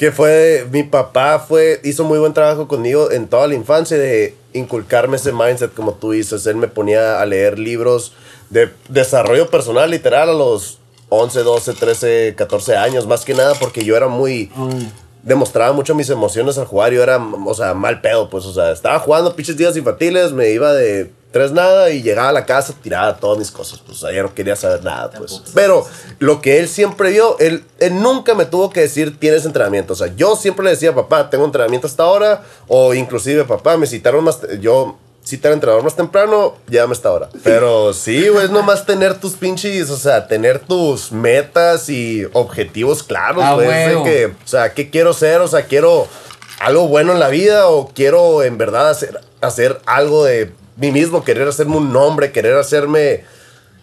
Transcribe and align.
que 0.00 0.12
fue, 0.12 0.66
mi 0.72 0.82
papá 0.82 1.38
fue, 1.46 1.78
hizo 1.84 2.04
muy 2.04 2.18
buen 2.18 2.32
trabajo 2.32 2.66
conmigo 2.66 3.10
en 3.10 3.28
toda 3.28 3.46
la 3.46 3.54
infancia 3.54 3.98
de 3.98 4.34
inculcarme 4.54 5.18
ese 5.18 5.30
mindset 5.30 5.74
como 5.74 5.92
tú 5.92 6.12
dices. 6.12 6.46
Él 6.46 6.56
me 6.56 6.68
ponía 6.68 7.20
a 7.20 7.26
leer 7.26 7.58
libros 7.58 8.14
de 8.48 8.70
desarrollo 8.88 9.50
personal 9.50 9.90
literal 9.90 10.30
a 10.30 10.32
los 10.32 10.78
11, 11.10 11.42
12, 11.42 11.74
13, 11.74 12.34
14 12.34 12.76
años, 12.78 13.06
más 13.06 13.26
que 13.26 13.34
nada 13.34 13.54
porque 13.60 13.84
yo 13.84 13.94
era 13.94 14.08
muy... 14.08 14.50
Demostraba 15.22 15.74
mucho 15.74 15.94
mis 15.94 16.08
emociones 16.08 16.56
al 16.56 16.64
jugar, 16.64 16.94
yo 16.94 17.02
era, 17.02 17.18
o 17.18 17.52
sea, 17.52 17.74
mal 17.74 18.00
pedo, 18.00 18.30
pues, 18.30 18.46
o 18.46 18.54
sea, 18.54 18.72
estaba 18.72 19.00
jugando 19.00 19.36
pinches 19.36 19.58
días 19.58 19.76
infantiles, 19.76 20.32
me 20.32 20.48
iba 20.48 20.72
de 20.72 21.10
tres 21.32 21.52
nada 21.52 21.90
y 21.90 22.02
llegaba 22.02 22.30
a 22.30 22.32
la 22.32 22.44
casa, 22.46 22.74
tiraba 22.82 23.16
todas 23.16 23.38
mis 23.38 23.50
cosas, 23.50 23.80
pues, 23.86 24.02
ayer 24.04 24.24
no 24.24 24.34
quería 24.34 24.56
saber 24.56 24.82
nada, 24.84 25.10
pues. 25.10 25.42
Pero 25.54 25.86
lo 26.18 26.40
que 26.40 26.58
él 26.58 26.68
siempre 26.68 27.10
vio, 27.10 27.38
él, 27.38 27.64
él 27.78 28.00
nunca 28.00 28.34
me 28.34 28.46
tuvo 28.46 28.70
que 28.70 28.80
decir, 28.80 29.18
tienes 29.18 29.44
entrenamiento, 29.44 29.92
o 29.92 29.96
sea, 29.96 30.08
yo 30.16 30.36
siempre 30.36 30.64
le 30.64 30.70
decía, 30.70 30.94
papá, 30.94 31.30
tengo 31.30 31.44
entrenamiento 31.44 31.86
hasta 31.86 32.02
ahora, 32.02 32.42
o 32.68 32.94
inclusive, 32.94 33.44
papá, 33.44 33.76
me 33.76 33.86
citaron 33.86 34.24
más, 34.24 34.40
yo 34.60 34.98
cita 35.22 35.48
al 35.48 35.54
entrenador 35.54 35.84
más 35.84 35.94
temprano, 35.94 36.56
llévame 36.68 36.92
hasta 36.92 37.08
ahora. 37.10 37.28
Pero 37.44 37.92
sí, 37.92 38.28
güey, 38.28 38.46
es 38.46 38.50
nomás 38.50 38.86
tener 38.86 39.20
tus 39.20 39.34
pinches, 39.34 39.90
o 39.90 39.96
sea, 39.96 40.26
tener 40.26 40.58
tus 40.58 41.12
metas 41.12 41.88
y 41.88 42.24
objetivos 42.32 43.02
claros, 43.02 43.44
Ah, 43.46 43.54
güey. 43.54 44.02
que, 44.02 44.26
o 44.26 44.48
sea, 44.48 44.72
¿qué 44.74 44.90
quiero 44.90 45.12
ser? 45.12 45.40
O 45.42 45.46
sea, 45.48 45.66
quiero 45.66 46.08
algo 46.58 46.88
bueno 46.88 47.12
en 47.12 47.20
la 47.20 47.28
vida 47.28 47.68
o 47.68 47.88
quiero 47.94 48.42
en 48.42 48.58
verdad 48.58 48.90
hacer, 48.90 49.20
hacer 49.40 49.80
algo 49.86 50.24
de 50.24 50.52
mí 50.80 50.90
mismo, 50.90 51.22
querer 51.22 51.46
hacerme 51.46 51.76
un 51.76 51.92
nombre, 51.92 52.32
querer 52.32 52.56
hacerme, 52.56 53.24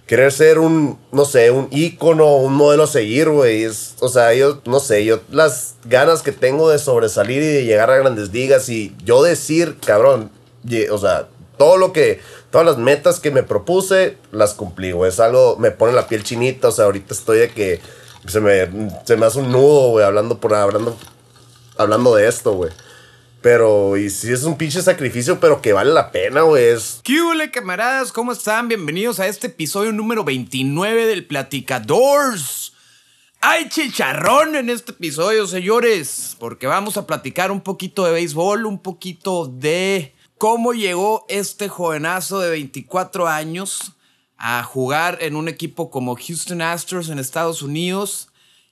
querer 0.07 0.31
ser 0.31 0.57
un, 0.57 0.97
no 1.11 1.25
sé, 1.25 1.51
un 1.51 1.67
ícono, 1.71 2.37
un 2.37 2.53
modelo 2.53 2.83
a 2.83 2.87
seguir, 2.87 3.29
güey. 3.29 3.67
O 3.99 4.09
sea, 4.09 4.33
yo, 4.33 4.61
no 4.65 4.79
sé, 4.79 5.05
yo 5.05 5.19
las 5.29 5.75
ganas 5.85 6.23
que 6.23 6.31
tengo 6.31 6.69
de 6.69 6.79
sobresalir 6.79 7.43
y 7.43 7.47
de 7.47 7.65
llegar 7.65 7.91
a 7.91 7.97
grandes 7.97 8.33
ligas 8.33 8.67
y 8.69 8.95
yo 9.05 9.21
decir, 9.21 9.77
cabrón, 9.85 10.31
o 10.91 10.97
sea, 10.97 11.27
todo 11.57 11.77
lo 11.77 11.93
que, 11.93 12.19
todas 12.49 12.65
las 12.65 12.77
metas 12.77 13.19
que 13.19 13.29
me 13.29 13.43
propuse, 13.43 14.17
las 14.31 14.55
cumplí, 14.55 14.91
güey. 14.91 15.09
Es 15.09 15.19
algo, 15.19 15.57
me 15.57 15.71
pone 15.71 15.93
la 15.93 16.07
piel 16.07 16.23
chinita, 16.23 16.69
o 16.69 16.71
sea, 16.71 16.85
ahorita 16.85 17.13
estoy 17.13 17.37
de 17.37 17.49
que 17.49 17.79
se 18.27 18.39
me, 18.41 18.91
se 19.05 19.17
me 19.17 19.25
hace 19.27 19.39
un 19.39 19.51
nudo, 19.51 19.89
güey, 19.89 20.03
hablando 20.03 20.39
por, 20.39 20.55
hablando, 20.55 20.97
hablando 21.77 22.15
de 22.15 22.27
esto, 22.27 22.53
güey. 22.53 22.71
Pero, 23.41 23.97
y 23.97 24.09
sí 24.09 24.31
es 24.31 24.43
un 24.43 24.57
pinche 24.57 24.81
sacrificio, 24.81 25.39
pero 25.39 25.61
que 25.61 25.73
vale 25.73 25.91
la 25.91 26.11
pena, 26.11 26.41
güey. 26.41 26.75
¿Qué 27.03 27.21
hule, 27.21 27.51
camaradas? 27.51 28.11
¿Cómo 28.11 28.31
están? 28.31 28.67
Bienvenidos 28.67 29.19
a 29.19 29.27
este 29.27 29.47
episodio 29.47 29.91
número 29.91 30.23
29 30.23 31.05
del 31.05 31.25
Platicadores. 31.25 32.73
Hay 33.39 33.69
chicharrón 33.69 34.55
en 34.55 34.71
este 34.71 34.91
episodio, 34.91 35.45
señores, 35.45 36.35
porque 36.39 36.65
vamos 36.65 36.97
a 36.97 37.05
platicar 37.05 37.51
un 37.51 37.61
poquito 37.61 38.05
de 38.05 38.11
béisbol, 38.11 38.65
un 38.65 38.81
poquito 38.81 39.45
de 39.45 40.15
cómo 40.39 40.73
llegó 40.73 41.25
este 41.29 41.69
jovenazo 41.69 42.39
de 42.39 42.49
24 42.49 43.27
años 43.27 43.93
a 44.37 44.63
jugar 44.63 45.19
en 45.21 45.35
un 45.35 45.47
equipo 45.47 45.91
como 45.91 46.15
Houston 46.15 46.63
Astros 46.63 47.09
en 47.09 47.19
Estados 47.19 47.61
Unidos 47.61 48.29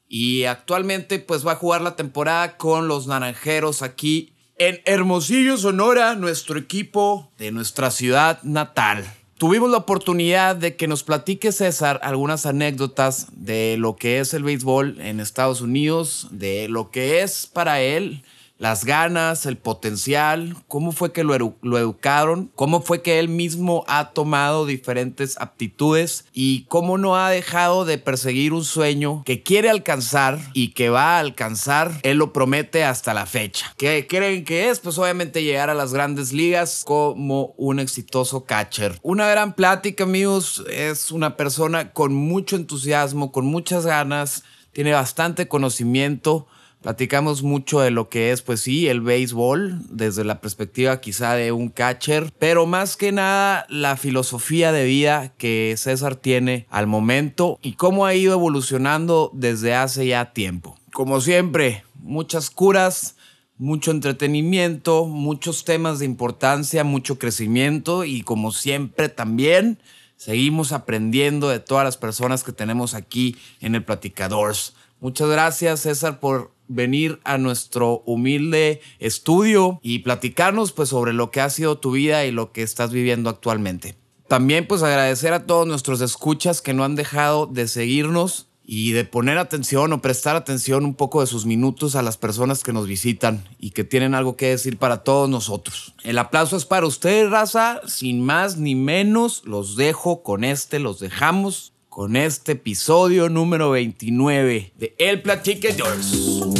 y 0.07 0.45
actualmente 0.45 1.19
pues 1.19 1.45
va 1.45 1.53
a 1.53 1.57
jugar 1.57 1.81
la 1.81 1.95
temporada 1.95 2.57
con 2.57 2.87
los 2.87 3.05
Naranjeros 3.05 3.83
aquí 3.83 4.34
en 4.57 4.81
Hermosillo, 4.85 5.57
Sonora, 5.57 6.15
nuestro 6.15 6.57
equipo 6.57 7.29
de 7.37 7.51
nuestra 7.51 7.91
ciudad 7.91 8.41
natal. 8.43 9.05
Tuvimos 9.37 9.69
la 9.69 9.77
oportunidad 9.77 10.55
de 10.55 10.77
que 10.77 10.87
nos 10.87 11.03
platique 11.03 11.51
César 11.51 11.99
algunas 12.03 12.45
anécdotas 12.45 13.27
de 13.33 13.75
lo 13.77 13.97
que 13.97 14.19
es 14.19 14.33
el 14.33 14.43
béisbol 14.43 15.01
en 15.01 15.19
Estados 15.19 15.59
Unidos, 15.59 16.29
de 16.31 16.69
lo 16.69 16.89
que 16.89 17.21
es 17.21 17.47
para 17.47 17.81
él 17.81 18.23
las 18.57 18.85
ganas, 18.85 19.45
el 19.45 19.57
potencial, 19.57 20.55
cómo 20.67 20.91
fue 20.91 21.11
que 21.11 21.23
lo, 21.23 21.57
lo 21.61 21.77
educaron, 21.77 22.51
cómo 22.55 22.81
fue 22.81 23.01
que 23.01 23.19
él 23.19 23.27
mismo 23.27 23.83
ha 23.87 24.11
tomado 24.11 24.65
diferentes 24.65 25.39
aptitudes 25.39 26.25
y 26.33 26.63
cómo 26.63 26.97
no 26.97 27.17
ha 27.17 27.29
dejado 27.29 27.85
de 27.85 27.97
perseguir 27.97 28.53
un 28.53 28.63
sueño 28.63 29.23
que 29.25 29.43
quiere 29.43 29.69
alcanzar 29.69 30.39
y 30.53 30.69
que 30.69 30.89
va 30.89 31.17
a 31.17 31.19
alcanzar, 31.19 31.99
él 32.03 32.17
lo 32.17 32.31
promete 32.31 32.83
hasta 32.83 33.13
la 33.13 33.25
fecha. 33.25 33.73
¿Qué 33.77 34.07
creen 34.07 34.45
que 34.45 34.69
es? 34.69 34.79
Pues 34.79 34.97
obviamente 34.97 35.43
llegar 35.43 35.69
a 35.69 35.75
las 35.75 35.93
grandes 35.93 36.31
ligas 36.31 36.83
como 36.85 37.53
un 37.57 37.79
exitoso 37.79 38.45
catcher. 38.45 38.99
Una 39.01 39.27
gran 39.27 39.53
plática, 39.53 40.05
amigos, 40.05 40.63
es 40.69 41.11
una 41.11 41.35
persona 41.35 41.91
con 41.91 42.13
mucho 42.13 42.55
entusiasmo, 42.55 43.31
con 43.31 43.45
muchas 43.45 43.85
ganas, 43.85 44.43
tiene 44.71 44.93
bastante 44.93 45.47
conocimiento. 45.47 46.47
Platicamos 46.85 47.41
mucho 47.41 47.79
de 47.79 47.89
lo 47.89 48.09
que 48.09 48.31
es, 48.31 48.43
pues 48.43 48.61
sí, 48.61 48.87
el 48.87 49.01
béisbol, 49.01 49.79
desde 49.89 50.23
la 50.23 50.39
perspectiva 50.39 51.01
quizá 51.01 51.33
de 51.33 51.51
un 51.51 51.69
catcher, 51.69 52.31
pero 52.37 52.67
más 52.67 52.95
que 52.95 53.11
nada 53.11 53.65
la 53.69 53.97
filosofía 53.97 54.71
de 54.71 54.85
vida 54.85 55.33
que 55.39 55.73
César 55.79 56.15
tiene 56.15 56.67
al 56.69 56.85
momento 56.85 57.57
y 57.63 57.71
cómo 57.73 58.05
ha 58.05 58.13
ido 58.13 58.33
evolucionando 58.33 59.31
desde 59.33 59.73
hace 59.73 60.05
ya 60.05 60.31
tiempo. 60.31 60.77
Como 60.93 61.21
siempre, 61.21 61.83
muchas 61.95 62.51
curas, 62.51 63.15
mucho 63.57 63.89
entretenimiento, 63.89 65.07
muchos 65.07 65.65
temas 65.65 65.97
de 65.97 66.05
importancia, 66.05 66.83
mucho 66.83 67.17
crecimiento 67.17 68.03
y 68.03 68.21
como 68.21 68.51
siempre 68.51 69.09
también 69.09 69.79
seguimos 70.17 70.71
aprendiendo 70.71 71.49
de 71.49 71.59
todas 71.59 71.83
las 71.83 71.97
personas 71.97 72.43
que 72.43 72.51
tenemos 72.51 72.93
aquí 72.93 73.37
en 73.59 73.73
el 73.73 73.83
Platicadores. 73.83 74.75
Muchas 74.99 75.29
gracias 75.29 75.79
César 75.79 76.19
por 76.19 76.54
venir 76.67 77.19
a 77.23 77.37
nuestro 77.37 78.03
humilde 78.05 78.81
estudio 78.99 79.79
y 79.81 79.99
platicarnos 79.99 80.71
pues 80.71 80.89
sobre 80.89 81.13
lo 81.13 81.31
que 81.31 81.41
ha 81.41 81.49
sido 81.49 81.77
tu 81.77 81.91
vida 81.91 82.25
y 82.25 82.31
lo 82.31 82.51
que 82.51 82.63
estás 82.63 82.91
viviendo 82.91 83.29
actualmente. 83.29 83.95
También 84.27 84.67
pues 84.67 84.81
agradecer 84.81 85.33
a 85.33 85.45
todos 85.45 85.67
nuestros 85.67 86.01
escuchas 86.01 86.61
que 86.61 86.73
no 86.73 86.83
han 86.83 86.95
dejado 86.95 87.45
de 87.45 87.67
seguirnos 87.67 88.47
y 88.67 88.91
de 88.93 89.05
poner 89.05 89.37
atención 89.37 89.93
o 89.93 90.01
prestar 90.01 90.35
atención 90.35 90.85
un 90.85 90.95
poco 90.95 91.21
de 91.21 91.27
sus 91.27 91.45
minutos 91.45 91.95
a 91.95 92.01
las 92.01 92.17
personas 92.17 92.63
que 92.63 92.73
nos 92.73 92.87
visitan 92.87 93.43
y 93.59 93.71
que 93.71 93.83
tienen 93.83 94.15
algo 94.15 94.35
que 94.35 94.49
decir 94.49 94.77
para 94.77 95.03
todos 95.03 95.29
nosotros. 95.29 95.93
El 96.03 96.17
aplauso 96.17 96.57
es 96.57 96.65
para 96.65 96.87
ustedes, 96.87 97.29
raza. 97.29 97.81
Sin 97.85 98.25
más 98.25 98.57
ni 98.57 98.73
menos, 98.73 99.43
los 99.45 99.75
dejo 99.75 100.23
con 100.23 100.43
este, 100.43 100.79
los 100.79 100.99
dejamos 100.99 101.74
con 101.95 102.15
este 102.17 102.51
episodio 102.51 103.29
número 103.29 103.71
29 103.71 104.73
de 104.77 104.95
El 104.99 105.21
Platicadores. 105.21 106.11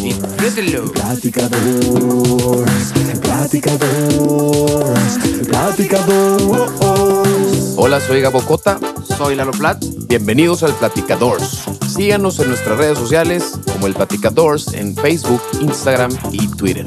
Disfrútenlo. 0.01 0.94
Platicadores, 0.94 2.94
platicadores, 3.22 5.19
platicadores. 5.46 7.73
Hola, 7.75 8.00
soy 8.00 8.22
Gabo 8.22 8.40
Cota. 8.46 8.79
Soy 9.18 9.35
Lalo 9.35 9.51
Plat. 9.51 9.84
Bienvenidos 10.07 10.63
al 10.63 10.73
Platicadores. 10.73 11.66
Síganos 11.85 12.40
en 12.40 12.47
nuestras 12.47 12.78
redes 12.78 12.97
sociales 12.97 13.59
como 13.73 13.88
el 13.88 13.94
Platicadores 13.94 14.73
en 14.73 14.96
Facebook, 14.96 15.41
Instagram 15.59 16.17
y 16.31 16.47
Twitter. 16.47 16.85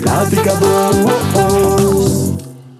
Platicadores. 0.00 1.19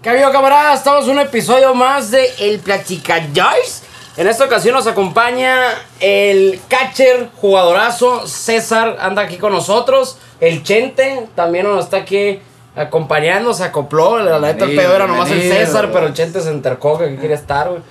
¿Qué 0.03 0.09
ha 0.09 0.13
habido, 0.13 0.33
camaradas? 0.33 0.79
Estamos 0.79 1.05
en 1.05 1.11
un 1.11 1.19
episodio 1.19 1.75
más 1.75 2.11
de 2.11 2.27
El 2.39 2.61
Platicadores. 2.61 3.83
En 4.17 4.29
esta 4.29 4.47
ocasión 4.47 4.75
nos 4.75 4.87
acompaña 4.87 5.75
el 6.01 6.59
catcher, 6.69 7.29
jugadorazo, 7.37 8.27
César, 8.27 8.97
anda 8.99 9.21
aquí 9.21 9.37
con 9.37 9.53
nosotros. 9.53 10.17
El 10.41 10.63
Chente 10.63 11.29
también 11.35 11.67
nos 11.67 11.85
está 11.85 11.99
aquí 11.99 12.41
acompañando, 12.75 13.53
se 13.53 13.63
acopló. 13.63 14.19
La 14.21 14.39
neta, 14.39 14.65
el 14.65 14.75
pedo 14.75 14.97
era 14.97 15.07
nomás 15.07 15.31
el. 15.31 15.43
César, 15.43 15.91
pero 15.93 16.07
el 16.07 16.15
Chente 16.15 16.41
se 16.41 16.49
entercó 16.49 16.97
que 16.97 17.05
aquí 17.05 17.17
quiere 17.19 17.35
estar, 17.35 17.69
güey. 17.69 17.83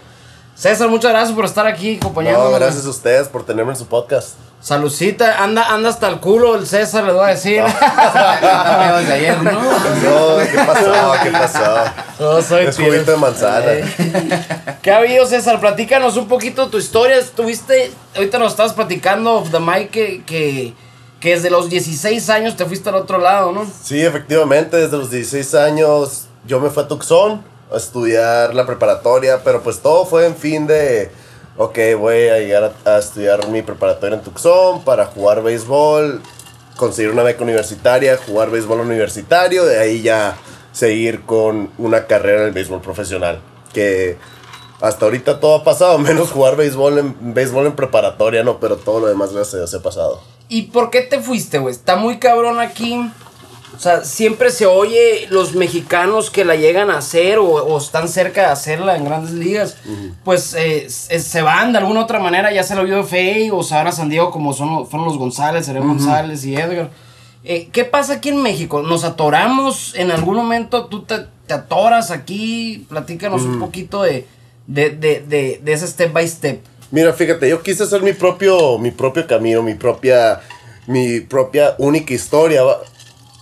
César, 0.55 0.89
muchas 0.89 1.11
gracias 1.11 1.35
por 1.35 1.45
estar 1.45 1.67
aquí 1.67 1.97
acompañándonos. 1.97 2.51
no, 2.51 2.57
gracias 2.57 2.87
a 2.87 2.89
ustedes 2.89 3.27
por 3.27 3.45
tenerme 3.45 3.73
en 3.73 3.77
su 3.77 3.85
podcast. 3.85 4.33
Salucita, 4.61 5.41
anda, 5.41 5.73
anda 5.73 5.87
hasta 5.87 6.09
el 6.09 6.19
culo 6.19 6.55
el 6.55 6.67
César, 6.67 7.05
les 7.05 7.13
voy 7.13 7.23
a 7.23 7.27
decir. 7.27 7.63
De 9.07 9.13
ayer, 9.13 9.41
¿no? 9.41 9.51
No, 9.51 10.37
¿qué 10.37 10.57
pasó? 10.65 11.13
¿Qué 11.23 11.31
pasó? 11.31 11.83
No, 12.19 12.41
soy 12.41 12.65
Es 12.65 12.75
juguito 12.75 13.11
de 13.11 13.17
manzana. 13.17 13.71
¿Qué 14.81 14.91
ha 14.91 14.97
habido, 14.97 15.25
César? 15.25 15.61
Platícanos 15.61 16.17
un 16.17 16.27
poquito 16.27 16.67
tu 16.67 16.77
historia. 16.77 17.17
Estuviste, 17.17 17.91
ahorita 18.15 18.37
nos 18.37 18.51
estabas 18.51 18.73
platicando 18.73 19.45
the 19.49 19.59
mic 19.61 19.91
que, 19.91 20.23
que, 20.25 20.73
que 21.21 21.35
desde 21.35 21.49
los 21.49 21.69
16 21.69 22.29
años 22.29 22.57
te 22.57 22.65
fuiste 22.65 22.89
al 22.89 22.95
otro 22.95 23.17
lado, 23.17 23.53
¿no? 23.53 23.65
Sí, 23.81 24.01
efectivamente, 24.01 24.75
desde 24.75 24.97
los 24.97 25.09
16 25.09 25.55
años 25.55 26.27
yo 26.45 26.59
me 26.59 26.69
fui 26.69 26.83
a 26.83 26.87
Tucson 26.89 27.41
a 27.71 27.77
estudiar 27.77 28.53
la 28.53 28.65
preparatoria, 28.65 29.41
pero 29.41 29.61
pues 29.61 29.79
todo 29.79 30.05
fue 30.05 30.25
en 30.25 30.35
fin 30.35 30.67
de, 30.67 31.11
ok, 31.59 31.77
voy 31.99 32.29
a 32.29 32.39
llegar 32.39 32.73
a, 32.85 32.97
estudiar 32.99 33.49
mi 33.49 33.61
preparatoria 33.61 34.15
en 34.15 34.23
Tucson 34.23 34.81
para 34.85 35.07
jugar 35.07 35.43
béisbol, 35.43 36.21
conseguir 36.77 37.11
una 37.11 37.21
beca 37.21 37.43
universitaria, 37.43 38.17
jugar 38.17 38.49
béisbol 38.49 38.79
universitario, 38.79 39.65
de 39.65 39.77
ahí 39.77 40.01
ya 40.01 40.37
seguir 40.71 41.25
con 41.25 41.69
una 41.77 42.07
carrera 42.07 42.43
en 42.43 42.47
el 42.47 42.53
béisbol 42.53 42.79
profesional, 42.79 43.41
que 43.73 44.17
hasta 44.79 45.03
ahorita 45.03 45.41
todo 45.41 45.55
ha 45.55 45.63
pasado, 45.65 45.99
menos 45.99 46.31
jugar 46.31 46.55
béisbol 46.55 46.97
en, 46.97 47.33
béisbol 47.33 47.65
en 47.65 47.75
preparatoria, 47.75 48.41
¿no? 48.41 48.61
Pero 48.61 48.77
todo 48.77 49.01
lo 49.01 49.07
demás, 49.07 49.33
gracias 49.33 49.59
Dios, 49.59 49.73
ha 49.73 49.83
pasado. 49.83 50.21
¿Y 50.47 50.63
por 50.63 50.89
qué 50.89 51.01
te 51.01 51.19
fuiste, 51.19 51.59
güey? 51.59 51.75
Está 51.75 51.97
muy 51.97 52.19
cabrón 52.19 52.61
aquí. 52.61 53.01
O 53.79 53.81
sea, 53.81 54.03
siempre 54.03 54.51
se 54.51 54.65
oye 54.65 55.27
los 55.29 55.55
mexicanos 55.55 56.29
que 56.29 56.43
la 56.43 56.57
llegan 56.57 56.91
a 56.91 56.97
hacer 56.97 57.39
o, 57.39 57.45
o 57.47 57.77
están 57.77 58.09
cerca 58.09 58.41
de 58.41 58.47
hacerla 58.47 58.97
en 58.97 59.05
grandes 59.05 59.31
ligas. 59.31 59.77
Pues 60.25 60.53
eh, 60.53 60.87
s- 60.87 61.17
se 61.21 61.41
van 61.41 61.71
de 61.71 61.77
alguna 61.79 62.01
otra 62.01 62.19
manera. 62.19 62.51
Ya 62.51 62.63
se 62.63 62.75
lo 62.75 62.83
vio 62.83 63.05
Fey 63.05 63.49
o 63.53 63.63
se 63.63 63.75
van 63.75 63.87
a 63.87 63.93
San 63.93 64.09
Diego 64.09 64.31
como 64.31 64.51
son, 64.51 64.85
fueron 64.85 65.07
los 65.07 65.17
González, 65.17 65.65
Seré 65.65 65.79
González 65.79 66.43
y 66.43 66.55
Edgar. 66.57 66.89
Eh, 67.45 67.69
¿Qué 67.71 67.85
pasa 67.85 68.15
aquí 68.15 68.27
en 68.27 68.41
México? 68.41 68.81
¿Nos 68.81 69.05
atoramos 69.05 69.95
en 69.95 70.11
algún 70.11 70.35
momento? 70.35 70.87
¿Tú 70.87 71.03
te, 71.03 71.19
te 71.47 71.53
atoras 71.53 72.11
aquí? 72.11 72.85
Platícanos 72.89 73.43
un 73.43 73.59
poquito 73.61 74.03
de, 74.03 74.27
de, 74.67 74.89
de, 74.89 75.21
de, 75.25 75.61
de 75.63 75.71
ese 75.71 75.87
step 75.87 76.11
by 76.11 76.27
step. 76.27 76.61
Mira, 76.91 77.13
fíjate, 77.13 77.47
yo 77.47 77.63
quise 77.63 77.83
hacer 77.83 78.01
mi 78.01 78.11
propio, 78.11 78.77
mi 78.77 78.91
propio 78.91 79.25
camino, 79.25 79.63
mi 79.63 79.75
propia, 79.75 80.41
mi 80.85 81.21
propia 81.21 81.75
única 81.77 82.13
historia, 82.13 82.61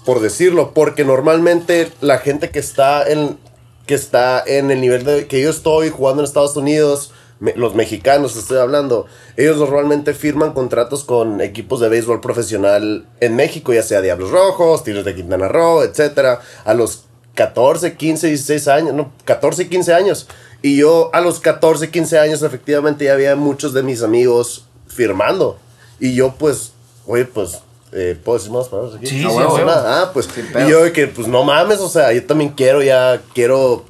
por 0.08 0.22
decirlo, 0.22 0.72
porque 0.74 1.04
normalmente 1.04 1.92
la 2.00 2.20
gente 2.20 2.50
que 2.50 2.60
está 2.60 3.06
en, 3.06 3.38
que 3.86 3.94
está 3.94 4.42
en 4.42 4.72
el 4.72 4.80
nivel 4.80 5.04
de, 5.04 5.28
que 5.28 5.42
yo 5.42 5.50
estoy 5.50 5.90
jugando 5.90 6.22
en 6.22 6.26
Estados 6.26 6.56
Unidos, 6.56 7.12
los 7.42 7.76
mexicanos 7.76 8.38
estoy 8.38 8.60
hablando, 8.60 9.08
ellos 9.36 9.58
normalmente 9.58 10.14
firman 10.14 10.54
contratos 10.54 11.04
con 11.04 11.42
equipos 11.42 11.82
de 11.82 11.90
béisbol 11.90 12.22
profesional 12.22 13.06
en 13.20 13.36
México, 13.36 13.74
ya 13.74 13.84
sea 13.84 14.00
Diablos 14.00 14.32
Rojos, 14.32 14.86
Tigres 14.86 15.04
de 15.04 15.14
Quintana 15.14 15.50
Roo, 15.50 15.84
etcétera, 15.84 16.40
a 16.64 16.74
los 16.74 17.04
14, 17.36 17.98
15, 17.98 18.28
16 18.28 18.68
años, 18.70 18.94
no, 18.94 19.12
14 19.26 19.64
y 19.64 19.68
15 19.68 19.94
años. 19.94 20.30
Y 20.62 20.78
yo 20.78 21.10
a 21.12 21.20
los 21.20 21.42
14, 21.42 21.92
15 21.92 22.18
años 22.18 22.44
efectivamente 22.44 23.04
ya 23.04 23.12
había 23.12 23.36
muchos 23.36 23.74
de 23.74 23.84
mis 23.84 24.02
amigos 24.04 24.68
firmando. 24.88 25.60
Y 26.00 26.16
yo 26.16 26.34
pues, 26.38 26.72
oye, 27.06 27.26
pues, 27.26 27.60
eh, 27.92 28.18
¿puedo 28.24 28.38
decir 28.38 28.52
más 28.52 28.68
palabras 28.68 28.96
aquí? 28.96 29.08
Sí, 29.08 29.24
No 29.24 29.32
sí. 29.56 29.62
Ah, 29.68 30.10
pues, 30.14 30.28
pedo. 30.28 30.68
y 30.68 30.72
yo 30.72 30.84
de 30.84 30.92
que 30.92 31.08
pues 31.08 31.28
no 31.28 31.44
mames, 31.44 31.80
o 31.80 31.90
sea, 31.90 32.12
yo 32.14 32.26
también 32.26 32.52
quiero 32.52 32.82
ya, 32.82 33.22
quiero... 33.34 33.86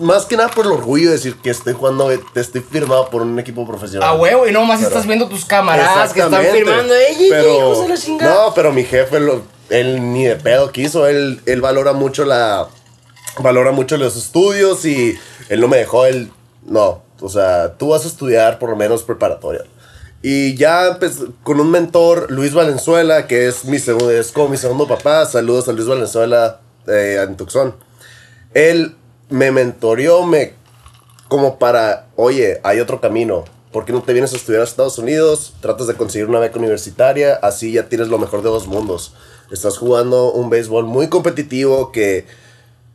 Más 0.00 0.24
que 0.26 0.36
nada 0.36 0.48
por 0.50 0.66
el 0.66 0.72
orgullo 0.72 1.06
de 1.10 1.12
decir 1.16 1.36
que 1.36 1.48
estoy 1.50 1.74
jugando, 1.74 2.08
te 2.34 2.40
estoy 2.40 2.60
firmado 2.60 3.08
por 3.08 3.22
un 3.22 3.38
equipo 3.38 3.64
profesional. 3.64 4.08
A 4.08 4.14
huevo, 4.14 4.48
y 4.48 4.52
no 4.52 4.64
más 4.64 4.82
estás 4.82 5.06
viendo 5.06 5.28
tus 5.28 5.44
camaradas 5.44 6.12
que 6.12 6.20
están 6.20 6.42
firmando. 6.42 6.92
¡Ey, 6.92 7.28
pero, 7.30 7.56
hijos 7.56 7.82
de 7.82 7.88
la 7.88 7.96
chingada! 7.96 8.34
No, 8.46 8.54
pero 8.54 8.72
mi 8.72 8.82
jefe, 8.82 9.20
lo- 9.20 9.42
él 9.68 10.12
ni 10.12 10.24
de 10.24 10.34
pedo 10.34 10.72
quiso. 10.72 11.06
Él, 11.06 11.40
él 11.46 11.60
valora 11.60 11.92
mucho 11.92 12.24
la. 12.24 12.66
Valora 13.38 13.70
mucho 13.70 13.96
los 13.96 14.16
estudios 14.16 14.84
y 14.84 15.16
él 15.48 15.60
no 15.60 15.68
me 15.68 15.76
dejó. 15.76 16.04
Él. 16.04 16.32
No. 16.66 17.02
O 17.20 17.28
sea, 17.28 17.74
tú 17.78 17.90
vas 17.90 18.04
a 18.04 18.08
estudiar 18.08 18.58
por 18.58 18.70
lo 18.70 18.76
menos 18.76 19.04
preparatoria. 19.04 19.62
Y 20.22 20.54
ya 20.54 20.98
empe- 20.98 21.32
con 21.42 21.60
un 21.60 21.70
mentor, 21.70 22.30
Luis 22.30 22.52
Valenzuela, 22.52 23.26
que 23.26 23.48
es, 23.48 23.64
mi 23.64 23.78
segundo, 23.78 24.10
es 24.10 24.32
como 24.32 24.48
mi 24.50 24.56
segundo 24.56 24.86
papá. 24.86 25.24
Saludos 25.26 25.68
a 25.68 25.72
Luis 25.72 25.86
Valenzuela 25.88 26.60
eh, 26.86 27.24
en 27.26 27.36
Tucson. 27.36 27.74
Él 28.52 28.96
me 29.30 29.50
mentoreó, 29.50 30.24
me 30.26 30.54
como 31.28 31.58
para, 31.58 32.08
oye, 32.16 32.60
hay 32.64 32.80
otro 32.80 33.00
camino. 33.00 33.44
¿Por 33.72 33.84
qué 33.84 33.92
no 33.92 34.02
te 34.02 34.12
vienes 34.12 34.32
a 34.32 34.36
estudiar 34.36 34.62
a 34.62 34.64
Estados 34.64 34.98
Unidos? 34.98 35.54
Tratas 35.60 35.86
de 35.86 35.94
conseguir 35.94 36.28
una 36.28 36.40
beca 36.40 36.58
universitaria, 36.58 37.34
así 37.36 37.72
ya 37.72 37.88
tienes 37.88 38.08
lo 38.08 38.18
mejor 38.18 38.42
de 38.42 38.48
dos 38.48 38.66
mundos. 38.66 39.14
Estás 39.52 39.78
jugando 39.78 40.32
un 40.32 40.50
béisbol 40.50 40.84
muy 40.84 41.08
competitivo 41.08 41.92
que 41.92 42.26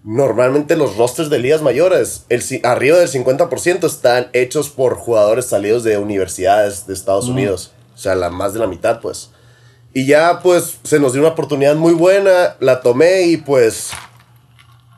normalmente 0.05 0.75
los 0.75 0.97
rosters 0.97 1.31
de 1.31 1.39
ligas 1.39 1.63
mayores, 1.63 2.25
el, 2.29 2.43
arriba 2.63 2.97
del 2.97 3.09
50% 3.09 3.85
están 3.85 4.27
hechos 4.33 4.69
por 4.69 4.95
jugadores 4.95 5.47
salidos 5.47 5.83
de 5.83 5.97
universidades 5.97 6.85
de 6.85 6.93
Estados 6.93 7.27
Unidos. 7.27 7.71
O 7.95 7.97
sea, 7.97 8.13
la, 8.13 8.29
más 8.29 8.53
de 8.53 8.59
la 8.59 8.67
mitad, 8.67 9.01
pues. 9.01 9.31
Y 9.93 10.05
ya, 10.05 10.41
pues, 10.43 10.77
se 10.83 10.99
nos 10.99 11.13
dio 11.13 11.21
una 11.21 11.31
oportunidad 11.31 11.75
muy 11.75 11.93
buena, 11.93 12.55
la 12.59 12.81
tomé 12.81 13.23
y 13.23 13.37
pues, 13.37 13.91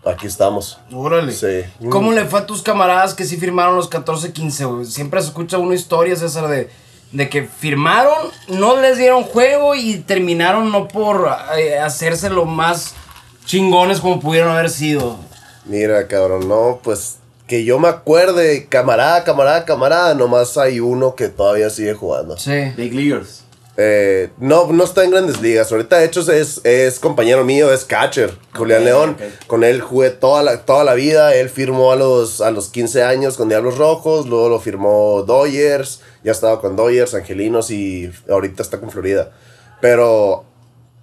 aquí 0.03 0.27
estamos. 0.27 0.77
Órale. 0.91 1.31
Sí. 1.31 1.87
¿Cómo 1.89 2.11
le 2.11 2.25
fue 2.25 2.41
a 2.41 2.45
tus 2.45 2.61
camaradas 2.61 3.13
que 3.13 3.23
sí 3.23 3.37
firmaron 3.37 3.77
los 3.77 3.89
14-15, 3.89 4.69
güey? 4.69 4.85
Siempre 4.85 5.21
se 5.21 5.27
escucha 5.27 5.57
una 5.57 5.75
historia, 5.75 6.17
César, 6.17 6.49
de, 6.49 6.69
de 7.13 7.29
que 7.29 7.43
firmaron, 7.43 8.27
no 8.49 8.81
les 8.81 8.97
dieron 8.97 9.23
juego 9.23 9.73
y 9.73 9.99
terminaron 9.99 10.69
no 10.69 10.89
por 10.89 11.29
eh, 11.57 11.77
hacerse 11.79 12.29
lo 12.29 12.43
más 12.43 12.93
chingones 13.47 13.99
como 13.99 14.19
pudieron 14.19 14.51
haber 14.51 14.69
sido. 14.69 15.17
Mira, 15.65 16.07
cabrón, 16.07 16.47
no, 16.47 16.79
pues 16.83 17.17
que 17.47 17.63
yo 17.63 17.79
me 17.79 17.87
acuerde, 17.87 18.67
camarada, 18.67 19.23
camarada, 19.23 19.65
camarada, 19.65 20.13
nomás 20.13 20.57
hay 20.57 20.79
uno 20.79 21.15
que 21.15 21.29
todavía 21.29 21.69
sigue 21.69 21.93
jugando. 21.93 22.37
Sí. 22.37 22.73
Big 22.75 22.93
Leaguers. 22.93 23.43
Eh, 23.79 24.31
no, 24.39 24.71
no 24.73 24.83
está 24.83 25.03
en 25.03 25.11
grandes 25.11 25.39
ligas. 25.39 25.71
Ahorita, 25.71 25.99
de 25.99 26.05
hecho, 26.05 26.29
es, 26.31 26.61
es 26.65 26.99
compañero 26.99 27.45
mío, 27.45 27.71
es 27.71 27.85
catcher, 27.85 28.33
Julián 28.53 28.83
León. 28.83 29.17
Con 29.45 29.63
él 29.63 29.81
jugué 29.81 30.09
toda 30.09 30.43
la, 30.43 30.65
toda 30.65 30.83
la 30.83 30.95
vida. 30.95 31.35
Él 31.35 31.49
firmó 31.49 31.91
a 31.91 31.95
los, 31.95 32.41
a 32.41 32.51
los 32.51 32.69
15 32.69 33.03
años 33.03 33.37
con 33.37 33.49
Diablos 33.49 33.77
Rojos, 33.77 34.27
luego 34.27 34.49
lo 34.49 34.59
firmó 34.59 35.23
Dodgers, 35.25 36.01
ya 36.23 36.31
estaba 36.31 36.59
con 36.59 36.75
Dodgers, 36.75 37.13
Angelinos 37.13 37.69
y 37.71 38.11
ahorita 38.27 38.63
está 38.63 38.79
con 38.79 38.89
Florida. 38.89 39.31
Pero 39.79 40.43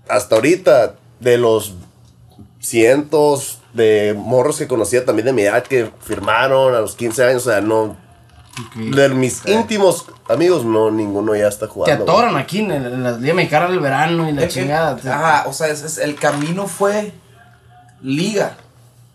hasta 0.09 0.35
ahorita, 0.35 0.97
de 1.21 1.39
los 1.39 1.75
cientos 2.65 3.59
de 3.73 4.15
morros 4.17 4.59
que 4.59 4.67
conocía 4.69 5.05
también 5.05 5.27
de 5.27 5.33
mi 5.33 5.43
edad 5.43 5.63
que 5.65 5.91
firmaron 6.01 6.75
a 6.75 6.81
los 6.81 6.95
15 6.95 7.25
años, 7.25 7.47
o 7.47 7.51
sea, 7.51 7.61
no. 7.61 7.97
De 8.77 9.09
mis 9.09 9.43
íntimos 9.47 10.07
amigos, 10.29 10.65
no, 10.65 10.89
ninguno 10.91 11.35
ya 11.35 11.49
está 11.49 11.67
Te 11.67 11.73
jugando. 11.73 12.05
atoran 12.05 12.37
aquí 12.37 12.61
en, 12.61 12.71
el- 12.71 12.87
en 12.93 13.03
la 13.03 13.13
Liga 13.13 13.35
Mexicana 13.35 13.69
del 13.69 13.81
Verano 13.81 14.29
y 14.29 14.33
la 14.33 14.47
chingada. 14.47 14.95
Te- 14.97 15.09
Ajá, 15.11 15.45
o 15.49 15.53
sea, 15.53 15.67
es- 15.69 15.83
es- 15.83 15.99
el 15.99 16.15
camino 16.15 16.69
fue 16.69 17.13
liga. 18.01 18.57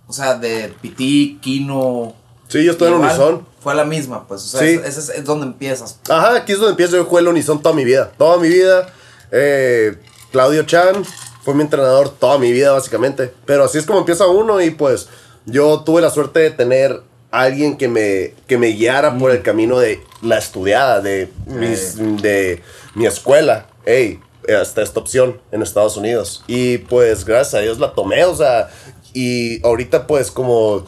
O 0.07 0.13
sea, 0.13 0.35
de 0.35 0.73
Pití, 0.81 1.39
Kino. 1.41 2.13
Sí, 2.49 2.63
yo 2.65 2.71
estoy 2.71 2.89
en 2.89 2.95
Unison. 2.95 3.47
Fue 3.61 3.75
la 3.75 3.85
misma, 3.85 4.27
pues. 4.27 4.41
O 4.43 4.47
sea, 4.47 4.61
Sí. 4.61 4.79
ese 4.83 4.99
es, 4.99 5.09
es 5.09 5.23
donde 5.23 5.45
empiezas. 5.45 5.99
Ajá, 6.09 6.35
aquí 6.35 6.51
es 6.51 6.57
donde 6.57 6.71
empiezo. 6.71 6.97
Yo 6.97 7.05
jugué 7.05 7.21
el 7.21 7.27
Unison 7.29 7.61
toda 7.61 7.73
mi 7.75 7.85
vida. 7.85 8.11
Toda 8.17 8.37
mi 8.37 8.47
vida. 8.49 8.87
Eh, 9.31 9.95
Claudio 10.31 10.63
Chan 10.63 11.03
fue 11.43 11.53
mi 11.53 11.61
entrenador 11.61 12.09
toda 12.09 12.37
mi 12.37 12.51
vida, 12.51 12.71
básicamente. 12.71 13.31
Pero 13.45 13.63
así 13.63 13.77
es 13.77 13.85
como 13.85 13.99
empieza 13.99 14.27
uno. 14.27 14.61
Y 14.61 14.71
pues 14.71 15.07
yo 15.45 15.81
tuve 15.81 16.01
la 16.01 16.09
suerte 16.09 16.39
de 16.39 16.51
tener 16.51 17.01
a 17.31 17.41
alguien 17.41 17.77
que 17.77 17.87
me, 17.87 18.33
que 18.47 18.57
me 18.57 18.67
guiara 18.67 19.17
por 19.17 19.31
el 19.31 19.41
camino 19.41 19.79
de 19.79 20.01
la 20.21 20.37
estudiada, 20.37 21.01
de, 21.01 21.29
mis- 21.47 21.95
de 22.21 22.61
mi 22.95 23.05
escuela. 23.05 23.67
Hey, 23.85 24.19
hasta 24.59 24.81
esta 24.81 24.99
opción 24.99 25.39
en 25.51 25.61
Estados 25.61 25.95
Unidos. 25.97 26.43
Y 26.47 26.79
pues 26.79 27.25
gracias 27.25 27.53
a 27.55 27.59
Dios 27.59 27.79
la 27.79 27.93
tomé. 27.93 28.25
O 28.25 28.35
sea, 28.35 28.69
y 29.13 29.65
ahorita 29.65 30.07
pues 30.07 30.31
como... 30.31 30.85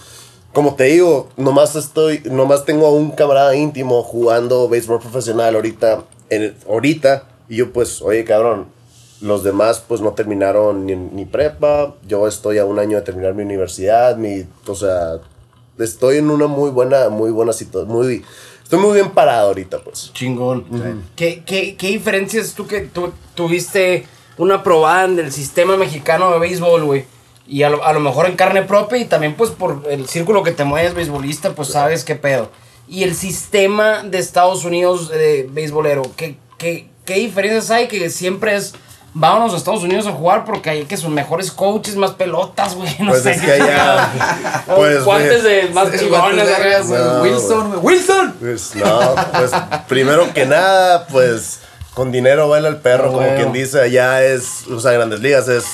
Como 0.54 0.76
te 0.76 0.84
digo, 0.84 1.30
nomás 1.38 1.78
estoy, 1.78 2.24
nomás 2.26 2.66
tengo 2.66 2.86
a 2.86 2.92
un 2.92 3.12
camarada 3.12 3.56
íntimo 3.56 4.04
jugando 4.04 4.68
béisbol 4.68 5.00
profesional 5.00 5.56
ahorita, 5.56 6.04
en 6.30 6.54
ahorita, 6.68 7.24
y 7.48 7.56
yo 7.56 7.72
pues, 7.72 8.02
oye 8.02 8.26
cabrón, 8.26 8.68
los 9.22 9.44
demás 9.44 9.84
pues 9.88 10.02
no 10.02 10.14
terminaron 10.14 10.86
ni, 10.86 10.96
ni 10.96 11.26
prepa, 11.26 11.96
yo 12.08 12.28
estoy 12.28 12.58
a 12.58 12.66
un 12.66 12.80
año 12.80 12.98
de 12.98 13.04
terminar 13.04 13.34
mi 13.34 13.44
universidad, 13.44 14.18
mi, 14.18 14.46
o 14.68 14.76
sea, 14.76 15.20
estoy 15.78 16.18
en 16.18 16.30
una 16.30 16.48
muy 16.48 16.72
buena, 16.72 17.10
muy 17.10 17.32
buena 17.32 17.54
situación, 17.54 17.92
muy, 17.92 18.24
estoy 18.64 18.80
muy 18.80 18.94
bien 18.94 19.12
parado 19.12 19.50
ahorita 19.50 19.80
pues. 19.80 20.12
Chingón. 20.14 20.66
¿Qué, 21.16 21.44
qué, 21.46 21.76
qué 21.76 21.88
diferencias 21.88 22.54
tú 22.54 22.68
que 22.68 22.82
tú 22.82 23.12
tuviste 23.36 24.06
una 24.38 24.64
probada 24.64 25.06
en 25.06 25.20
el 25.20 25.32
sistema 25.32 25.78
mexicano 25.78 26.32
de 26.32 26.40
béisbol, 26.40 26.84
güey? 26.84 27.06
Y 27.48 27.64
a 27.64 27.70
lo, 27.70 27.84
a 27.84 27.94
lo 27.94 28.00
mejor 28.00 28.28
en 28.28 28.36
carne 28.36 28.64
propia 28.64 28.98
y 28.98 29.06
también 29.06 29.36
pues 29.36 29.52
por 29.52 29.84
el 29.90 30.08
círculo 30.08 30.42
que 30.42 30.52
te 30.52 30.64
mueves 30.64 30.94
beisbolista, 30.94 31.54
pues 31.54 31.70
sabes 31.70 32.04
qué 32.04 32.16
pedo. 32.16 32.50
Y 32.88 33.04
el 33.04 33.16
sistema 33.16 34.04
de 34.04 34.20
Estados 34.20 34.66
Unidos 34.66 35.10
de 35.10 35.48
beisbolero, 35.52 36.04
¿qué, 36.16 36.38
qué, 36.58 36.90
qué 37.06 37.16
diferencias 37.16 37.70
hay? 37.72 37.88
Que 37.88 38.10
siempre 38.10 38.56
es, 38.56 38.74
vámonos 39.14 39.54
a 39.54 39.58
Estados 39.58 39.84
Unidos 39.84 40.08
a 40.08 40.12
jugar 40.12 40.46
porque 40.46 40.70
hay 40.70 40.86
que 40.86 40.98
son 40.98 41.14
mejores 41.14 41.52
coaches, 41.52 41.96
más 41.96 42.12
pelotas, 42.12 42.76
güey. 42.76 42.96
No 43.00 43.10
Pues 43.12 43.24
sé. 43.24 43.32
es 43.32 43.42
que 43.42 43.52
allá, 43.52 44.64
pues, 44.76 45.04
guantes 45.04 45.42
güey, 45.44 45.68
de 45.68 45.74
más 45.74 45.90
Sí, 45.90 46.00
chingones, 46.00 46.46
vergas, 46.46 46.88
No, 46.90 47.22
Wilson, 47.22 47.70
güey. 47.82 47.96
Wilson. 47.98 48.36
Pues 48.40 48.76
no, 48.76 49.16
pues 49.34 49.52
primero 49.88 50.34
que 50.34 50.46
nada, 50.46 51.08
pues 51.08 51.60
con 51.94 52.12
dinero 52.12 52.48
baila 52.48 52.70
el 52.70 52.78
perro, 52.78 53.04
Ah, 53.06 53.08
como 53.08 53.18
bueno. 53.20 53.36
quien 53.36 53.52
dice, 53.54 53.82
allá 53.82 54.24
es, 54.24 54.66
o 54.68 54.80
sea, 54.80 54.92
Grandes 54.94 55.20
Ligas 55.20 55.48
es 55.50 55.66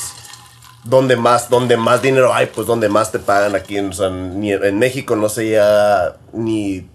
donde 0.84 1.16
más, 1.16 1.50
donde 1.50 1.78
más 1.78 2.02
dinero 2.02 2.34
hay, 2.34 2.48
pues 2.48 2.66
donde 2.66 2.90
más 2.90 3.12
te 3.12 3.20
pagan 3.20 3.56
aquí, 3.56 3.78
o 3.80 3.92
sea, 3.94 4.10
ni 4.10 4.52
en 4.54 4.80
México 4.80 5.16
no 5.16 5.28
se 5.30 5.46
llega 5.46 6.16
ni 6.34 6.88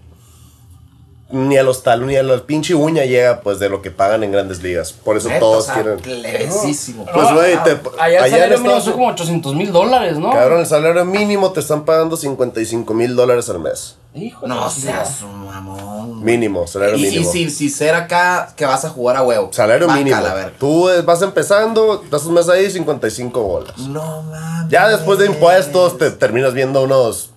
ni 1.33 1.57
a 1.57 1.63
los 1.63 1.81
tal, 1.83 2.05
ni 2.05 2.15
a 2.15 2.23
la 2.23 2.37
pinche 2.45 2.75
uña 2.75 3.05
llega 3.05 3.41
pues 3.41 3.57
de 3.59 3.67
lo 3.67 3.81
que 3.81 3.89
pagan 3.91 4.23
en 4.23 4.31
Grandes 4.31 4.61
Ligas. 4.61 4.93
Por 4.93 5.17
eso 5.17 5.29
todos 5.39 5.63
o 5.63 5.65
sea, 5.65 5.73
quieren. 5.73 5.99
Pues, 5.99 7.33
güey, 7.33 7.57
te- 7.63 7.79
allá 7.99 8.25
el 8.25 8.31
salario 8.31 8.57
mínimo 8.59 8.81
son 8.81 8.93
como 8.93 9.07
800 9.07 9.55
mil 9.55 9.71
dólares, 9.71 10.17
¿no? 10.17 10.31
Cabrón, 10.31 10.59
el 10.59 10.65
salario 10.65 11.03
mínimo 11.05 11.51
te 11.51 11.59
están 11.59 11.85
pagando 11.85 12.15
55 12.15 12.93
mil 12.93 13.15
dólares 13.15 13.49
al 13.49 13.59
mes. 13.59 13.97
Hijo 14.15 14.41
de 14.41 14.47
No 14.49 14.69
seas 14.69 15.23
un 15.23 15.45
mamón. 15.45 16.23
Mínimo, 16.23 16.67
salario 16.67 16.95
Y, 16.97 17.07
y 17.07 17.09
mínimo. 17.09 17.31
sin, 17.31 17.49
sin 17.49 17.71
ser 17.71 17.95
acá 17.95 18.53
que 18.55 18.65
vas 18.65 18.85
a 18.85 18.89
jugar 18.89 19.17
a 19.17 19.23
huevo. 19.23 19.49
Salario 19.51 19.87
mínimo. 19.89 20.15
Tú 20.59 20.87
eh, 20.89 21.01
vas 21.01 21.21
empezando, 21.23 22.03
das 22.11 22.23
un 22.25 22.35
mes 22.35 22.47
ahí, 22.47 22.69
55 22.69 23.41
bolas. 23.41 23.77
No 23.79 24.21
mames. 24.21 24.69
Ya 24.71 24.87
después 24.87 25.17
de 25.17 25.25
impuestos 25.25 25.97
te 25.97 26.11
terminas 26.11 26.53
viendo 26.53 26.83
unos. 26.83 27.31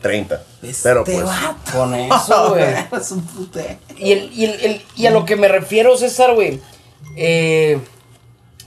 30. 0.00 0.42
Este 0.62 0.88
Pero 0.88 1.04
pues, 1.04 1.24
vato. 1.24 1.72
Con 1.72 1.94
eso, 1.94 2.50
güey. 2.50 2.64
Es 3.00 3.10
un 3.12 3.22
pute. 3.22 3.78
Y, 3.98 4.12
el, 4.12 4.32
y, 4.32 4.44
el- 4.44 4.60
el- 4.64 4.82
y 4.96 5.06
a 5.06 5.10
lo 5.10 5.24
que 5.24 5.36
me 5.36 5.48
refiero, 5.48 5.96
César, 5.96 6.34
güey. 6.34 6.60
Eh, 7.16 7.78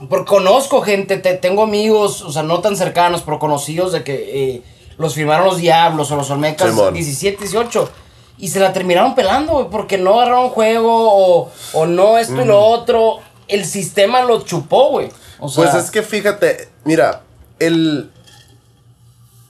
porque 0.08 0.26
conozco 0.26 0.82
gente, 0.82 1.18
te- 1.18 1.34
tengo 1.34 1.62
amigos, 1.62 2.22
o 2.22 2.32
sea, 2.32 2.42
no 2.42 2.60
tan 2.60 2.76
cercanos, 2.76 3.22
pero 3.24 3.38
conocidos 3.38 3.92
de 3.92 4.02
que 4.04 4.14
eh, 4.54 4.62
los 4.98 5.14
firmaron 5.14 5.46
los 5.46 5.58
Diablos 5.58 6.10
o 6.10 6.16
los 6.16 6.30
Olmecas 6.30 6.70
Simón. 6.70 6.94
17, 6.94 7.38
18. 7.40 7.90
Y 8.38 8.48
se 8.48 8.58
la 8.60 8.72
terminaron 8.72 9.14
pelando, 9.14 9.52
güey, 9.52 9.66
porque 9.70 9.96
no 9.96 10.14
agarraron 10.20 10.48
juego 10.50 10.90
o, 10.92 11.50
o 11.72 11.86
no 11.86 12.18
esto 12.18 12.42
y 12.42 12.44
lo 12.44 12.60
otro. 12.60 13.18
El 13.46 13.64
sistema 13.64 14.22
lo 14.22 14.42
chupó, 14.42 14.90
güey. 14.90 15.08
O 15.38 15.48
sea, 15.48 15.64
Pues 15.70 15.84
es 15.84 15.90
que 15.90 16.02
fíjate, 16.02 16.68
mira, 16.84 17.22
el 17.60 18.10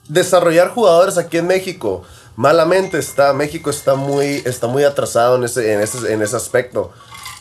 desarrollar 0.07 0.69
jugadores 0.69 1.17
aquí 1.17 1.37
en 1.37 1.47
México, 1.47 2.03
malamente 2.35 2.97
está, 2.97 3.33
México 3.33 3.69
está 3.69 3.95
muy, 3.95 4.41
está 4.45 4.67
muy 4.67 4.83
atrasado 4.83 5.35
en 5.35 5.43
ese, 5.45 5.73
en 5.73 5.81
ese, 5.81 6.13
en 6.13 6.21
ese 6.21 6.35
aspecto. 6.35 6.91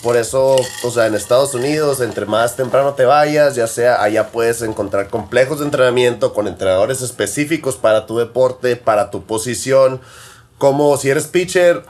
Por 0.02 0.16
eso, 0.18 0.56
o 0.84 0.90
sea, 0.90 1.06
en 1.06 1.14
Estados 1.14 1.54
Unidos, 1.54 2.00
entre 2.00 2.26
más 2.26 2.56
temprano 2.56 2.92
te 2.92 3.06
vayas, 3.06 3.54
ya 3.54 3.66
sea 3.66 4.02
allá 4.02 4.28
puedes 4.28 4.60
encontrar 4.60 5.08
complejos 5.08 5.60
de 5.60 5.64
entrenamiento 5.64 6.34
con 6.34 6.46
entrenadores 6.46 7.00
específicos 7.00 7.76
para 7.76 8.04
tu 8.04 8.18
deporte, 8.18 8.76
para 8.76 9.10
tu 9.10 9.24
posición. 9.24 10.00
Como 10.58 10.96
si 10.98 11.08
eres 11.10 11.26
pitcher, 11.26 11.84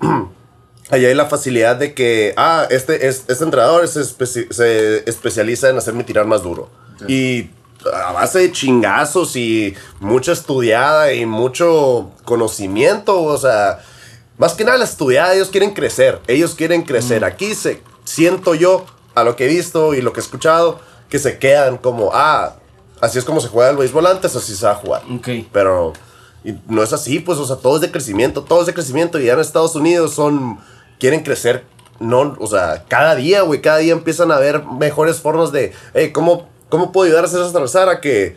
Allá 0.90 1.08
hay 1.08 1.14
la 1.14 1.24
facilidad 1.26 1.76
de 1.76 1.94
que, 1.94 2.34
ah, 2.36 2.66
este, 2.68 3.08
es- 3.08 3.24
este 3.28 3.42
entrenador 3.44 3.88
se 3.88 4.02
especializa 5.06 5.70
en 5.70 5.78
hacerme 5.78 6.04
tirar 6.04 6.26
más 6.26 6.42
duro. 6.42 6.68
Y 7.08 7.50
a 7.92 8.12
base 8.12 8.38
de 8.40 8.52
chingazos 8.52 9.36
y 9.36 9.74
mucha 10.00 10.32
estudiada 10.32 11.12
y 11.12 11.26
mucho 11.26 12.10
conocimiento, 12.24 13.22
o 13.22 13.36
sea, 13.36 13.80
más 14.38 14.54
que 14.54 14.64
nada 14.64 14.78
la 14.78 14.84
estudiada, 14.84 15.34
ellos 15.34 15.48
quieren 15.50 15.74
crecer, 15.74 16.20
ellos 16.26 16.54
quieren 16.54 16.82
crecer. 16.82 17.24
Aquí 17.24 17.54
se, 17.54 17.82
siento 18.04 18.54
yo, 18.54 18.84
a 19.14 19.22
lo 19.22 19.36
que 19.36 19.44
he 19.44 19.48
visto 19.48 19.94
y 19.94 20.02
lo 20.02 20.12
que 20.12 20.20
he 20.20 20.22
escuchado, 20.22 20.80
que 21.08 21.18
se 21.18 21.38
quedan 21.38 21.78
como, 21.78 22.10
ah, 22.12 22.56
así 23.00 23.18
es 23.18 23.24
como 23.24 23.40
se 23.40 23.48
juega 23.48 23.70
el 23.70 23.76
béisbol 23.76 24.06
antes, 24.06 24.34
así 24.34 24.54
se 24.54 24.66
va 24.66 24.72
a 24.72 24.76
jugar. 24.76 25.02
Pero 25.52 25.92
no 26.68 26.82
es 26.82 26.92
así, 26.92 27.20
pues, 27.20 27.38
o 27.38 27.46
sea, 27.46 27.56
todo 27.56 27.76
es 27.76 27.80
de 27.80 27.92
crecimiento, 27.92 28.42
todo 28.42 28.60
es 28.60 28.66
de 28.66 28.74
crecimiento. 28.74 29.20
Y 29.20 29.26
ya 29.26 29.34
en 29.34 29.40
Estados 29.40 29.76
Unidos 29.76 30.14
son, 30.14 30.58
quieren 30.98 31.22
crecer, 31.22 31.64
no, 32.00 32.36
o 32.40 32.46
sea, 32.46 32.84
cada 32.88 33.14
día, 33.14 33.42
güey, 33.42 33.60
cada 33.60 33.78
día 33.78 33.92
empiezan 33.92 34.32
a 34.32 34.38
ver 34.38 34.64
mejores 34.64 35.20
formas 35.20 35.52
de, 35.52 35.72
hey, 35.94 36.10
¿cómo, 36.12 36.48
cómo 36.74 36.90
puedo 36.90 37.06
ayudar 37.06 37.24
a 37.24 37.28
César 37.28 37.52
Salazar 37.52 37.88
a 37.88 38.00
que 38.00 38.36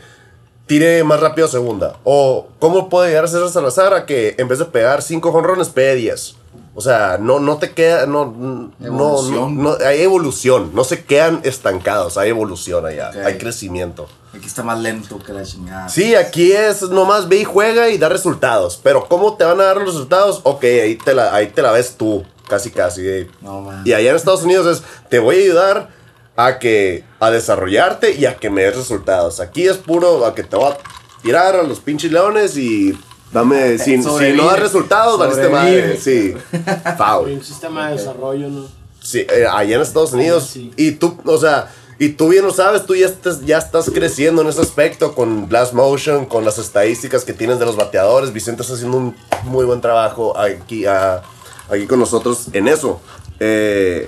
tire 0.67 1.03
más 1.03 1.19
rápido 1.19 1.47
segunda? 1.47 1.95
O 2.03 2.47
¿cómo 2.59 2.87
puedo 2.87 3.05
ayudar 3.05 3.25
a 3.25 3.27
César 3.27 3.49
Salazar 3.49 3.95
a 3.95 4.05
que 4.05 4.35
en 4.37 4.47
vez 4.47 4.59
de 4.59 4.65
pegar 4.65 5.01
cinco 5.01 5.31
jonrones, 5.31 5.69
pegue 5.69 5.95
10? 5.95 6.35
O 6.75 6.81
sea, 6.81 7.17
no, 7.19 7.39
no 7.39 7.57
te 7.57 7.71
queda, 7.71 8.05
no, 8.05 8.25
no, 8.25 8.71
no, 8.77 8.85
Evolución. 8.85 9.63
no- 9.63 9.77
hay 9.83 10.03
evolución, 10.03 10.69
no 10.75 10.83
se 10.83 11.03
quedan 11.03 11.41
estancados, 11.43 12.15
hay 12.19 12.29
evolución 12.29 12.85
allá, 12.85 13.09
Ok. 13.09 13.25
hay 13.25 13.37
crecimiento. 13.39 14.07
Aquí 14.35 14.45
está 14.45 14.61
más 14.61 14.77
lento 14.79 15.17
que 15.17 15.33
la 15.33 15.41
chingada. 15.43 15.89
Sí, 15.89 16.13
aquí 16.13 16.51
es 16.51 16.83
nomás 16.83 17.27
ve 17.27 17.37
y 17.37 17.43
juega 17.45 17.89
y 17.89 17.97
da 17.97 18.07
resultados. 18.09 18.79
Pero 18.83 19.07
¿cómo 19.07 19.35
te 19.35 19.45
van 19.45 19.59
a 19.59 19.63
dar 19.63 19.77
los 19.77 19.87
resultados? 19.95 20.41
Ok, 20.43 20.63
ahí 20.65 20.95
te 21.03 21.15
la, 21.15 21.33
ahí 21.33 21.47
te 21.47 21.63
la 21.63 21.71
ves 21.71 21.95
tú, 21.97 22.23
casi 22.47 22.69
casi. 22.69 23.25
No, 23.41 23.61
man. 23.61 23.81
Y 23.83 23.93
allá 23.93 24.11
en 24.11 24.15
Estados 24.15 24.43
Unidos 24.43 24.67
es, 24.67 24.83
te 25.09 25.17
voy 25.17 25.37
a 25.37 25.39
ayudar 25.39 25.96
a 26.37 26.59
que, 26.59 27.03
a 27.19 27.31
desarrollarte 27.31 28.13
y 28.13 28.25
a 28.25 28.37
que 28.37 28.49
me 28.49 28.61
des 28.63 28.77
resultados. 28.77 29.41
Aquí 29.41 29.67
es 29.67 29.77
puro, 29.77 30.25
a 30.25 30.33
que 30.35 30.43
te 30.43 30.55
voy 30.55 30.71
a 30.71 30.77
tirar 31.21 31.55
a 31.55 31.63
los 31.63 31.79
pinches 31.79 32.11
leones 32.11 32.55
y 32.55 32.97
dame, 33.33 33.77
si, 33.79 33.97
si 33.97 34.03
Sobrevive. 34.03 34.37
no 34.37 34.45
das 34.45 34.59
resultados, 34.59 35.19
valiste 35.19 35.49
madre. 35.49 35.97
Sí, 35.97 36.35
foul. 36.97 37.31
Un 37.31 37.43
sistema 37.43 37.89
de 37.89 37.97
desarrollo, 37.97 38.47
¿no? 38.49 38.67
Sí, 39.01 39.25
eh, 39.29 39.45
allá 39.51 39.75
en 39.75 39.81
Estados 39.81 40.13
Unidos. 40.13 40.49
Sí. 40.53 40.71
Y 40.77 40.91
tú, 40.91 41.17
o 41.25 41.37
sea, 41.39 41.73
y 41.97 42.09
tú 42.09 42.29
bien 42.29 42.45
lo 42.45 42.53
sabes, 42.53 42.85
tú 42.85 42.93
ya 42.93 43.07
estás, 43.07 43.43
ya 43.43 43.57
estás 43.57 43.89
creciendo 43.89 44.43
en 44.43 44.49
ese 44.49 44.61
aspecto 44.61 45.15
con 45.15 45.49
Blast 45.49 45.73
Motion, 45.73 46.27
con 46.27 46.45
las 46.45 46.59
estadísticas 46.59 47.25
que 47.25 47.33
tienes 47.33 47.57
de 47.57 47.65
los 47.65 47.75
bateadores. 47.75 48.31
Vicente 48.31 48.61
está 48.61 48.75
haciendo 48.75 48.97
un 48.97 49.15
muy 49.45 49.65
buen 49.65 49.81
trabajo 49.81 50.37
aquí, 50.37 50.85
ah, 50.85 51.23
aquí 51.67 51.87
con 51.87 51.97
nosotros 51.97 52.49
en 52.53 52.67
eso. 52.67 53.01
Eh, 53.39 54.05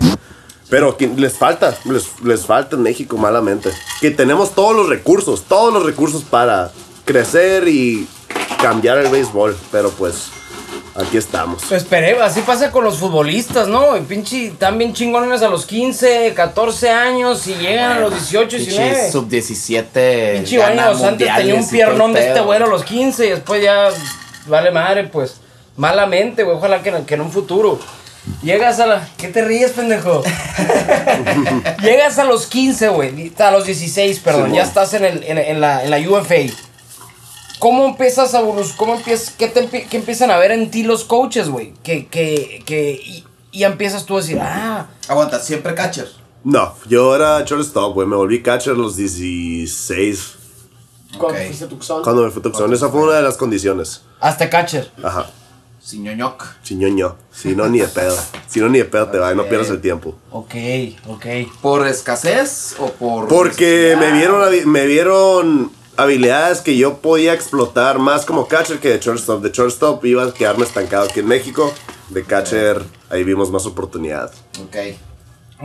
pero 0.69 0.95
les 1.17 1.37
falta, 1.37 1.75
les, 1.85 2.21
les 2.23 2.45
falta 2.45 2.75
en 2.75 2.83
México 2.83 3.17
malamente. 3.17 3.71
Que 4.01 4.11
tenemos 4.11 4.53
todos 4.53 4.75
los 4.75 4.87
recursos, 4.87 5.43
todos 5.47 5.73
los 5.73 5.83
recursos 5.83 6.23
para 6.23 6.71
crecer 7.05 7.67
y 7.67 8.07
cambiar 8.61 8.99
el 8.99 9.07
béisbol. 9.07 9.57
Pero 9.71 9.89
pues, 9.89 10.29
aquí 10.95 11.17
estamos. 11.17 11.63
Pues 11.67 11.81
esperé, 11.81 12.21
así 12.21 12.41
pasa 12.41 12.71
con 12.71 12.83
los 12.83 12.97
futbolistas, 12.97 13.67
¿no? 13.67 13.97
Y 13.97 14.01
pinche, 14.01 14.47
están 14.47 14.77
bien 14.77 14.93
chingones 14.93 15.41
a 15.41 15.49
los 15.49 15.65
15, 15.65 16.33
14 16.35 16.89
años 16.91 17.47
y 17.47 17.55
llegan 17.55 17.93
a 17.93 17.99
los 18.01 18.11
18, 18.11 18.57
19. 18.57 19.11
Sub 19.11 19.27
17. 19.27 20.33
Pinche 20.35 20.57
baños 20.59 21.01
antes 21.01 21.35
tenía 21.35 21.55
un 21.55 21.67
piernón 21.67 22.13
de 22.13 22.27
este 22.27 22.41
güero 22.41 22.65
a 22.65 22.69
los 22.69 22.83
15 22.83 23.25
y 23.25 23.29
después 23.31 23.63
ya 23.63 23.89
vale 24.45 24.69
madre, 24.69 25.05
pues. 25.05 25.37
Malamente, 25.77 26.43
güey. 26.43 26.57
Ojalá 26.57 26.83
que, 26.83 26.93
que 27.07 27.15
en 27.15 27.21
un 27.21 27.31
futuro. 27.31 27.79
Llegas 28.43 28.79
a 28.79 28.85
la. 28.87 29.09
¿Qué 29.17 29.27
te 29.27 29.43
ríes, 29.43 29.71
pendejo? 29.71 30.23
Llegas 31.81 32.17
a 32.19 32.23
los 32.23 32.47
15, 32.47 32.89
güey. 32.89 33.33
A 33.37 33.51
los 33.51 33.65
16, 33.65 34.19
perdón. 34.19 34.53
Ya 34.53 34.63
estás 34.63 34.93
en, 34.93 35.05
el, 35.05 35.23
en, 35.23 35.37
en 35.37 35.61
la, 35.61 35.83
en 35.83 35.91
la 35.91 35.97
UFA. 35.99 36.35
¿Cómo 37.59 37.85
empiezas 37.85 38.33
a? 38.35 38.41
¿Cómo 38.77 38.95
empiezas, 38.95 39.31
qué, 39.37 39.47
te 39.47 39.67
qué 39.67 39.97
empiezan 39.97 40.31
a 40.31 40.37
ver 40.37 40.51
en 40.51 40.71
ti 40.71 40.83
los 40.83 41.03
coaches, 41.03 41.49
güey? 41.49 41.73
Que, 41.83 42.07
que, 42.07 42.63
que, 42.65 42.91
y, 43.03 43.25
y 43.51 43.63
empiezas 43.65 44.05
tú 44.05 44.17
a 44.17 44.21
decir, 44.21 44.39
ah, 44.41 44.87
Aguanta, 45.09 45.39
siempre 45.39 45.75
catcher. 45.75 46.07
No, 46.43 46.73
yo 46.87 47.13
era 47.15 47.41
shortstop, 47.43 47.93
güey. 47.93 48.07
Me 48.07 48.15
volví 48.15 48.41
catcher 48.41 48.73
a 48.73 48.77
los 48.77 48.95
16. 48.95 50.35
Cuando 51.17 51.37
Ok. 51.39 51.45
fuiste 51.47 51.65
a 51.65 51.67
Tucson. 51.67 52.03
Cuando 52.03 52.23
me 52.23 52.31
fue 52.31 52.39
a 52.39 52.43
Tucson. 52.43 52.73
Esa 52.73 52.87
fue 52.89 53.01
una 53.01 53.15
de 53.15 53.23
las 53.23 53.35
condiciones. 53.35 54.03
hasta 54.21 54.49
catcher. 54.49 54.89
Ajá. 55.03 55.29
Sin 55.89 56.03
ñoñoc. 56.03 56.45
Chiñoño. 56.61 57.15
Si 57.33 57.55
no, 57.55 57.67
ni 57.67 57.79
de 57.79 57.87
pedo. 57.87 58.15
Si 58.47 58.59
no, 58.59 58.69
ni 58.69 58.77
de 58.77 58.85
pedo 58.85 59.07
te 59.07 59.17
va 59.17 59.33
y 59.33 59.35
no 59.35 59.45
pierdas 59.45 59.71
el 59.71 59.81
tiempo. 59.81 60.13
Ok, 60.29 60.53
ok. 61.07 61.25
¿Por 61.63 61.87
escasez 61.87 62.75
o 62.77 62.91
por.? 62.91 63.27
Porque 63.27 63.97
me 63.99 64.11
vieron, 64.11 64.71
me 64.71 64.85
vieron 64.85 65.71
habilidades 65.97 66.61
que 66.61 66.77
yo 66.77 66.97
podía 66.97 67.33
explotar 67.33 67.97
más 67.97 68.23
como 68.23 68.47
catcher 68.47 68.77
que 68.77 68.89
de 68.89 68.99
shortstop. 68.99 69.41
De 69.41 69.49
shortstop 69.49 70.05
iba 70.05 70.25
a 70.25 70.31
quedarme 70.31 70.63
estancado 70.63 71.05
aquí 71.05 71.21
en 71.21 71.27
México. 71.27 71.73
De 72.09 72.23
catcher, 72.23 72.83
ahí 73.09 73.23
vimos 73.23 73.49
más 73.49 73.65
oportunidades. 73.65 74.37
Ok. 74.63 74.75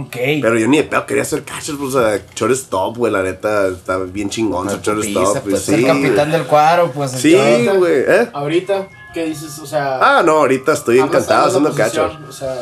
Ok. 0.06 0.16
Pero 0.40 0.58
yo 0.58 0.66
ni 0.68 0.78
de 0.78 0.84
pedo 0.84 1.04
quería 1.04 1.26
ser 1.26 1.44
catcher, 1.44 1.76
pues, 1.76 1.94
o 1.94 2.00
sea, 2.00 2.18
shortstop, 2.34 2.96
güey, 2.96 3.12
la 3.12 3.22
neta, 3.22 3.68
está 3.68 3.98
bien 3.98 4.30
chingón 4.30 4.70
ser 4.70 4.80
shortstop. 4.80 5.42
pues, 5.42 5.60
sí, 5.60 5.74
el 5.74 5.84
capitán 5.86 6.30
güey. 6.30 6.30
del 6.30 6.46
cuadro, 6.46 6.90
pues. 6.92 7.10
Sí, 7.10 7.36
güey, 7.76 8.04
¿eh? 8.08 8.30
Ahorita, 8.32 8.88
¿qué 9.14 9.24
dices? 9.26 9.58
O 9.60 9.66
sea. 9.66 9.98
Ah, 10.02 10.22
no, 10.22 10.32
ahorita 10.32 10.72
estoy 10.74 10.98
encantado 10.98 11.50
siendo 11.50 11.72
catcher. 11.72 12.10
O 12.28 12.32
sea, 12.32 12.54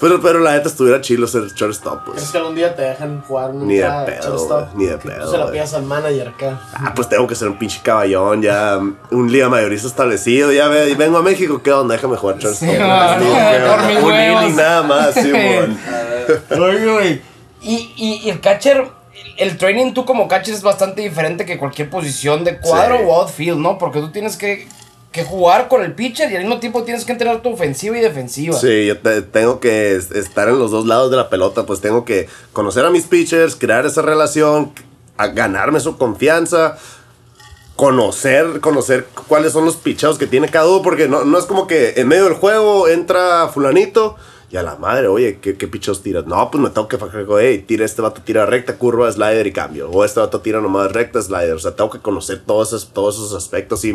Pero, 0.00 0.20
pero 0.20 0.38
la 0.38 0.52
neta 0.52 0.68
estuviera 0.68 1.00
chilo 1.00 1.26
ser 1.26 1.42
shortstop, 1.52 2.04
¿crees 2.04 2.18
pues. 2.20 2.30
que 2.30 2.38
algún 2.38 2.54
día 2.54 2.74
te 2.74 2.82
dejan 2.82 3.20
jugar 3.22 3.50
un 3.50 3.66
Ni 3.66 3.76
de 3.78 3.88
pedo, 4.06 4.68
ni 4.76 4.86
de 4.86 4.96
pedo, 4.96 5.24
tú 5.24 5.30
se 5.32 5.38
la 5.38 5.50
pidas 5.50 5.74
al 5.74 5.82
manager 5.82 6.28
acá. 6.28 6.60
Ah, 6.72 6.92
pues 6.94 7.08
tengo 7.08 7.26
que 7.26 7.34
ser 7.34 7.48
un 7.48 7.58
pinche 7.58 7.80
caballón, 7.82 8.40
ya 8.42 8.78
un 9.10 9.32
liga 9.32 9.48
mayorista 9.48 9.88
establecido, 9.88 10.52
ya 10.52 10.68
ve, 10.68 10.94
vengo 10.94 11.18
a 11.18 11.22
México, 11.22 11.60
¿qué 11.64 11.72
onda? 11.72 11.94
Déjame 11.96 12.16
jugar 12.16 12.38
shortstop. 12.38 12.68
Sí, 12.68 12.74
¿qué 12.76 12.78
no, 14.00 14.06
un 14.06 14.14
inning 14.14 14.56
nada 14.56 14.82
más, 14.82 15.14
sí. 15.14 15.32
Oye, 16.52 16.92
güey. 16.92 17.22
Y, 17.60 17.92
y, 17.96 18.20
y 18.24 18.30
el 18.30 18.40
catcher, 18.40 18.86
el 19.36 19.58
training 19.58 19.94
tú 19.94 20.04
como 20.04 20.28
catcher 20.28 20.54
es 20.54 20.62
bastante 20.62 21.00
diferente 21.02 21.44
que 21.44 21.58
cualquier 21.58 21.90
posición 21.90 22.44
de 22.44 22.58
cuadro 22.58 22.98
Sí. 22.98 23.04
o 23.04 23.14
outfield, 23.16 23.58
¿no? 23.58 23.78
Porque 23.78 23.98
tú 24.00 24.10
tienes 24.12 24.36
que, 24.36 24.68
que 25.18 25.24
jugar 25.24 25.68
con 25.68 25.82
el 25.82 25.92
pitcher 25.94 26.30
y 26.30 26.36
al 26.36 26.42
mismo 26.42 26.60
tiempo 26.60 26.82
tienes 26.84 27.04
que 27.04 27.12
entrenar 27.12 27.42
tu 27.42 27.50
ofensiva 27.52 27.98
y 27.98 28.00
defensiva. 28.00 28.56
Sí, 28.56 28.86
yo 28.86 28.98
te- 28.98 29.22
tengo 29.22 29.58
que 29.60 29.96
es- 29.96 30.10
estar 30.12 30.48
en 30.48 30.58
los 30.58 30.70
dos 30.70 30.86
lados 30.86 31.10
de 31.10 31.16
la 31.16 31.28
pelota, 31.28 31.64
pues 31.66 31.80
tengo 31.80 32.04
que 32.04 32.28
conocer 32.52 32.84
a 32.84 32.90
mis 32.90 33.04
pitchers, 33.06 33.56
crear 33.56 33.84
esa 33.86 34.02
relación, 34.02 34.72
ganarme 35.34 35.80
su 35.80 35.96
confianza, 35.98 36.76
conocer, 37.76 38.60
conocer 38.60 39.06
cuáles 39.28 39.52
son 39.52 39.64
los 39.64 39.76
pichados 39.76 40.18
que 40.18 40.26
tiene 40.26 40.48
cada 40.48 40.68
uno, 40.68 40.82
porque 40.82 41.08
no, 41.08 41.24
no 41.24 41.38
es 41.38 41.44
como 41.44 41.66
que 41.66 41.94
en 41.96 42.08
medio 42.08 42.24
del 42.24 42.34
juego 42.34 42.88
entra 42.88 43.48
fulanito 43.48 44.16
y 44.50 44.56
a 44.56 44.62
la 44.62 44.76
madre, 44.76 45.06
oye, 45.08 45.38
¿qué, 45.40 45.56
qué 45.56 45.68
pichados 45.68 46.02
tiras? 46.02 46.26
No, 46.26 46.50
pues 46.50 46.62
me 46.62 46.70
tengo 46.70 46.88
que 46.88 46.98
fajar, 46.98 47.24
hey, 47.40 47.64
tira 47.66 47.84
este 47.84 48.02
vato, 48.02 48.22
tira 48.22 48.46
recta, 48.46 48.76
curva, 48.78 49.10
slider 49.12 49.46
y 49.46 49.52
cambio, 49.52 49.90
o 49.90 50.04
este 50.04 50.18
vato 50.20 50.40
tira 50.40 50.60
nomás 50.60 50.90
recta, 50.92 51.20
slider, 51.22 51.52
o 51.52 51.58
sea, 51.58 51.76
tengo 51.76 51.90
que 51.90 51.98
conocer 52.00 52.42
todos 52.46 52.68
esos, 52.68 52.88
todos 52.92 53.16
esos 53.16 53.34
aspectos 53.34 53.84
y 53.84 53.94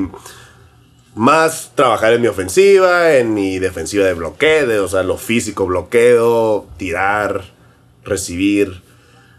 más 1.16 1.72
trabajar 1.76 2.14
en 2.14 2.22
mi 2.22 2.28
ofensiva, 2.28 3.14
en 3.14 3.34
mi 3.34 3.60
defensiva 3.60 4.06
de 4.06 4.14
bloqueo, 4.14 4.84
o 4.84 4.88
sea, 4.88 5.04
lo 5.04 5.18
físico, 5.18 5.66
bloqueo, 5.66 6.66
tirar, 6.78 7.44
recibir. 8.04 8.82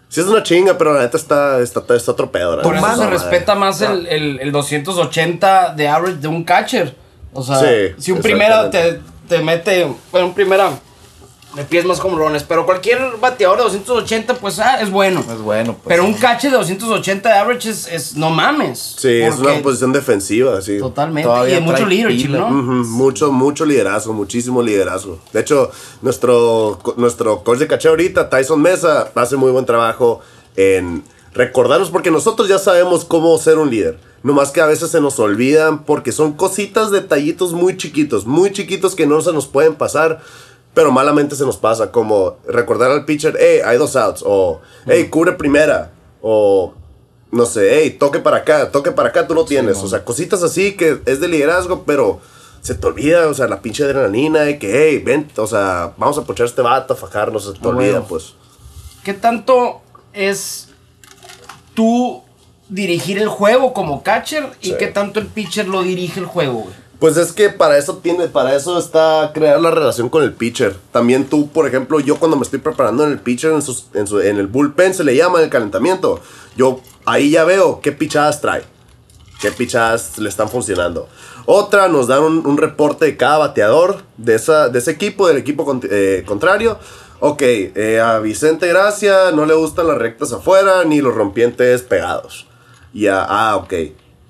Sí 0.09 0.21
es 0.21 0.27
una 0.27 0.45
chinga, 0.45 0.79
pero 0.79 0.95
la 0.95 1.01
neta 1.01 1.17
está, 1.17 1.61
está, 1.61 1.81
está 1.97 2.13
la 2.13 2.63
Por 2.63 2.77
eso 2.77 2.97
se 2.97 3.11
respeta 3.11 3.57
más 3.57 3.81
el, 3.81 4.07
el, 4.07 4.39
el 4.41 4.53
280 4.53 5.75
de 5.75 5.89
average 5.89 6.19
de 6.19 6.29
un 6.29 6.45
catcher. 6.45 6.95
O 7.33 7.43
sea, 7.43 7.59
Sí, 7.59 7.95
si 7.99 8.13
un 8.13 8.21
primera 8.21 8.71
te, 8.71 9.01
te 9.29 9.43
mete, 9.43 9.93
bueno, 10.13 10.29
un 10.29 10.35
primera 10.35 10.71
le 11.57 11.65
pides 11.65 11.85
más 11.85 12.01
comrones, 12.01 12.43
pero 12.43 12.67
cualquier 12.67 13.17
bateador 13.21 13.59
de 13.59 13.65
280, 13.65 14.35
pues 14.35 14.59
ah, 14.59 14.81
es 14.81 14.91
bueno. 14.91 15.21
Es 15.21 15.41
bueno, 15.41 15.75
pues. 15.75 15.85
pero 15.87 16.05
un 16.05 16.15
catcher 16.15 16.51
de 16.51 16.57
280 16.59 17.29
de 17.29 17.35
average 17.35 17.71
es, 17.71 17.87
es- 17.89 18.17
no 18.17 18.31
mames. 18.31 18.97
Sí, 18.99 19.21
es 19.21 19.39
una 19.39 19.63
posición 19.63 19.93
defensiva, 19.93 20.61
sí. 20.61 20.79
Totalmente. 20.79 21.29
Todavía 21.29 21.53
y 21.53 21.61
de 21.61 21.61
mucho 21.61 21.87
leadership. 21.87 22.29
¿no? 22.29 22.51
Mucho, 22.51 23.33
mucho 23.33 23.65
liderazgo, 23.65 24.13
muchísimo 24.13 24.63
liderazgo. 24.63 25.19
De 25.33 25.41
hecho, 25.41 25.71
nuestro, 26.03 26.79
nuestro 26.97 27.43
coach 27.45 27.59
de 27.59 27.67
caché 27.67 27.89
ahorita, 27.89 28.29
Tyson 28.31 28.61
Mesa, 28.61 29.11
hace 29.15 29.37
muy 29.37 29.51
buen 29.53 29.67
trabajo 29.67 30.21
en 30.57 31.03
recordarnos 31.33 31.91
porque 31.91 32.11
nosotros 32.11 32.49
ya 32.49 32.59
sabemos 32.59 33.05
cómo 33.05 33.37
ser 33.39 33.59
un 33.59 33.71
líder. 33.71 33.99
Nomás 34.23 34.51
que 34.53 34.63
a 34.63 34.67
veces 34.67 34.91
se 34.91 35.01
nos 35.03 35.19
olvidan 35.19 35.85
porque 35.85 36.11
son 36.11 36.33
cositas, 36.33 36.91
detallitos 36.91 37.53
muy 37.53 37.77
chiquitos, 37.77 38.25
muy 38.25 38.53
chiquitos 38.53 38.95
que 38.95 39.07
no 39.07 39.21
se 39.21 39.33
nos 39.35 39.47
pueden 39.47 39.75
pasar, 39.75 40.23
pero 40.75 40.91
malamente 40.91 41.37
se 41.37 41.45
nos 41.45 41.57
pasa. 41.57 41.91
Como 41.91 42.37
recordar 42.47 42.91
al 42.91 43.05
pitcher, 43.05 43.37
hey, 43.39 43.61
hay 43.65 43.79
dos 43.79 43.97
outs, 43.97 44.23
o 44.27 44.61
hey, 44.87 45.09
cubre 45.09 45.33
primera, 45.33 45.93
o 46.21 46.75
no 47.31 47.47
sé, 47.47 47.81
hey, 47.81 47.91
toque 47.99 48.19
para 48.21 48.39
acá, 48.39 48.71
toque 48.71 48.93
para 48.93 49.09
acá, 49.09 49.27
tú 49.27 49.35
lo 49.35 49.45
tienes. 49.45 49.79
o 49.79 49.89
sea, 49.89 50.05
cositas 50.05 50.43
así 50.43 50.77
que 50.77 51.01
es 51.07 51.21
de 51.21 51.29
liderazgo, 51.29 51.85
pero 51.85 52.21
se 52.61 52.75
te 52.75 52.87
olvida, 52.87 53.29
o 53.29 53.35
sea, 53.35 53.47
la 53.47 53.61
pinche 53.61 53.85
adrenalina 53.85 54.41
de 54.41 54.59
que, 54.59 54.89
hey, 54.89 55.03
ven, 55.05 55.31
o 55.37 55.47
sea, 55.47 55.93
vamos 55.99 56.17
a 56.19 56.23
pochar 56.23 56.47
este 56.47 56.63
vato, 56.63 56.95
a 56.95 56.97
fajarnos, 56.97 57.45
se 57.45 57.53
te 57.53 57.67
olvida, 57.69 58.03
pues. 58.03 58.35
¿Qué 59.05 59.13
tanto 59.15 59.83
es 60.13 60.69
tú 61.75 62.23
dirigir 62.69 63.19
el 63.19 63.29
juego 63.29 63.75
como 63.75 64.03
catcher 64.03 64.49
y 64.63 64.69
Sí. 64.71 64.77
qué 64.79 64.87
tanto 64.87 65.21
el 65.21 65.27
pitcher 65.27 65.69
lo 65.69 65.83
dirige 65.83 66.21
el 66.21 66.27
juego, 66.27 66.61
güey? 66.63 66.84
Pues 67.01 67.17
es 67.17 67.33
que 67.33 67.51
para 67.51 67.77
eso 67.77 67.99
tiene, 67.99 68.29
para 68.29 68.55
eso 68.55 68.79
está 68.79 69.33
crear 69.35 69.61
la 69.61 69.71
relación 69.71 70.09
con 70.09 70.23
el 70.23 70.33
pitcher. 70.33 70.77
También 70.93 71.25
tú, 71.29 71.49
por 71.51 71.67
ejemplo, 71.67 72.01
yo 72.01 72.17
cuando 72.17 72.37
me 72.37 72.45
estoy 72.45 72.61
preparando 72.61 73.05
en 73.05 73.13
el 73.13 73.19
pitcher, 73.21 73.51
en, 73.51 73.57
en, 73.95 74.07
su- 74.07 74.21
en 74.21 74.39
el 74.39 74.47
bullpen 74.47 74.95
se 74.95 75.05
le 75.05 75.17
llama 75.17 75.43
el 75.43 75.51
calentamiento. 75.51 76.21
Yo 76.57 76.81
ahí 77.05 77.31
ya 77.31 77.45
veo 77.45 77.81
qué 77.81 77.93
pichadas 77.93 78.41
trae, 78.41 78.63
qué 79.41 79.51
pichadas 79.51 80.19
le 80.19 80.29
están 80.29 80.49
funcionando. 80.49 81.09
Otra, 81.47 81.89
nos 81.89 82.07
dan 82.07 82.23
un, 82.23 82.57
reporte 82.57 83.05
de 83.05 83.17
cada 83.19 83.39
bateador 83.39 84.03
de, 84.17 84.37
esa, 84.37 84.69
de 84.71 84.79
ese 84.79 84.93
equipo, 84.93 85.29
del 85.29 85.37
equipo 85.37 85.81
eh, 85.91 86.23
contrario. 86.27 86.79
Ok, 87.21 87.43
eh, 87.43 88.01
a 88.01 88.19
Vicente 88.21 88.67
Gracia 88.69 89.31
no 89.33 89.45
le 89.47 89.55
gustan 89.55 89.89
las 89.89 89.99
rectas 89.99 90.33
afuera 90.33 90.85
ni 90.85 91.01
los 91.01 91.15
rompientes 91.15 91.83
pegados. 91.83 92.47
Y 92.95 93.09
a, 93.09 93.25
ah, 93.25 93.57
ok. 93.57 93.75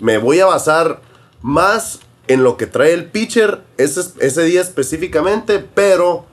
Me 0.00 0.18
voy 0.18 0.40
a 0.40 0.46
basar 0.46 1.00
más 1.40 2.00
en 2.28 2.42
lo 2.42 2.56
que 2.56 2.66
trae 2.66 2.92
el 2.92 3.06
pitcher 3.06 3.62
ese, 3.76 4.00
ese 4.20 4.42
día 4.44 4.60
específicamente, 4.60 5.58
pero 5.58 6.26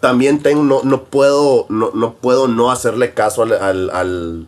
también 0.00 0.42
tengo, 0.42 0.62
no, 0.62 0.80
no, 0.82 1.04
puedo, 1.04 1.66
no, 1.68 1.90
no 1.94 2.14
puedo 2.14 2.48
no 2.48 2.70
hacerle 2.70 3.12
caso 3.14 3.42
al, 3.42 3.52
al, 3.52 3.90
al, 3.90 4.46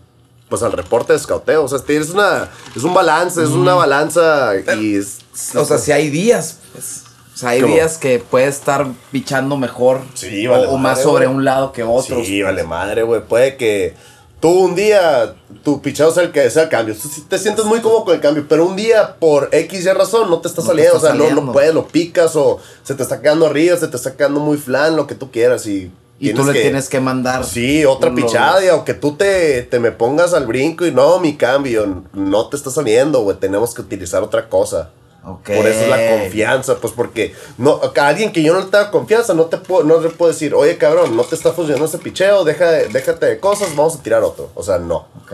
pues 0.49 0.63
al 0.63 0.73
reporte 0.73 1.13
de 1.13 1.19
escauteo. 1.19 1.65
O 1.65 1.69
sea, 1.69 1.79
es, 1.87 2.11
una, 2.11 2.49
es 2.75 2.83
un 2.83 2.95
balance, 2.95 3.43
es 3.43 3.51
una 3.51 3.75
balanza 3.75 4.53
y 4.81 4.97
es- 4.97 5.19
O 5.55 5.65
sea, 5.65 5.79
si 5.79 5.93
hay 5.93 6.11
días, 6.11 6.59
pues. 6.73 7.05
O 7.35 7.37
sea, 7.37 7.51
hay 7.51 7.63
¿Cómo? 7.63 7.75
días 7.75 7.97
que 7.97 8.19
puede 8.19 8.47
estar 8.47 8.87
pichando 9.11 9.57
mejor. 9.57 10.03
Sí, 10.15 10.47
vale 10.47 10.67
o, 10.67 10.77
más 10.77 11.03
sobre 11.03 11.27
un 11.27 11.45
lado 11.45 11.73
que 11.73 11.83
otros. 11.83 12.27
Sí, 12.27 12.43
vale 12.43 12.63
madre, 12.63 13.03
güey. 13.03 13.23
Puede 13.23 13.57
que 13.57 13.95
tú 14.43 14.49
un 14.51 14.75
día, 14.75 15.35
tu 15.65 15.81
pichado 15.81 16.13
sea 16.13 16.25
el 16.25 16.33
que 16.33 16.51
sea 16.51 16.65
el 16.65 16.69
cambio. 16.69 16.95
Tú 17.01 17.09
te 17.29 17.39
sientes 17.39 17.65
muy 17.65 17.81
cómodo 17.81 18.05
con 18.05 18.15
el 18.17 18.21
cambio, 18.21 18.45
pero 18.49 18.67
un 18.67 18.75
día, 18.77 19.17
por 19.21 19.49
X 19.53 19.85
y 19.87 19.89
razón, 19.89 20.29
no 20.29 20.41
te 20.41 20.49
está 20.49 20.61
No 20.61 20.67
te 20.67 20.73
saliendo. 20.73 20.97
está 20.97 21.09
o 21.15 21.17
sea, 21.17 21.31
no, 21.35 21.41
no 21.41 21.53
puedes, 21.53 21.73
lo 21.73 21.87
picas 21.87 22.35
o 22.37 22.59
se 22.83 22.95
te 22.97 23.05
está 23.05 23.23
quedando 23.23 23.47
arriba, 23.47 23.77
se 23.77 23.87
te 23.89 23.97
está 23.97 24.15
quedando 24.17 24.41
muy 24.41 24.59
flan, 24.59 24.97
lo 24.97 25.07
que 25.07 25.15
tú 25.15 25.31
quieras. 25.31 25.65
Y, 25.67 25.93
Y 26.19 26.33
tú 26.35 26.45
le 26.45 26.53
tienes 26.61 26.89
que 26.89 26.99
mandar. 27.01 27.45
Sí, 27.45 27.85
otra 27.85 28.11
lo- 28.11 28.17
pichada, 28.17 28.65
y 28.65 28.69
aunque 28.69 28.95
tú 28.95 29.15
te, 29.17 29.63
te 29.63 29.79
me 29.79 29.93
pongas 29.93 30.35
al 30.35 30.47
brinco 30.47 30.85
y 30.87 30.91
no, 30.93 31.19
mi 31.21 31.37
cambio, 31.37 32.03
no 32.13 32.49
te 32.49 32.57
está 32.57 32.71
saliendo, 32.71 33.23
güey. 33.23 33.37
Tenemos 33.39 33.73
que 33.75 33.81
utilizar 33.81 34.23
otra 34.25 34.49
cosa. 34.49 34.91
Por 35.23 35.67
eso 35.67 35.83
es 35.83 35.89
la 35.89 36.19
confianza, 36.21 36.77
pues 36.81 36.93
porque 36.93 37.35
no, 37.59 37.81
a 37.97 38.07
alguien 38.09 38.33
que 38.33 38.43
yo 38.43 38.53
no 38.55 38.61
le 38.61 38.67
tenga 38.67 38.91
confianza, 38.91 39.35
no 39.35 39.45
te 39.45 39.57
puedo, 39.59 39.85
no 39.85 40.01
le 40.01 40.09
puedo 40.11 40.33
decir, 40.33 40.53
oye 40.55 40.77
cabrón, 40.79 41.17
no 41.17 41.23
te 41.23 41.35
está 41.37 41.53
funcionando 41.53 41.87
ese 41.87 41.99
picheo, 41.99 42.43
deja 42.45 42.71
de- 42.71 42.89
déjate 42.89 43.27
de 43.27 43.39
cosas, 43.39 43.77
vamos 43.77 43.97
a 43.97 44.03
tirar 44.03 44.23
otro. 44.25 44.51
O 44.55 44.63
sea, 44.63 44.79
no. 44.79 45.07
Ok. 45.23 45.33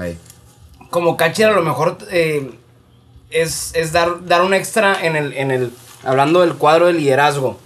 como 0.91 1.17
catcher 1.17 1.49
a 1.49 1.53
lo 1.53 1.63
mejor 1.63 1.99
eh, 2.11 2.51
es, 3.31 3.73
es 3.75 3.93
dar, 3.93 4.25
dar 4.27 4.43
un 4.43 4.55
extra 4.55 5.05
en 5.05 5.17
el, 5.17 5.33
en 5.35 5.51
el. 5.51 5.73
Hablando 6.05 6.41
del 6.41 6.55
cuadro 6.55 6.87
de 6.87 6.93
liderazgo. 6.95 7.57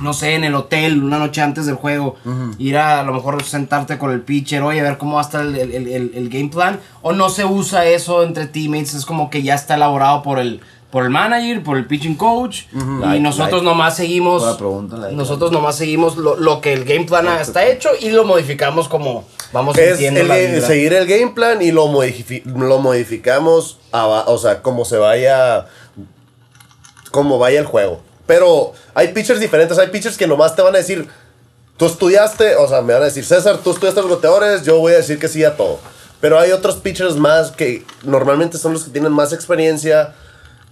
No 0.00 0.12
sé, 0.12 0.34
en 0.34 0.42
el 0.44 0.54
hotel, 0.56 1.02
una 1.04 1.18
noche 1.18 1.40
antes 1.40 1.66
del 1.66 1.76
juego. 1.76 2.16
Ir 2.58 2.76
a, 2.78 3.00
a 3.00 3.02
lo 3.04 3.12
mejor 3.12 3.42
sentarte 3.44 3.96
con 3.98 4.10
el 4.12 4.22
pitcher, 4.22 4.62
oye, 4.62 4.80
a 4.80 4.82
ver 4.82 4.98
cómo 4.98 5.14
va 5.16 5.20
a 5.20 5.24
estar 5.24 5.42
el, 5.44 5.54
el- 5.56 5.72
el- 5.88 6.12
el 6.14 6.28
game 6.30 6.48
plan. 6.48 6.80
O 7.02 7.12
no 7.12 7.28
se 7.28 7.44
usa 7.44 7.86
eso 7.86 8.22
entre 8.22 8.46
teammates, 8.46 8.94
es 8.94 9.04
como 9.06 9.30
que 9.30 9.42
ya 9.42 9.54
está 9.54 9.74
elaborado 9.76 10.22
por 10.22 10.38
el, 10.40 10.60
por 10.94 11.02
el 11.02 11.10
manager, 11.10 11.60
por 11.64 11.76
el 11.76 11.86
pitching 11.88 12.14
coach. 12.14 12.66
Y 12.72 12.76
Like, 13.00 13.18
nosotros 13.18 13.64
like. 13.64 13.64
nomás 13.64 13.96
seguimos. 13.96 14.44
Like. 14.60 15.16
nosotros 15.16 15.50
nomás 15.50 15.74
seguimos 15.74 16.16
lo, 16.16 16.36
lo 16.36 16.60
que 16.60 16.72
el 16.72 16.84
game 16.84 17.04
plan 17.04 17.26
está 17.40 17.66
hecho 17.66 17.88
y 18.00 18.10
lo 18.10 18.22
modificamos 18.22 18.86
como 18.86 19.24
vamos 19.52 19.76
Es 19.76 19.98
el 20.00 20.28
la 20.28 20.36
vibra. 20.36 20.64
seguir 20.64 20.92
el 20.92 21.08
game 21.08 21.32
plan 21.34 21.60
y 21.62 21.72
lo, 21.72 21.86
lo 21.88 22.78
modificamos, 22.78 23.80
a 23.90 24.06
o 24.06 24.38
sea, 24.38 24.62
como 24.62 24.84
se 24.84 24.96
vaya, 24.96 25.66
como 27.10 27.40
vaya 27.40 27.58
el 27.58 27.66
juego. 27.66 28.00
Pero 28.28 28.72
hay 28.94 29.08
pitchers 29.08 29.40
diferentes, 29.40 29.76
hay 29.80 29.88
pitchers 29.88 30.16
que 30.16 30.28
nomás 30.28 30.54
te 30.54 30.62
van 30.62 30.76
a 30.76 30.78
decir, 30.78 31.08
tú 31.76 31.86
estudiaste, 31.86 32.54
o 32.54 32.68
sea, 32.68 32.82
me 32.82 32.92
van 32.92 33.02
a 33.02 33.06
decir, 33.06 33.24
César, 33.24 33.58
tú 33.64 33.72
estudiaste 33.72 34.00
los 34.00 34.10
bateadores, 34.10 34.62
yo 34.62 34.78
voy 34.78 34.92
a 34.92 34.98
decir 34.98 35.18
que 35.18 35.26
sí 35.26 35.42
a 35.42 35.56
todo. 35.56 35.80
Pero 36.20 36.38
hay 36.38 36.52
otros 36.52 36.76
pitchers 36.76 37.16
más 37.16 37.50
que 37.50 37.84
normalmente 38.04 38.58
son 38.58 38.74
los 38.74 38.84
que 38.84 38.92
tienen 38.92 39.10
más 39.10 39.32
experiencia, 39.32 40.14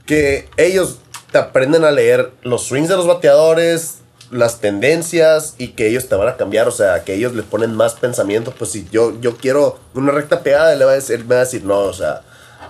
que 0.06 0.48
ellos 0.56 0.98
te 1.30 1.38
aprenden 1.38 1.84
a 1.84 1.90
leer 1.90 2.32
los 2.42 2.64
swings 2.64 2.88
de 2.88 2.96
los 2.96 3.06
bateadores, 3.06 3.98
las 4.30 4.60
tendencias 4.60 5.54
y 5.58 5.68
que 5.68 5.88
ellos 5.88 6.08
te 6.08 6.14
van 6.14 6.28
a 6.28 6.36
cambiar, 6.36 6.66
o 6.68 6.70
sea, 6.72 7.04
que 7.04 7.14
ellos 7.14 7.34
le 7.34 7.42
ponen 7.42 7.74
más 7.74 7.94
pensamiento, 7.94 8.52
pues 8.56 8.70
si 8.72 8.86
yo, 8.90 9.18
yo 9.20 9.36
quiero 9.36 9.78
una 9.94 10.10
recta 10.12 10.40
pegada, 10.42 10.74
le 10.74 10.84
va 10.84 10.92
a 10.92 10.94
decir, 10.94 11.20
me 11.24 11.34
va 11.34 11.42
a 11.42 11.44
decir, 11.44 11.64
no, 11.64 11.78
o 11.80 11.92
sea, 11.92 12.22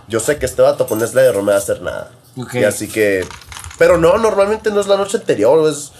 yo 0.08 0.20
sé 0.20 0.38
que 0.38 0.46
este 0.46 0.62
vato 0.62 0.86
con 0.86 1.02
este 1.02 1.20
no 1.32 1.42
me 1.42 1.52
va 1.52 1.58
a 1.58 1.60
hacer 1.60 1.80
nada. 1.82 2.10
Ok. 2.36 2.54
Y 2.54 2.64
así 2.64 2.88
que, 2.88 3.24
pero 3.78 3.96
no, 3.98 4.18
normalmente 4.18 4.70
no 4.70 4.80
es 4.80 4.86
la 4.88 4.96
noche 4.96 5.18
anterior, 5.18 5.68
es, 5.68 5.92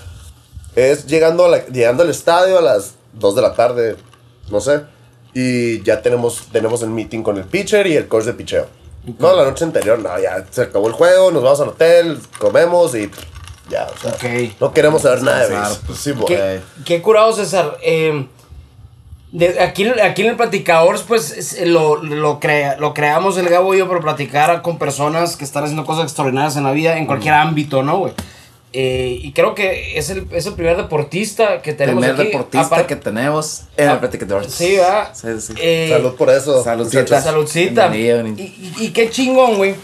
es 0.75 1.07
llegando, 1.07 1.45
a 1.45 1.49
la- 1.49 1.67
llegando 1.67 2.03
al 2.03 2.11
estadio 2.11 2.59
a 2.59 2.63
las 2.63 2.95
2 3.15 3.37
de 3.37 3.43
la 3.43 3.55
tarde, 3.55 3.97
no 4.51 4.61
sé, 4.61 4.83
y 5.35 5.83
ya 5.83 6.03
tenemos, 6.03 6.49
tenemos 6.53 6.83
el 6.83 6.91
meeting 6.91 7.23
con 7.23 7.37
el 7.39 7.45
pitcher 7.45 7.87
y 7.87 7.97
el 7.97 8.09
coach 8.09 8.25
de 8.25 8.33
picheo. 8.35 8.67
No, 9.19 9.35
la 9.35 9.45
noche 9.45 9.65
anterior, 9.65 9.99
no, 9.99 10.19
ya 10.21 10.45
se 10.51 10.63
acabó 10.63 10.87
el 10.89 10.93
juego, 10.95 11.31
nos 11.33 11.43
vamos 11.43 11.61
al 11.61 11.69
hotel, 11.71 12.19
comemos 12.39 12.95
y 12.95 13.11
ya, 13.69 13.89
o 13.93 13.99
sea, 13.99 14.13
Ok. 14.13 14.53
no 14.61 14.73
queremos 14.73 15.03
saber 15.03 15.23
nada 15.23 15.49
de 15.49 15.57
pues. 15.87 15.99
Sí, 15.99 16.13
¿Qué, 16.27 16.61
qué 16.85 17.03
curado, 17.03 17.33
César. 17.33 17.79
Eh, 17.83 18.27
de- 19.33 19.61
aquí, 19.61 19.89
aquí 19.89 20.23
en 20.23 20.29
el 20.29 20.37
Platicadores, 20.37 21.03
pues 21.03 21.31
es- 21.33 21.67
lo, 21.67 21.97
lo, 22.03 22.39
crea- 22.39 22.77
lo 22.79 22.93
creamos 22.95 23.37
el 23.39 23.49
Gabo 23.49 23.75
y 23.75 23.79
yo 23.79 23.89
para 23.89 24.01
platicar 24.01 24.63
con 24.63 24.79
personas 24.79 25.37
que 25.37 25.45
están 25.45 25.65
haciendo 25.65 25.85
cosas 25.87 26.05
extraordinarias 26.05 26.57
en 26.57 26.65
la 26.65 26.73
vida, 26.73 26.97
en 26.99 27.07
cualquier 27.07 27.35
ámbito, 27.35 27.83
¿no, 27.83 27.99
güey? 27.99 28.13
Eh, 28.75 29.19
y 29.23 29.33
creo 29.33 29.55
que 29.55 29.99
es 29.99 30.09
el, 30.11 30.27
es 30.33 30.47
el 30.47 30.55
primer 30.55 30.77
deportista 30.79 31.61
que 31.61 31.73
tenemos 31.75 32.03
Primer 32.03 32.19
aquí. 32.21 32.29
deportista 32.31 32.87
que 32.87 32.97
tenemos 32.97 33.63
en 33.77 33.89
Ah, 33.89 33.93
el 33.93 33.99
Platicadores. 33.99 34.53
Sí, 34.53 34.77
¿verdad? 34.77 35.11
Sí, 35.15 35.29
sí. 35.41 35.53
Eh, 35.61 35.89
Salud 35.91 36.15
por 36.15 36.31
eso. 36.31 36.65
Saludcita. 36.65 37.21
Saludcita. 37.21 37.95
Y, 37.95 38.03
bienvenido. 38.03 38.43
y- 38.43 38.75
y 38.87 38.91
qué 38.93 39.11
chingón, 39.11 39.57
güey. 39.57 39.75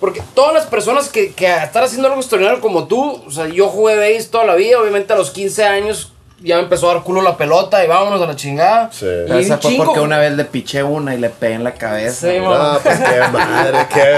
Porque 0.00 0.22
todas 0.34 0.54
las 0.54 0.64
personas 0.66 1.10
que, 1.10 1.32
que 1.32 1.46
están 1.54 1.84
haciendo 1.84 2.08
algo 2.08 2.20
extraordinario 2.20 2.62
como 2.62 2.88
tú, 2.88 3.22
o 3.26 3.30
sea, 3.30 3.46
yo 3.48 3.68
jugué 3.68 3.96
base 3.96 4.28
toda 4.30 4.44
la 4.46 4.54
vida, 4.54 4.80
obviamente 4.80 5.12
a 5.12 5.16
los 5.16 5.30
15 5.30 5.64
años 5.64 6.12
ya 6.42 6.56
me 6.56 6.62
empezó 6.62 6.90
a 6.90 6.94
dar 6.94 7.02
culo 7.02 7.20
la 7.22 7.36
pelota 7.36 7.84
y 7.84 7.88
vámonos 7.88 8.20
a 8.22 8.26
la 8.26 8.36
chingada. 8.36 8.90
Sí. 8.92 9.06
Y 9.28 9.32
esa 9.38 9.58
fue 9.58 9.70
chingo, 9.72 9.84
porque 9.84 10.00
una 10.00 10.18
vez 10.18 10.32
le 10.32 10.44
piché 10.44 10.82
una 10.82 11.14
y 11.14 11.18
le 11.18 11.28
pegué 11.30 11.54
en 11.54 11.64
la 11.64 11.72
cabeza. 11.74 12.30
Sí, 12.30 12.38
No, 12.38 12.78
pues 12.82 12.98
qué 12.98 13.20
madre, 13.32 13.86
qué. 13.92 14.16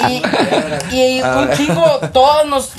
Y, 0.92 0.96
y 0.96 1.22
un 1.22 1.50
chingo, 1.52 1.84
todos 2.12 2.46
nos. 2.46 2.72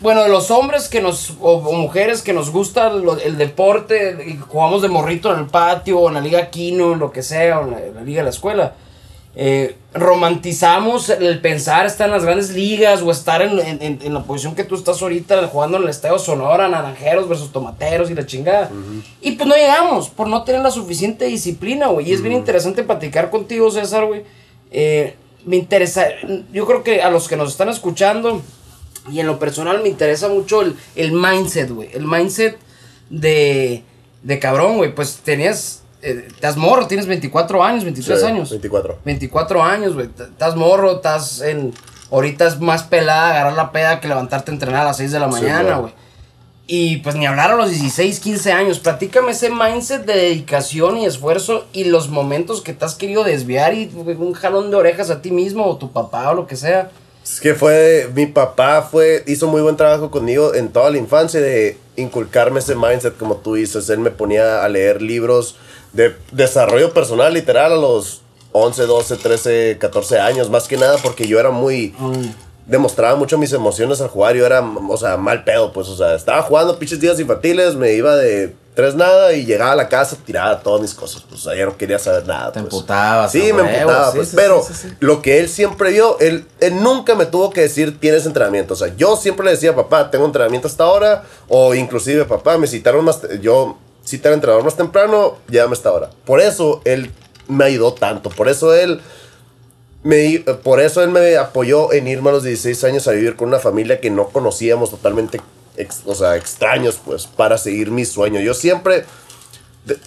Bueno, 0.00 0.22
de 0.24 0.28
los 0.28 0.50
hombres 0.50 0.88
que 0.88 1.00
nos. 1.00 1.30
O, 1.40 1.52
o 1.54 1.72
mujeres 1.74 2.22
que 2.22 2.32
nos 2.32 2.50
gusta 2.50 2.90
lo- 2.90 3.18
el 3.18 3.36
deporte 3.38 4.16
y 4.26 4.36
jugamos 4.38 4.82
de 4.82 4.88
morrito 4.88 5.32
en 5.32 5.40
el 5.40 5.46
patio, 5.46 6.00
o 6.00 6.08
en 6.08 6.14
la 6.14 6.20
Liga 6.20 6.50
Kino, 6.50 6.92
en 6.92 6.98
lo 6.98 7.12
que 7.12 7.22
sea, 7.22 7.60
o 7.60 7.64
en 7.64 7.70
la, 7.72 7.80
en 7.80 7.94
la 7.94 8.00
Liga 8.02 8.18
de 8.20 8.24
la 8.24 8.30
escuela. 8.30 8.72
Eh, 9.36 9.76
romantizamos 9.94 11.10
el 11.10 11.40
pensar 11.40 11.86
estar 11.86 12.06
en 12.08 12.12
las 12.14 12.24
grandes 12.24 12.50
ligas 12.50 13.02
o 13.02 13.10
estar 13.10 13.40
en, 13.42 13.58
en- 13.60 13.98
en- 14.02 14.14
la 14.14 14.22
posición 14.24 14.54
que 14.54 14.64
tú 14.64 14.74
estás 14.74 15.00
ahorita 15.00 15.46
jugando 15.48 15.76
en 15.76 15.84
el 15.84 15.88
Estadio 15.88 16.18
Sonora, 16.18 16.68
Naranjeros 16.68 17.28
versus 17.28 17.52
Tomateros 17.52 18.10
y 18.10 18.14
la 18.14 18.26
chingada. 18.26 18.70
Y 19.20 19.32
pues 19.32 19.48
no 19.48 19.54
llegamos 19.54 20.08
por 20.08 20.28
no 20.28 20.42
tener 20.44 20.60
la 20.62 20.70
suficiente 20.70 21.26
disciplina, 21.26 21.86
güey. 21.88 22.08
Y 22.10 22.12
es 22.14 22.20
bien 22.22 22.34
interesante 22.34 22.82
platicar 22.82 23.30
contigo, 23.30 23.70
César, 23.70 24.06
güey. 24.06 24.22
Eh, 24.70 25.14
me 25.44 25.56
interesa, 25.56 26.06
yo 26.52 26.66
creo 26.66 26.82
que 26.82 27.00
a 27.02 27.10
los 27.10 27.28
que 27.28 27.36
nos 27.36 27.50
están 27.50 27.68
escuchando 27.68 28.42
y 29.10 29.20
en 29.20 29.26
lo 29.26 29.38
personal 29.38 29.80
me 29.82 29.88
interesa 29.88 30.28
mucho 30.28 30.62
el, 30.62 30.74
el 30.96 31.12
mindset, 31.12 31.70
güey. 31.70 31.90
El 31.94 32.06
mindset 32.06 32.58
de, 33.08 33.82
de 34.22 34.38
cabrón, 34.38 34.76
güey. 34.78 34.94
Pues 34.94 35.18
tenías, 35.24 35.82
eh, 36.02 36.24
estás 36.28 36.56
morro, 36.56 36.86
tienes 36.86 37.06
24 37.06 37.62
años, 37.62 37.84
23 37.84 38.20
Sí, 38.20 38.26
años. 38.26 38.50
24. 38.50 38.98
24 39.04 39.62
años, 39.62 39.94
güey. 39.94 40.06
Estás 40.06 40.56
morro, 40.56 40.96
estás 40.96 41.40
en. 41.40 41.72
Ahorita 42.10 42.46
es 42.46 42.58
más 42.60 42.84
pelada 42.84 43.30
agarrar 43.30 43.52
la 43.52 43.70
peda 43.72 44.00
que 44.00 44.08
levantarte 44.08 44.50
a 44.50 44.54
entrenar 44.54 44.82
a 44.82 44.84
las 44.86 44.96
6 44.96 45.12
de 45.12 45.20
la 45.20 45.26
Sí, 45.30 45.42
mañana, 45.42 45.76
güey. 45.78 45.92
Y 46.66 46.98
pues 46.98 47.16
ni 47.16 47.26
hablar 47.26 47.50
a 47.50 47.56
los 47.56 47.70
16, 47.70 48.20
15 48.20 48.52
años. 48.52 48.78
Platícame 48.78 49.32
ese 49.32 49.50
mindset 49.50 50.04
de 50.04 50.14
dedicación 50.14 50.98
y 50.98 51.06
esfuerzo 51.06 51.66
y 51.72 51.84
los 51.84 52.08
momentos 52.08 52.60
que 52.60 52.74
te 52.74 52.84
has 52.84 52.94
querido 52.94 53.24
desviar 53.24 53.72
y 53.74 53.90
un 53.94 54.34
jalón 54.34 54.70
de 54.70 54.76
orejas 54.76 55.10
a 55.10 55.22
ti 55.22 55.30
mismo 55.30 55.66
o 55.66 55.76
tu 55.78 55.92
papá 55.92 56.30
o 56.30 56.34
lo 56.34 56.46
que 56.46 56.56
sea. 56.56 56.90
Es 57.24 57.40
que 57.40 57.54
fue, 57.54 58.10
mi 58.14 58.26
papá 58.26 58.82
fue, 58.82 59.22
hizo 59.26 59.48
muy 59.48 59.60
buen 59.60 59.76
trabajo 59.76 60.10
conmigo 60.10 60.54
en 60.54 60.68
toda 60.68 60.90
la 60.90 60.98
infancia 60.98 61.40
de 61.40 61.76
inculcarme 61.96 62.60
ese 62.60 62.74
mindset 62.74 63.16
como 63.16 63.36
tú 63.36 63.54
dices. 63.54 63.88
Él 63.90 63.98
me 64.00 64.10
ponía 64.10 64.62
a 64.64 64.68
leer 64.68 65.02
libros 65.02 65.56
de 65.98 66.14
desarrollo 66.30 66.94
personal 66.94 67.34
literal 67.34 67.72
a 67.72 67.76
los 67.76 68.22
11, 68.52 68.86
12, 68.86 69.16
13, 69.16 69.78
14 69.80 70.20
años, 70.20 70.48
más 70.48 70.68
que 70.68 70.76
nada 70.76 70.96
porque 71.02 71.26
yo 71.26 71.40
era 71.40 71.50
muy... 71.50 71.94
Demostraba 72.66 73.16
mucho 73.16 73.38
mis 73.38 73.52
emociones 73.54 74.00
al 74.02 74.08
jugar, 74.08 74.36
yo 74.36 74.44
era, 74.44 74.60
o 74.60 74.96
sea, 74.98 75.16
mal 75.16 75.42
pedo, 75.42 75.72
pues, 75.72 75.88
o 75.88 75.96
sea, 75.96 76.14
estaba 76.14 76.42
jugando 76.42 76.78
pinches 76.78 77.00
días 77.00 77.18
infantiles, 77.18 77.74
me 77.74 77.94
iba 77.94 78.14
de 78.14 78.54
tres 78.74 78.94
nada 78.94 79.32
y 79.32 79.46
llegaba 79.46 79.72
a 79.72 79.74
la 79.74 79.88
casa, 79.88 80.18
tiraba 80.22 80.60
todas 80.60 80.82
mis 80.82 80.92
cosas, 80.92 81.24
pues, 81.26 81.44
ya 81.44 81.64
no 81.64 81.78
quería 81.78 81.98
saber 81.98 82.26
nada. 82.26 82.52
Te 82.52 82.60
pues. 82.60 82.74
emputabas, 82.74 83.32
Sí, 83.32 83.54
me 83.54 83.62
emputaba, 83.62 84.12
sí, 84.12 84.18
pues, 84.18 84.28
sí, 84.28 84.36
pero 84.36 84.62
sí, 84.62 84.88
lo 85.00 85.22
que 85.22 85.40
él 85.40 85.48
siempre 85.48 85.92
vio, 85.92 86.18
él, 86.20 86.44
él 86.60 86.82
nunca 86.82 87.14
me 87.14 87.24
tuvo 87.24 87.48
que 87.48 87.62
decir 87.62 87.98
tienes 87.98 88.26
entrenamiento. 88.26 88.74
O 88.74 88.76
sea, 88.76 88.94
yo 88.94 89.16
siempre 89.16 89.46
le 89.46 89.52
decía, 89.52 89.74
papá, 89.74 90.10
tengo 90.10 90.26
entrenamiento 90.26 90.68
hasta 90.68 90.84
ahora. 90.84 91.24
O 91.48 91.74
inclusive, 91.74 92.26
papá, 92.26 92.58
me 92.58 92.66
citaron 92.66 93.02
más, 93.02 93.20
yo 93.40 93.78
cité 94.08 94.28
al 94.28 94.34
entrenador 94.34 94.64
más 94.64 94.76
temprano, 94.76 95.36
llévame 95.50 95.74
hasta 95.74 95.90
ahora. 95.90 96.10
Por 96.24 96.40
eso 96.40 96.80
él 96.84 97.10
me 97.46 97.64
ayudó 97.64 97.92
tanto. 97.92 98.30
Por 98.30 98.48
eso 98.48 98.74
él 98.74 99.00
me, 100.02 100.38
por 100.62 100.80
eso 100.80 101.02
él 101.02 101.10
me 101.10 101.36
apoyó 101.36 101.92
en 101.92 102.08
irme 102.08 102.30
a 102.30 102.32
los 102.32 102.44
16 102.44 102.84
años 102.84 103.08
a 103.08 103.12
vivir 103.12 103.36
con 103.36 103.48
una 103.48 103.58
familia 103.58 104.00
que 104.00 104.10
no 104.10 104.28
conocíamos 104.28 104.90
totalmente, 104.90 105.40
o 106.06 106.14
sea, 106.14 106.36
extraños, 106.36 107.00
pues, 107.04 107.26
para 107.26 107.58
seguir 107.58 107.90
mi 107.90 108.04
sueño. 108.04 108.40
Yo 108.40 108.54
siempre, 108.54 109.04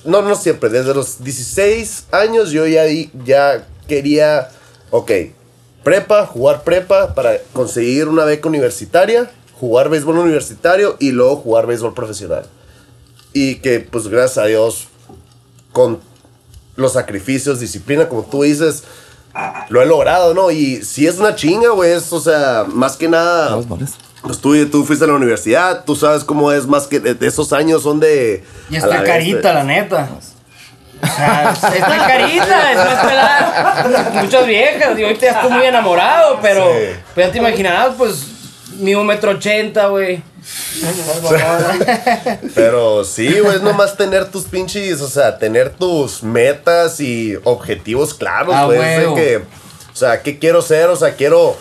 no, 0.05 0.21
no 0.21 0.35
siempre, 0.35 0.69
desde 0.69 0.93
los 0.93 1.23
16 1.23 2.07
años 2.11 2.51
yo 2.51 2.65
ya, 2.65 2.85
ya 3.23 3.67
quería, 3.87 4.49
ok, 4.89 5.11
prepa, 5.83 6.25
jugar 6.25 6.63
prepa 6.63 7.13
para 7.13 7.37
conseguir 7.53 8.07
una 8.07 8.25
beca 8.25 8.49
universitaria, 8.49 9.29
jugar 9.59 9.89
béisbol 9.89 10.17
universitario 10.17 10.95
y 10.99 11.11
luego 11.11 11.35
jugar 11.37 11.67
béisbol 11.67 11.93
profesional. 11.93 12.45
Y 13.33 13.55
que, 13.55 13.79
pues, 13.79 14.07
gracias 14.07 14.37
a 14.39 14.45
Dios, 14.47 14.87
con 15.71 15.99
los 16.75 16.93
sacrificios, 16.93 17.59
disciplina, 17.59 18.07
como 18.09 18.23
tú 18.23 18.43
dices, 18.43 18.83
lo 19.69 19.81
he 19.81 19.85
logrado, 19.85 20.33
¿no? 20.33 20.51
Y 20.51 20.83
si 20.83 21.07
es 21.07 21.17
una 21.17 21.35
chinga, 21.35 21.69
güey, 21.69 21.91
es, 21.93 22.11
o 22.11 22.19
sea, 22.19 22.65
más 22.67 22.97
que 22.97 23.07
nada... 23.07 23.57
Pues 24.23 24.37
tú, 24.39 24.53
tú 24.69 24.83
fuiste 24.83 25.05
a 25.05 25.07
la 25.07 25.15
universidad, 25.15 25.83
tú 25.83 25.95
sabes 25.95 26.23
cómo 26.23 26.51
es, 26.51 26.67
más 26.67 26.85
que 26.85 26.99
de 26.99 27.15
de 27.15 27.25
esos 27.25 27.51
años 27.53 27.81
son 27.81 27.99
de... 27.99 28.43
Y 28.69 28.75
está 28.75 28.87
la 28.87 29.01
vez, 29.01 29.09
carita, 29.09 29.47
de- 29.47 29.53
la 29.55 29.63
neta. 29.63 30.09
O 31.01 31.05
sea, 31.07 31.51
está 31.53 32.07
carita, 32.07 32.71
es 32.71 32.77
más 32.77 33.05
pelada. 33.07 34.21
Muchas 34.21 34.45
viejas, 34.45 34.99
y 34.99 35.03
ahorita 35.03 35.25
ya 35.25 35.31
estoy 35.31 35.51
muy 35.51 35.65
enamorado, 35.65 36.37
pero, 36.39 36.65
Sí. 36.71 36.99
pero 37.15 37.27
ya 37.27 37.33
te 37.33 37.39
imaginarás, 37.39 37.95
pues, 37.97 38.27
mi 38.77 38.93
un 38.93 39.07
metro 39.07 39.31
ochenta, 39.31 39.87
güey. 39.87 40.21
Pero 42.55 43.03
sí, 43.03 43.39
güey, 43.39 43.55
es 43.57 43.61
nomás 43.61 43.97
tener 43.97 44.29
tus 44.31 44.45
pinches, 44.45 45.01
o 45.01 45.07
sea, 45.07 45.37
tener 45.37 45.71
tus 45.71 46.23
metas 46.23 46.99
y 46.99 47.35
objetivos 47.43 48.13
claros, 48.13 48.53
Ah, 48.55 48.65
güey. 48.65 48.79
huevo. 48.79 49.15
que, 49.15 49.37
o 49.37 49.95
sea, 49.95 50.21
¿qué 50.21 50.39
quiero 50.39 50.61
ser? 50.61 50.89
O 50.89 50.95
sea, 50.95 51.15
quiero... 51.15 51.55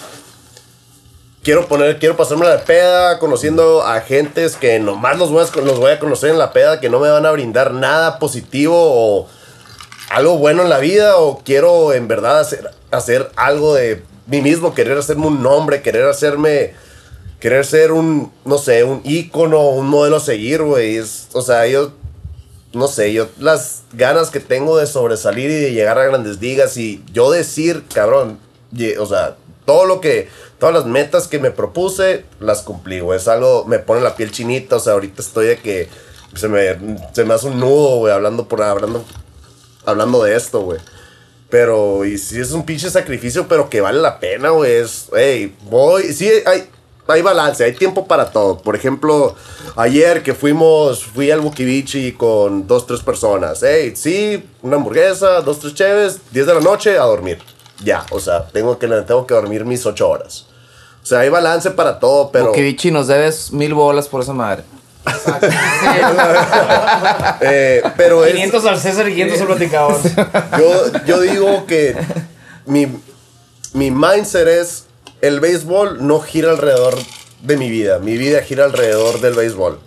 Quiero 1.42 1.66
poner, 1.68 1.98
quiero 1.98 2.18
pasarme 2.18 2.44
la 2.44 2.62
peda 2.66 3.18
conociendo 3.18 3.82
a 3.82 4.02
gentes 4.02 4.56
que 4.56 4.78
nomás 4.78 5.16
los 5.18 5.30
voy, 5.30 5.42
a, 5.42 5.60
los 5.62 5.78
voy 5.78 5.90
a 5.92 5.98
conocer 5.98 6.28
en 6.28 6.36
la 6.36 6.52
peda, 6.52 6.80
que 6.80 6.90
no 6.90 7.00
me 7.00 7.08
van 7.08 7.24
a 7.24 7.30
brindar 7.30 7.72
nada 7.72 8.18
positivo 8.18 8.76
o 8.76 9.26
algo 10.10 10.36
bueno 10.36 10.64
en 10.64 10.68
la 10.68 10.76
vida, 10.80 11.16
o 11.16 11.38
quiero 11.42 11.94
en 11.94 12.08
verdad 12.08 12.40
hacer, 12.40 12.70
hacer 12.90 13.30
algo 13.36 13.74
de 13.74 14.02
mí 14.26 14.42
mismo, 14.42 14.74
querer 14.74 14.98
hacerme 14.98 15.28
un 15.28 15.42
nombre, 15.42 15.80
querer 15.80 16.04
hacerme 16.08 16.74
querer 17.40 17.64
ser 17.64 17.92
un, 17.92 18.30
no 18.44 18.58
sé, 18.58 18.84
un 18.84 19.00
ícono, 19.04 19.70
un 19.70 19.88
modelo 19.88 20.16
a 20.16 20.20
seguir, 20.20 20.62
güey. 20.62 21.00
O 21.32 21.42
sea, 21.42 21.66
yo, 21.66 21.92
no 22.72 22.86
sé, 22.86 23.12
yo 23.12 23.28
las 23.38 23.82
ganas 23.94 24.30
que 24.30 24.40
tengo 24.40 24.76
de 24.78 24.86
sobresalir 24.86 25.50
y 25.50 25.54
de 25.54 25.72
llegar 25.72 25.98
a 25.98 26.04
grandes 26.04 26.40
ligas 26.40 26.76
y 26.76 27.02
yo 27.12 27.30
decir, 27.30 27.84
cabrón, 27.92 28.38
o 28.98 29.06
sea, 29.06 29.36
todo 29.64 29.86
lo 29.86 30.00
que, 30.00 30.28
todas 30.58 30.74
las 30.74 30.84
metas 30.84 31.26
que 31.26 31.38
me 31.38 31.50
propuse, 31.50 32.24
las 32.38 32.62
cumplí, 32.62 33.00
güey. 33.00 33.18
Es 33.18 33.26
algo, 33.26 33.64
me 33.64 33.78
pone 33.78 34.02
la 34.02 34.14
piel 34.14 34.30
chinita, 34.30 34.76
o 34.76 34.80
sea, 34.80 34.92
ahorita 34.92 35.22
estoy 35.22 35.46
de 35.46 35.58
que 35.58 35.88
se 36.36 36.48
me, 36.48 36.98
se 37.12 37.24
me 37.24 37.34
hace 37.34 37.46
un 37.46 37.58
nudo, 37.58 37.96
güey, 37.96 38.12
hablando 38.12 38.46
por, 38.46 38.62
hablando, 38.62 39.02
hablando 39.86 40.22
de 40.22 40.36
esto, 40.36 40.60
güey. 40.60 40.78
Pero, 41.48 42.04
y 42.04 42.16
sí 42.18 42.38
es 42.38 42.52
un 42.52 42.64
pinche 42.64 42.90
sacrificio, 42.90 43.48
pero 43.48 43.68
que 43.68 43.80
vale 43.80 44.00
la 44.00 44.20
pena, 44.20 44.50
güey. 44.50 44.72
Es, 44.72 45.08
hey, 45.16 45.56
voy, 45.68 46.12
sí, 46.12 46.30
hay, 46.46 46.68
hay 47.10 47.22
balance, 47.22 47.64
hay 47.64 47.72
tiempo 47.72 48.06
para 48.06 48.30
todo. 48.30 48.58
Por 48.58 48.76
ejemplo, 48.76 49.34
ayer 49.76 50.22
que 50.22 50.34
fuimos, 50.34 51.04
fui 51.04 51.30
al 51.30 51.40
Bukivichi 51.40 52.12
con 52.12 52.66
dos, 52.66 52.86
tres 52.86 53.00
personas. 53.00 53.62
Hey, 53.62 53.94
sí, 53.96 54.44
una 54.62 54.76
hamburguesa, 54.76 55.40
dos, 55.40 55.60
tres 55.60 55.74
cheves, 55.74 56.20
10 56.32 56.46
de 56.46 56.54
la 56.54 56.60
noche 56.60 56.98
a 56.98 57.04
dormir. 57.04 57.38
Ya, 57.82 58.04
o 58.10 58.20
sea, 58.20 58.46
tengo 58.46 58.78
que, 58.78 58.86
tengo 58.86 59.26
que 59.26 59.34
dormir 59.34 59.64
mis 59.64 59.84
ocho 59.86 60.08
horas. 60.08 60.46
O 61.02 61.06
sea, 61.06 61.20
hay 61.20 61.30
balance 61.30 61.70
para 61.70 61.98
todo, 61.98 62.30
pero... 62.30 62.48
Bukivichi, 62.48 62.90
nos 62.90 63.06
debes 63.06 63.52
mil 63.52 63.74
bolas 63.74 64.08
por 64.08 64.22
esa 64.22 64.32
madre. 64.32 64.64
eh, 67.40 67.82
pero 67.96 68.24
es... 68.24 68.32
500 68.32 68.66
al 68.66 68.78
César 68.78 69.08
y 69.08 69.14
500 69.14 69.40
al 69.40 69.46
platicador. 69.46 69.96
Yo, 70.58 71.04
yo 71.06 71.20
digo 71.20 71.66
que 71.66 71.96
mi, 72.66 72.86
mi 73.72 73.90
mindset 73.90 74.46
es 74.46 74.84
el 75.22 75.40
béisbol 75.40 76.06
no 76.06 76.20
gira 76.20 76.50
alrededor 76.50 76.96
de 77.42 77.56
mi 77.56 77.70
vida. 77.70 77.98
Mi 77.98 78.16
vida 78.16 78.42
gira 78.42 78.64
alrededor 78.64 79.20
del 79.20 79.34
béisbol. 79.34 79.78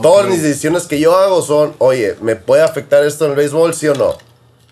Todas 0.00 0.26
mis 0.28 0.42
decisiones 0.42 0.84
que 0.84 0.98
yo 0.98 1.16
hago 1.16 1.40
son, 1.42 1.74
oye, 1.78 2.16
¿me 2.20 2.34
puede 2.34 2.62
afectar 2.62 3.04
esto 3.04 3.26
en 3.26 3.32
el 3.32 3.36
béisbol, 3.36 3.74
sí 3.74 3.86
o 3.88 3.94
no? 3.94 4.16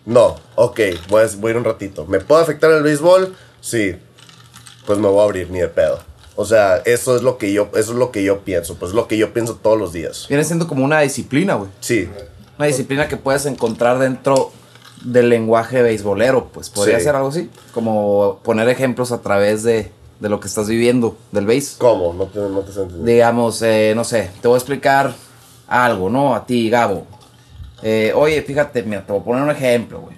No, 0.04 0.36
ok, 0.56 0.80
voy 1.08 1.22
a, 1.22 1.28
voy 1.36 1.50
a 1.50 1.52
ir 1.52 1.56
un 1.58 1.64
ratito. 1.64 2.06
¿Me 2.06 2.18
puede 2.18 2.42
afectar 2.42 2.72
el 2.72 2.82
béisbol? 2.82 3.36
Sí. 3.60 3.94
Pues 4.84 4.98
me 4.98 5.06
voy 5.06 5.20
a 5.20 5.24
abrir, 5.24 5.48
ni 5.50 5.60
de 5.60 5.68
pedo. 5.68 6.00
O 6.34 6.44
sea, 6.44 6.78
eso 6.84 7.14
es 7.14 7.22
lo 7.22 7.38
que 7.38 7.52
yo, 7.52 7.68
eso 7.74 7.92
es 7.92 7.98
lo 7.98 8.10
que 8.10 8.24
yo 8.24 8.40
pienso, 8.40 8.74
pues 8.76 8.90
es 8.90 8.94
lo 8.96 9.06
que 9.06 9.16
yo 9.16 9.32
pienso 9.32 9.54
todos 9.54 9.78
los 9.78 9.92
días. 9.92 10.26
Viene 10.28 10.44
siendo 10.44 10.66
como 10.66 10.84
una 10.84 11.00
disciplina, 11.00 11.54
güey. 11.54 11.70
Sí, 11.80 12.08
Una 12.58 12.66
disciplina 12.66 13.06
que 13.06 13.16
puedes 13.16 13.46
encontrar 13.46 13.98
dentro 13.98 14.50
del 15.04 15.28
lenguaje 15.28 15.82
beisbolero, 15.82 16.48
pues 16.52 16.70
podría 16.70 16.98
Sí. 16.98 17.04
ser 17.04 17.16
algo 17.16 17.28
así. 17.28 17.50
Como 17.74 18.38
poner 18.42 18.68
ejemplos 18.68 19.12
a 19.12 19.20
través 19.22 19.62
de, 19.62 19.90
de 20.20 20.28
lo 20.28 20.38
que 20.40 20.48
estás 20.48 20.68
viviendo 20.68 21.16
del 21.32 21.46
béis. 21.46 21.76
¿cómo? 21.78 22.12
No 22.12 22.26
te, 22.26 22.38
no 22.38 22.60
te 22.60 22.72
sientes. 22.72 23.04
Digamos, 23.04 23.60
eh, 23.62 23.92
no 23.96 24.04
sé, 24.04 24.30
te 24.40 24.48
voy 24.48 24.54
a 24.54 24.58
explicar 24.58 25.12
algo, 25.66 26.08
¿no? 26.10 26.34
A 26.34 26.46
ti, 26.46 26.68
Gabo. 26.70 27.06
Eh, 27.82 28.12
oye, 28.14 28.40
fíjate, 28.42 28.82
mira, 28.84 29.04
te 29.04 29.12
voy 29.12 29.20
a 29.22 29.24
poner 29.24 29.42
un 29.42 29.50
ejemplo, 29.50 30.00
güey. 30.00 30.16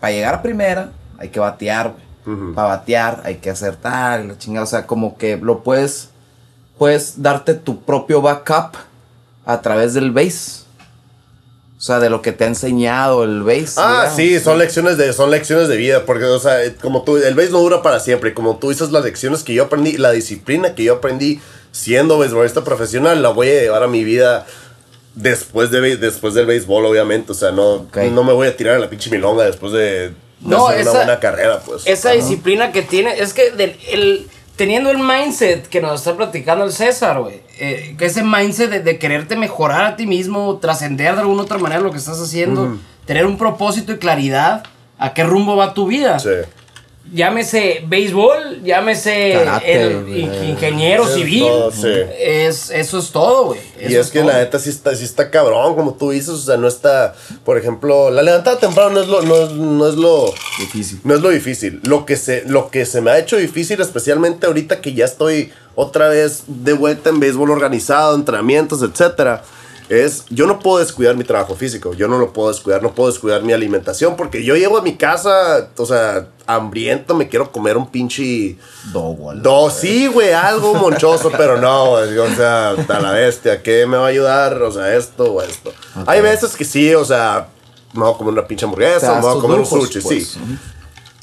para 0.00 0.12
llegar 0.12 0.34
a 0.34 0.42
primera 0.42 0.90
hay 1.18 1.28
que 1.28 1.40
batear, 1.40 1.92
güey. 1.92 2.54
Para 2.54 2.68
batear 2.68 3.22
hay 3.24 3.36
que 3.36 3.50
hacer 3.50 3.76
tal, 3.76 4.28
la 4.28 4.38
chingada. 4.38 4.64
O 4.64 4.66
sea, 4.68 4.86
como 4.86 5.16
que 5.16 5.36
lo 5.36 5.62
puedes, 5.62 6.10
puedes 6.78 7.22
darte 7.22 7.54
tu 7.54 7.80
propio 7.80 8.20
backup 8.22 8.76
a 9.46 9.60
través 9.62 9.94
del 9.94 10.10
base. 10.12 10.59
O 11.80 11.82
sea, 11.82 11.98
de 11.98 12.10
lo 12.10 12.20
que 12.20 12.32
te 12.32 12.44
ha 12.44 12.46
enseñado 12.46 13.24
el 13.24 13.42
base. 13.42 13.76
Ah, 13.78 14.10
digamos. 14.12 14.16
sí, 14.16 14.38
son 14.40 14.58
lecciones 14.58 14.98
de 14.98 15.14
son 15.14 15.30
lecciones 15.30 15.66
de 15.68 15.78
vida, 15.78 16.04
porque 16.04 16.24
o 16.24 16.38
sea, 16.38 16.58
como 16.82 17.04
tú 17.04 17.16
el 17.16 17.34
béis 17.34 17.50
no 17.52 17.58
dura 17.60 17.80
para 17.80 18.00
siempre, 18.00 18.30
y 18.30 18.34
como 18.34 18.58
tú 18.58 18.68
dices 18.68 18.90
las 18.92 19.02
lecciones 19.02 19.42
que 19.42 19.54
yo 19.54 19.64
aprendí, 19.64 19.96
la 19.96 20.10
disciplina 20.12 20.74
que 20.74 20.84
yo 20.84 20.96
aprendí 20.96 21.40
siendo 21.72 22.18
beisbolista 22.18 22.62
profesional, 22.64 23.22
la 23.22 23.30
voy 23.30 23.48
a 23.48 23.62
llevar 23.62 23.82
a 23.82 23.86
mi 23.88 24.04
vida 24.04 24.46
después 25.14 25.70
de 25.70 25.96
después 25.96 26.34
del 26.34 26.44
béisbol, 26.46 26.84
obviamente, 26.84 27.32
o 27.32 27.34
sea, 27.34 27.50
no 27.50 27.86
no 28.12 28.24
me 28.24 28.32
voy 28.34 28.48
a 28.48 28.56
tirar 28.56 28.76
a 28.76 28.78
la 28.78 28.90
pinche 28.90 29.08
milonga 29.10 29.44
después 29.44 29.72
de 29.72 30.12
No, 30.40 30.68
hacer 30.68 30.80
esa- 30.80 30.90
una 30.90 30.98
buena 31.00 31.20
carrera, 31.20 31.60
pues. 31.64 31.86
Esa 31.86 32.10
disciplina 32.12 32.72
que 32.72 32.82
tiene, 32.82 33.18
es 33.18 33.32
que 33.32 33.52
del- 33.52 33.76
el, 33.90 34.28
teniendo 34.56 34.90
el 34.90 34.98
mindset 34.98 35.66
que 35.68 35.80
nos 35.80 36.00
está 36.00 36.16
platicando 36.16 36.64
el 36.64 36.72
César, 36.72 37.20
güey, 37.20 37.40
eh, 37.58 37.94
que 37.98 38.06
ese 38.06 38.22
mindset 38.22 38.70
de, 38.70 38.80
de 38.80 38.98
quererte 38.98 39.36
mejorar 39.36 39.84
a 39.84 39.96
ti 39.96 40.06
mismo, 40.06 40.58
trascender 40.58 41.14
de 41.14 41.20
alguna 41.20 41.42
otra 41.42 41.58
manera 41.58 41.80
lo 41.80 41.90
que 41.90 41.98
estás 41.98 42.20
haciendo, 42.20 42.78
tener 43.06 43.26
un 43.26 43.38
propósito 43.38 43.92
y 43.92 43.98
claridad 43.98 44.64
a 44.98 45.14
qué 45.14 45.24
rumbo 45.24 45.56
va 45.56 45.74
tu 45.74 45.86
vida. 45.86 46.18
Sí. 46.18 46.30
Llámese 47.12 47.84
béisbol, 47.88 48.62
llámese 48.62 49.32
Karate, 49.32 49.82
el 49.82 50.08
ingeniero 50.48 51.04
Es 51.08 51.14
civil. 51.14 51.42
todo, 51.48 51.72
sí. 51.72 51.88
Es, 52.18 52.70
eso 52.70 52.98
es 52.98 53.10
todo, 53.10 53.46
güey. 53.46 53.60
Y 53.80 53.94
es 53.96 54.10
que 54.10 54.20
todo. 54.20 54.30
la 54.30 54.38
neta 54.38 54.58
sí 54.58 54.70
está, 54.70 54.94
sí 54.94 55.04
está 55.04 55.30
cabrón, 55.30 55.74
como 55.74 55.94
tú 55.94 56.10
dices, 56.10 56.28
o 56.30 56.38
sea, 56.38 56.56
no 56.56 56.68
está, 56.68 57.14
por 57.44 57.58
ejemplo, 57.58 58.10
la 58.10 58.22
levantada 58.22 58.58
temprano 58.58 58.90
no 58.90 59.00
es 59.00 59.08
lo, 59.08 59.22
no 59.22 59.36
es, 59.36 59.50
no 59.52 59.88
es 59.88 59.94
lo 59.96 60.32
Difícil. 60.58 61.00
No 61.04 61.14
es 61.14 61.20
lo 61.20 61.30
difícil. 61.30 61.80
Lo 61.84 62.06
que, 62.06 62.16
se, 62.16 62.44
lo 62.46 62.70
que 62.70 62.86
se 62.86 63.00
me 63.00 63.10
ha 63.10 63.18
hecho 63.18 63.36
difícil, 63.36 63.80
especialmente 63.80 64.46
ahorita 64.46 64.80
que 64.80 64.94
ya 64.94 65.04
estoy 65.06 65.52
otra 65.74 66.08
vez 66.08 66.44
de 66.46 66.74
vuelta 66.74 67.10
en 67.10 67.18
béisbol 67.20 67.50
organizado, 67.50 68.14
entrenamientos, 68.14 68.82
etcétera, 68.82 69.42
es 69.90 70.24
yo 70.30 70.46
no 70.46 70.60
puedo 70.60 70.78
descuidar 70.78 71.16
mi 71.16 71.24
trabajo 71.24 71.54
físico. 71.56 71.92
Yo 71.94 72.06
no 72.08 72.16
lo 72.18 72.32
puedo 72.32 72.48
descuidar, 72.48 72.82
no 72.82 72.94
puedo 72.94 73.10
descuidar 73.10 73.42
mi 73.42 73.52
alimentación 73.52 74.16
porque 74.16 74.44
yo 74.44 74.54
llego 74.56 74.78
a 74.78 74.82
mi 74.82 74.94
casa, 74.96 75.68
o 75.76 75.84
sea, 75.84 76.28
hambriento, 76.46 77.14
me 77.14 77.28
quiero 77.28 77.50
comer 77.50 77.76
un 77.76 77.90
pinche 77.90 78.56
Dogo, 78.92 79.34
dos, 79.34 79.74
sí, 79.74 80.06
güey, 80.06 80.32
algo 80.32 80.74
monchoso, 80.74 81.30
pero 81.36 81.60
no, 81.60 81.90
o 81.92 82.06
sea, 82.36 82.70
a 82.70 83.00
la 83.00 83.10
bestia, 83.12 83.62
¿qué 83.62 83.84
me 83.86 83.96
va 83.96 84.04
a 84.06 84.08
ayudar? 84.10 84.62
O 84.62 84.70
sea, 84.72 84.94
esto 84.96 85.24
o 85.34 85.42
esto. 85.42 85.72
Hay 86.06 86.20
veces 86.20 86.54
que 86.56 86.64
sí, 86.64 86.94
o 86.94 87.04
sea, 87.04 87.48
me 87.92 88.00
voy 88.04 88.14
a 88.14 88.16
comer 88.16 88.32
una 88.34 88.46
pinche 88.46 88.64
hamburguesa, 88.64 89.12
das 89.12 89.16
me 89.24 89.28
voy 89.28 89.38
a 89.38 89.40
comer 89.40 89.58
un 89.58 89.66
sushi, 89.66 90.00
pues. 90.00 90.28
sí. 90.28 90.40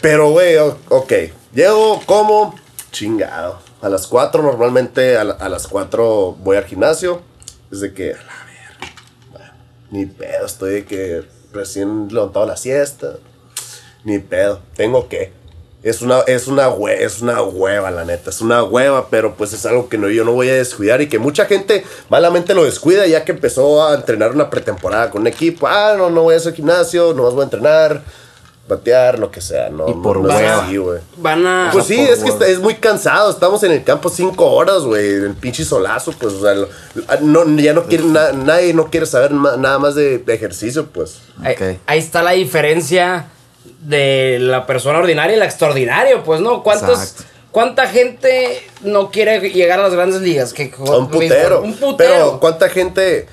Pero, 0.02 0.30
güey, 0.32 0.58
o- 0.58 0.78
ok, 0.90 1.14
llego, 1.54 2.02
como, 2.06 2.54
chingado. 2.92 3.60
A 3.82 3.90
las 3.90 4.08
4 4.08 4.42
normalmente, 4.44 5.18
a, 5.18 5.24
la- 5.24 5.34
a 5.36 5.50
las 5.50 5.68
4 5.68 6.36
voy 6.44 6.58
al 6.58 6.66
gimnasio. 6.66 7.22
Desde 7.72 7.94
que, 7.94 8.14
a 8.14 8.18
la 8.18 8.47
ni 9.92 10.06
pedo, 10.06 10.46
estoy 10.46 10.74
de 10.74 10.86
que 10.86 11.24
recién 11.54 12.08
levantado 12.12 12.46
la 12.46 12.58
siesta. 12.58 13.16
Ni 14.04 14.20
pedo, 14.20 14.60
tengo 14.76 15.08
que. 15.10 15.32
Es 15.84 16.02
una, 16.02 16.22
es, 16.22 16.48
una 16.48 16.70
hue- 16.70 16.98
es 17.00 17.22
una 17.22 17.42
hueva, 17.44 17.92
la 17.92 18.04
neta. 18.04 18.30
Es 18.32 18.42
una 18.42 18.64
hueva, 18.64 19.10
pero 19.10 19.36
pues 19.36 19.54
es 19.54 19.66
algo 19.66 19.88
que 19.90 19.98
no, 19.98 20.10
yo 20.10 20.26
no 20.26 20.34
voy 20.34 20.50
a 20.50 20.56
descuidar 20.56 21.02
y 21.02 21.08
que 21.08 21.20
mucha 21.20 21.46
gente 21.46 21.84
malamente 22.10 22.54
lo 22.54 22.64
descuida 22.66 23.06
ya 23.08 23.24
que 23.24 23.32
empezó 23.32 23.86
a 23.88 23.94
entrenar 23.96 24.32
una 24.32 24.50
pretemporada 24.50 25.10
con 25.12 25.22
un 25.22 25.28
equipo. 25.28 25.68
Ah, 25.68 25.94
no, 25.98 26.10
no 26.10 26.24
voy 26.24 26.34
a 26.34 26.38
hacer 26.38 26.54
gimnasio, 26.56 27.14
nomás 27.14 27.34
voy 27.34 27.42
a 27.42 27.46
entrenar, 27.46 28.02
batear, 28.68 29.18
lo 29.20 29.32
que 29.32 29.40
sea. 29.42 29.70
No, 29.70 29.88
Y 29.88 29.94
no- 29.96 30.02
por 30.02 30.18
no 30.20 30.28
hueva. 30.36 30.64
así, 30.66 30.78
güey. 30.78 31.00
Van 31.18 31.46
a. 31.48 31.70
Pues 31.72 31.86
sí, 31.86 31.98
por 31.98 32.10
es 32.14 32.20
que 32.24 32.30
está- 32.30 32.48
es 32.48 32.60
muy 32.60 32.76
cansado. 32.76 33.30
Estamos 33.32 33.64
en 33.64 33.72
el 33.72 33.84
campo 33.84 34.10
cinco 34.10 34.52
horas, 34.52 34.84
güey. 34.84 35.06
El 35.06 35.34
pinche 35.36 35.64
solazo, 35.64 36.12
pues, 36.20 36.34
o 36.34 36.42
sea, 36.42 36.54
lo- 36.54 36.68
no, 37.22 37.46
ya 37.62 37.74
no 37.74 37.84
quiere, 37.86 38.04
na- 38.06 38.32
nadie 38.34 38.74
no 38.74 38.90
quiere 38.90 39.06
saber 39.06 39.32
ma- 39.32 39.56
nada 39.58 39.80
más 39.80 39.96
de, 39.96 40.18
de 40.20 40.34
ejercicio, 40.34 40.88
pues. 40.88 41.20
Ahí, 41.44 41.54
Ok. 41.54 41.78
ahí 41.86 42.00
está 42.00 42.22
la 42.24 42.32
diferencia 42.32 43.28
de 43.82 44.38
la 44.40 44.66
persona 44.66 45.00
ordinaria 45.00 45.36
y 45.36 45.40
la 45.40 45.46
extraordinaria, 45.46 46.24
pues, 46.24 46.42
¿no? 46.42 46.64
¿Cuántos, 46.64 47.00
Exacto. 47.00 47.24
¿Cuánta 47.52 47.88
gente 47.88 48.62
no 48.82 49.10
quiere 49.10 49.40
llegar 49.50 49.80
a 49.80 49.84
las 49.84 49.94
grandes 49.94 50.22
ligas? 50.22 50.54
Que, 50.54 50.72
un 50.78 51.10
putero. 51.10 51.62
Un 51.64 51.74
putero. 51.76 52.14
Pero, 52.14 52.40
¿cuánta 52.40 52.70
gente 52.70 53.28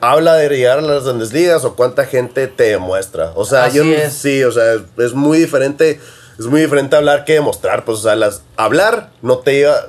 habla 0.00 0.34
de 0.34 0.48
llegar 0.48 0.78
a 0.78 0.82
las 0.82 1.04
grandes 1.04 1.32
ligas 1.32 1.64
o 1.64 1.74
cuánta 1.76 2.04
gente 2.06 2.46
te 2.46 2.64
demuestra? 2.64 3.32
O 3.34 3.44
sea, 3.44 3.64
Así 3.64 3.76
yo 3.78 3.84
no- 3.84 3.92
es. 3.92 4.12
sí, 4.12 4.42
o 4.44 4.52
sea, 4.52 4.74
es, 4.74 4.82
es 4.98 5.12
muy 5.14 5.38
diferente. 5.38 6.00
Es 6.38 6.46
muy 6.46 6.62
diferente 6.62 6.96
hablar 6.96 7.24
que 7.26 7.34
demostrar. 7.34 7.84
Pues, 7.84 7.98
o 7.98 8.02
sea, 8.02 8.16
las, 8.16 8.42
hablar 8.56 9.10
no 9.20 9.38
te 9.38 9.52
lleva. 9.54 9.88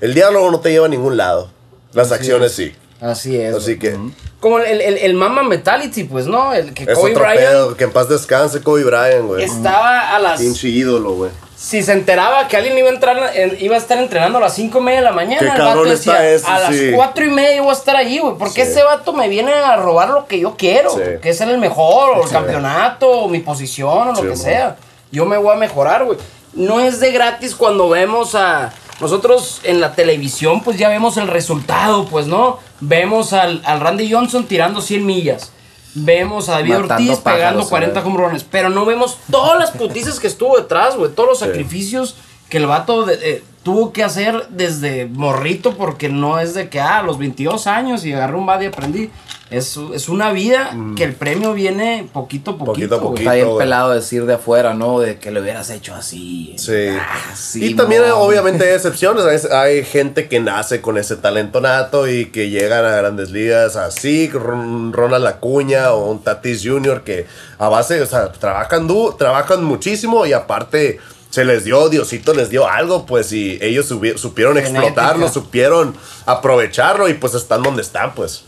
El 0.00 0.12
diálogo 0.12 0.50
no 0.50 0.60
te 0.60 0.70
lleva 0.70 0.86
a 0.86 0.90
ningún 0.90 1.16
lado. 1.16 1.50
Las 1.94 2.12
acciones 2.12 2.52
sí. 2.52 2.74
Así 3.00 3.36
es. 3.38 3.54
Así 3.54 3.78
que. 3.78 3.96
Como 4.40 4.58
el, 4.58 4.80
el, 4.82 4.98
el 4.98 5.14
Mama 5.14 5.42
Mentality, 5.42 6.04
pues, 6.04 6.26
¿no? 6.26 6.52
El 6.52 6.74
que 6.74 6.82
Es 6.84 6.90
Kobe 6.98 7.12
otro 7.12 7.22
Bryant 7.24 7.38
pedo. 7.40 7.76
Que 7.76 7.84
en 7.84 7.92
paz 7.92 8.08
descanse 8.10 8.60
Kobe 8.60 8.84
Bryant, 8.84 9.26
güey. 9.26 9.44
estaba 9.44 10.14
a 10.14 10.18
las. 10.18 10.40
Pinche 10.40 10.68
ídolo, 10.68 11.14
güey. 11.14 11.30
Si 11.56 11.82
se 11.82 11.92
enteraba 11.92 12.48
que 12.48 12.56
alguien 12.56 12.76
iba 12.76 12.88
a 12.88 12.92
entrar, 12.92 13.30
en- 13.34 13.56
iba 13.60 13.74
a 13.76 13.78
estar 13.78 13.96
entrenando 13.98 14.38
a 14.38 14.40
las 14.42 14.54
5 14.54 14.78
y 14.78 14.82
media 14.82 14.98
de 14.98 15.04
la 15.04 15.12
mañana, 15.12 15.54
el 15.54 15.62
vato 15.62 15.84
decía, 15.84 16.28
eso, 16.28 16.46
a 16.48 16.58
las 16.58 16.74
sí. 16.74 16.90
4 16.94 17.24
y 17.24 17.30
media 17.30 17.60
voy 17.62 17.70
a 17.70 17.74
estar 17.74 17.96
ahí, 17.96 18.18
güey. 18.18 18.34
Porque 18.36 18.64
Sí. 18.64 18.72
ese 18.72 18.82
vato 18.82 19.12
me 19.12 19.28
viene 19.28 19.52
a 19.52 19.76
robar 19.76 20.10
lo 20.10 20.26
que 20.26 20.38
yo 20.40 20.56
quiero, 20.56 20.90
Sí. 20.90 21.00
que 21.22 21.30
es 21.30 21.40
el 21.40 21.56
mejor, 21.58 22.18
o 22.18 22.24
el 22.24 22.30
campeonato, 22.30 23.08
o 23.08 23.28
mi 23.28 23.38
posición, 23.40 24.08
o 24.08 24.12
lo 24.12 24.20
que 24.20 24.28
man. 24.28 24.36
sea. 24.36 24.76
Yo 25.12 25.24
me 25.26 25.36
voy 25.36 25.52
a 25.54 25.56
mejorar, 25.58 26.04
güey. 26.04 26.18
No 26.54 26.80
es 26.80 27.00
de 27.00 27.12
gratis 27.12 27.54
cuando 27.54 27.88
vemos 27.88 28.34
a. 28.34 28.72
Nosotros 29.00 29.60
en 29.64 29.80
la 29.80 29.92
televisión, 29.94 30.62
pues 30.62 30.76
ya 30.78 30.88
vemos 30.88 31.16
el 31.16 31.26
resultado, 31.26 32.04
pues, 32.06 32.26
¿no? 32.26 32.58
Vemos 32.80 33.32
al, 33.32 33.60
al 33.64 33.80
Randy 33.80 34.10
Johnson 34.12 34.44
tirando 34.46 34.80
100 34.80 35.04
millas. 35.04 35.50
Vemos 35.94 36.48
a 36.48 36.52
David 36.52 36.72
Matando 36.74 36.94
Ortiz 36.94 37.18
pegando 37.20 37.40
pájaros, 37.60 37.68
40 37.68 38.00
güey. 38.00 38.14
home 38.14 38.28
runs. 38.28 38.44
Pero 38.44 38.68
no 38.68 38.84
vemos 38.84 39.18
todas 39.30 39.58
las 39.58 39.70
putizas 39.70 40.18
que 40.20 40.26
estuvo 40.26 40.56
detrás, 40.56 40.96
güey. 40.96 41.12
Todos 41.12 41.28
los 41.28 41.38
sacrificios 41.38 42.16
que 42.48 42.56
el 42.58 42.66
vato 42.66 43.04
de- 43.04 43.14
eh, 43.22 43.44
tuvo 43.62 43.92
que 43.92 44.02
hacer 44.04 44.48
desde 44.50 45.06
morrito. 45.06 45.74
Porque 45.76 46.08
no 46.08 46.38
es 46.40 46.54
de 46.54 46.68
que, 46.68 46.80
ah, 46.80 46.98
a 46.98 47.02
los 47.02 47.18
22 47.18 47.66
años 47.66 48.04
y 48.04 48.12
agarré 48.12 48.36
un 48.36 48.46
bat 48.46 48.62
y 48.62 48.66
aprendí. 48.66 49.10
Es, 49.50 49.78
es 49.94 50.08
una 50.08 50.32
vida 50.32 50.74
que 50.96 51.04
el 51.04 51.14
premio 51.14 51.52
viene 51.52 52.08
poquito 52.12 52.52
a 52.52 52.58
poquito. 52.58 52.66
Poquito 52.72 52.94
a 52.94 52.98
güey. 52.98 53.08
poquito. 53.10 53.20
Está 53.20 53.34
bien 53.34 53.46
güey. 53.48 53.58
pelado 53.58 53.90
decir 53.90 54.24
de 54.24 54.34
afuera, 54.34 54.72
¿no? 54.74 55.00
De 55.00 55.18
que 55.18 55.30
lo 55.30 55.42
hubieras 55.42 55.68
hecho 55.70 55.94
así. 55.94 56.54
Sí. 56.58 56.88
Ah, 56.98 57.34
sí, 57.36 57.66
y 57.66 57.74
también, 57.74 58.02
obviamente, 58.14 58.64
hay 58.66 58.70
excepciones. 58.74 59.24
Hay, 59.26 59.52
hay 59.56 59.84
gente 59.84 60.28
que 60.28 60.40
nace 60.40 60.80
con 60.80 60.96
ese 60.96 61.16
talento 61.16 61.60
nato 61.60 62.08
y 62.08 62.26
que 62.26 62.48
llegan 62.48 62.84
a 62.86 62.96
grandes 62.96 63.30
ligas 63.30 63.76
así, 63.76 64.28
Ron- 64.32 64.92
Ronald 64.94 65.26
Acuña 65.26 65.92
o 65.92 66.10
un 66.10 66.22
Tatis 66.24 66.62
Jr. 66.64 67.02
que 67.04 67.26
a 67.58 67.68
base, 67.68 68.00
o 68.00 68.06
sea, 68.06 68.32
trabajan, 68.32 68.88
du 68.88 69.14
trabajan 69.18 69.62
muchísimo 69.62 70.24
y 70.24 70.32
aparte 70.32 70.98
se 71.28 71.44
les 71.44 71.64
dio, 71.64 71.88
Diosito 71.90 72.32
les 72.32 72.48
dio 72.48 72.66
algo, 72.66 73.04
pues, 73.06 73.30
y 73.32 73.58
ellos 73.60 73.86
supieron 73.86 74.54
Genética. 74.54 74.78
explotarlo, 74.86 75.28
supieron 75.28 75.94
aprovecharlo 76.24 77.08
y 77.08 77.14
pues 77.14 77.34
están 77.34 77.62
donde 77.62 77.82
están, 77.82 78.14
pues. 78.14 78.44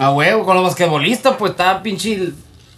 A 0.00 0.10
huevo, 0.12 0.44
con 0.44 0.56
los 0.56 0.64
basquetbolistas, 0.64 1.34
pues 1.38 1.50
está 1.52 1.82
pinche 1.82 2.30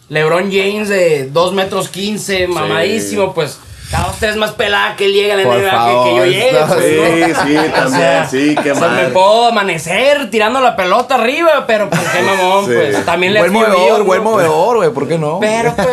LeBron 0.09 0.51
James 0.51 0.89
de 0.89 1.29
2 1.31 1.53
metros 1.55 1.89
15, 1.89 2.49
mamadísimo, 2.49 3.33
pues 3.33 3.59
cada 3.91 4.11
tres 4.19 4.37
más 4.37 4.53
pelada 4.53 4.97
que 4.97 5.05
él 5.05 5.13
llega 5.13 5.35
a 5.35 5.37
la 5.37 5.43
Por 5.45 5.59
NBA 5.59 5.87
que- 5.87 6.11
que, 6.11 6.17
yo 6.17 6.25
llegue. 6.27 6.53
no, 6.53 6.67
pues, 6.67 6.85
Sí, 6.85 6.97
¿no? 6.97 7.45
sí, 7.45 7.57
O 7.69 7.73
también, 7.73 8.01
sea, 8.01 8.27
sí, 8.29 8.55
qué 8.63 8.73
o 8.73 8.75
sea, 8.75 8.89
me 8.89 9.03
mal. 9.03 9.13
puedo 9.13 9.47
amanecer 9.49 10.31
tirando 10.31 10.61
la 10.63 10.75
pelota 10.75 11.15
arriba, 11.17 11.65
pero 11.67 11.91
pues 11.91 12.01
qué 12.11 12.23
mamón, 12.23 12.65
Sí. 12.67 12.73
pues 12.75 13.05
también 13.05 13.35
le 13.35 13.41
Buen 13.41 13.51
ha 13.51 13.59
movedor, 13.69 14.03
buen 14.05 14.25
¿no? 14.25 14.31
movedor, 14.31 14.77
güey. 14.79 14.91
¿Por 14.91 15.07
qué 15.09 15.19
no? 15.19 15.39
Pero 15.41 15.75
pues, 15.77 15.89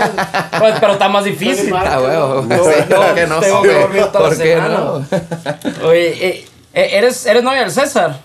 pues, 0.60 0.76
pero 0.80 0.94
está 0.94 1.10
más 1.10 1.26
difícil. 1.26 1.74
Ah, 1.76 2.00
huevo. 2.02 2.42
No, 2.48 2.56
Sí, 2.64 2.72
no, 2.90 2.96
¿Por 2.96 3.16
qué 3.16 3.28
no? 3.28 3.40
tengo 3.40 3.62
que 3.62 3.68
güey? 3.68 3.82
dormir 3.82 4.06
toda 4.06 4.30
¿Por 4.30 4.38
qué 4.38 4.56
no? 4.56 5.06
Oye, 5.88 6.26
eh, 6.28 6.46
eh, 6.74 6.90
¿eres, 6.94 7.26
¿eres 7.26 7.44
novia 7.44 7.62
del 7.62 7.72
César? 7.72 8.18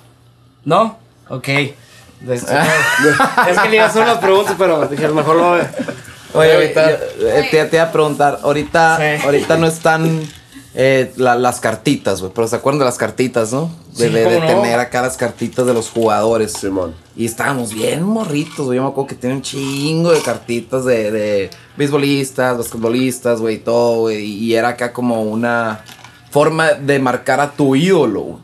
¿No? 0.64 0.96
Ok. 1.28 1.48
Este, 2.29 2.55
es 3.50 3.59
que 3.59 3.68
le 3.68 3.77
iba 3.77 3.85
a 3.85 3.88
hacer 3.88 4.03
unas 4.03 4.18
preguntas, 4.18 4.55
pero 4.59 4.87
dije, 4.87 5.05
a 5.05 5.09
lo 5.09 5.14
mejor 5.14 5.37
lo... 5.37 5.53
Oye, 6.38 6.53
ahorita- 6.55 6.90
yo, 7.20 7.29
eh, 7.29 7.48
te, 7.50 7.64
te 7.66 7.77
iba 7.77 7.85
a 7.85 7.92
preguntar, 7.92 8.40
ahorita, 8.42 8.98
Sí. 8.98 9.24
ahorita 9.24 9.57
no 9.57 9.66
están 9.66 10.22
eh, 10.74 11.12
la- 11.16 11.37
las 11.37 11.61
cartitas, 11.61 12.20
güey, 12.20 12.33
pero 12.35 12.48
se 12.48 12.57
acuerdan 12.57 12.81
de 12.81 12.85
las 12.87 12.96
cartitas, 12.98 13.53
¿no? 13.53 13.70
De, 13.96 14.09
Sí, 14.09 14.12
de- 14.12 14.24
de 14.24 14.38
¿cómo 14.40 14.40
no? 14.40 14.62
tener 14.62 14.81
acá 14.81 15.03
las 15.03 15.16
cartitas 15.16 15.64
de 15.66 15.72
los 15.74 15.90
jugadores. 15.90 16.53
Simón. 16.55 16.94
Y 17.14 17.27
estábamos 17.27 17.72
bien 17.72 18.03
morritos, 18.03 18.66
güey. 18.66 18.79
Yo 18.79 18.83
me 18.83 18.88
acuerdo 18.88 19.07
que 19.07 19.14
tenía 19.14 19.37
un 19.37 19.42
chingo 19.42 20.11
de 20.11 20.20
cartitas 20.22 20.85
de, 20.85 21.12
de 21.12 21.50
beisbolistas, 21.77 22.59
basquetbolistas, 22.59 23.40
güey, 23.40 23.55
y 23.55 23.59
todo, 23.59 24.00
güey. 24.00 24.24
Y 24.24 24.57
era 24.57 24.70
acá 24.70 24.92
como 24.92 25.22
una 25.22 25.85
forma 26.31 26.72
de 26.72 26.98
marcar 26.98 27.38
a 27.38 27.53
tu 27.53 27.77
ídolo, 27.77 28.20
güey. 28.22 28.43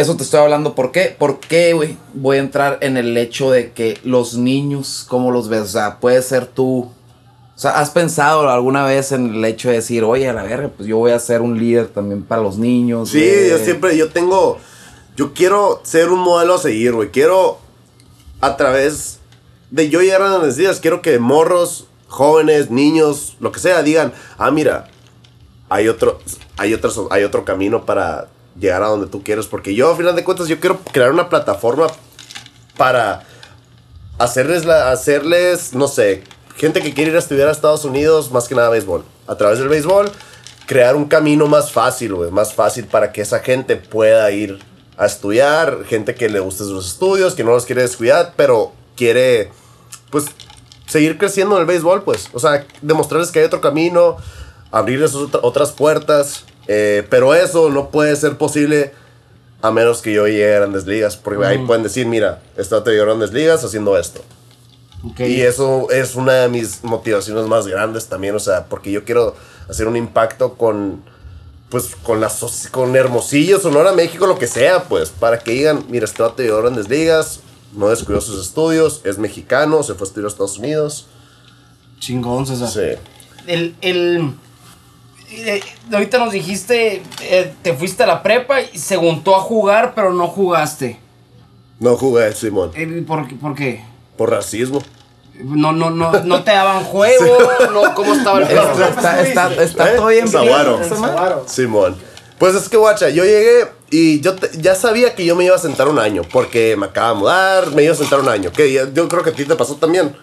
Eso 0.00 0.16
te 0.16 0.22
estoy 0.22 0.40
hablando, 0.40 0.74
¿por 0.74 0.92
qué? 0.92 1.14
¿Por 1.18 1.40
qué, 1.40 1.74
güey? 1.74 1.98
Voy 2.14 2.38
a 2.38 2.40
entrar 2.40 2.78
en 2.80 2.96
el 2.96 3.14
hecho 3.18 3.50
de 3.50 3.72
que 3.72 3.98
los 4.02 4.34
niños, 4.34 5.04
¿cómo 5.06 5.30
los 5.30 5.50
ves? 5.50 5.60
O 5.60 5.66
sea, 5.66 6.00
puede 6.00 6.22
ser 6.22 6.46
tú. 6.46 6.90
O 7.54 7.58
sea, 7.60 7.78
¿has 7.78 7.90
pensado 7.90 8.48
alguna 8.48 8.86
vez 8.86 9.12
en 9.12 9.34
el 9.34 9.44
hecho 9.44 9.68
de 9.68 9.74
decir, 9.74 10.02
oye, 10.04 10.26
a 10.26 10.32
la 10.32 10.42
verga, 10.42 10.70
pues 10.74 10.88
yo 10.88 10.96
voy 10.96 11.10
a 11.10 11.18
ser 11.18 11.42
un 11.42 11.58
líder 11.58 11.88
también 11.88 12.22
para 12.22 12.40
los 12.40 12.56
niños? 12.56 13.10
Sí, 13.10 13.18
güey"? 13.18 13.50
yo 13.50 13.58
siempre, 13.58 13.94
yo 13.94 14.08
tengo, 14.08 14.56
yo 15.18 15.34
quiero 15.34 15.82
ser 15.82 16.08
un 16.08 16.20
modelo 16.20 16.54
a 16.54 16.58
seguir, 16.58 16.94
güey. 16.94 17.10
Quiero, 17.10 17.58
a 18.40 18.56
través 18.56 19.18
de 19.70 19.90
yo 19.90 20.00
llegar 20.00 20.22
a 20.22 20.38
las 20.38 20.56
días, 20.56 20.80
quiero 20.80 21.02
que 21.02 21.18
morros, 21.18 21.88
jóvenes, 22.08 22.70
niños, 22.70 23.36
lo 23.38 23.52
que 23.52 23.60
sea, 23.60 23.82
digan, 23.82 24.14
ah, 24.38 24.50
mira, 24.50 24.88
hay 25.68 25.88
otro, 25.88 26.20
hay 26.56 26.72
otro, 26.72 27.08
hay 27.10 27.22
otro 27.22 27.44
camino 27.44 27.84
para 27.84 28.28
llegar 28.58 28.82
a 28.82 28.88
donde 28.88 29.06
tú 29.06 29.22
quieres. 29.22 29.46
Porque 29.46 29.74
yo, 29.74 29.90
a 29.92 29.96
final 29.96 30.16
de 30.16 30.24
cuentas, 30.24 30.48
yo 30.48 30.58
quiero 30.60 30.78
crear 30.92 31.12
una 31.12 31.28
plataforma 31.28 31.86
para 32.76 33.24
hacerles, 34.18 34.64
la, 34.64 34.90
hacerles, 34.90 35.74
no 35.74 35.88
sé, 35.88 36.22
gente 36.56 36.80
que 36.80 36.92
quiere 36.94 37.10
ir 37.10 37.16
a 37.16 37.20
estudiar 37.20 37.48
a 37.48 37.52
Estados 37.52 37.84
Unidos, 37.84 38.30
más 38.30 38.48
que 38.48 38.54
nada 38.54 38.68
béisbol. 38.70 39.04
A 39.26 39.36
través 39.36 39.58
del 39.58 39.68
béisbol, 39.68 40.10
crear 40.66 40.96
un 40.96 41.06
camino 41.06 41.46
más 41.46 41.72
fácil, 41.72 42.14
más 42.30 42.54
fácil 42.54 42.86
para 42.86 43.12
que 43.12 43.22
esa 43.22 43.40
gente 43.40 43.76
pueda 43.76 44.30
ir 44.30 44.58
a 44.96 45.06
estudiar, 45.06 45.84
gente 45.86 46.14
que 46.14 46.28
le 46.28 46.40
guste 46.40 46.64
sus 46.64 46.86
estudios, 46.86 47.34
que 47.34 47.44
no 47.44 47.52
los 47.52 47.64
quiere 47.64 47.82
descuidar, 47.82 48.34
pero 48.36 48.72
quiere, 48.96 49.50
pues, 50.10 50.26
seguir 50.86 51.16
creciendo 51.16 51.54
en 51.56 51.62
el 51.62 51.66
béisbol, 51.66 52.02
pues. 52.02 52.28
O 52.34 52.38
sea, 52.38 52.66
demostrarles 52.82 53.30
que 53.30 53.38
hay 53.38 53.46
otro 53.46 53.60
camino, 53.62 54.16
abrirles 54.70 55.14
otra- 55.14 55.40
otras 55.42 55.72
puertas, 55.72 56.44
eh, 56.68 57.06
pero 57.10 57.34
eso 57.34 57.70
no 57.70 57.90
puede 57.90 58.14
ser 58.16 58.36
posible 58.38 58.92
a 59.62 59.70
menos 59.70 60.00
que 60.00 60.12
yo 60.12 60.26
llegue 60.26 60.54
a 60.54 60.58
grandes 60.60 60.86
ligas, 60.86 61.16
porque 61.16 61.44
ahí 61.44 61.58
pueden 61.66 61.82
decir, 61.82 62.06
mira, 62.06 62.40
está 62.56 62.82
te 62.82 62.92
dio 62.92 63.04
grandes 63.04 63.32
ligas 63.32 63.62
haciendo 63.64 63.98
esto. 63.98 64.22
Ok. 65.04 65.20
Y 65.20 65.42
eso 65.42 65.90
es 65.90 66.14
una 66.14 66.32
de 66.32 66.48
mis 66.48 66.82
motivaciones 66.84 67.46
más 67.46 67.66
grandes 67.66 68.06
también, 68.06 68.34
o 68.34 68.40
sea, 68.40 68.66
porque 68.66 68.90
yo 68.90 69.04
quiero 69.04 69.34
hacer 69.68 69.86
un 69.86 69.96
impacto 69.96 70.54
con, 70.54 71.02
pues, 71.68 71.94
con 72.02 72.20
la 72.20 72.30
con 72.70 72.96
Hermosillo, 72.96 73.60
Sonora, 73.60 73.92
México, 73.92 74.26
lo 74.26 74.38
que 74.38 74.46
sea, 74.46 74.84
pues, 74.84 75.10
para 75.10 75.38
que 75.38 75.52
digan, 75.52 75.84
mira, 75.88 76.04
este 76.04 76.22
vato 76.22 76.42
llegó 76.42 76.58
a 76.58 76.62
grandes 76.62 76.88
ligas, 76.88 77.40
no 77.74 77.88
descuidó 77.88 78.20
sus 78.20 78.44
estudios, 78.44 79.00
es 79.04 79.18
mexicano, 79.18 79.82
se 79.82 79.94
fue 79.94 80.06
a 80.06 80.08
estudiar 80.08 80.26
a 80.26 80.28
Estados 80.28 80.58
Unidos. 80.58 81.06
Chingón, 81.98 82.46
César. 82.46 82.68
Sí. 82.68 83.00
El, 83.46 83.74
el, 83.80 84.32
eh, 85.30 85.60
ahorita 85.92 86.18
nos 86.18 86.32
dijiste, 86.32 87.02
eh, 87.22 87.52
te 87.62 87.74
fuiste 87.74 88.02
a 88.02 88.06
la 88.06 88.22
prepa 88.22 88.60
y 88.60 88.78
se 88.78 88.96
juntó 88.96 89.36
a 89.36 89.40
jugar, 89.40 89.92
pero 89.94 90.12
no 90.12 90.26
jugaste. 90.28 90.98
No 91.78 91.96
jugué, 91.96 92.32
Simón, 92.32 92.72
Eh, 92.74 93.04
¿Por, 93.06 93.26
qué- 93.26 93.34
por 93.36 93.54
qué? 93.54 93.82
por 94.16 94.30
racismo. 94.30 94.82
No, 95.42 95.72
no, 95.72 95.88
no, 95.90 96.12
no 96.12 96.42
te 96.44 96.50
daban 96.50 96.84
juego, 96.92 97.38
no, 97.72 97.94
¿cómo 97.94 98.12
estaba 98.14 98.38
el 98.40 98.44
Está, 98.48 98.72
pedo? 98.72 98.84
está, 98.84 99.20
está, 99.22 99.62
está 99.62 99.92
¿Eh? 99.92 99.96
todo 99.96 100.06
bien. 100.08 100.28
Simón. 101.46 101.96
Pues 102.38 102.54
es 102.54 102.68
que, 102.68 102.76
guacha, 102.76 103.08
yo 103.10 103.24
llegué 103.24 103.66
y 103.90 104.20
yo 104.20 104.34
te- 104.34 104.50
ya 104.60 104.74
sabía 104.74 105.14
que 105.14 105.24
yo 105.24 105.36
me 105.36 105.44
iba 105.44 105.56
a 105.56 105.58
sentar 105.58 105.88
un 105.88 105.98
año, 105.98 106.22
porque 106.30 106.74
me 106.76 106.86
acaba 106.86 107.10
de 107.10 107.14
mudar, 107.16 107.70
me 107.72 107.82
iba 107.84 107.92
a 107.92 107.96
sentar 107.96 108.20
un 108.20 108.28
año, 108.28 108.50
que 108.52 108.72
ya- 108.72 108.90
yo 108.92 109.08
creo 109.08 109.22
que 109.22 109.30
a 109.30 109.32
ti 109.34 109.44
te 109.44 109.54
pasó 109.56 109.76
también. 109.76 110.14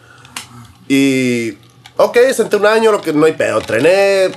Y, 0.88 1.58
ok, 1.98 2.18
senté 2.36 2.56
un 2.58 2.66
año, 2.66 2.92
lo 2.92 3.02
que 3.02 3.14
no 3.14 3.26
hay 3.26 3.34
pedo, 3.34 3.60
entrené, 3.60 4.32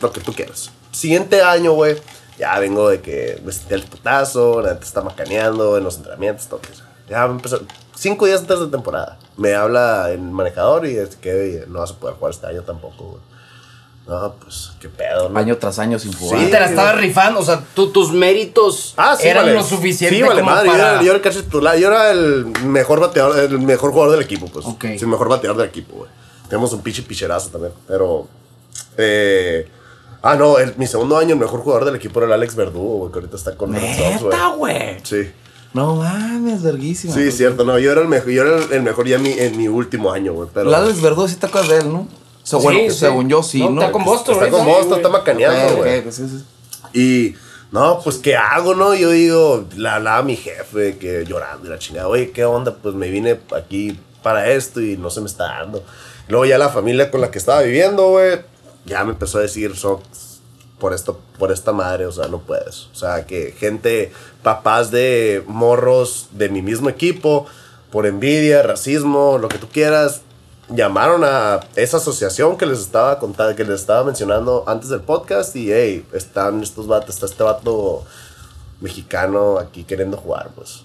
lo 0.00 0.12
que 0.12 0.20
tú 0.20 0.32
quieras. 0.32 0.70
Siguiente 0.92 1.42
año, 1.42 1.72
güey, 1.72 1.96
ya 2.38 2.58
vengo 2.58 2.88
de 2.88 3.00
que 3.00 3.40
me 3.44 3.52
senté 3.52 3.74
el 3.76 3.82
putazo, 3.84 4.60
la 4.62 4.70
gente 4.70 4.84
está 4.84 5.02
macaneando 5.02 5.76
en 5.76 5.84
los 5.84 5.96
entrenamientos, 5.96 6.46
todo 6.46 6.60
eso. 6.72 6.82
Ya 7.08 7.26
me 7.26 7.34
empezó, 7.34 7.60
cinco 7.94 8.26
días 8.26 8.40
antes 8.40 8.58
de 8.60 8.66
temporada, 8.66 9.18
me 9.36 9.54
habla 9.54 10.10
el 10.10 10.20
manejador 10.20 10.86
y 10.86 10.96
es 10.96 11.16
que 11.16 11.32
"Oye, 11.32 11.64
no 11.68 11.80
vas 11.80 11.92
a 11.92 11.94
poder 11.94 12.16
jugar 12.16 12.32
este 12.32 12.46
año 12.46 12.62
tampoco, 12.62 13.04
güey. 13.04 13.22
No, 14.08 14.34
pues, 14.34 14.70
qué 14.80 14.88
pedo, 14.88 15.28
¿no? 15.28 15.36
Año 15.36 15.56
tras 15.56 15.80
año 15.80 15.98
sin 15.98 16.12
jugar. 16.12 16.38
Sí, 16.38 16.46
te 16.48 16.60
la 16.60 16.66
estabas 16.66 16.96
rifando, 16.96 17.40
o 17.40 17.44
sea, 17.44 17.60
tú- 17.74 17.90
tus 17.90 18.12
méritos 18.12 18.94
Ah, 18.96 19.16
sí, 19.18 19.26
eran 19.26 19.44
vale. 19.46 19.56
lo 19.56 19.64
suficiente 19.64 20.14
Sí, 20.14 20.22
vale, 20.22 20.42
como 20.42 20.52
madre. 20.54 20.66
Yo 20.68 20.72
para... 20.76 20.90
era, 20.92 21.00
yo 21.02 21.06
era 21.08 21.16
el 21.16 21.22
catcher 21.22 21.42
titular. 21.42 21.76
Yo 21.76 21.88
era 21.88 22.12
el 22.12 22.46
mejor 22.66 23.00
bateador, 23.00 23.36
el 23.36 23.58
mejor 23.58 23.90
jugador 23.90 24.12
del 24.16 24.24
equipo, 24.24 24.46
pues. 24.46 24.64
Ok. 24.64 24.80
Sí, 24.80 24.98
el 25.00 25.08
mejor 25.08 25.28
bateador 25.28 25.56
del 25.56 25.68
equipo, 25.68 25.96
güey. 25.96 26.10
Tenemos 26.48 26.72
un 26.72 26.82
pinche 26.82 27.02
picherazo 27.02 27.48
también. 27.50 27.72
Pero. 27.88 28.28
Eh, 28.96 29.68
ah, 30.22 30.34
no, 30.36 30.58
el- 30.58 30.74
mi 30.76 30.86
segundo 30.86 31.16
año, 31.18 31.34
el 31.34 31.40
mejor 31.40 31.60
jugador 31.60 31.84
del 31.84 31.96
equipo 31.96 32.18
era 32.20 32.26
el 32.26 32.32
Alex 32.34 32.54
Verdugo, 32.56 32.98
güey, 32.98 33.12
que 33.12 33.18
ahorita 33.18 33.36
está 33.36 33.56
con 33.56 33.72
Neta, 33.72 34.48
güey. 34.56 34.98
Sí. 35.02 35.30
No 35.74 35.96
mames, 35.96 36.62
verguísima. 36.62 37.12
Sí, 37.12 37.30
cierto, 37.30 37.64
no. 37.64 37.78
Yo 37.78 37.92
era 37.92 38.00
el 38.00 38.08
mejor, 38.08 38.30
yo 38.30 38.42
era 38.42 38.56
el, 38.64 38.72
el 38.72 38.82
mejor 38.82 39.06
ya 39.06 39.16
en 39.16 39.22
mi, 39.22 39.32
en 39.32 39.56
mi 39.58 39.68
último 39.68 40.10
año, 40.12 40.32
güey. 40.32 40.48
Pero. 40.54 40.68
El 40.70 40.74
Alex 40.74 41.02
Verdugo 41.02 41.28
sí 41.28 41.36
te 41.36 41.46
acuerdas 41.46 41.70
de 41.70 41.78
él, 41.78 41.92
¿no? 41.92 42.08
So, 42.42 42.60
bueno, 42.60 42.78
Sí, 42.92 42.98
según 42.98 43.28
yo 43.28 43.42
sí, 43.42 43.60
No, 43.60 43.70
¿no? 43.70 43.80
está 43.82 43.92
con 43.92 44.04
Boston 44.04 44.34
Está 44.36 44.50
con 44.50 44.64
Boston, 44.64 44.96
está 44.98 45.08
güey. 45.08 45.20
macaneando, 45.20 45.76
güey. 45.78 45.98
ok, 45.98 46.06
sí, 46.10 46.22
sí. 46.28 46.44
Y, 46.98 47.34
no, 47.72 48.00
pues, 48.02 48.16
¿qué 48.18 48.36
hago, 48.36 48.74
no? 48.74 48.94
Yo 48.94 49.10
digo, 49.10 49.66
le 49.76 49.88
hablaba 49.88 50.22
mi 50.22 50.36
jefe, 50.36 50.96
que 50.96 51.24
llorando 51.26 51.66
y 51.66 51.70
la 51.70 51.78
chingada, 51.78 52.08
oye, 52.08 52.30
¿qué 52.30 52.44
onda? 52.44 52.74
Pues 52.80 52.94
me 52.94 53.10
vine 53.10 53.40
aquí 53.54 53.98
para 54.22 54.48
esto 54.50 54.80
y 54.80 54.96
no 54.96 55.10
se 55.10 55.20
me 55.20 55.26
está 55.26 55.44
dando. 55.44 55.84
Luego 56.28 56.46
ya 56.46 56.56
la 56.56 56.68
familia 56.70 57.10
con 57.10 57.20
la 57.20 57.30
que 57.30 57.38
estaba 57.38 57.62
viviendo, 57.62 58.10
güey, 58.10 58.40
ya 58.86 59.04
me 59.04 59.10
empezó 59.12 59.38
a 59.38 59.42
decir, 59.42 59.76
Sox, 59.76 60.40
por 60.78 60.94
esto, 60.94 61.20
por 61.38 61.52
esta 61.52 61.72
madre, 61.72 62.06
o 62.06 62.12
sea, 62.12 62.28
no 62.28 62.38
puedes. 62.40 62.86
O 62.92 62.94
sea, 62.94 63.26
que 63.26 63.52
gente, 63.52 64.12
papás 64.42 64.90
de 64.90 65.42
morros 65.46 66.28
de 66.32 66.48
mi 66.48 66.62
mismo 66.62 66.88
equipo, 66.88 67.46
por 67.90 68.06
envidia, 68.06 68.62
racismo, 68.62 69.38
lo 69.38 69.48
que 69.48 69.58
tú 69.58 69.68
quieras, 69.68 70.22
llamaron 70.68 71.22
a 71.24 71.60
esa 71.76 71.96
asociación 71.98 72.56
que 72.56 72.66
les 72.66 72.80
estaba 72.80 73.18
contando, 73.18 73.56
que 73.56 73.64
les 73.64 73.80
estaba 73.80 74.04
mencionando 74.04 74.64
antes 74.66 74.88
del 74.88 75.00
podcast 75.00 75.54
y 75.56 75.72
hey, 75.72 76.06
están 76.12 76.62
estos 76.62 76.86
vatos, 76.86 77.14
está 77.14 77.26
este 77.26 77.42
vato 77.42 78.04
mexicano 78.80 79.58
aquí 79.58 79.84
queriendo 79.84 80.16
jugar, 80.16 80.50
pues. 80.54 80.82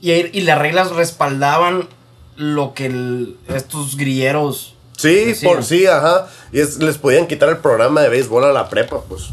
Y, 0.00 0.12
y 0.12 0.40
las 0.42 0.58
reglas 0.58 0.90
respaldaban 0.92 1.88
lo 2.36 2.74
que 2.74 3.34
estos 3.48 3.96
grilleros... 3.96 4.74
Sí, 5.00 5.34
por 5.44 5.64
sí, 5.64 5.86
ajá. 5.86 6.26
Y 6.52 6.60
es- 6.60 6.78
les 6.78 6.98
podían 6.98 7.26
quitar 7.26 7.48
el 7.48 7.58
programa 7.58 8.00
de 8.02 8.08
béisbol 8.08 8.44
a 8.44 8.52
la 8.52 8.68
prepa, 8.68 9.00
pues. 9.08 9.28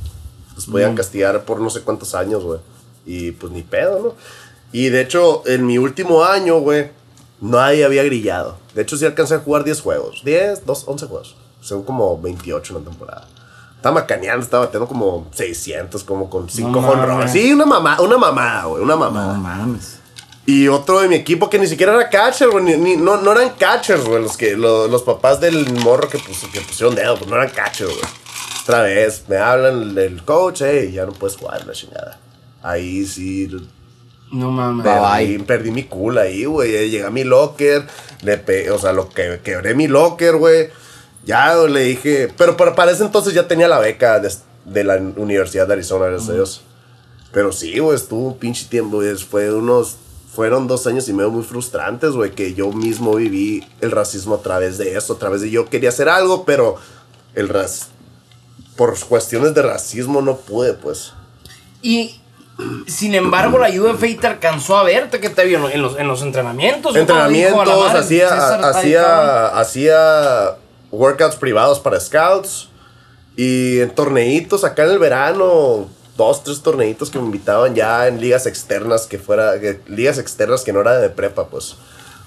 Les 0.56 0.66
podían 0.66 0.96
castigar 0.96 1.44
por 1.46 1.60
no 1.62 1.70
sé 1.70 1.82
cuántos 1.82 2.16
años, 2.16 2.44
güey. 2.44 2.60
Y 3.06 3.32
pues 3.32 3.52
ni 3.54 3.62
pedo, 3.64 4.00
¿no? 4.00 4.16
Y 4.72 4.90
de 4.90 5.02
hecho, 5.02 5.44
en 5.46 5.66
mi 5.66 5.78
último 5.78 6.24
año, 6.26 6.60
güey, 6.60 6.90
nadie 7.40 7.86
había 7.86 8.04
grillado. 8.04 8.58
De 8.74 8.82
hecho, 8.82 8.98
sí 8.98 9.06
alcancé 9.06 9.36
a 9.36 9.40
jugar 9.40 9.64
10 9.64 9.82
juegos. 9.82 10.22
10, 10.26 10.66
2, 10.66 10.84
11 10.88 11.06
juegos. 11.06 11.36
Son 11.62 11.84
como 11.84 12.20
28 12.22 12.76
en 12.78 12.84
la 12.84 12.90
temporada. 12.90 13.28
Estaba 13.76 13.96
macaneando, 14.02 14.44
estaba 14.44 14.66
bateando 14.66 14.88
como 14.88 15.28
600, 15.34 16.04
como 16.04 16.30
con 16.30 16.50
5 16.50 16.82
No. 16.82 17.28
Sí, 17.28 17.54
una 17.54 17.66
mamada, 17.66 18.02
una 18.02 18.18
mamada, 18.18 18.66
güey, 18.66 18.84
una 18.84 18.96
mamada. 18.96 19.34
No 19.34 19.40
mames. 19.40 20.00
Y 20.48 20.70
otro 20.70 21.02
de 21.02 21.10
mi 21.10 21.16
equipo 21.16 21.50
que 21.50 21.60
ni 21.60 21.68
siquiera 21.68 21.94
era 21.94 22.10
catcher, 22.10 22.50
güey. 22.50 22.64
ni- 22.64 22.78
ni- 22.78 22.96
no, 22.98 23.18
no 23.22 23.34
eran 23.34 23.50
catchers, 23.60 24.04
güey. 24.06 24.22
Los, 24.24 24.38
que, 24.38 24.56
lo- 24.56 24.88
los 24.88 25.04
papás 25.04 25.40
del 25.42 25.72
morro 25.74 26.08
que, 26.10 26.18
que 26.18 26.62
pusieron 26.62 26.96
dedo, 26.96 27.18
pues 27.18 27.30
no 27.30 27.36
eran 27.36 27.50
catchers, 27.50 27.92
güey. 27.92 28.04
Otra 28.64 28.82
vez, 28.84 29.24
me 29.28 29.38
hablan 29.38 29.82
el, 29.92 29.98
el 29.98 30.24
coach, 30.24 30.62
hey, 30.66 30.92
ya 30.94 31.06
no 31.06 31.12
puedes 31.12 31.38
jugar 31.38 31.66
la 31.68 31.74
chingada. 31.74 32.18
Ahí 32.64 33.06
sí, 33.06 33.50
No 34.32 34.50
mames. 34.52 34.86
Perdí, 34.86 35.38
perdí 35.40 35.72
mi 35.72 35.84
cool 35.84 36.18
ahí, 36.18 36.46
güey. 36.46 36.90
Llegué 36.90 37.04
a 37.06 37.10
mi 37.10 37.24
locker, 37.26 37.86
le 38.24 38.38
pe- 38.38 38.72
o 38.72 38.80
sea, 38.80 38.94
lo 38.94 39.10
que 39.10 39.40
quebré 39.44 39.74
mi 39.76 39.88
locker, 39.88 40.36
güey. 40.38 40.70
Ya 41.26 41.56
le 41.56 41.82
dije, 41.82 42.30
pero 42.38 42.56
para, 42.56 42.74
para 42.74 42.92
ese 42.92 43.04
entonces 43.04 43.34
ya 43.34 43.48
tenía 43.50 43.68
la 43.68 43.80
beca 43.80 44.20
de, 44.22 44.32
de 44.66 44.84
la 44.86 44.96
Universidad 44.96 45.68
de 45.68 45.74
Arizona, 45.74 46.06
gracias 46.08 46.30
a 46.30 46.34
Dios. 46.34 46.62
Pero 47.34 47.52
sí, 47.52 47.78
güey, 47.80 47.96
estuvo 47.98 48.28
un 48.30 48.38
pinche 48.38 48.66
tiempo, 48.70 48.98
güey. 48.98 49.14
Fue 49.16 49.54
unos, 49.54 49.98
fueron 50.38 50.68
dos 50.68 50.86
años 50.86 51.10
y 51.10 51.14
medio 51.14 51.32
muy 51.32 51.42
frustrantes, 51.42 52.12
güey, 52.12 52.30
que 52.30 52.54
yo 52.54 52.72
mismo 52.72 53.16
viví 53.16 53.68
el 53.82 53.90
racismo 53.90 54.36
a 54.36 54.42
través 54.44 54.78
de 54.78 54.96
eso, 54.96 55.14
a 55.14 55.18
través 55.18 55.42
de 55.42 55.50
yo 55.50 55.66
quería 55.66 55.90
hacer 55.90 56.10
algo, 56.10 56.46
pero 56.46 56.76
el 57.34 57.50
ras 57.50 57.88
por 58.76 59.00
cuestiones 59.00 59.56
de 59.56 59.64
racismo 59.64 60.22
no 60.22 60.38
pude, 60.38 60.76
pues. 60.76 61.14
Y 61.82 62.22
sin 62.86 63.16
embargo, 63.16 63.58
la 63.58 63.70
UFA 63.70 64.06
te 64.22 64.28
alcanzó 64.28 64.78
a 64.78 64.84
verte 64.84 65.20
que 65.20 65.32
te 65.32 65.44
vio 65.44 65.68
en 65.72 65.82
los, 65.82 65.98
en 65.98 66.08
los 66.08 66.22
entrenamientos. 66.22 66.92
Fue 66.92 67.04
cuando 67.04 67.30
dijo, 67.30 67.60
"A 67.60 67.66
la 67.66 67.72
entrenamientos, 67.74 68.00
hacía, 68.00 68.30
César 68.30 68.60
está 68.60 68.80
ahí, 68.80 68.94
cabrón". 68.94 69.26
hacía, 69.26 69.48
hacía 69.48 70.56
workouts 70.92 71.36
privados 71.38 71.80
para 71.80 72.00
scouts 72.00 72.70
y 73.36 73.80
en 73.80 73.90
torneitos 73.90 74.64
acá 74.64 74.84
en 74.84 74.92
el 74.92 75.00
verano, 75.00 75.90
dos, 76.18 76.44
tres 76.44 76.62
torneitos 76.62 77.10
que 77.10 77.20
me 77.20 77.26
invitaban 77.26 77.76
ya 77.76 78.08
en 78.08 78.20
ligas 78.20 78.46
externas 78.48 79.06
que 79.06 79.18
fuera, 79.20 79.60
que- 79.60 79.80
ligas 79.88 80.18
externas 80.18 80.64
que 80.64 80.74
no 80.74 80.82
era 80.82 80.98
de 81.00 81.10
prepa, 81.10 81.48
pues. 81.48 81.76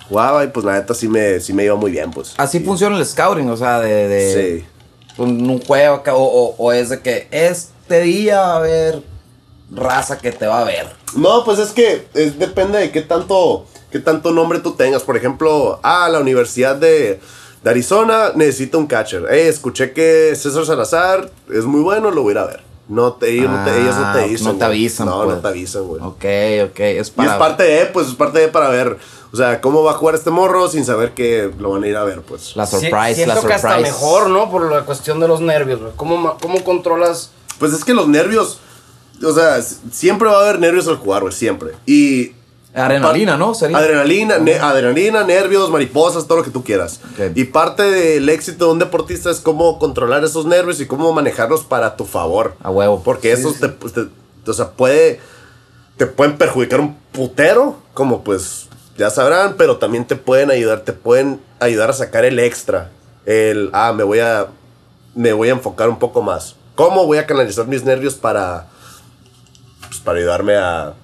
Jugaba 0.09 0.43
y 0.45 0.49
pues 0.49 0.65
la 0.65 0.73
neta 0.75 0.95
sí 0.95 1.09
me, 1.09 1.39
sí 1.41 1.53
me 1.53 1.65
iba 1.65 1.75
muy 1.77 1.91
bien, 1.91 2.11
pues. 2.11 2.35
Así 2.37 2.61
funciona 2.61 2.97
el 2.97 3.05
scouting, 3.07 3.49
o 3.51 3.57
sea, 3.57 3.81
de, 3.81 4.09
de 4.09 4.61
Sí. 4.61 4.67
un, 5.23 5.49
un 5.51 5.61
juego 5.61 5.97
acá, 5.97 6.15
o, 6.15 6.23
o- 6.23 6.55
o 6.57 6.73
es 6.73 6.89
de 6.89 7.01
que 7.01 7.29
este 7.31 8.01
día 8.01 8.41
va 8.41 8.53
a 8.55 8.57
haber 8.57 9.03
raza 9.73 10.19
que 10.19 10.33
te 10.33 10.47
va 10.47 10.61
a 10.63 10.65
ver. 10.65 10.87
No, 11.17 11.45
pues 11.45 11.59
es 11.59 11.71
que 11.71 12.07
es- 12.15 12.39
depende 12.39 12.79
de 12.79 12.91
qué 12.91 13.03
tanto, 13.03 13.67
qué 13.91 13.99
tanto 14.01 14.33
nombre 14.33 14.59
tú 14.61 14.73
tengas. 14.73 15.03
Por 15.03 15.17
ejemplo, 15.17 15.79
ah, 15.83 16.09
la 16.11 16.19
Universidad 16.21 16.77
de, 16.77 17.21
de 17.63 17.71
Arizona 17.71 18.33
necesita 18.35 18.79
un 18.79 18.87
catcher. 18.87 19.27
Eh, 19.31 19.49
escuché 19.49 19.93
que 19.93 20.33
César 20.37 20.65
Salazar 20.67 21.31
es 21.53 21.65
muy 21.65 21.81
bueno, 21.83 22.11
lo 22.11 22.23
voy 22.23 22.31
a 22.31 22.33
ir 22.33 22.39
a 22.39 22.47
ver. 22.47 22.70
No 22.91 23.13
te, 23.15 23.31
ellos, 23.31 23.49
no 23.51 23.65
te, 23.65 23.81
ellos 23.81 23.95
no 23.97 24.05
Ah, 24.07 24.13
te 24.15 24.29
dicen. 24.29 24.45
no 24.47 24.51
te 24.53 24.57
güey. 24.59 24.67
avisan, 24.69 25.07
No, 25.07 25.23
pues. 25.25 25.37
no 25.37 25.43
te 25.43 25.49
avisan, 25.49 25.83
güey. 25.87 26.01
Ok, 26.03 26.71
ok, 26.71 26.81
es 26.81 27.09
Y 27.09 27.11
para... 27.13 27.33
es 27.33 27.39
parte 27.39 27.63
de, 27.63 27.87
pues, 27.87 28.09
es 28.09 28.15
parte 28.15 28.39
de 28.41 28.49
para 28.49 28.69
ver. 28.69 28.99
O 29.33 29.37
sea, 29.37 29.61
cómo 29.61 29.85
va 29.85 29.93
a 29.93 29.95
jugar 29.95 30.17
este 30.17 30.31
morro 30.31 30.69
sin 30.69 30.85
saber 30.85 31.13
que 31.15 31.53
lo 31.59 31.71
van 31.71 31.85
a 31.85 31.87
ir 31.87 31.97
a 31.97 32.03
ver, 32.05 32.21
pues. 32.23 32.57
La 32.57 32.67
surprise, 32.67 33.15
Siento 33.15 33.35
la 33.37 33.41
que 33.47 33.53
hasta 33.55 33.69
surprise. 33.77 33.93
mejor, 33.93 34.29
¿no? 34.31 34.51
Por 34.51 34.71
la 34.73 34.81
cuestión 34.85 35.21
de 35.21 35.29
los 35.29 35.41
nervios, 35.41 35.81
güey. 35.81 35.93
¿Cómo, 35.95 36.37
¿Cómo 36.43 36.65
controlas? 36.65 37.31
Pues 37.61 37.73
es 37.73 37.85
que 37.85 37.95
los 37.95 38.09
nervios, 38.09 38.59
o 39.25 39.33
sea, 39.33 39.63
siempre 39.63 40.29
va 40.29 40.39
a 40.39 40.43
haber 40.43 40.59
nervios 40.59 40.89
al 40.89 40.97
jugar, 40.97 41.23
güey, 41.23 41.33
siempre. 41.33 41.71
Y 41.87 42.33
Adrenalina, 42.75 43.37
¿no? 43.37 43.53
Sería. 43.55 43.79
Adrenalina, 43.79 44.39
ne- 44.39 44.59
adrenalina, 44.59 45.25
nervios, 45.25 45.71
mariposas, 45.71 46.27
todo 46.27 46.39
lo 46.39 46.45
que 46.45 46.51
tú 46.51 46.63
quieras. 46.63 47.01
Y 47.35 47.45
parte 47.45 47.83
del 47.83 48.29
éxito 48.29 48.67
de 48.67 48.73
un 48.73 48.79
deportista 48.79 49.31
es 49.31 49.41
cómo 49.41 49.79
controlar 49.79 50.23
esos 50.25 50.47
nervios 50.47 50.81
y 50.81 50.87
cómo 50.87 51.13
manejarlos 51.13 51.65
para 51.65 51.97
tu 51.97 52.05
favor. 52.05 52.55
A 52.63 52.71
huevo. 52.71 53.03
Porque 53.03 53.35
Sí, 53.35 53.41
esos 53.41 53.55
sí. 53.55 53.61
te, 53.61 53.69
te- 53.69 54.51
o 54.51 54.55
sea, 54.55 54.71
puede, 54.71 55.21
te 55.97 56.07
pueden 56.07 56.39
perjudicar 56.39 56.81
un 56.81 56.97
putero, 57.13 57.77
como 57.93 58.23
pues 58.23 58.69
ya 58.97 59.11
sabrán, 59.11 59.55
pero 59.59 59.79
también 59.79 60.07
te 60.07 60.15
pueden 60.17 60.51
ayudar, 60.51 60.81
te 60.83 60.93
pueden 60.93 61.41
ayudar 61.59 61.91
a 61.91 61.93
sacar 61.93 62.25
el 62.25 62.39
extra. 62.39 62.91
El, 63.27 63.71
ah, 63.73 63.93
me 63.93 64.05
voy 64.05 64.21
a, 64.21 64.47
me 65.15 65.33
voy 65.33 65.49
a 65.49 65.53
enfocar 65.53 65.89
un 65.89 65.99
poco 65.99 66.23
más. 66.23 66.55
¿Cómo 66.77 67.05
voy 67.05 67.19
a 67.19 67.27
canalizar 67.27 67.67
mis 67.67 67.83
nervios 67.85 68.15
para, 68.15 68.69
pues, 69.89 70.01
para 70.01 70.19
ayudarme 70.19 70.55
a, 70.57 70.95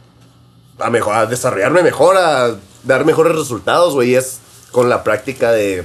a, 0.79 0.91
mejor, 0.91 1.15
a 1.15 1.27
desarrollarme 1.27 1.83
mejor, 1.83 2.17
a 2.17 2.57
dar 2.85 3.05
mejores 3.05 3.37
resultados, 3.37 3.95
güey? 3.95 4.15
Es 4.15 4.39
con 4.73 4.89
la 4.89 5.03
práctica 5.05 5.53
de 5.53 5.85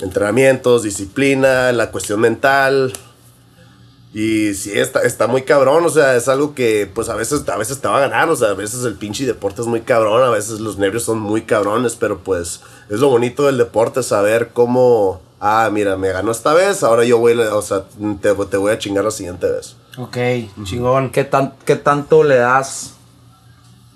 entrenamientos, 0.00 0.82
disciplina, 0.82 1.72
la 1.72 1.90
cuestión 1.90 2.20
mental. 2.20 2.92
Y 4.14 4.52
sí, 4.54 4.78
está, 4.78 5.00
está 5.02 5.26
muy 5.26 5.42
cabrón, 5.42 5.86
o 5.86 5.88
sea, 5.88 6.16
es 6.16 6.28
algo 6.28 6.54
que 6.54 6.90
pues 6.92 7.08
a 7.08 7.14
veces, 7.14 7.48
a 7.48 7.56
veces 7.56 7.80
te 7.80 7.88
va 7.88 7.96
a 7.96 8.00
ganar, 8.00 8.28
o 8.28 8.36
sea, 8.36 8.50
a 8.50 8.54
veces 8.54 8.84
el 8.84 8.94
pinche 8.94 9.24
deporte 9.24 9.62
es 9.62 9.66
muy 9.66 9.80
cabrón, 9.80 10.22
a 10.22 10.28
veces 10.28 10.60
los 10.60 10.76
nervios 10.76 11.04
son 11.04 11.18
muy 11.18 11.42
cabrones, 11.42 11.94
pero 11.94 12.18
pues 12.18 12.60
es 12.90 13.00
lo 13.00 13.08
bonito 13.08 13.46
del 13.46 13.56
deporte, 13.56 14.02
saber 14.02 14.50
cómo, 14.52 15.22
ah, 15.40 15.70
mira, 15.72 15.96
me 15.96 16.12
ganó 16.12 16.30
esta 16.30 16.52
vez, 16.52 16.82
ahora 16.82 17.04
yo 17.04 17.16
voy, 17.16 17.32
o 17.32 17.62
sea, 17.62 17.84
te, 18.20 18.34
te 18.34 18.56
voy 18.58 18.72
a 18.72 18.78
chingar 18.78 19.04
la 19.04 19.10
siguiente 19.10 19.50
vez. 19.50 19.76
Ok, 19.98 20.16
chingón. 20.64 21.10
¿Qué, 21.10 21.24
tan, 21.24 21.54
¿Qué 21.64 21.76
tanto 21.76 22.24
le 22.24 22.36
das 22.36 22.94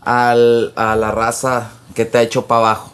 al, 0.02 0.72
a 0.76 0.94
la 0.96 1.10
raza 1.10 1.70
que 1.94 2.04
te 2.04 2.18
ha 2.18 2.22
hecho 2.22 2.46
para 2.46 2.60
abajo? 2.60 2.92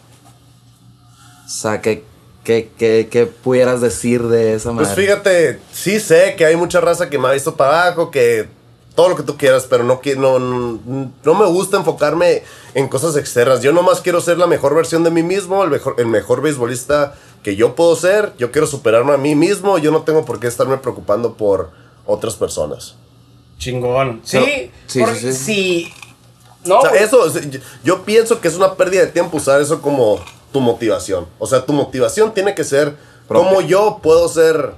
O 1.44 1.48
sea, 1.48 1.80
¿qué, 1.80 2.04
qué, 2.44 2.70
qué, 2.78 3.08
qué 3.10 3.26
pudieras 3.26 3.80
decir 3.80 4.22
de 4.22 4.54
esa 4.54 4.70
manera? 4.70 4.94
Pues 4.94 5.04
fíjate, 5.04 5.60
sí 5.72 5.98
sé 5.98 6.36
que 6.36 6.44
hay 6.44 6.56
mucha 6.56 6.80
raza 6.80 7.10
que 7.10 7.18
me 7.18 7.28
ha 7.28 7.32
visto 7.32 7.56
para 7.56 7.86
abajo, 7.86 8.10
que 8.10 8.48
todo 8.94 9.08
lo 9.08 9.16
que 9.16 9.22
tú 9.24 9.36
quieras, 9.36 9.66
pero 9.68 9.82
no, 9.84 10.00
no, 10.16 10.78
no 11.24 11.34
me 11.34 11.46
gusta 11.46 11.78
enfocarme 11.78 12.44
en 12.74 12.88
cosas 12.88 13.16
externas. 13.16 13.62
Yo 13.62 13.72
nomás 13.72 14.00
quiero 14.00 14.20
ser 14.20 14.38
la 14.38 14.46
mejor 14.46 14.74
versión 14.74 15.02
de 15.02 15.10
mí 15.10 15.22
mismo, 15.22 15.64
el 15.64 15.70
mejor, 15.70 15.96
el 15.98 16.06
mejor 16.06 16.40
beisbolista 16.40 17.14
que 17.42 17.56
yo 17.56 17.74
puedo 17.74 17.96
ser. 17.96 18.32
Yo 18.38 18.52
quiero 18.52 18.66
superarme 18.66 19.12
a 19.12 19.16
mí 19.16 19.34
mismo. 19.34 19.78
Yo 19.78 19.90
no 19.90 20.02
tengo 20.02 20.24
por 20.24 20.38
qué 20.38 20.46
estarme 20.46 20.76
preocupando 20.76 21.34
por 21.34 21.70
otras 22.06 22.34
personas. 22.36 22.94
Chingón. 23.58 24.20
Sí, 24.24 24.38
Pero- 24.38 24.72
sí, 24.86 25.00
porque 25.00 25.18
sí, 25.20 25.32
sí. 25.32 25.44
si- 25.44 25.94
No, 26.64 26.78
O 26.78 26.82
sea, 26.82 26.92
eso, 27.00 27.26
yo- 27.82 28.04
pienso 28.04 28.40
que 28.40 28.46
es 28.46 28.54
una 28.54 28.74
pérdida 28.74 29.00
de 29.00 29.08
tiempo 29.08 29.36
usar 29.36 29.60
eso 29.60 29.82
como 29.82 30.20
tu 30.52 30.60
motivación. 30.60 31.26
O 31.40 31.46
sea, 31.46 31.66
tu 31.66 31.72
motivación 31.72 32.32
tiene 32.34 32.54
que 32.54 32.62
ser 32.62 32.96
cómo 33.26 33.60
yo 33.62 33.98
puedo 34.00 34.28
ser, 34.28 34.74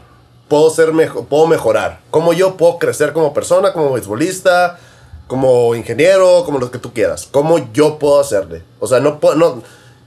puedo 0.48 0.70
ser 0.70 0.92
mejor, 0.94 1.26
puedo 1.26 1.46
mejorar. 1.46 2.00
Cómo 2.10 2.32
yo 2.32 2.56
puedo 2.56 2.78
crecer 2.78 3.12
como 3.12 3.34
persona, 3.34 3.72
como 3.74 3.92
beisbolista, 3.92 4.78
como 5.26 5.74
ingeniero, 5.74 6.44
como 6.46 6.58
lo 6.58 6.70
que 6.70 6.78
tú 6.78 6.92
quieras. 6.94 7.28
Cómo 7.30 7.70
yo 7.74 7.98
puedo 7.98 8.18
hacerle. 8.20 8.62
O 8.80 8.86
sea, 8.86 9.00
no 9.00 9.20
puedo, 9.20 9.34
no, 9.34 9.62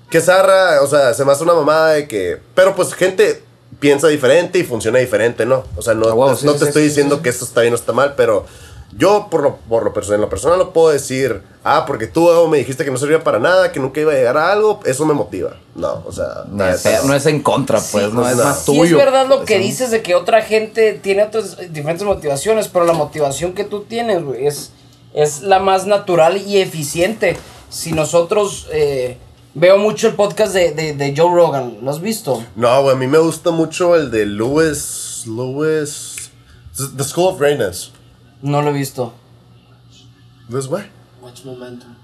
que 0.09 0.19
zarra, 0.21 0.81
o 0.81 0.87
sea, 0.87 1.13
se 1.13 1.25
me 1.25 1.31
hace 1.31 1.43
una 1.43 1.53
mamada 1.53 1.89
de 1.93 2.07
que, 2.07 2.41
pero 2.55 2.75
pues 2.75 2.93
gente 2.95 3.43
piensa 3.79 4.07
diferente 4.07 4.59
y 4.59 4.63
funciona 4.63 4.99
diferente, 4.99 5.45
¿no? 5.45 5.63
O 5.75 5.81
sea, 5.81 5.93
no, 5.93 6.07
Ah, 6.25 6.35
sí, 6.35 6.45
no 6.45 6.53
sí, 6.53 6.59
te 6.59 6.65
sí, 6.65 6.67
estoy 6.69 6.83
sí, 6.83 6.89
diciendo 6.89 7.17
sí. 7.17 7.21
que 7.23 7.29
esto 7.29 7.45
está 7.45 7.61
bien 7.61 7.73
o 7.73 7.75
está 7.75 7.93
mal, 7.93 8.13
pero 8.15 8.45
yo 8.97 9.27
por 9.29 9.43
lo, 9.43 9.57
por 9.57 9.83
lo 9.83 9.93
personal, 9.93 10.15
en 10.15 10.21
lo 10.21 10.29
personal 10.29 10.57
lo 10.57 10.73
puedo 10.73 10.89
decir, 10.89 11.41
ah, 11.63 11.83
porque 11.85 12.07
tú 12.07 12.29
me 12.49 12.57
dijiste 12.57 12.85
que 12.85 12.89
no 12.91 12.97
servía 12.97 13.23
para 13.23 13.37
nada, 13.37 13.71
que 13.71 13.79
nunca 13.79 13.99
iba 13.99 14.13
a 14.13 14.15
llegar 14.15 14.37
a 14.37 14.51
algo, 14.51 14.79
eso 14.85 15.05
me 15.05 15.13
motiva. 15.13 15.57
No, 15.75 16.03
o 16.07 16.11
sea, 16.11 16.45
no, 16.49 16.67
es, 16.67 16.83
no 17.03 17.13
es 17.13 17.25
en 17.27 17.41
contra, 17.43 17.79
pues, 17.79 18.05
Sí, 18.05 18.11
no 18.13 18.21
pues, 18.21 18.31
es 18.31 18.37
más 18.43 18.59
Sí 18.59 18.65
tuyo. 18.65 18.97
es 18.97 19.05
verdad 19.05 19.27
lo 19.27 19.45
que 19.45 19.55
Eso- 19.57 19.63
dices 19.63 19.91
de 19.91 20.01
que 20.01 20.15
otra 20.15 20.41
gente 20.41 20.93
tiene 20.93 21.23
otras 21.23 21.57
diferentes 21.71 22.05
motivaciones, 22.07 22.69
pero 22.69 22.85
la 22.85 22.93
motivación 22.93 23.53
que 23.53 23.63
tú 23.65 23.81
tienes, 23.83 24.23
güey, 24.23 24.47
es, 24.47 24.71
es 25.13 25.41
la 25.41 25.59
más 25.59 25.85
natural 25.85 26.37
y 26.37 26.57
eficiente. 26.61 27.37
Si 27.69 27.91
nosotros... 27.91 28.67
eh, 28.71 29.17
veo 29.59 29.77
mucho 29.79 30.07
el 30.07 30.13
podcast 30.13 30.53
de, 30.53 30.71
de, 30.71 30.93
de 30.93 31.13
Joe 31.15 31.33
Rogan, 31.33 31.79
¿lo 31.81 31.89
has 31.89 31.99
visto? 31.99 32.43
No, 32.55 32.81
güey, 32.83 32.95
a 32.95 32.99
mí 32.99 33.07
me 33.07 33.17
gusta 33.17 33.51
mucho 33.51 33.95
el 33.95 34.11
de 34.11 34.25
Lewis, 34.25 35.23
Lewis, 35.25 36.31
The 36.95 37.03
School 37.03 37.33
of 37.33 37.39
Greatness. 37.39 37.91
No 38.41 38.61
lo 38.61 38.69
he 38.69 38.73
visto. 38.73 39.13
Lewis, 40.47 40.67
what? 40.67 40.85
Watch 41.21 41.43
momentum. 41.43 41.95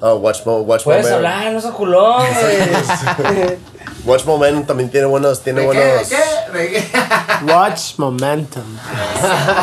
Oh, 0.00 0.14
Watch, 0.16 0.46
Mo, 0.46 0.58
Watch 0.60 0.84
Puedes 0.84 1.06
Momentum. 1.10 1.26
hablar, 1.32 1.52
no 1.52 1.60
seas 1.60 1.74
culón, 1.74 2.22
güey. 3.18 3.56
Watch 4.04 4.24
Momentum 4.24 4.64
también 4.64 4.90
tiene 4.90 5.06
buenos, 5.08 5.42
tiene 5.42 5.62
buenos. 5.66 5.84
Watch 7.46 7.98
momentum. 7.98 8.62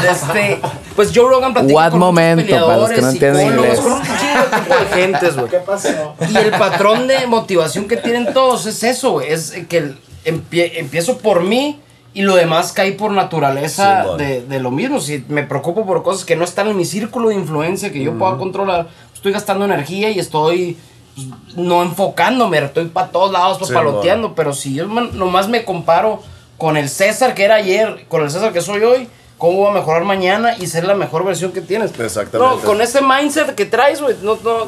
Este, 0.10 0.60
pues 0.96 1.12
Joe 1.14 1.30
Rogan 1.30 1.54
platica 1.54 1.74
What 1.74 1.92
con 1.92 2.00
momento, 2.00 2.66
para 2.66 2.78
los 2.78 2.90
que 2.90 3.02
no 3.02 3.10
entienden 3.10 3.48
inglés. 3.48 3.80
con 3.80 3.94
un 3.94 4.02
chingo 4.02 4.44
tipo 4.62 4.76
de 4.78 4.86
gentes, 5.02 5.36
güey. 5.36 5.48
¿Qué 5.50 5.58
pasó? 5.60 6.16
Y 6.30 6.36
el 6.38 6.52
patrón 6.52 7.08
de 7.08 7.26
motivación 7.28 7.88
que 7.88 7.98
tienen 7.98 8.34
todos 8.34 8.66
es 8.66 8.84
eso, 8.84 9.12
güey. 9.14 9.32
Es 9.32 9.52
que 9.70 9.94
empie- 10.26 10.72
empiezo 10.76 11.18
por 11.20 11.42
mí 11.44 11.80
y 12.14 12.22
lo 12.22 12.36
demás 12.36 12.72
cae 12.72 12.94
por 12.94 13.12
naturaleza 13.12 14.06
de, 14.18 14.42
de 14.42 14.60
lo 14.60 14.72
mismo. 14.72 15.00
Si 15.02 15.24
me 15.28 15.44
preocupo 15.44 15.86
por 15.86 16.04
cosas 16.04 16.24
que 16.26 16.36
no 16.36 16.44
están 16.46 16.68
en 16.68 16.78
mi 16.78 16.86
círculo 16.86 17.30
de 17.30 17.36
influencia 17.36 17.92
que 17.92 18.02
yo 18.04 18.14
pueda 18.18 18.38
controlar, 18.38 18.88
estoy 19.26 19.34
gastando 19.34 19.66
energía 19.66 20.12
y 20.12 20.20
estoy 20.20 20.78
pues, 21.16 21.28
no 21.58 21.82
enfocándome, 21.82 22.60
estoy 22.60 22.86
para 22.86 23.08
todos 23.08 23.32
lados, 23.32 23.58
Simón. 23.58 23.74
papaloteando. 23.74 24.36
Pero 24.36 24.54
si 24.54 24.76
yo 24.76 24.88
man- 24.88 25.18
nomás 25.18 25.48
me 25.50 25.66
comparo 25.66 26.22
con 26.60 26.78
el 26.78 26.90
César 26.90 27.34
que 27.34 27.44
era 27.44 27.56
ayer, 27.56 28.06
con 28.08 28.22
el 28.22 28.30
César 28.30 28.54
que 28.54 28.62
soy 28.62 28.84
hoy, 28.84 29.10
¿cómo 29.40 29.58
voy 29.58 29.72
a 29.72 29.74
mejorar 29.74 30.04
mañana 30.04 30.56
y 30.60 30.68
ser 30.68 30.86
la 30.86 30.94
mejor 30.94 31.26
versión 31.26 31.52
que 31.52 31.62
tienes? 31.62 31.92
Exactamente. 32.00 32.56
No, 32.58 32.62
con 32.62 32.82
ese 32.82 33.02
mindset 33.02 33.56
que 33.56 33.66
traes, 33.66 34.00
güey, 34.00 34.16
no, 34.22 34.38
no, 34.44 34.68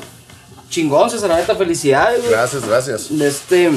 chingón, 0.72 1.12
César, 1.12 1.30
la 1.30 1.38
neta, 1.38 1.56
felicidades, 1.56 2.20
güey. 2.22 2.32
Gracias, 2.32 2.66
gracias. 2.68 3.12
Este, 3.12 3.68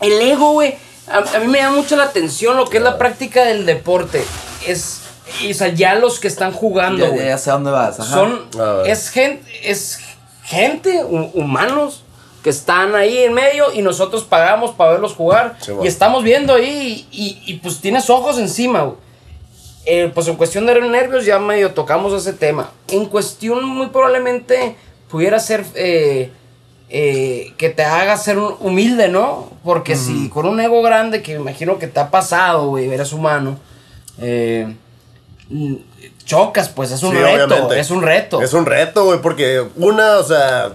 el 0.00 0.20
ego, 0.20 0.50
güey, 0.54 0.74
a, 1.06 1.18
a 1.36 1.38
mí 1.38 1.46
me 1.46 1.58
llama 1.58 1.76
mucho 1.76 1.94
la 1.94 2.04
atención 2.04 2.56
lo 2.56 2.68
que 2.68 2.78
es 2.78 2.82
la 2.82 2.98
práctica 2.98 3.44
del 3.44 3.66
deporte. 3.66 4.24
Es, 4.66 5.01
y, 5.42 5.50
o 5.52 5.54
sea, 5.54 5.68
ya 5.68 5.94
los 5.94 6.20
que 6.20 6.28
están 6.28 6.52
jugando, 6.52 7.04
Ya, 7.06 7.10
güey, 7.10 7.26
ya, 7.26 7.38
sé 7.38 7.50
dónde 7.50 7.70
vas. 7.70 7.98
ajá. 8.00 8.10
son, 8.14 8.40
es 8.86 9.08
gente, 9.10 9.44
es 9.64 9.98
gente, 10.44 11.02
hu- 11.04 11.30
humanos, 11.34 12.02
que 12.42 12.50
están 12.50 12.94
ahí 12.96 13.18
en 13.18 13.32
medio 13.32 13.72
y 13.72 13.82
nosotros 13.82 14.24
pagamos 14.24 14.72
para 14.72 14.92
verlos 14.92 15.14
jugar. 15.14 15.56
Sí, 15.60 15.72
y 15.82 15.86
estamos 15.86 16.24
viendo 16.24 16.54
ahí 16.54 17.06
y, 17.12 17.22
y- 17.22 17.42
y, 17.52 17.54
pues 17.58 17.80
tienes 17.80 18.10
ojos 18.10 18.38
encima, 18.38 18.82
güey. 18.82 18.96
Eh, 19.84 20.10
pues 20.14 20.28
en 20.28 20.36
cuestión 20.36 20.66
de 20.66 20.80
nervios 20.80 21.24
ya 21.24 21.38
medio 21.38 21.72
tocamos 21.72 22.12
ese 22.12 22.32
tema. 22.32 22.70
En 22.88 23.06
cuestión 23.06 23.64
muy 23.64 23.88
probablemente 23.88 24.76
pudiera 25.08 25.38
ser 25.40 25.64
eh, 25.74 26.30
eh, 26.88 27.52
que 27.56 27.70
te 27.70 27.84
haga 27.84 28.16
ser 28.16 28.38
humilde, 28.38 29.08
¿no? 29.08 29.50
Porque 29.64 29.96
si 29.96 30.28
con 30.28 30.46
un 30.46 30.60
ego 30.60 30.82
grande, 30.82 31.22
que 31.22 31.32
imagino 31.32 31.78
que 31.78 31.86
te 31.88 31.98
ha 32.00 32.10
pasado, 32.10 32.68
güey, 32.68 32.92
eres 32.92 33.12
humano, 33.12 33.56
eh, 34.20 34.66
mm, 34.68 34.74
chocas, 36.24 36.68
pues 36.68 36.90
es 36.92 37.02
un 37.02 37.10
Sí, 37.12 37.16
reto, 37.18 37.44
obviamente. 37.54 37.80
es 37.80 37.90
un 37.90 38.02
reto. 38.02 38.40
Es 38.42 38.52
un 38.52 38.66
reto, 38.66 39.04
güey, 39.04 39.20
porque 39.20 39.64
una, 39.76 40.18
o 40.18 40.24
sea, 40.24 40.72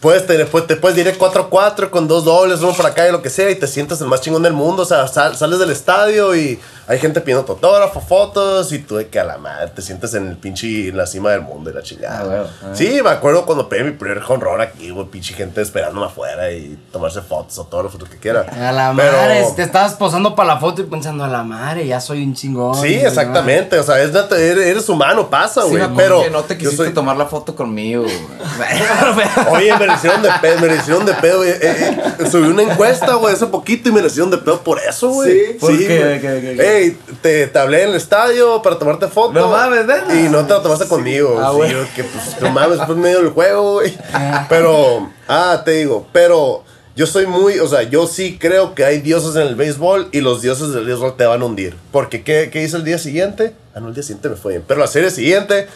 puedes 0.00 0.26
tener, 0.26 0.46
pues, 0.48 0.66
te 0.66 0.76
puedes 0.76 0.98
ir 0.98 1.16
4-4 1.18 1.90
con 1.90 2.06
dos 2.08 2.24
dobles, 2.24 2.60
uno 2.60 2.72
para 2.74 2.90
acá 2.90 3.08
y 3.08 3.12
lo 3.12 3.22
que 3.22 3.30
sea, 3.30 3.50
y 3.50 3.54
te 3.56 3.66
sientes 3.66 4.00
el 4.00 4.06
más 4.06 4.20
chingón 4.20 4.42
del 4.42 4.52
mundo. 4.52 4.82
O 4.82 4.86
sea, 4.86 5.08
sal- 5.08 5.36
sales 5.36 5.58
del 5.58 5.70
estadio 5.70 6.34
y 6.36 6.60
hay 6.86 6.98
gente 6.98 7.20
pidiendo 7.20 7.44
autógrafo, 7.52 8.00
fotos, 8.00 8.72
y 8.72 8.78
tú 8.80 8.96
de 8.96 9.08
que 9.08 9.18
a 9.20 9.24
la 9.24 9.38
madre 9.38 9.68
te 9.74 9.82
sientes 9.82 10.14
en 10.14 10.28
el 10.28 10.36
pinche, 10.36 10.88
en 10.88 10.96
la 10.96 11.06
cima 11.06 11.30
del 11.30 11.40
mundo 11.42 11.70
y 11.70 11.72
la 11.72 11.82
chingada. 11.82 12.44
Ah, 12.44 12.50
ah. 12.62 12.70
Sí, 12.74 13.00
me 13.02 13.10
acuerdo 13.10 13.46
cuando 13.46 13.68
pegué 13.68 13.84
mi 13.84 13.92
primer 13.92 14.22
honrón 14.28 14.60
aquí, 14.60 14.90
güey, 14.90 15.06
pinche 15.06 15.34
gente 15.34 15.60
esperándome 15.62 16.06
afuera 16.06 16.50
y 16.50 16.78
tomarse 16.92 17.20
fotos, 17.22 17.56
autógrafos, 17.58 18.00
lo 18.00 18.06
que 18.08 18.16
quiera. 18.18 18.42
A 18.42 18.72
la 18.72 18.92
Pero- 18.96 19.12
madre, 19.12 19.44
te 19.56 19.62
estabas 19.62 19.94
posando 19.94 20.34
para 20.34 20.54
la 20.54 20.60
foto 20.60 20.82
y 20.82 20.84
pensando, 20.84 21.24
a 21.24 21.28
la 21.28 21.42
madre, 21.42 21.86
ya 21.86 22.00
soy 22.00 22.22
un 22.22 22.34
chingón. 22.34 22.74
Sí, 22.80 22.94
exactamente, 22.94 23.78
o 23.78 23.82
sea, 23.82 24.00
es 24.02 24.12
nat- 24.12 24.32
eres, 24.36 24.66
eres 24.66 24.88
humano, 24.88 25.28
pasa, 25.30 25.62
Sí, 25.62 25.70
güey, 25.70 25.82
acuerdo 25.82 25.96
pero... 25.96 26.22
que 26.24 26.30
no 26.30 26.42
te 26.44 26.56
quisiste 26.58 26.76
soy- 26.84 26.92
tomar 26.94 27.16
la 27.16 27.26
foto 27.26 27.54
conmigo. 27.54 28.04
Oye, 29.50 29.76
me 29.78 29.92
hicieron 29.94 30.22
de 30.22 30.30
pedo, 30.40 30.60
me 30.60 30.66
le 30.68 30.76
hicieron 30.76 31.04
de 31.06 31.14
pedo. 31.14 31.44
eh, 31.44 31.58
eh, 31.60 31.96
eh, 32.20 32.26
subí 32.30 32.48
una 32.48 32.62
encuesta, 32.62 33.14
güey, 33.14 33.34
hace 33.34 33.46
poquito 33.46 33.88
y 33.88 33.92
me 33.92 34.00
le 34.00 34.06
hicieron 34.08 34.30
de 34.30 34.38
pedo 34.38 34.60
por 34.60 34.78
eso, 34.80 35.08
güey. 35.10 35.30
¿Sí? 35.32 35.56
¿Por 35.60 35.76
qué? 35.78 36.73
Te, 37.22 37.46
te 37.46 37.58
hablé 37.58 37.84
en 37.84 37.90
el 37.90 37.96
estadio 37.96 38.62
para 38.62 38.78
tomarte 38.78 39.08
foto. 39.08 39.32
No 39.32 39.48
mames, 39.48 39.86
¿neta? 39.86 40.14
Y 40.14 40.28
no 40.28 40.46
te 40.46 40.54
la 40.54 40.62
tomaste 40.62 40.86
conmigo. 40.86 41.38
Ah, 41.40 41.52
sí, 41.52 41.74
que 41.94 42.04
pues, 42.04 42.40
no 42.40 42.50
mames, 42.50 42.78
fue 42.84 42.94
en 42.94 43.00
medio 43.00 43.18
del 43.18 43.30
juego, 43.30 43.74
güey. 43.74 43.96
Pero, 44.48 45.10
ah, 45.28 45.62
te 45.64 45.72
digo, 45.72 46.06
pero 46.12 46.64
yo 46.96 47.06
soy 47.06 47.26
muy, 47.26 47.58
o 47.58 47.66
sea, 47.66 47.82
yo 47.82 48.06
sí 48.06 48.38
creo 48.38 48.74
que 48.74 48.84
hay 48.84 49.00
dioses 49.00 49.34
en 49.36 49.42
el 49.42 49.56
béisbol 49.56 50.08
y 50.12 50.20
los 50.20 50.42
dioses 50.42 50.72
del 50.72 50.84
béisbol 50.84 51.16
te 51.16 51.26
van 51.26 51.42
a 51.42 51.44
hundir. 51.44 51.76
Porque, 51.90 52.22
¿qué, 52.22 52.50
qué 52.52 52.62
hice 52.62 52.76
el 52.76 52.84
día 52.84 52.98
siguiente? 52.98 53.54
Ah, 53.74 53.80
no, 53.80 53.88
el 53.88 53.94
día 53.94 54.02
siguiente 54.02 54.28
me 54.28 54.36
fue 54.36 54.52
bien. 54.52 54.64
Pero 54.66 54.80
la 54.80 54.86
serie 54.86 55.10
siguiente, 55.10 55.66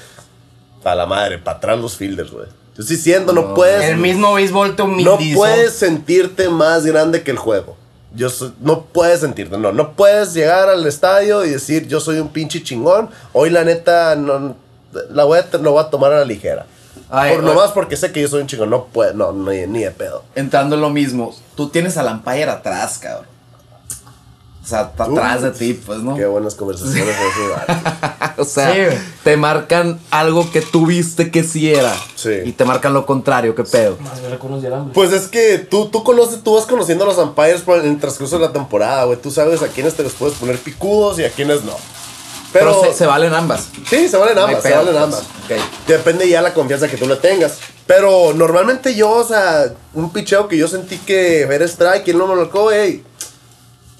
a 0.84 0.94
la 0.94 1.06
madre, 1.06 1.38
para 1.38 1.56
atrás 1.58 1.78
los 1.78 1.96
fielders, 1.96 2.30
güey. 2.30 2.46
Te 2.76 2.82
estoy 2.82 2.96
diciendo, 2.96 3.32
no, 3.32 3.54
puedes. 3.54 3.90
El 3.90 3.96
mismo 3.96 4.34
béisbol 4.34 4.76
te 4.76 4.84
no 4.84 5.14
humilizó. 5.14 5.38
puedes 5.38 5.72
sentirte 5.72 6.48
más 6.48 6.86
grande 6.86 7.24
que 7.24 7.32
el 7.32 7.38
juego. 7.38 7.76
Yo 8.14 8.28
no 8.60 8.84
puedes 8.84 9.20
sentirte, 9.20 9.58
no, 9.58 9.72
no 9.72 9.92
puedes 9.92 10.32
llegar 10.32 10.68
al 10.68 10.86
estadio 10.86 11.44
y 11.44 11.50
decir 11.50 11.86
yo 11.88 12.00
soy 12.00 12.18
un 12.18 12.28
pinche 12.28 12.62
chingón. 12.62 13.10
Hoy 13.32 13.50
la 13.50 13.64
neta 13.64 14.16
no, 14.16 14.56
la 15.10 15.24
voy 15.24 15.38
a, 15.38 15.56
lo 15.58 15.72
voy 15.72 15.84
a 15.84 15.90
tomar 15.90 16.12
a 16.12 16.18
la 16.18 16.24
ligera. 16.24 16.66
Ay, 17.10 17.34
Por 17.34 17.44
nomás 17.44 17.70
porque 17.72 17.96
sé 17.96 18.12
que 18.12 18.20
yo 18.20 18.28
soy 18.28 18.42
un 18.42 18.46
chingón, 18.46 18.70
no 18.70 18.86
puedo, 18.86 19.12
no, 19.14 19.32
ni, 19.32 19.66
ni 19.66 19.80
de 19.80 19.90
pedo. 19.90 20.24
Entrando 20.34 20.74
en 20.74 20.82
lo 20.82 20.90
mismo, 20.90 21.34
tú 21.54 21.68
tienes 21.68 21.96
al 21.96 22.06
umpire 22.12 22.50
atrás, 22.50 22.98
cabrón. 22.98 23.37
O 24.68 24.70
sea, 24.70 24.82
está 24.82 25.04
atrás 25.04 25.40
de 25.40 25.50
ti, 25.52 25.72
pues, 25.72 26.00
¿no? 26.00 26.14
Qué 26.14 26.26
buenas 26.26 26.54
conversaciones 26.54 27.16
o 28.36 28.44
sea, 28.44 28.70
Sí, 28.74 28.96
te 29.24 29.38
marcan 29.38 29.98
algo 30.10 30.50
que 30.50 30.60
tú 30.60 30.84
viste 30.84 31.30
que 31.30 31.42
sí 31.42 31.72
era. 31.72 31.96
Sí. 32.16 32.32
Y 32.44 32.52
te 32.52 32.66
marcan 32.66 32.92
lo 32.92 33.06
contrario, 33.06 33.54
qué 33.54 33.64
pedo. 33.64 33.96
Más 33.98 34.18
hambre. 34.74 34.92
Pues 34.92 35.12
es 35.12 35.26
que 35.28 35.56
tú, 35.56 35.86
tú 35.88 36.04
conoces, 36.04 36.42
tú 36.42 36.54
vas 36.54 36.66
conociendo 36.66 37.04
a 37.04 37.06
los 37.06 37.16
umpires 37.16 37.62
por- 37.62 37.78
en 37.78 37.92
el 37.92 37.98
transcurso 37.98 38.38
de 38.38 38.44
la 38.46 38.52
temporada, 38.52 39.04
güey. 39.04 39.18
Tú 39.18 39.30
sabes 39.30 39.62
a 39.62 39.68
quiénes 39.68 39.94
te 39.94 40.02
los 40.02 40.12
puedes 40.12 40.36
poner 40.36 40.58
picudos 40.58 41.18
y 41.18 41.24
a 41.24 41.30
quiénes 41.30 41.64
no. 41.64 41.72
Pero, 42.52 42.78
Pero, 42.82 42.92
se, 42.92 42.98
se 42.98 43.06
valen 43.06 43.32
ambas. 43.32 43.68
sí, 43.88 44.06
se 44.06 44.18
valen 44.18 44.36
ambas, 44.36 44.62
se 44.62 44.68
pedo, 44.68 44.84
valen 44.84 44.92
pues. 44.92 45.04
ambas. 45.04 45.20
Ok. 45.20 45.86
Depende 45.86 46.28
ya 46.28 46.42
la 46.42 46.52
confianza 46.52 46.88
que 46.88 46.98
tú 46.98 47.06
le 47.06 47.16
tengas. 47.16 47.56
Pero 47.86 48.34
normalmente 48.34 48.94
yo, 48.94 49.08
o 49.12 49.24
sea, 49.24 49.72
un 49.94 50.12
picheo 50.12 50.46
que 50.46 50.58
yo 50.58 50.68
sentí 50.68 50.98
que 50.98 51.40
era 51.40 51.64
strike 51.64 52.08
me 52.08 52.12
lo 52.12 52.26
marcó, 52.26 52.70
hey. 52.70 53.02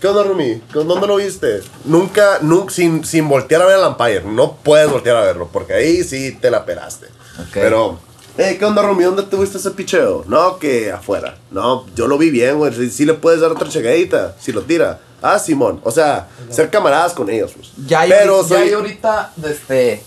¿Qué 0.00 0.06
onda, 0.06 0.22
Rumi? 0.22 0.62
¿Qué- 0.72 0.78
¿Dónde 0.84 1.06
lo 1.06 1.16
viste? 1.16 1.60
Nunca, 1.84 2.38
nunca, 2.42 2.72
sin, 2.72 3.04
sin 3.04 3.28
voltear 3.28 3.62
a 3.62 3.66
ver 3.66 3.76
al 3.76 3.88
umpire. 3.88 4.22
No 4.22 4.52
puedes 4.62 4.88
voltear 4.90 5.16
a 5.16 5.22
verlo, 5.22 5.48
porque 5.52 5.72
ahí 5.74 6.04
sí 6.04 6.32
te 6.40 6.50
la 6.52 6.64
pelaste. 6.64 7.06
Ok. 7.40 7.48
Pero, 7.54 7.98
hey, 8.36 8.56
¿qué 8.58 8.64
onda, 8.64 8.82
Rumi? 8.82 9.02
¿Dónde 9.02 9.24
tuviste 9.24 9.58
ese 9.58 9.72
picheo? 9.72 10.24
No, 10.28 10.58
que 10.58 10.92
afuera. 10.92 11.36
No, 11.50 11.84
yo 11.96 12.06
lo 12.06 12.16
vi 12.16 12.30
bien, 12.30 12.58
güey. 12.58 12.72
Sí, 12.72 12.90
sí 12.90 13.04
le 13.04 13.14
puedes 13.14 13.40
dar 13.40 13.50
otra 13.50 13.68
chegadita, 13.68 14.36
si 14.40 14.52
lo 14.52 14.62
tira. 14.62 15.00
Ah, 15.20 15.40
Simón. 15.40 15.80
O 15.82 15.90
sea, 15.90 16.28
ser 16.48 16.70
camaradas 16.70 17.12
con 17.12 17.28
ellos, 17.28 17.50
pues. 17.56 17.70
Ya 17.88 18.00
hay, 18.00 18.10
Pero 18.10 18.42
ya 18.42 18.48
soy- 18.48 18.68
hay 18.68 18.72
ahorita, 18.74 19.32
este, 19.44 20.00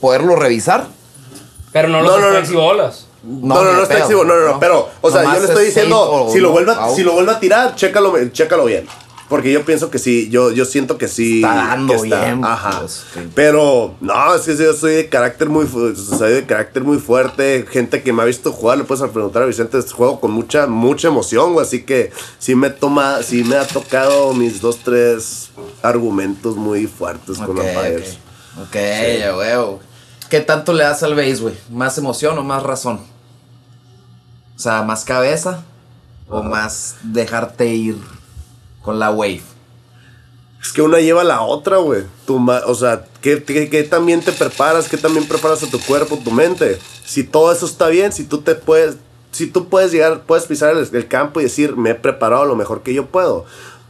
poderlo 0.00 0.36
revisar. 0.36 0.86
Pero 1.72 1.88
no 1.88 2.02
los 2.02 2.12
No, 2.12 2.18
no, 2.18 2.26
no. 2.26 2.32
strikes 2.36 2.52
y 2.52 2.56
bolas. 2.56 3.06
No, 3.24 3.54
no, 3.54 3.72
no, 3.72 3.76
de 3.78 3.82
está 3.84 3.98
exhibo, 4.00 4.22
no, 4.22 4.36
no, 4.38 4.48
no, 4.52 4.60
pero, 4.60 4.86
o 5.00 5.10
sea, 5.10 5.24
yo 5.24 5.30
le 5.40 5.46
estoy 5.46 5.62
es 5.68 5.74
diciendo, 5.74 6.28
si 6.30 6.40
lo 6.40 6.48
no, 6.48 6.52
vuelve 6.52 6.74
si 6.94 7.02
lo 7.02 7.12
vuelve 7.14 7.32
a 7.32 7.40
tirar, 7.40 7.74
chécalo, 7.74 8.12
chécalo 8.30 8.66
bien. 8.66 8.86
Porque 9.28 9.50
yo 9.50 9.64
pienso 9.64 9.90
que 9.90 9.98
sí, 9.98 10.28
yo, 10.28 10.50
yo 10.52 10.64
siento 10.66 10.98
que 10.98 11.08
sí. 11.08 11.36
Está 11.36 11.54
dando 11.54 11.94
que 11.94 12.08
está, 12.08 12.24
bien, 12.24 12.44
Ajá. 12.44 12.80
pues, 12.80 13.04
sí. 13.14 13.20
Pero, 13.34 13.94
no, 14.00 14.34
es 14.34 14.42
que 14.42 14.54
yo 14.56 14.74
soy 14.74 14.94
de 14.94 15.08
carácter 15.08 15.48
muy, 15.48 15.66
soy 15.66 16.32
de 16.32 16.44
carácter 16.44 16.84
muy 16.84 16.98
fuerte. 16.98 17.64
Gente 17.70 18.02
que 18.02 18.12
me 18.12 18.22
ha 18.22 18.26
visto 18.26 18.52
jugar, 18.52 18.78
le 18.78 18.84
puedes 18.84 19.08
preguntar 19.10 19.42
a 19.42 19.46
Vicente, 19.46 19.80
juego 19.80 20.20
con 20.20 20.30
mucha, 20.30 20.66
mucha 20.66 21.08
emoción, 21.08 21.54
güey. 21.54 21.66
Así 21.66 21.84
que 21.84 22.12
sí 22.38 22.54
me 22.54 22.68
toma, 22.70 23.22
sí 23.22 23.44
me 23.44 23.56
ha 23.56 23.66
tocado 23.66 24.34
mis 24.34 24.60
dos, 24.60 24.80
tres 24.84 25.50
argumentos 25.82 26.56
muy 26.56 26.86
fuertes 26.86 27.38
con 27.38 27.58
Ok, 27.58 27.64
umpires. 27.64 28.18
ok. 28.60 28.66
Ok, 28.66 28.76
ya 29.20 29.36
huevo. 29.36 29.80
¿Qué 30.28 30.40
tanto 30.40 30.72
le 30.74 30.84
das 30.84 31.02
al 31.02 31.14
base, 31.14 31.36
güey? 31.36 31.54
¿Más 31.70 31.96
emoción 31.98 32.38
o 32.38 32.42
más 32.44 32.62
razón? 32.62 33.00
O 34.54 34.58
sea, 34.58 34.82
¿más 34.82 35.04
cabeza 35.04 35.64
o 36.28 36.42
más 36.42 36.96
dejarte 37.02 37.66
ir 37.74 37.96
con 38.84 38.98
la 38.98 39.10
wave? 39.10 39.42
Es 40.62 40.72
que 40.72 40.82
una 40.82 41.00
lleva 41.00 41.22
a 41.22 41.24
la 41.24 41.42
otra, 41.42 41.78
güey. 41.78 42.04
Tu 42.26 42.38
ma- 42.38 42.62
O 42.66 42.74
sea, 42.74 43.04
¿qué, 43.20 43.42
qué, 43.42 43.68
qué 43.68 43.82
también 43.82 44.22
te 44.22 44.32
preparas? 44.32 44.88
¿Qué 44.88 44.96
también 44.96 45.26
preparas 45.28 45.62
a 45.62 45.70
tu 45.70 45.78
cuerpo, 45.80 46.18
tu 46.24 46.30
mente? 46.30 46.78
Si 47.04 47.22
todo 47.24 47.52
eso 47.52 47.66
está 47.66 47.88
bien, 47.88 48.12
si 48.12 48.24
tú 48.24 48.40
te 48.42 48.54
puedes... 48.54 48.96
Si 49.30 49.46
tú 49.48 49.68
puedes 49.68 49.90
llegar, 49.92 50.22
puedes 50.22 50.46
pisar 50.46 50.76
el, 50.76 50.88
el 50.92 51.08
campo 51.08 51.40
y 51.40 51.44
decir, 51.44 51.76
me 51.76 51.90
he 51.90 51.94
preparado 51.96 52.44
lo 52.44 52.54
mejor 52.56 52.82
que 52.82 52.94
yo 52.94 53.06
puedo. 53.06 53.44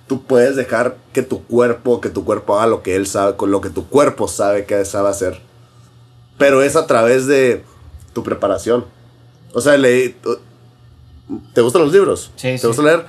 Tú 0.09 0.23
puedes 0.25 0.57
dejar 0.57 0.97
que 1.13 1.23
tu 1.23 1.45
cuerpo, 1.45 2.01
que 2.01 2.09
tu 2.09 2.25
cuerpo 2.25 2.57
haga 2.57 2.67
lo 2.67 2.83
que 2.83 2.97
él 2.97 3.07
sabe, 3.07 3.37
con 3.37 3.51
lo 3.51 3.61
que 3.61 3.71
tu 3.71 3.87
cuerpo 3.87 4.27
sabe 4.27 4.65
que 4.65 4.85
sabe 4.85 5.11
hacer. 5.11 5.41
Pero 6.39 6.63
es 6.63 6.77
a 6.77 6.87
través 6.87 7.27
de 7.27 7.63
tu 8.15 8.23
preparación. 8.25 8.87
O 9.53 9.61
sea, 9.61 9.77
le, 9.77 10.17
¿te 11.55 11.61
gustan 11.61 11.83
los 11.83 11.93
libros? 11.93 12.31
Sí, 12.37 12.49
¿Te 12.49 12.59
sí. 12.59 12.67
gusta 12.67 12.83
leer? 12.83 13.05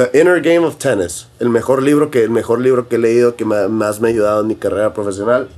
The 0.00 0.18
Inner 0.18 0.40
Game 0.40 0.60
of 0.66 0.76
Tennis, 0.76 1.26
el 1.40 1.50
mejor 1.50 1.82
libro 1.82 2.10
que, 2.10 2.22
el 2.22 2.30
mejor 2.30 2.60
libro 2.60 2.88
que 2.88 2.96
he 2.96 2.98
leído 2.98 3.36
que 3.36 3.44
me- 3.44 3.68
más 3.68 4.00
me 4.00 4.08
ha 4.08 4.10
ayudado 4.12 4.40
en 4.40 4.46
mi 4.46 4.54
carrera 4.54 4.94
profesional. 4.94 5.48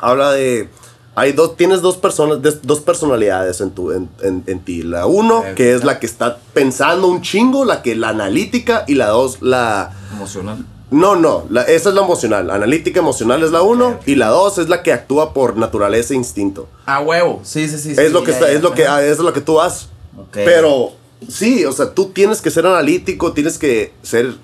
Habla 0.00 0.32
de. 0.32 0.68
Hay 1.16 1.32
dos, 1.32 1.56
tienes 1.56 1.80
dos 1.80 1.96
personas, 1.96 2.38
dos 2.62 2.80
personalidades 2.80 3.60
en, 3.62 3.70
tu, 3.70 3.90
en, 3.90 4.08
en- 4.22 4.44
en 4.46 4.60
ti. 4.60 4.82
La 4.82 5.06
uno, 5.06 5.42
que 5.56 5.72
es 5.74 5.82
la 5.82 5.98
que 5.98 6.06
está 6.06 6.38
pensando 6.52 7.08
un 7.08 7.22
chingo, 7.22 7.64
la 7.64 7.82
que 7.82 7.96
la 7.96 8.10
analítica, 8.10 8.84
y 8.86 8.94
la 8.94 9.08
dos, 9.08 9.42
la. 9.42 9.92
Emocional. 10.14 10.64
No, 10.90 11.16
no, 11.16 11.46
la- 11.50 11.62
esa 11.62 11.88
es 11.88 11.94
la 11.96 12.02
emocional. 12.02 12.50
Analítica 12.50 13.00
emocional 13.00 13.42
es 13.42 13.50
la 13.50 13.62
uno, 13.62 13.98
y 14.06 14.14
la 14.14 14.28
dos 14.28 14.58
es 14.58 14.68
la 14.68 14.84
que 14.84 14.92
actúa 14.92 15.32
por 15.34 15.56
naturaleza 15.56 16.14
e 16.14 16.16
instinto. 16.18 16.68
A 16.84 17.00
huevo. 17.00 17.40
Sí, 17.42 17.66
sí, 17.68 17.78
sí. 17.78 17.90
es 17.92 17.96
sí, 17.96 18.08
lo 18.12 18.22
que 18.22 18.30
ya, 18.30 18.36
está, 18.38 18.46
ya. 18.48 18.52
es 18.52 18.62
lo 18.62 18.72
que, 18.74 18.86
ah, 18.86 19.02
es 19.02 19.18
lo 19.18 19.32
que 19.32 19.40
tú 19.40 19.60
haces. 19.60 19.88
Ok. 20.16 20.28
Pero 20.44 20.92
sí, 21.28 21.64
o 21.64 21.72
sea, 21.72 21.94
tú 21.94 22.06
tienes 22.06 22.40
que 22.40 22.50
ser 22.50 22.66
analítico, 22.66 23.32
tienes 23.32 23.58
que 23.58 23.92
ser 24.02 24.34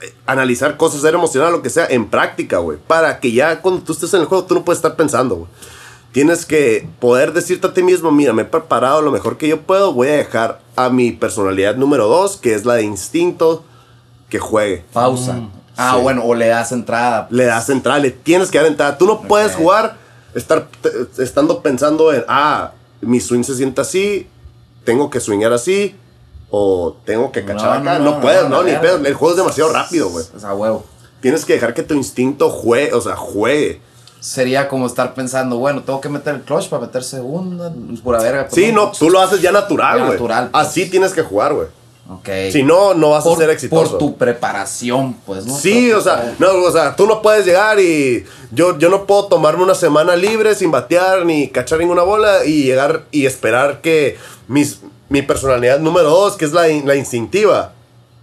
eh, 0.00 0.14
analizar 0.26 0.76
cosas, 0.76 1.00
ser 1.00 1.14
emocional, 1.14 1.52
lo 1.52 1.62
que 1.62 1.70
sea, 1.70 1.86
en 1.86 2.08
práctica, 2.08 2.58
güey. 2.58 2.78
Para 2.86 3.20
que 3.20 3.32
ya 3.32 3.60
cuando 3.60 3.82
tú 3.82 3.92
estés 3.92 4.12
en 4.14 4.20
el 4.20 4.26
juego, 4.26 4.44
tú 4.44 4.54
no 4.54 4.64
puedes 4.64 4.78
estar 4.78 4.96
pensando, 4.96 5.36
güey. 5.36 5.48
Tienes 6.12 6.46
que 6.46 6.88
poder 7.00 7.32
decirte 7.32 7.66
a 7.66 7.74
ti 7.74 7.82
mismo, 7.82 8.12
mira, 8.12 8.32
me 8.32 8.42
he 8.42 8.44
preparado 8.44 9.02
lo 9.02 9.10
mejor 9.10 9.36
que 9.36 9.48
yo 9.48 9.62
puedo, 9.62 9.92
voy 9.92 10.08
a 10.08 10.12
dejar 10.12 10.60
a 10.76 10.88
mi 10.88 11.10
personalidad 11.10 11.76
número 11.76 12.06
dos, 12.06 12.36
que 12.36 12.54
es 12.54 12.64
la 12.64 12.74
de 12.74 12.84
instinto, 12.84 13.64
que 14.28 14.38
juegue. 14.38 14.84
Pausa. 14.92 15.48
ah, 15.76 15.94
sí. 15.96 16.02
bueno, 16.02 16.24
o 16.24 16.34
le 16.34 16.46
das 16.46 16.70
entrada. 16.70 17.26
Le 17.30 17.46
das 17.46 17.68
entrada, 17.68 17.98
le 17.98 18.12
tienes 18.12 18.50
que 18.50 18.58
dar 18.58 18.66
entrada. 18.68 18.96
Tú 18.96 19.06
no 19.06 19.22
puedes 19.22 19.56
jugar 19.56 19.96
estar 20.34 20.68
estando 21.18 21.62
pensando 21.62 22.12
en, 22.12 22.24
ah, 22.28 22.72
mi 23.00 23.20
swing 23.20 23.42
se 23.42 23.56
siente 23.56 23.80
así, 23.80 24.28
tengo 24.84 25.10
que 25.10 25.20
swingar 25.20 25.52
así, 25.52 25.96
o 26.56 26.96
tengo 27.04 27.32
que 27.32 27.44
cachar 27.44 27.82
No, 27.82 27.90
acá. 27.90 27.98
no, 27.98 28.04
No, 28.04 28.10
no, 28.16 28.20
puedes, 28.20 28.48
no, 28.48 28.62
ni 28.62 28.72
pedo. 28.76 28.96
El 29.04 29.14
juego 29.14 29.32
es 29.32 29.36
demasiado 29.38 29.72
rápido, 29.72 30.08
güey. 30.10 30.24
O 30.36 30.38
sea, 30.38 30.54
huevo. 30.54 30.84
Tienes 31.20 31.44
que 31.44 31.54
dejar 31.54 31.74
que 31.74 31.82
tu 31.82 31.94
instinto 31.94 32.50
juegue, 32.50 32.92
o 32.92 33.00
sea, 33.00 33.16
juegue. 33.16 33.80
Sería 34.20 34.68
como 34.68 34.86
estar 34.86 35.14
pensando, 35.14 35.58
bueno, 35.58 35.82
tengo 35.82 36.00
que 36.00 36.08
meter 36.08 36.36
el 36.36 36.40
clutch 36.42 36.68
para 36.68 36.82
meter 36.86 37.02
segunda. 37.02 37.72
Pura 38.02 38.20
verga. 38.20 38.46
pues 38.48 38.54
Sí, 38.54 38.72
no, 38.72 38.90
tú 38.92 39.10
lo 39.10 39.20
haces 39.20 39.40
ya 39.42 39.50
natural, 39.52 39.98
güey. 39.98 40.12
natural, 40.12 40.48
pues. 40.50 40.66
Así 40.66 40.86
tienes 40.86 41.12
que 41.12 41.22
jugar, 41.22 41.54
güey. 41.54 41.66
Ok. 42.08 42.28
Si 42.52 42.62
no, 42.62 42.92
no 42.94 43.10
vas 43.10 43.26
a 43.26 43.34
ser 43.36 43.48
exitoso. 43.50 43.90
Por 43.92 43.98
tu 43.98 44.16
preparación, 44.16 45.14
pues, 45.26 45.46
¿no? 45.46 45.54
Sí, 45.56 45.90
o 45.92 46.00
sea, 46.02 46.34
no, 46.38 46.52
o 46.52 46.70
sea, 46.70 46.94
tú 46.96 47.06
no 47.06 47.22
puedes 47.22 47.46
llegar 47.46 47.80
y 47.80 48.24
yo, 48.52 48.78
yo 48.78 48.90
no 48.90 49.06
puedo 49.06 49.26
tomarme 49.26 49.62
una 49.62 49.74
semana 49.74 50.14
libre 50.14 50.54
sin 50.54 50.70
batear 50.70 51.24
ni 51.24 51.48
cachar 51.48 51.78
ninguna 51.78 52.02
bola 52.02 52.44
y 52.44 52.64
llegar 52.64 53.04
y 53.10 53.24
esperar 53.24 53.80
que 53.80 54.18
mis, 54.48 54.80
mi 55.14 55.22
personalidad 55.22 55.78
número 55.78 56.10
dos, 56.10 56.36
que 56.36 56.44
es 56.44 56.52
la, 56.52 56.66
la 56.66 56.96
instintiva, 56.96 57.72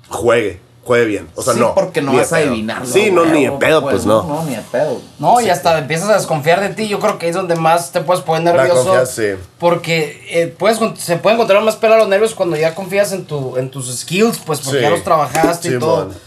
juegue, 0.09 0.59
juegue 0.83 1.05
bien. 1.05 1.27
O 1.35 1.41
sea, 1.41 1.53
Sí, 1.53 1.59
no. 1.61 1.73
porque 1.73 2.01
no 2.01 2.11
vas 2.13 2.33
a 2.33 2.37
pedo. 2.37 2.49
adivinarlo. 2.51 2.85
Sí, 2.85 3.11
no, 3.11 3.23
ni 3.25 3.45
de 3.45 3.51
pedo, 3.53 3.81
pues, 3.81 4.05
no. 4.05 4.23
No, 4.23 4.43
ni 4.43 4.55
de 4.55 4.61
pedo. 4.61 4.99
No, 5.19 5.39
y 5.39 5.49
hasta 5.49 5.77
empiezas 5.79 6.09
a 6.09 6.15
desconfiar 6.17 6.59
de 6.59 6.69
ti. 6.69 6.87
Yo 6.89 6.99
creo 6.99 7.17
que 7.17 7.27
ahí 7.27 7.29
es 7.29 7.35
donde 7.35 7.55
más 7.55 7.91
te 7.93 8.01
puedes 8.01 8.21
poner 8.23 8.53
nervioso. 8.55 9.05
sí. 9.05 9.27
Porque 9.57 10.21
eh, 10.31 10.47
puedes, 10.47 10.79
se 10.99 11.15
pueden 11.17 11.37
encontrar 11.37 11.63
más 11.63 11.77
pelo 11.77 11.93
a 11.93 11.97
los 11.97 12.07
nervios 12.09 12.35
cuando 12.35 12.57
ya 12.57 12.75
confías 12.75 13.13
en, 13.13 13.23
tu, 13.25 13.55
en 13.57 13.69
tus 13.71 13.95
skills, 13.99 14.39
pues 14.45 14.59
porque 14.59 14.79
Sí. 14.79 14.83
ya 14.83 14.89
los 14.89 15.03
trabajaste 15.03 15.69
y 15.75 15.79
todo. 15.79 16.07
man. 16.07 16.17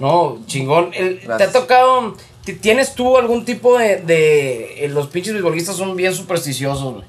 No, 0.00 0.38
chingón. 0.46 0.90
El- 0.92 1.20
¿Te 1.38 1.44
ha 1.44 1.50
tocado, 1.52 2.14
ti- 2.44 2.54
tienes 2.54 2.94
tú 2.94 3.16
algún 3.16 3.44
tipo 3.44 3.78
de... 3.78 3.96
de 4.02 4.84
eh, 4.84 4.88
los 4.88 5.06
pinches 5.08 5.32
beisbolistas 5.32 5.76
son 5.76 5.96
bien 5.96 6.14
supersticiosos, 6.14 6.92
güey. 6.94 7.04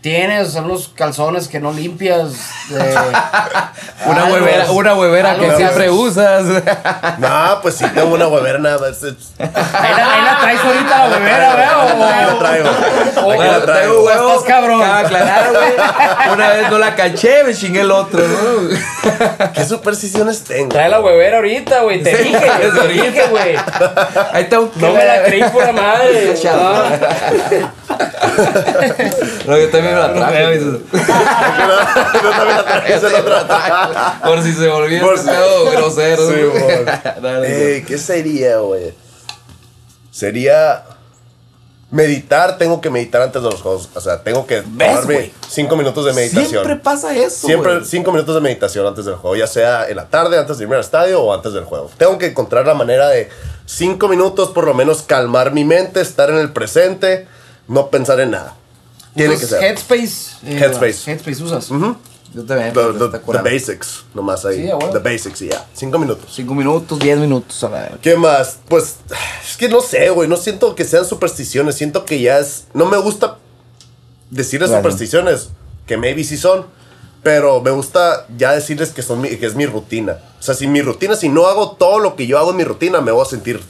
Tienes 0.00 0.54
unos 0.54 0.88
calzones 0.94 1.46
que 1.46 1.60
no 1.60 1.72
limpias. 1.72 2.30
de- 2.70 2.78
Una 4.06 4.22
algo- 4.24 4.32
huevera, 4.32 4.70
una 4.70 4.94
huevera 4.94 5.34
que 5.36 5.54
siempre 5.56 5.90
usas. 5.90 6.44
No, 7.18 7.58
pues 7.60 7.74
sí, 7.74 7.84
tengo 7.94 8.14
una 8.14 8.26
huevera 8.28 8.58
nada 8.58 8.78
más. 8.78 9.02
Ahí 9.02 9.14
la, 9.38 10.14
ahí 10.14 10.22
la 10.24 10.38
traes 10.40 10.60
ahorita 10.64 10.98
la 10.98 11.08
huevera, 11.16 11.54
güey. 11.54 12.02
Aquí 12.10 12.24
la 12.32 12.38
traigo. 12.38 12.68
Aquí 12.70 13.20
Bueno, 13.24 13.44
la 13.44 13.60
traigo. 13.62 13.92
tengo 13.92 14.06
huevo. 14.06 14.28
Estás 14.30 14.44
cabrón. 14.44 14.82
Aclarar, 14.82 15.50
güey. 15.50 16.32
Una 16.32 16.48
vez 16.48 16.70
no 16.70 16.78
la 16.78 16.94
caché, 16.96 17.44
me 17.44 17.54
chingué 17.54 17.80
el 17.82 17.90
otro, 17.90 18.22
¿no? 18.26 19.50
¿Qué 19.52 19.64
supersticiones 19.66 20.44
tengo? 20.44 20.70
Trae 20.70 20.88
la 20.88 21.00
huevera 21.00 21.36
ahorita, 21.36 21.80
güey. 21.82 22.02
Te 22.02 22.16
dije, 22.16 22.38
te 22.80 22.88
dije, 22.88 23.26
güey. 23.28 23.56
Ahí 24.32 24.44
tengo 24.44 24.70
que 24.72 24.80
No 24.80 24.92
me 24.94 25.04
la 25.04 25.22
creí 25.24 25.42
por 25.44 25.62
la 25.66 25.72
madre. 25.72 26.34
No, 29.46 29.56
yo 29.56 29.68
también 29.70 29.89
me 29.92 29.98
la 30.00 30.12
traje. 30.14 30.60
Yo 30.60 32.30
también 32.30 32.56
la 32.56 33.46
traigo. 33.46 34.24
Por 34.24 34.42
si 34.42 34.52
se 34.52 34.68
volvió 34.68 35.00
Por 35.00 35.18
si- 35.18 35.24
grosero. 35.76 36.28
Sí. 36.30 36.34
Dale, 37.22 37.76
Eh, 37.78 37.84
¿Qué 37.86 37.98
sería, 37.98 38.58
güey? 38.58 38.92
Sería. 40.10 40.84
meditar, 41.92 42.56
tengo 42.56 42.80
que 42.80 42.88
meditar 42.88 43.20
antes 43.22 43.42
de 43.42 43.50
los 43.50 43.60
juegos. 43.62 43.88
O 43.94 44.00
sea, 44.00 44.22
tengo 44.22 44.46
que 44.46 44.62
tomarme 44.62 45.32
cinco 45.48 45.74
minutos 45.76 46.04
de 46.04 46.12
meditación. 46.12 46.48
Siempre 46.48 46.76
pasa 46.76 47.16
eso. 47.16 47.46
Siempre 47.48 47.84
cinco 47.84 48.12
minutos 48.12 48.34
de 48.36 48.40
meditación 48.40 48.86
antes 48.86 49.04
del 49.06 49.16
juego, 49.16 49.34
ya 49.34 49.48
sea 49.48 49.88
en 49.88 49.96
la 49.96 50.06
tarde, 50.06 50.38
antes 50.38 50.58
de 50.58 50.64
irme 50.64 50.76
al 50.76 50.82
estadio 50.82 51.20
o 51.20 51.34
antes 51.34 51.52
del 51.52 51.64
juego. 51.64 51.90
Tengo 51.98 52.16
que 52.16 52.26
encontrar 52.26 52.64
la 52.66 52.74
manera 52.74 53.08
de 53.08 53.28
cinco 53.66 54.06
minutos 54.06 54.50
por 54.50 54.66
lo 54.66 54.74
menos 54.74 55.02
calmar 55.02 55.52
mi 55.52 55.64
mente, 55.64 56.00
estar 56.00 56.30
en 56.30 56.38
el 56.38 56.52
presente, 56.52 57.26
no 57.66 57.88
pensar 57.88 58.20
en 58.20 58.30
nada. 58.32 58.54
Tiene 59.14 59.36
que 59.36 59.46
ser. 59.46 59.62
Headspace. 59.62 60.36
eh, 60.46 60.58
Headspace. 60.60 61.10
Headspace 61.10 61.42
usas. 61.42 61.68
Yo 62.32 62.44
también. 62.44 62.68
The, 62.68 62.74
pero 62.74 62.92
the- 62.94 63.04
está 63.06 63.18
the 63.18 63.24
curado. 63.24 63.44
basics, 63.44 64.04
nomás 64.14 64.44
ahí. 64.46 64.62
Sí, 64.62 64.70
a 64.70 64.76
huevo. 64.76 64.92
the 64.92 64.98
basics, 65.00 65.42
y 65.42 65.48
ya. 65.48 65.66
Cinco 65.74 65.98
minutos. 65.98 66.30
Cinco 66.32 66.54
minutos, 66.54 66.98
diez 67.00 67.18
minutos, 67.18 67.64
a 67.64 67.68
ver. 67.68 67.98
¿Qué 68.00 68.14
más? 68.16 68.58
Pues 68.68 68.96
es 69.48 69.56
que 69.56 69.68
no 69.68 69.80
sé, 69.80 70.10
güey. 70.10 70.28
No 70.28 70.36
siento 70.36 70.74
que 70.76 70.84
sean 70.84 71.04
supersticiones. 71.04 71.74
Siento 71.74 72.04
que 72.04 72.20
ya 72.20 72.38
es. 72.38 72.66
No 72.72 72.86
me 72.86 72.98
gusta 72.98 73.38
decirles 74.30 74.68
Claro. 74.70 74.82
supersticiones, 74.84 75.48
que 75.86 75.96
maybe 75.96 76.22
sí 76.24 76.36
son. 76.36 76.66
Pero 77.22 77.60
me 77.60 77.70
gusta 77.70 78.26
ya 78.38 78.52
decirles 78.52 78.90
que, 78.90 79.02
son 79.02 79.20
mi, 79.20 79.28
que 79.36 79.44
es 79.44 79.54
mi 79.54 79.66
rutina. 79.66 80.18
O 80.38 80.42
sea, 80.42 80.54
si 80.54 80.66
mi 80.66 80.80
rutina, 80.80 81.16
si 81.16 81.28
no 81.28 81.46
hago 81.48 81.72
todo 81.72 81.98
lo 81.98 82.16
que 82.16 82.26
yo 82.26 82.38
hago 82.38 82.52
en 82.52 82.56
mi 82.56 82.64
rutina, 82.64 83.00
me 83.02 83.10
voy 83.12 83.22
a 83.22 83.28
sentir 83.28 83.60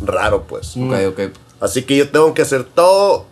raro, 0.00 0.44
pues. 0.48 0.76
Ok, 0.76 0.94
ok. 1.10 1.20
Así 1.60 1.82
que 1.82 1.96
yo 1.96 2.10
tengo 2.10 2.34
que 2.34 2.42
hacer 2.42 2.64
todo. 2.64 3.26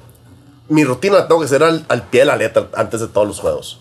Mi 0.69 0.85
rutina 0.85 1.17
la 1.19 1.29
tengo 1.29 1.41
que 1.41 1.47
hacer 1.47 1.63
al, 1.63 1.85
al 1.89 2.03
pie 2.09 2.21
de 2.21 2.27
la 2.27 2.37
letra 2.37 2.69
antes 2.75 3.01
de 3.01 3.09
todos 3.09 3.27
los 3.27 3.41
juegos. 3.41 3.79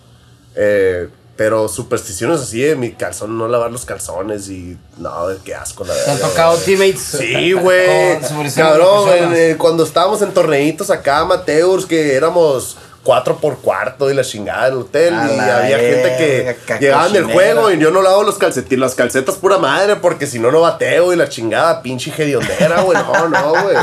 Eh, 0.56 1.10
pero 1.36 1.68
supersticiones 1.68 2.40
así 2.40 2.62
de 2.62 2.76
mi 2.78 2.94
calzón, 2.94 3.38
no 3.38 3.48
lavar 3.48 3.70
los 3.72 3.84
calzones 3.84 4.48
y. 4.50 4.78
No, 4.98 5.12
qué 5.44 5.54
asco, 5.54 5.84
la 5.84 5.94
¿Te 5.94 6.00
verdad. 6.00 6.14
han 6.16 6.30
tocado 6.30 6.58
teammates? 6.58 7.02
Sí, 7.02 7.52
güey. 7.54 8.20
Cabrón, 8.56 9.10
eh, 9.36 9.56
cuando 9.58 9.84
estábamos 9.84 10.22
en 10.22 10.34
torneitos 10.34 10.90
acá, 10.90 11.26
Mateus, 11.26 11.86
que 11.86 12.16
éramos 12.16 12.78
cuatro 13.06 13.38
por 13.38 13.60
cuarto 13.60 14.12
y 14.12 14.14
la 14.14 14.24
chingada 14.24 14.66
del 14.66 14.80
hotel. 14.80 15.14
A 15.14 15.34
y 15.34 15.40
había 15.40 15.80
gente 15.80 16.18
que 16.18 16.78
llegaban 16.80 17.14
del 17.14 17.26
juego 17.26 17.72
y 17.72 17.78
yo 17.78 17.92
no 17.92 18.02
lavo 18.02 18.24
los 18.24 18.38
calcetines, 18.38 18.80
las 18.80 18.96
calcetas 18.96 19.36
pura 19.36 19.58
madre, 19.60 19.96
porque 19.96 20.28
si 20.28 20.40
no, 20.40 20.52
no 20.52 20.62
bateo 20.62 21.14
y 21.14 21.16
la 21.16 21.30
chingada, 21.30 21.82
pinche 21.82 22.12
hediondera, 22.18 22.82
güey. 22.82 22.98
No, 22.98 23.30
no, 23.30 23.50
güey. 23.52 23.78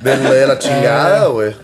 De, 0.00 0.16
de 0.16 0.46
la 0.46 0.58
chingada, 0.58 1.26
güey. 1.26 1.56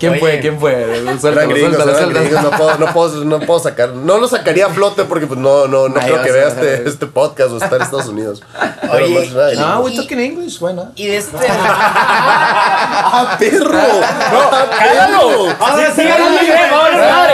¿Quién 0.00 0.12
Oye. 0.12 0.20
fue? 0.20 0.40
¿Quién 0.40 0.58
fue? 0.58 0.72
Suéltalo, 1.20 1.48
gringos, 1.50 1.74
suéltalo, 1.76 1.90
eran 1.90 2.02
suéltalo. 2.02 2.20
gringos, 2.24 2.42
no 2.42 2.50
puedo, 2.56 2.78
no, 2.78 2.92
puedo, 2.92 3.24
no 3.26 3.40
puedo 3.40 3.60
sacar, 3.60 3.90
no 3.90 4.18
lo 4.18 4.26
sacaría 4.26 4.66
a 4.66 4.70
flote 4.70 5.04
porque 5.04 5.26
pues 5.26 5.38
no, 5.38 5.68
no, 5.68 5.88
no 5.88 6.00
Ay, 6.00 6.10
creo 6.10 6.22
que 6.22 6.32
vea 6.32 6.48
este, 6.48 6.88
este 6.88 7.06
podcast 7.06 7.50
o 7.52 7.58
está 7.58 7.76
en 7.76 7.82
Estados 7.82 8.08
Unidos. 8.08 8.42
Oye, 8.90 9.30
No, 9.30 9.46
gringos. 9.46 9.84
we 9.84 9.94
talking 9.94 10.18
English, 10.18 10.58
bueno. 10.58 10.90
Y 10.96 11.06
de 11.06 11.18
este. 11.18 11.36
¡Ah, 11.48 13.36
perro! 13.38 13.78
¡Ah, 13.78 14.66
perro! 14.78 15.54
Ahora 15.60 15.94
sigue 15.94 16.10
hablando 16.12 16.40
inglés, 16.42 16.60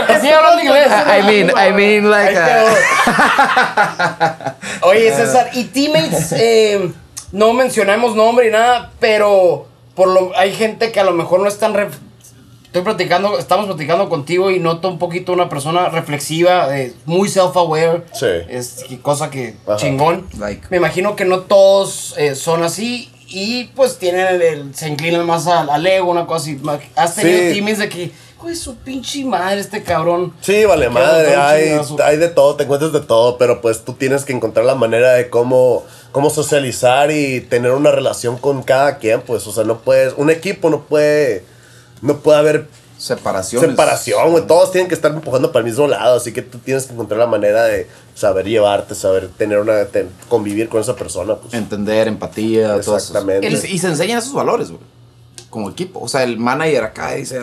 que 0.08 0.20
sigue 0.20 0.34
hablando 0.34 0.62
inglés. 0.62 0.88
I 1.06 1.22
mean, 1.22 1.50
I 1.56 1.72
mean, 1.72 2.10
like. 2.10 2.36
uh, 2.36 2.74
Oye, 4.82 5.12
César, 5.14 5.50
y 5.52 5.64
teammates, 5.64 6.32
eh, 6.36 6.90
no 7.32 7.52
mencionamos 7.52 8.14
nombre 8.14 8.48
y 8.48 8.50
nada, 8.50 8.90
pero 9.00 9.66
por 9.94 10.08
lo, 10.08 10.32
hay 10.36 10.52
gente 10.54 10.92
que 10.92 11.00
a 11.00 11.04
lo 11.04 11.12
mejor 11.12 11.40
no 11.40 11.48
es 11.48 11.58
tan... 11.58 11.74
ref- 11.74 11.98
Estoy 12.76 12.92
platicando, 12.92 13.38
estamos 13.38 13.64
platicando 13.64 14.10
contigo 14.10 14.50
y 14.50 14.58
noto 14.60 14.88
un 14.90 14.98
poquito 14.98 15.32
una 15.32 15.48
persona 15.48 15.88
reflexiva, 15.88 16.78
eh, 16.78 16.92
muy 17.06 17.26
self-aware. 17.30 18.02
Sí. 18.12 18.26
Es 18.50 18.84
cosa 19.00 19.30
que 19.30 19.54
Ajá. 19.66 19.76
chingón. 19.76 20.26
Like. 20.38 20.66
Me 20.68 20.76
imagino 20.76 21.16
que 21.16 21.24
no 21.24 21.40
todos 21.40 22.14
eh, 22.18 22.34
son 22.34 22.62
así 22.64 23.10
y 23.28 23.64
pues 23.74 23.96
tienen 23.96 24.26
el, 24.26 24.42
el- 24.42 24.74
se 24.74 24.88
inclinan 24.90 25.24
más 25.24 25.46
al, 25.46 25.70
al 25.70 25.86
ego, 25.86 26.10
una 26.10 26.26
cosa 26.26 26.50
así. 26.50 26.60
Has 26.94 27.14
tenido 27.14 27.38
Sí. 27.38 27.52
teammates 27.54 27.78
de 27.78 27.88
que, 27.88 28.10
güey, 28.42 28.54
su 28.54 28.76
pinche 28.76 29.24
madre 29.24 29.58
este 29.58 29.82
cabrón. 29.82 30.34
Sí, 30.42 30.66
vale 30.66 30.90
madre, 30.90 31.34
hay, 31.34 31.80
hay 32.04 32.16
de 32.18 32.28
todo, 32.28 32.56
te 32.56 32.64
encuentras 32.64 32.92
de 32.92 33.00
todo, 33.00 33.38
pero 33.38 33.62
pues 33.62 33.86
tú 33.86 33.94
tienes 33.94 34.26
que 34.26 34.34
encontrar 34.34 34.66
la 34.66 34.74
manera 34.74 35.14
de 35.14 35.30
cómo, 35.30 35.82
cómo 36.12 36.28
socializar 36.28 37.10
y 37.10 37.40
tener 37.40 37.70
una 37.72 37.90
relación 37.90 38.36
con 38.36 38.62
cada 38.62 38.98
quien, 38.98 39.22
pues, 39.22 39.46
o 39.46 39.52
sea, 39.52 39.64
no 39.64 39.78
puedes, 39.78 40.12
un 40.18 40.28
equipo 40.28 40.68
no 40.68 40.82
puede, 40.82 41.42
no 42.02 42.18
puede 42.18 42.38
haber 42.38 42.68
Separación. 42.98 43.62
separación, 43.62 44.30
güey, 44.30 44.46
todos 44.46 44.72
tienen 44.72 44.88
que 44.88 44.94
estar 44.94 45.12
empujando 45.12 45.52
para 45.52 45.60
el 45.60 45.70
mismo 45.70 45.86
lado, 45.86 46.16
así 46.16 46.32
que 46.32 46.40
tú 46.40 46.58
tienes 46.58 46.86
que 46.86 46.94
encontrar 46.94 47.20
la 47.20 47.26
manera 47.26 47.64
de 47.64 47.86
saber 48.14 48.46
llevarte, 48.46 48.94
saber 48.94 49.28
tener 49.28 49.58
una, 49.58 49.86
convivir 50.28 50.68
con 50.70 50.80
esa 50.80 50.96
persona, 50.96 51.36
pues. 51.36 51.52
Entender, 51.52 52.08
empatía, 52.08 52.68
todo 52.68 52.80
eso. 52.80 52.96
Exactamente. 52.96 53.48
Y, 53.48 53.74
y 53.74 53.78
se 53.78 53.88
enseñan 53.88 54.18
esos 54.18 54.32
valores, 54.32 54.70
güey. 54.70 54.80
Como 55.50 55.70
equipo. 55.70 56.00
O 56.00 56.08
sea, 56.08 56.22
el 56.22 56.38
manager 56.38 56.84
acá 56.84 57.12
dice. 57.12 57.40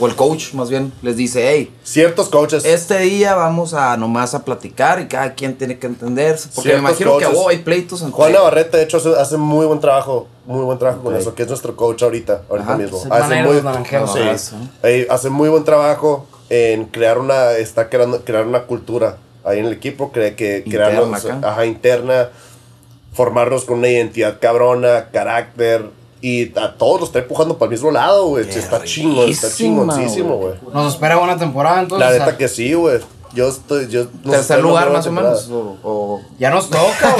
O 0.00 0.06
el 0.06 0.16
coach, 0.16 0.54
más 0.54 0.70
bien, 0.70 0.92
les 1.02 1.16
dice, 1.16 1.48
hey, 1.48 1.72
Ciertos 1.84 2.28
coaches, 2.28 2.64
este 2.64 2.98
día 2.98 3.34
vamos 3.34 3.74
a 3.74 3.96
nomás 3.96 4.34
a 4.34 4.44
platicar 4.44 5.00
y 5.00 5.06
cada 5.06 5.34
quien 5.34 5.56
tiene 5.56 5.78
que 5.78 5.86
entenderse. 5.86 6.48
Porque 6.54 6.72
me 6.72 6.78
imagino 6.78 7.18
que 7.18 7.24
coaches. 7.24 7.40
oh, 7.40 7.48
hay 7.48 7.58
pleitos 7.58 8.02
entre. 8.02 8.16
Juan 8.16 8.32
Navarrete, 8.32 8.76
de 8.78 8.84
hecho, 8.84 8.96
hace, 8.96 9.10
hace 9.10 9.36
muy 9.36 9.66
buen 9.66 9.80
trabajo, 9.80 10.26
muy 10.46 10.64
buen 10.64 10.78
trabajo 10.78 11.02
con 11.02 11.14
eso, 11.16 11.34
que 11.34 11.42
es 11.42 11.48
nuestro 11.48 11.76
coach 11.76 12.02
ahorita, 12.02 12.42
ahorita 12.48 12.68
Ajá. 12.68 12.78
mismo. 12.78 13.02
Hace 13.10 13.42
muy, 13.42 13.60
sí, 14.08 15.06
hace 15.08 15.30
muy 15.30 15.48
buen 15.48 15.64
trabajo 15.64 16.26
en 16.48 16.86
crear 16.86 17.18
una, 17.18 17.52
está 17.52 17.88
creando, 17.88 18.24
crear 18.24 18.46
una 18.46 18.64
cultura 18.64 19.16
ahí 19.44 19.58
en 19.58 19.66
el 19.66 19.72
equipo, 19.72 20.12
cree 20.12 20.34
que 20.36 20.64
crearnos, 20.68 21.24
ajá, 21.24 21.66
interna, 21.66 22.30
formarnos 23.12 23.64
con 23.64 23.78
una 23.78 23.88
identidad 23.88 24.38
cabrona, 24.40 25.08
carácter, 25.12 25.90
y 26.22 26.56
a 26.56 26.74
todos 26.74 27.00
los 27.00 27.08
está 27.08 27.18
empujando 27.18 27.58
para 27.58 27.66
el 27.66 27.70
mismo 27.72 27.90
lado, 27.90 28.28
güey. 28.28 28.48
Está 28.48 28.82
chingón, 28.84 29.28
está 29.28 29.52
chingoncísimo, 29.52 30.36
güey. 30.36 30.54
güey. 30.62 30.74
Nos 30.74 30.94
espera 30.94 31.16
buena 31.16 31.36
temporada 31.36 31.80
entonces. 31.80 32.06
La 32.06 32.12
o 32.12 32.16
sea, 32.16 32.26
neta 32.26 32.38
que 32.38 32.48
sí, 32.48 32.72
güey. 32.72 33.00
Yo 33.34 33.48
estoy, 33.48 33.88
yo 33.88 34.04
no 34.24 34.32
Tercer 34.32 34.60
lugar, 34.60 34.90
más 34.90 35.06
o 35.06 35.12
menos. 35.12 35.48
O, 35.50 35.76
o- 35.82 36.20
Ya 36.38 36.50
nos 36.50 36.68
toca, 36.68 37.14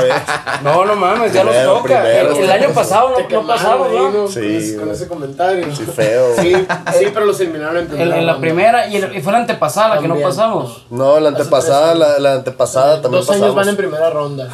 güey. 0.00 0.10
No, 0.64 0.84
no 0.86 0.96
mames, 0.96 1.32
ya 1.32 1.42
Primero, 1.42 1.74
nos 1.74 1.82
toca. 1.82 2.02
primero. 2.02 2.30
el, 2.36 2.42
el 2.44 2.50
año 2.50 2.68
pasado 2.70 3.10
no, 3.10 3.28
no 3.42 3.46
pasamos, 3.46 3.90
¿no? 3.92 4.10
¿no? 4.10 4.28
Sí, 4.28 4.34
Con 4.40 4.50
ese- 4.50 4.76
con 4.76 4.84
güey. 4.86 4.96
ese 4.96 5.08
comentario. 5.08 5.76
Sí, 5.76 5.84
feo. 5.84 6.24
Sí, 6.40 6.52
sí, 6.54 7.06
pero 7.12 7.26
los 7.26 7.38
eliminaron 7.40 7.76
en 7.78 7.86
primera 7.88 8.14
En, 8.14 8.20
en 8.20 8.26
la 8.26 8.38
primera 8.38 8.86
y, 8.88 8.96
el- 8.96 9.14
y 9.16 9.20
fue 9.20 9.32
la 9.32 9.38
antepasada 9.40 9.96
la 9.96 10.00
que 10.00 10.08
no 10.08 10.14
También. 10.14 10.28
pasamos. 10.30 10.86
No, 10.88 11.20
la 11.20 11.28
antepasada, 11.28 11.94
la, 11.94 12.18
la 12.18 12.32
antepasada 12.34 13.02
también 13.02 13.24
Dos 13.24 13.30
años 13.36 13.54
van 13.54 13.68
en 13.68 13.76
primera 13.76 14.08
ronda. 14.10 14.48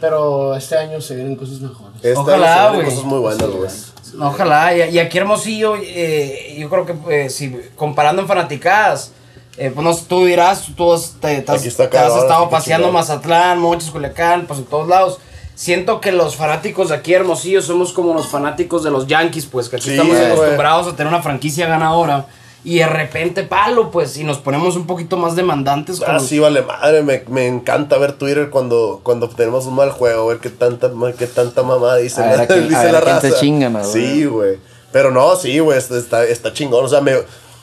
Pero 0.00 0.54
este 0.56 0.76
año 0.78 1.00
se 1.00 1.14
vienen 1.16 1.36
cosas 1.36 1.60
mejores. 1.60 1.96
Este 1.96 2.14
Ojalá, 2.18 2.46
año 2.46 2.70
se 2.70 2.70
vienen 2.70 2.74
güey. 2.84 2.96
cosas 2.96 3.04
muy 3.04 3.18
buenas, 3.18 3.48
güey. 3.50 4.28
Ojalá. 4.30 4.74
Y, 4.74 4.94
y 4.94 4.98
aquí 4.98 5.18
Hermosillo, 5.18 5.74
eh, 5.76 6.56
yo 6.58 6.70
creo 6.70 6.86
que 6.86 6.94
eh, 7.24 7.28
si 7.30 7.54
comparando 7.76 8.22
en 8.22 8.28
fanaticadas, 8.28 9.12
eh, 9.58 9.70
pues 9.74 9.84
no, 9.84 9.92
sé, 9.92 10.04
tú 10.08 10.24
dirás, 10.26 10.66
tú 10.76 10.92
has, 10.92 11.14
te, 11.20 11.40
te 11.42 11.52
has- 11.52 11.58
Aquí 11.58 11.68
está 11.68 11.88
te 11.90 11.98
has 11.98 12.04
cabrón, 12.04 12.20
estado 12.26 12.50
paseando. 12.50 12.92
Mazatlán, 12.92 13.58
Mochis, 13.58 13.90
Culiacán, 13.90 14.46
pues 14.46 14.58
en 14.60 14.66
todos 14.66 14.88
lados. 14.88 15.18
Siento 15.54 16.00
que 16.00 16.12
los 16.12 16.36
fanáticos 16.36 16.90
de 16.90 16.94
aquí 16.94 17.14
Hermosillo 17.14 17.60
somos 17.62 17.92
como 17.92 18.14
los 18.14 18.28
fanáticos 18.28 18.84
de 18.84 18.90
los 18.92 19.08
Yankees, 19.08 19.46
pues 19.46 19.68
que 19.68 19.76
aquí 19.76 19.86
Sí, 19.86 19.90
estamos 19.92 20.16
acostumbrados 20.16 20.86
a 20.86 20.96
tener 20.96 21.12
una 21.12 21.22
franquicia 21.22 21.66
ganadora. 21.66 22.26
Y 22.64 22.78
de 22.78 22.86
repente, 22.86 23.44
palo, 23.44 23.90
pues, 23.90 24.16
y 24.18 24.24
nos 24.24 24.38
ponemos 24.38 24.76
un 24.76 24.86
poquito 24.86 25.16
más 25.16 25.36
demandantes. 25.36 26.00
Ah, 26.06 26.18
sí, 26.20 26.38
vale 26.38 26.62
madre. 26.62 27.02
Me, 27.02 27.24
me 27.28 27.46
encanta 27.46 27.98
ver 27.98 28.12
Twitter 28.12 28.50
cuando, 28.50 29.00
cuando 29.02 29.28
tenemos 29.28 29.66
un 29.66 29.74
mal 29.74 29.90
juego, 29.90 30.26
ver 30.26 30.38
qué 30.38 30.50
tanta, 30.50 30.90
qué 31.18 31.26
tanta 31.26 31.62
mamá 31.62 31.96
dice, 31.96 32.22
A 32.22 32.26
ver 32.26 32.40
a 32.42 32.46
quién- 32.46 32.74
a 32.74 32.82
ver 32.82 32.96
a 32.96 33.00
quién 33.00 33.18
te 33.20 33.32
chingan. 33.40 33.84
Sí, 33.84 34.24
güey. 34.26 34.58
Pero 34.92 35.10
no, 35.10 35.34
sí, 35.36 35.58
güey, 35.60 35.78
está, 35.78 35.96
está, 35.98 36.24
está 36.24 36.52
chingón. 36.52 36.84
O 36.84 36.88
sea, 36.88 37.00
me, 37.00 37.14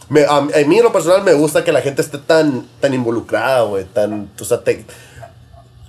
me- 0.10 0.24
a, 0.26 0.38
a 0.38 0.42
mí 0.68 0.78
en 0.78 0.84
lo 0.84 0.92
personal 0.92 1.24
me 1.24 1.34
gusta 1.34 1.64
que 1.64 1.72
la 1.72 1.82
gente 1.82 2.02
esté 2.02 2.18
tan, 2.18 2.66
tan 2.80 2.94
involucrada, 2.94 3.62
güey. 3.64 3.86
Tan, 3.86 4.30
o 4.40 4.44
sea, 4.46 4.62
te- 4.62 4.86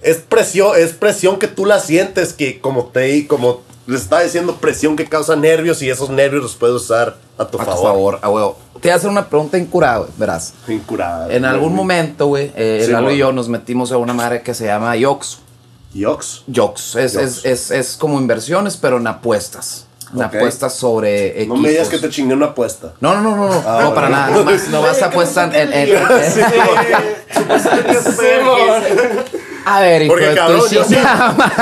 es 0.02 0.18
presión, 0.18 0.72
es 0.76 0.92
presión 0.92 1.38
que 1.38 1.48
tú 1.48 1.64
la 1.66 1.80
sientes, 1.80 2.32
que 2.32 2.60
como 2.60 2.84
te, 2.86 3.26
como 3.26 3.60
les 3.86 4.02
estaba 4.02 4.22
diciendo, 4.22 4.56
presión 4.56 4.96
que 4.96 5.06
causa 5.06 5.36
nervios 5.36 5.80
y 5.82 5.90
esos 5.90 6.10
nervios 6.10 6.42
los 6.42 6.54
puedes 6.56 6.76
usar 6.76 7.16
a 7.38 7.46
tu 7.46 7.56
a 7.60 7.64
tu 7.64 7.70
favor. 7.70 7.82
favor, 7.82 8.18
a 8.22 8.28
huevo. 8.30 8.58
Te 8.74 8.88
voy 8.88 8.90
a 8.90 8.94
hacer 8.96 9.08
una 9.10 9.28
pregunta 9.28 9.56
incurada, 9.58 9.98
güey, 9.98 10.10
verás. 10.18 10.52
Incurada. 10.68 11.32
En 11.32 11.44
algún 11.44 11.74
momento, 11.74 12.26
güey, 12.26 12.52
eh, 12.56 12.82
Sí, 12.84 12.92
Lalo 12.92 13.10
y 13.10 13.16
yo 13.18 13.32
nos 13.32 13.48
metimos 13.48 13.90
a 13.92 13.96
una 13.96 14.12
madre 14.12 14.42
que 14.42 14.54
se 14.54 14.66
llama 14.66 14.94
Yox. 14.96 15.38
Yox. 15.94 16.42
Yox. 16.46 16.96
Es, 16.96 17.12
Yox. 17.14 17.24
Es, 17.24 17.44
es, 17.46 17.70
es 17.70 17.96
como 17.96 18.20
inversiones, 18.20 18.76
pero 18.76 18.98
en 18.98 19.06
apuestas. 19.06 19.85
En 20.14 20.22
Ok. 20.22 20.34
apuestas 20.36 20.74
sobre 20.74 21.40
equipos. 21.40 21.56
No 21.56 21.62
me 21.62 21.70
digas 21.70 21.88
que 21.88 21.98
te 21.98 22.08
chingué 22.10 22.34
una 22.34 22.46
apuesta. 22.46 22.92
No, 23.00 23.14
no, 23.14 23.22
no, 23.22 23.36
no, 23.36 23.48
no, 23.48 23.62
Ah, 23.66 23.80
no 23.82 23.94
para 23.94 24.08
nada. 24.08 24.28
No 24.30 24.44
vas, 24.44 24.68
no 24.68 24.80
vas 24.82 25.02
a 25.02 25.06
apostar 25.06 25.54
en. 25.56 25.72
en- 25.72 25.88
en- 25.88 25.96
a 29.64 29.80
ver, 29.80 30.02
hijo 30.02 30.12
Porque 30.12 30.28
de 30.28 30.34
cabrón, 30.36 30.60
yo 30.70 30.84
sí, 30.84 30.96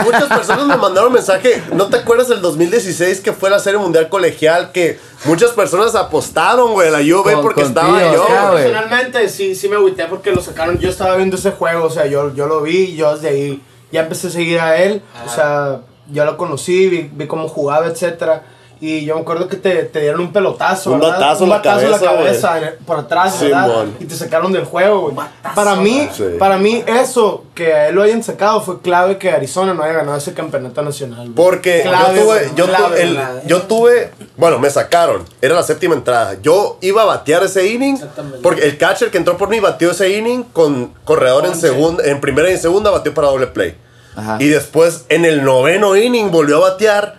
muchas 0.04 0.24
personas 0.24 0.66
me 0.66 0.76
mandaron 0.76 1.10
mensaje. 1.12 1.62
¿No 1.72 1.86
te 1.88 1.96
acuerdas 1.96 2.28
del 2.28 2.42
2016 2.42 3.20
que 3.20 3.32
fue 3.32 3.48
la 3.48 3.58
serie 3.58 3.78
mundial 3.78 4.10
colegial? 4.10 4.72
Que 4.72 4.98
muchas 5.24 5.52
personas 5.52 5.94
apostaron, 5.94 6.72
güey, 6.72 6.90
la 6.90 6.98
Juve 6.98 7.32
Con- 7.32 7.42
porque 7.42 7.62
estaba 7.62 8.12
yo. 8.12 8.24
acá, 8.24 8.50
güey. 8.50 8.64
Personalmente 8.64 9.28
sí, 9.30 9.54
sí 9.54 9.68
me 9.70 9.76
agüité 9.76 10.04
porque 10.04 10.32
lo 10.32 10.42
sacaron. 10.42 10.78
Yo 10.78 10.90
estaba 10.90 11.16
viendo 11.16 11.36
ese 11.36 11.52
juego, 11.52 11.86
o 11.86 11.90
sea, 11.90 12.04
yo, 12.04 12.34
yo 12.34 12.46
lo 12.46 12.60
vi 12.60 12.76
y 12.90 12.96
yo 12.96 13.14
desde 13.14 13.28
ahí 13.30 13.62
ya 13.90 14.02
empecé 14.02 14.26
a 14.26 14.30
seguir 14.30 14.60
a 14.60 14.76
él. 14.76 15.00
O 15.26 15.30
sea, 15.34 15.80
yo 16.10 16.24
lo 16.24 16.36
conocí, 16.36 16.88
vi, 16.88 17.10
vi 17.12 17.26
cómo 17.26 17.48
jugaba, 17.48 17.86
etcétera. 17.86 18.42
Y 18.80 19.04
yo 19.06 19.14
me 19.14 19.22
acuerdo 19.22 19.48
que 19.48 19.56
te, 19.56 19.84
te 19.84 20.00
dieron 20.00 20.20
un 20.20 20.32
pelotazo. 20.32 20.92
Un 20.92 21.00
¿verdad? 21.00 21.14
batazo 21.20 21.44
en 21.44 21.50
la 21.50 21.56
batazo 21.56 21.80
en 21.86 21.90
la 21.92 21.98
cabeza, 22.00 22.58
el- 22.58 22.74
por 22.84 22.98
atrás, 22.98 23.34
Sí, 23.38 23.44
¿verdad? 23.46 23.66
mon. 23.68 23.96
Y 24.00 24.04
te 24.04 24.14
sacaron 24.14 24.52
del 24.52 24.64
juego, 24.64 25.10
güey. 25.10 25.26
Para 25.54 25.76
mí, 25.76 26.06
Sí. 26.12 26.24
para 26.38 26.58
mí, 26.58 26.82
eso, 26.86 27.44
que 27.54 27.72
a 27.72 27.88
él 27.88 27.94
lo 27.94 28.02
hayan 28.02 28.22
sacado, 28.22 28.60
fue 28.60 28.80
clave 28.82 29.16
que 29.16 29.30
Arizona 29.30 29.72
no 29.72 29.82
haya 29.84 29.94
ganado 29.94 30.18
ese 30.18 30.34
campeonato 30.34 30.82
nacional. 30.82 31.30
Porque 31.34 31.80
Clave, 31.82 32.04
yo 32.04 32.12
tuve, 32.12 32.24
güey, 32.24 32.54
yo, 32.56 32.66
clave, 32.66 33.02
el- 33.02 33.12
clave. 33.14 33.42
yo 33.46 33.62
tuve, 33.62 34.10
bueno, 34.36 34.58
me 34.58 34.68
sacaron, 34.68 35.22
era 35.40 35.54
la 35.54 35.62
séptima 35.62 35.94
entrada. 35.94 36.36
Yo 36.42 36.76
iba 36.82 37.02
a 37.02 37.06
batear 37.06 37.44
ese 37.44 37.66
inning, 37.68 37.96
porque 38.42 38.64
el 38.66 38.76
catcher 38.76 39.10
que 39.10 39.16
entró 39.18 39.38
por 39.38 39.48
mí 39.48 39.60
batió 39.60 39.92
ese 39.92 40.10
inning 40.18 40.42
con 40.52 40.92
corredor 41.04 41.46
en 41.46 41.54
segunda, 41.54 42.04
en 42.04 42.20
primera 42.20 42.50
y 42.50 42.54
en 42.54 42.60
segunda 42.60 42.90
batió 42.90 43.14
para 43.14 43.28
doble 43.28 43.46
play. 43.46 43.76
Ajá. 44.16 44.36
Y 44.40 44.48
después 44.48 45.04
en 45.08 45.24
el 45.24 45.44
noveno 45.44 45.96
inning 45.96 46.30
volvió 46.30 46.56
a 46.58 46.70
batear, 46.70 47.16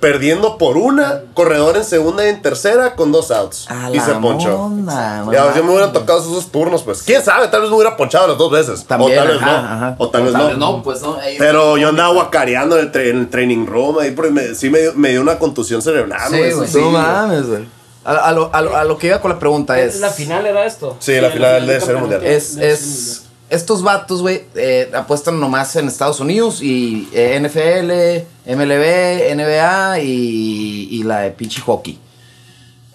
perdiendo 0.00 0.58
por 0.58 0.76
una, 0.76 1.22
corredor 1.32 1.78
en 1.78 1.84
segunda 1.84 2.26
y 2.26 2.28
en 2.28 2.42
tercera 2.42 2.94
con 2.94 3.10
dos 3.10 3.30
outs. 3.30 3.70
A 3.70 3.90
y 3.90 3.96
la 3.96 4.04
se 4.04 4.12
ponchó. 4.16 4.58
monda, 4.58 5.24
Ya, 5.32 5.54
yo 5.54 5.64
me 5.64 5.70
hubieran 5.70 5.92
tocado 5.94 6.18
esos 6.20 6.32
dos 6.32 6.52
turnos, 6.52 6.82
pues. 6.82 7.02
¿Quién 7.02 7.22
sabe? 7.24 7.48
Tal 7.48 7.62
vez 7.62 7.70
me 7.70 7.76
hubiera 7.76 7.96
ponchado 7.96 8.26
las 8.28 8.36
dos 8.36 8.50
veces. 8.50 8.84
También, 8.84 9.12
o 9.12 9.22
tal 9.22 9.28
vez 9.28 9.36
ajá, 9.42 9.46
no. 9.62 9.68
ajá. 9.68 9.94
O 9.98 10.10
tal 10.10 10.22
vez 10.24 10.32
no. 10.34 10.54
no, 10.54 10.82
pues 10.82 11.00
no. 11.00 11.16
ahí- 11.18 11.36
Pero 11.38 11.78
yo 11.78 11.88
andaba 11.88 12.12
guacareando 12.12 12.78
en 12.78 12.86
el, 12.86 12.92
tra- 12.92 13.08
en 13.08 13.18
el 13.20 13.30
training 13.30 13.64
room 13.66 13.98
ahí 13.98 14.10
porque 14.10 14.30
me- 14.30 14.54
sí 14.54 14.68
me 14.68 14.80
dio, 14.80 14.92
me 14.94 15.08
dio 15.10 15.22
una 15.22 15.38
contusión 15.38 15.80
cerebral, 15.80 16.30
Sí, 16.30 16.36
güey. 16.36 16.54
no 16.54 16.66
sí, 16.66 16.78
mames, 16.80 17.46
güey. 17.46 17.64
A, 18.04 18.12
a 18.28 18.32
lo, 18.32 18.50
a, 18.52 18.60
lo, 18.60 18.76
a 18.76 18.84
lo 18.84 18.98
que 18.98 19.06
iba 19.06 19.22
con 19.22 19.30
la 19.30 19.38
pregunta 19.38 19.80
es. 19.80 20.00
¿La 20.00 20.10
final 20.10 20.44
era 20.44 20.66
esto? 20.66 20.96
Sí, 20.98 21.18
la 21.18 21.30
final 21.30 21.66
de 21.66 21.80
ser 21.80 21.96
mundial. 21.96 22.22
Es, 22.26 22.58
es. 22.58 23.23
Estos 23.50 23.82
vatos, 23.82 24.22
güey, 24.22 24.42
eh, 24.54 24.90
apuestan 24.94 25.38
nomás 25.38 25.76
en 25.76 25.86
Estados 25.86 26.18
Unidos 26.18 26.60
y 26.62 27.08
eh, 27.12 27.38
NFL, 27.38 28.50
MLB, 28.52 29.34
NBA 29.36 30.00
y, 30.00 30.88
y 30.90 31.02
la 31.04 31.20
de 31.20 31.30
pinche 31.30 31.60
hockey. 31.60 31.98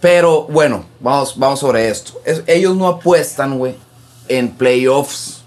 Pero 0.01 0.43
bueno, 0.43 0.85
vamos, 0.99 1.37
vamos 1.37 1.59
sobre 1.59 1.89
esto. 1.89 2.19
Es- 2.25 2.43
ellos 2.47 2.75
no 2.75 2.87
apuestan, 2.87 3.57
güey, 3.57 3.75
en 4.27 4.49
playoffs 4.51 5.41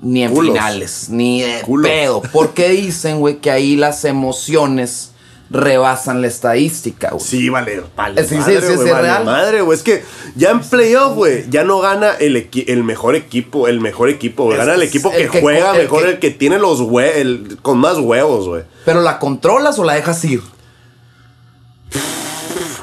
ni 0.00 0.22
en 0.22 0.32
Culos. 0.32 0.52
finales, 0.54 1.08
ni 1.10 1.42
de 1.42 1.60
Culos. 1.62 1.90
pedo. 1.90 2.22
Porque 2.32 2.68
dicen, 2.68 3.18
güey, 3.18 3.38
que 3.40 3.50
ahí 3.50 3.76
las 3.76 4.04
emociones 4.04 5.10
rebasan 5.48 6.20
la 6.22 6.26
estadística, 6.26 7.10
güey. 7.10 7.22
Sí, 7.24 7.48
vale, 7.48 7.82
vale. 7.96 8.24
Sí, 8.26 8.34
madre, 8.36 8.60
sí, 8.60 8.72
es 8.72 8.78
vale 8.78 9.02
real. 9.02 9.24
Madre, 9.24 9.60
güey. 9.62 9.76
Es 9.78 9.84
que 9.84 10.02
ya 10.34 10.50
en 10.50 10.60
playoff, 10.60 11.14
güey, 11.14 11.48
ya 11.48 11.62
no 11.64 11.78
gana 11.78 12.12
el, 12.18 12.48
el 12.66 12.84
mejor 12.84 13.14
equipo, 13.14 13.68
el 13.68 13.80
mejor 13.80 14.08
equipo, 14.08 14.44
güey. 14.44 14.58
Gana 14.58 14.74
el 14.74 14.82
equipo 14.82 15.12
el 15.12 15.30
que, 15.30 15.40
juega 15.40 15.72
el 15.76 15.82
mejor, 15.84 16.02
que- 16.02 16.10
el 16.10 16.18
que 16.18 16.30
tiene 16.30 16.58
los 16.58 16.80
hue 16.80 17.20
el, 17.20 17.58
con 17.62 17.78
más 17.78 17.98
huevos, 17.98 18.48
güey. 18.48 18.64
Pero 18.84 19.00
la 19.02 19.18
controlas 19.18 19.78
o 19.78 19.84
la 19.84 19.94
dejas 19.94 20.24
ir. 20.24 20.42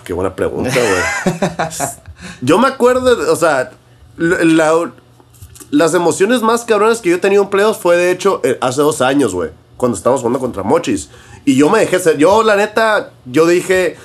Qué 0.03 0.14
buena 0.14 0.36
pregunta, 0.36 0.72
güey. 0.74 1.80
yo 2.41 2.57
me 2.59 2.68
acuerdo, 2.68 3.32
o 3.32 3.36
sea, 3.36 3.72
la- 4.18 4.91
las 5.72 5.93
emociones 5.93 6.41
más 6.41 6.66
cabronas 6.66 6.99
que 7.01 7.09
yo 7.09 7.16
he 7.16 7.20
tenido 7.20 7.43
en 7.43 7.49
playoffs 7.49 7.80
fue 7.82 7.97
de 7.97 8.11
hecho 8.11 8.41
eh, 8.43 8.57
hace 8.61 8.82
dos 8.82 9.01
años, 9.01 9.34
güey. 9.34 9.49
Cuando 9.84 9.97
estábamos 9.97 10.21
jugando 10.21 10.39
contra 10.39 10.63
Mochis. 10.63 11.09
Y 11.43 11.57
yo 11.57 11.69
me 11.69 11.79
dejé 11.79 11.99
ser. 11.99 12.17
Yo, 12.17 12.41
la 12.41 12.55
neta, 12.55 13.11
yo 13.25 13.45
dije. 13.45 13.97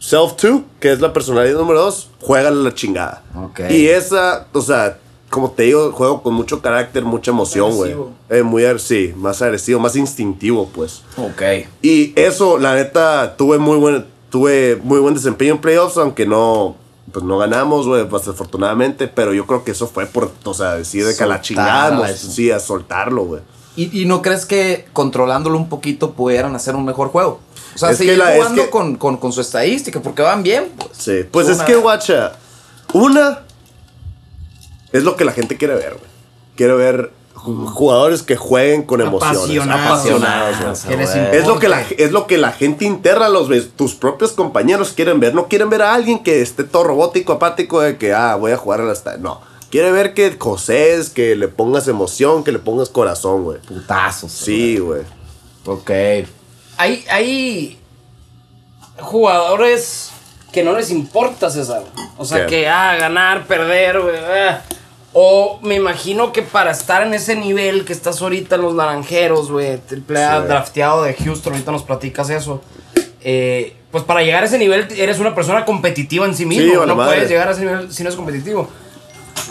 Self 0.00 0.32
2, 0.42 0.62
que 0.80 0.90
es 0.90 1.00
la 1.00 1.12
personalidad 1.12 1.56
número 1.56 1.82
2, 1.82 2.10
juega 2.20 2.50
la 2.50 2.74
chingada. 2.74 3.22
Ok. 3.36 3.60
Y 3.70 3.86
esa, 3.86 4.48
o 4.52 4.60
sea, 4.60 4.98
como 5.30 5.52
te 5.52 5.64
digo, 5.64 5.92
juego 5.92 6.20
con 6.20 6.34
mucho 6.34 6.60
carácter, 6.60 7.04
mucha 7.04 7.30
emoción, 7.30 7.76
güey. 7.76 7.92
Agresivo. 7.92 8.12
Eh, 8.28 8.42
muy, 8.42 8.78
sí, 8.80 9.14
más 9.16 9.40
agresivo, 9.40 9.78
más 9.78 9.94
instintivo, 9.94 10.68
pues. 10.74 11.02
Ok. 11.16 11.42
Y 11.80 12.12
eso, 12.18 12.58
la 12.58 12.74
neta, 12.74 13.36
tuve 13.36 13.58
muy 13.58 13.78
buen, 13.78 14.04
tuve 14.30 14.80
muy 14.82 14.98
buen 14.98 15.14
desempeño 15.14 15.52
en 15.52 15.60
playoffs, 15.60 15.96
aunque 15.96 16.26
no, 16.26 16.74
pues 17.12 17.24
no 17.24 17.38
ganamos, 17.38 17.86
güey, 17.86 18.08
pues, 18.08 18.24
desafortunadamente, 18.24 19.06
pero 19.06 19.32
yo 19.32 19.46
creo 19.46 19.62
que 19.62 19.70
eso 19.70 19.86
fue 19.86 20.06
por, 20.06 20.32
o 20.42 20.54
sea, 20.54 20.74
decir 20.74 21.06
de 21.06 21.16
que 21.16 21.22
a 21.22 21.26
la 21.26 21.40
chingada, 21.40 22.08
sí, 22.16 22.50
a 22.50 22.58
soltarlo, 22.58 23.24
güey. 23.24 23.42
¿Y, 23.80 24.02
y 24.02 24.06
no 24.06 24.22
crees 24.22 24.44
que 24.44 24.86
controlándolo 24.92 25.56
un 25.56 25.68
poquito 25.68 26.12
pudieran 26.12 26.54
hacer 26.56 26.74
un 26.74 26.84
mejor 26.84 27.08
juego? 27.08 27.40
O 27.74 27.78
sea, 27.78 27.90
Es 27.90 27.98
que 27.98 28.06
seguir 28.06 28.20
es 28.22 28.34
jugando 28.36 28.62
que- 28.64 28.70
con, 28.70 28.96
con- 28.96 29.16
con 29.18 29.32
su 29.32 29.40
estadística, 29.40 30.00
porque 30.00 30.22
van 30.22 30.42
bien. 30.42 30.72
Pues. 30.76 30.90
Sí, 30.98 31.20
pues 31.30 31.46
Una- 31.46 31.56
es 31.56 31.62
que, 31.62 31.76
guacha, 31.76 32.32
una 32.92 33.40
es 34.92 35.04
lo 35.04 35.16
que 35.16 35.24
la 35.24 35.32
gente 35.32 35.56
quiere 35.56 35.74
ver, 35.74 35.90
güey. 35.94 36.10
Quiere 36.56 36.74
ver 36.74 37.12
ju- 37.34 37.66
jugadores 37.66 38.22
que 38.22 38.36
jueguen 38.36 38.82
con 38.82 39.00
emociones, 39.00 39.38
Apasionados. 39.62 40.84
güey. 40.84 41.36
Es 41.36 41.46
lo, 41.46 41.58
que 41.60 41.68
la, 41.68 41.82
es 41.82 42.10
lo 42.10 42.26
que 42.26 42.38
la 42.38 42.50
gente 42.52 42.84
interna, 42.84 43.28
los 43.28 43.48
ves, 43.48 43.70
tus 43.76 43.94
propios 43.94 44.32
compañeros 44.32 44.92
quieren 44.92 45.20
ver. 45.20 45.34
No 45.34 45.46
quieren 45.46 45.70
ver 45.70 45.82
a 45.82 45.94
alguien 45.94 46.22
que 46.24 46.40
esté 46.42 46.64
todo 46.64 46.84
robótico, 46.84 47.34
apático, 47.34 47.80
de 47.80 47.96
que, 47.96 48.12
ah, 48.12 48.34
voy 48.34 48.50
a 48.52 48.56
jugar 48.56 48.80
a 48.80 48.84
la 48.84 48.92
esta-". 48.92 49.18
No. 49.18 49.40
Quiere 49.70 49.92
ver 49.92 50.14
que 50.14 50.38
coses, 50.38 51.10
que 51.10 51.36
le 51.36 51.48
pongas 51.48 51.86
emoción, 51.88 52.42
que 52.44 52.52
le 52.52 52.58
pongas 52.58 52.88
corazón, 52.88 53.44
güey. 53.44 53.58
Putazos. 53.60 54.32
Sí, 54.32 54.78
güey. 54.78 55.02
Ok. 55.66 55.90
Hay, 56.78 57.04
hay 57.10 57.78
jugadores 59.00 60.10
que 60.52 60.62
no 60.62 60.72
les 60.72 60.90
importa, 60.90 61.50
César. 61.50 61.82
O 62.16 62.24
sea, 62.24 62.46
¿Qué? 62.46 62.60
que, 62.62 62.68
ah, 62.68 62.96
ganar, 62.96 63.46
perder, 63.46 64.00
güey, 64.00 64.16
ah. 64.16 64.62
O 65.12 65.58
me 65.62 65.74
imagino 65.74 66.32
que 66.32 66.42
para 66.42 66.70
estar 66.70 67.02
en 67.02 67.14
ese 67.14 67.34
nivel 67.34 67.84
que 67.84 67.92
estás 67.92 68.20
ahorita 68.20 68.56
en 68.56 68.62
los 68.62 68.74
naranjeros, 68.74 69.50
güey, 69.50 69.78
triple 69.78 70.22
A, 70.22 70.42
Sí. 70.42 70.46
drafteado 70.48 71.02
de 71.02 71.14
Houston, 71.14 71.54
ahorita 71.54 71.72
nos 71.72 71.82
platicas 71.82 72.30
eso. 72.30 72.60
eh, 73.20 73.74
pues 73.90 74.04
para 74.04 74.22
llegar 74.22 74.42
a 74.42 74.46
ese 74.46 74.58
nivel 74.58 74.86
eres 74.96 75.18
una 75.18 75.34
persona 75.34 75.64
competitiva 75.64 76.24
en 76.26 76.34
sí 76.36 76.44
mismo. 76.46 76.64
Sí, 76.82 76.86
no 76.86 76.94
madre. 76.94 77.14
puedes 77.16 77.28
llegar 77.30 77.48
a 77.48 77.52
ese 77.52 77.62
nivel 77.62 77.92
si 77.92 78.02
no 78.04 78.10
es 78.10 78.16
competitivo. 78.16 78.68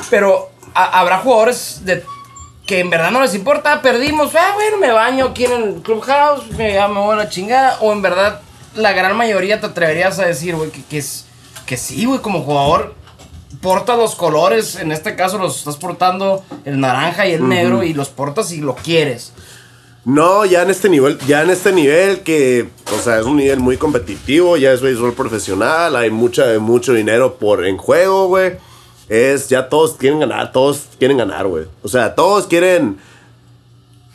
Pero 0.10 0.50
a- 0.74 1.00
habrá 1.00 1.20
jugadores 1.20 1.82
de, 1.86 2.04
que 2.66 2.80
en 2.80 2.90
verdad 2.90 3.12
no 3.12 3.22
les 3.22 3.34
importa, 3.36 3.82
perdimos, 3.82 4.36
ah, 4.36 4.52
bueno, 4.56 4.78
me 4.78 4.92
baño 4.92 5.26
aquí 5.26 5.46
en 5.46 5.52
el 5.52 5.74
clubhouse, 5.82 6.50
me, 6.58 6.74
ya 6.74 6.88
me 6.88 7.00
voy 7.00 7.14
a 7.14 7.18
la 7.18 7.30
chingada. 7.30 7.78
O 7.82 7.92
en 7.94 8.02
verdad, 8.02 8.42
la 8.76 8.92
gran 8.94 9.16
mayoría 9.16 9.60
te 9.60 9.68
atreverías 9.68 10.20
a 10.20 10.26
decir, 10.26 10.56
güey, 10.56 10.70
que, 10.70 10.84
que, 10.84 10.98
es, 11.00 11.26
que 11.66 11.78
sí, 11.78 12.06
güey, 12.06 12.20
como 12.22 12.42
jugador, 12.44 12.94
portas 13.62 13.98
los 13.98 14.16
colores, 14.16 14.76
en 14.76 14.92
este 14.92 15.16
caso 15.16 15.38
los 15.38 15.58
estás 15.58 15.78
portando 15.78 16.44
el 16.66 16.80
naranja 16.80 17.26
y 17.28 17.34
el 17.34 17.48
negro, 17.48 17.84
y 17.84 17.94
los 17.94 18.10
portas 18.10 18.52
y 18.52 18.62
lo 18.62 18.76
quieres. 18.76 19.32
No, 20.06 20.46
ya 20.46 20.62
en 20.62 20.70
este 20.70 20.88
nivel, 20.88 21.18
ya 21.28 21.42
en 21.42 21.50
este 21.50 21.74
nivel 21.74 22.22
que, 22.22 22.70
o 22.98 23.00
sea, 23.02 23.20
es 23.20 23.26
un 23.26 23.36
nivel 23.38 23.60
muy 23.60 23.76
competitivo, 23.76 24.56
ya 24.56 24.72
es 24.72 24.80
béisbol 24.82 25.14
profesional, 25.14 25.96
hay 25.98 26.10
mucha, 26.12 26.58
mucho 26.60 26.94
dinero 26.94 27.36
por 27.36 27.66
en 27.66 27.78
juego, 27.78 28.28
güey. 28.28 28.54
Es, 29.10 29.47
ya 29.49 29.70
todos 29.70 29.93
quieren 29.93 30.20
ganar, 30.20 30.51
todos 30.51 30.82
quieren 30.99 31.18
ganar, 31.18 31.47
güey. 31.47 31.66
O 31.84 31.88
sea, 31.88 32.14
todos 32.16 32.45
quieren, 32.47 32.97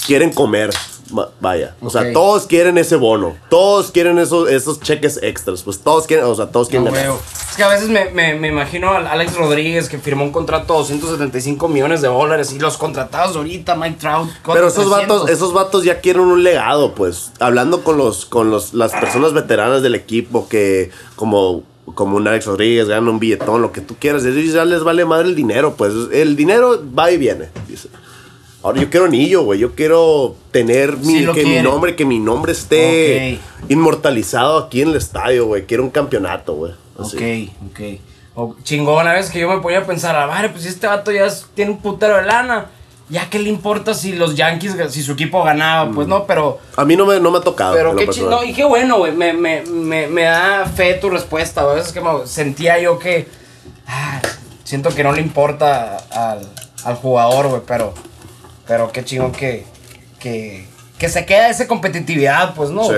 quieren 0.06 0.32
comer, 0.32 0.70
va- 1.16 1.30
vaya. 1.40 1.74
O 1.80 1.86
Ok. 1.86 1.92
sea, 1.92 2.12
todos 2.12 2.46
quieren 2.46 2.76
ese 2.78 2.96
bono, 2.96 3.36
todos 3.48 3.90
quieren 3.90 4.18
esos, 4.18 4.50
esos 4.50 4.80
cheques 4.80 5.18
extras, 5.22 5.62
pues 5.62 5.78
todos 5.80 6.06
quieren, 6.06 6.26
o 6.26 6.34
sea, 6.34 6.46
todos 6.46 6.68
quieren 6.68 6.84
No, 6.84 6.90
ganar. 6.92 7.10
güey. 7.10 7.20
Es 7.50 7.56
que 7.56 7.62
a 7.64 7.68
veces 7.68 7.88
me, 7.90 8.10
me, 8.10 8.34
me 8.34 8.48
imagino 8.48 8.88
a 8.90 8.98
Alex 9.12 9.34
Rodríguez 9.36 9.88
que 9.90 9.98
firmó 9.98 10.24
un 10.24 10.32
contrato 10.32 10.72
de 10.72 10.78
275 10.80 11.68
millones 11.68 12.00
de 12.00 12.08
dólares 12.08 12.50
y 12.52 12.58
los 12.58 12.78
contratados 12.78 13.36
ahorita, 13.36 13.74
Mike 13.74 13.96
Trout. 14.00 14.30
Pero 14.46 14.68
esos 14.68 14.86
300. 14.88 14.90
vatos, 15.20 15.30
esos 15.30 15.52
vatos 15.52 15.84
ya 15.84 16.00
quieren 16.00 16.22
un 16.22 16.42
legado, 16.42 16.94
pues. 16.94 17.30
Hablando 17.40 17.84
con 17.84 17.98
los, 17.98 18.24
con 18.24 18.50
los, 18.50 18.72
las 18.72 18.92
personas 18.92 19.34
veteranas 19.34 19.82
del 19.82 19.94
equipo 19.94 20.48
que, 20.48 20.90
como, 21.14 21.62
como 21.94 22.16
un 22.16 22.26
Alex 22.28 22.46
Rodríguez, 22.46 22.88
ganan 22.88 23.08
un 23.08 23.18
billetón, 23.18 23.60
lo 23.62 23.72
que 23.72 23.80
tú 23.80 23.96
quieras. 23.98 24.24
Ellos 24.24 24.52
ya 24.54 24.64
les 24.64 24.82
vale 24.84 25.04
madre 25.04 25.28
el 25.28 25.34
dinero, 25.34 25.74
pues. 25.76 25.92
El 26.12 26.36
dinero 26.36 26.80
va 26.96 27.10
y 27.10 27.18
viene, 27.18 27.48
dice. 27.68 27.88
Ahora 28.62 28.80
yo 28.80 28.88
quiero 28.90 29.06
anillo, 29.06 29.42
güey. 29.42 29.58
Yo 29.58 29.74
quiero 29.74 30.36
tener 30.52 30.96
mi, 30.98 31.18
Sí 31.18 31.26
que 31.34 31.44
mi 31.44 31.60
nombre, 31.60 31.96
que 31.96 32.04
mi 32.04 32.20
nombre 32.20 32.52
esté 32.52 33.34
Ok. 33.64 33.70
inmortalizado 33.70 34.56
aquí 34.58 34.82
en 34.82 34.90
el 34.90 34.96
estadio, 34.96 35.46
güey. 35.46 35.66
Quiero 35.66 35.82
un 35.82 35.90
campeonato, 35.90 36.54
güey. 36.54 36.72
Ok, 36.96 37.20
ok. 37.70 37.80
O, 38.34 38.54
chingón, 38.62 39.06
a 39.08 39.14
veces 39.14 39.30
que 39.32 39.40
yo 39.40 39.48
me 39.48 39.60
ponía 39.60 39.80
a 39.80 39.84
pensar, 39.86 40.14
a 40.16 40.26
ver, 40.40 40.52
pues 40.52 40.62
si 40.62 40.68
este 40.68 40.86
vato 40.86 41.10
ya 41.10 41.26
tiene 41.54 41.72
un 41.72 41.78
putero 41.82 42.16
de 42.16 42.22
lana, 42.22 42.66
ya 43.12 43.28
qué 43.28 43.38
le 43.38 43.50
importa 43.50 43.92
si 43.92 44.14
los 44.14 44.34
Yankees, 44.36 44.74
si 44.90 45.02
su 45.02 45.12
equipo 45.12 45.44
ganaba, 45.44 45.90
pues 45.92 46.08
no, 46.08 46.24
pero... 46.26 46.58
A 46.76 46.84
mí 46.86 46.96
no 46.96 47.04
me, 47.04 47.20
no 47.20 47.30
me 47.30 47.38
ha 47.38 47.40
tocado. 47.42 47.74
Pero 47.74 47.94
qué 47.94 48.08
chido, 48.08 48.42
y 48.42 48.54
qué 48.54 48.64
bueno, 48.64 48.96
güey, 48.96 49.12
me, 49.12 49.34
me, 49.34 49.60
me, 49.66 50.06
me 50.06 50.22
da 50.22 50.64
fe 50.64 50.94
tu 50.94 51.10
respuesta, 51.10 51.62
güey. 51.62 51.74
A 51.74 51.76
veces 51.76 51.92
que 51.92 52.00
me- 52.00 52.26
sentía 52.26 52.80
yo 52.80 52.98
que... 52.98 53.28
ah, 53.86 54.20
siento 54.64 54.88
que 54.94 55.04
no 55.04 55.12
le 55.12 55.20
importa 55.20 55.98
al, 56.10 56.48
al 56.84 56.94
jugador, 56.96 57.48
güey, 57.48 57.60
pero... 57.66 57.92
Pero 58.66 58.90
qué 58.90 59.04
chingón 59.04 59.30
que... 59.32 59.66
Que, 60.18 60.66
que 60.98 61.08
se 61.10 61.26
queda 61.26 61.50
esa 61.50 61.66
competitividad, 61.68 62.54
pues, 62.54 62.70
¿no? 62.70 62.84
Sí. 62.84 62.94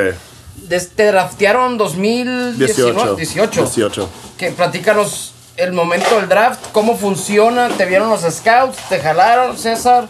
Des- 0.68 0.90
te 0.90 1.06
draftearon 1.06 1.76
2018. 1.76 3.16
18. 3.16 3.16
18. 3.16 3.60
18. 3.62 4.08
Que 4.38 4.50
platícanos 4.52 5.33
el 5.56 5.72
momento 5.72 6.16
del 6.16 6.28
draft, 6.28 6.60
cómo 6.72 6.96
funciona, 6.96 7.68
te 7.68 7.86
vieron 7.86 8.08
los 8.08 8.22
scouts, 8.22 8.76
te 8.88 8.98
jalaron, 8.98 9.56
César. 9.56 10.08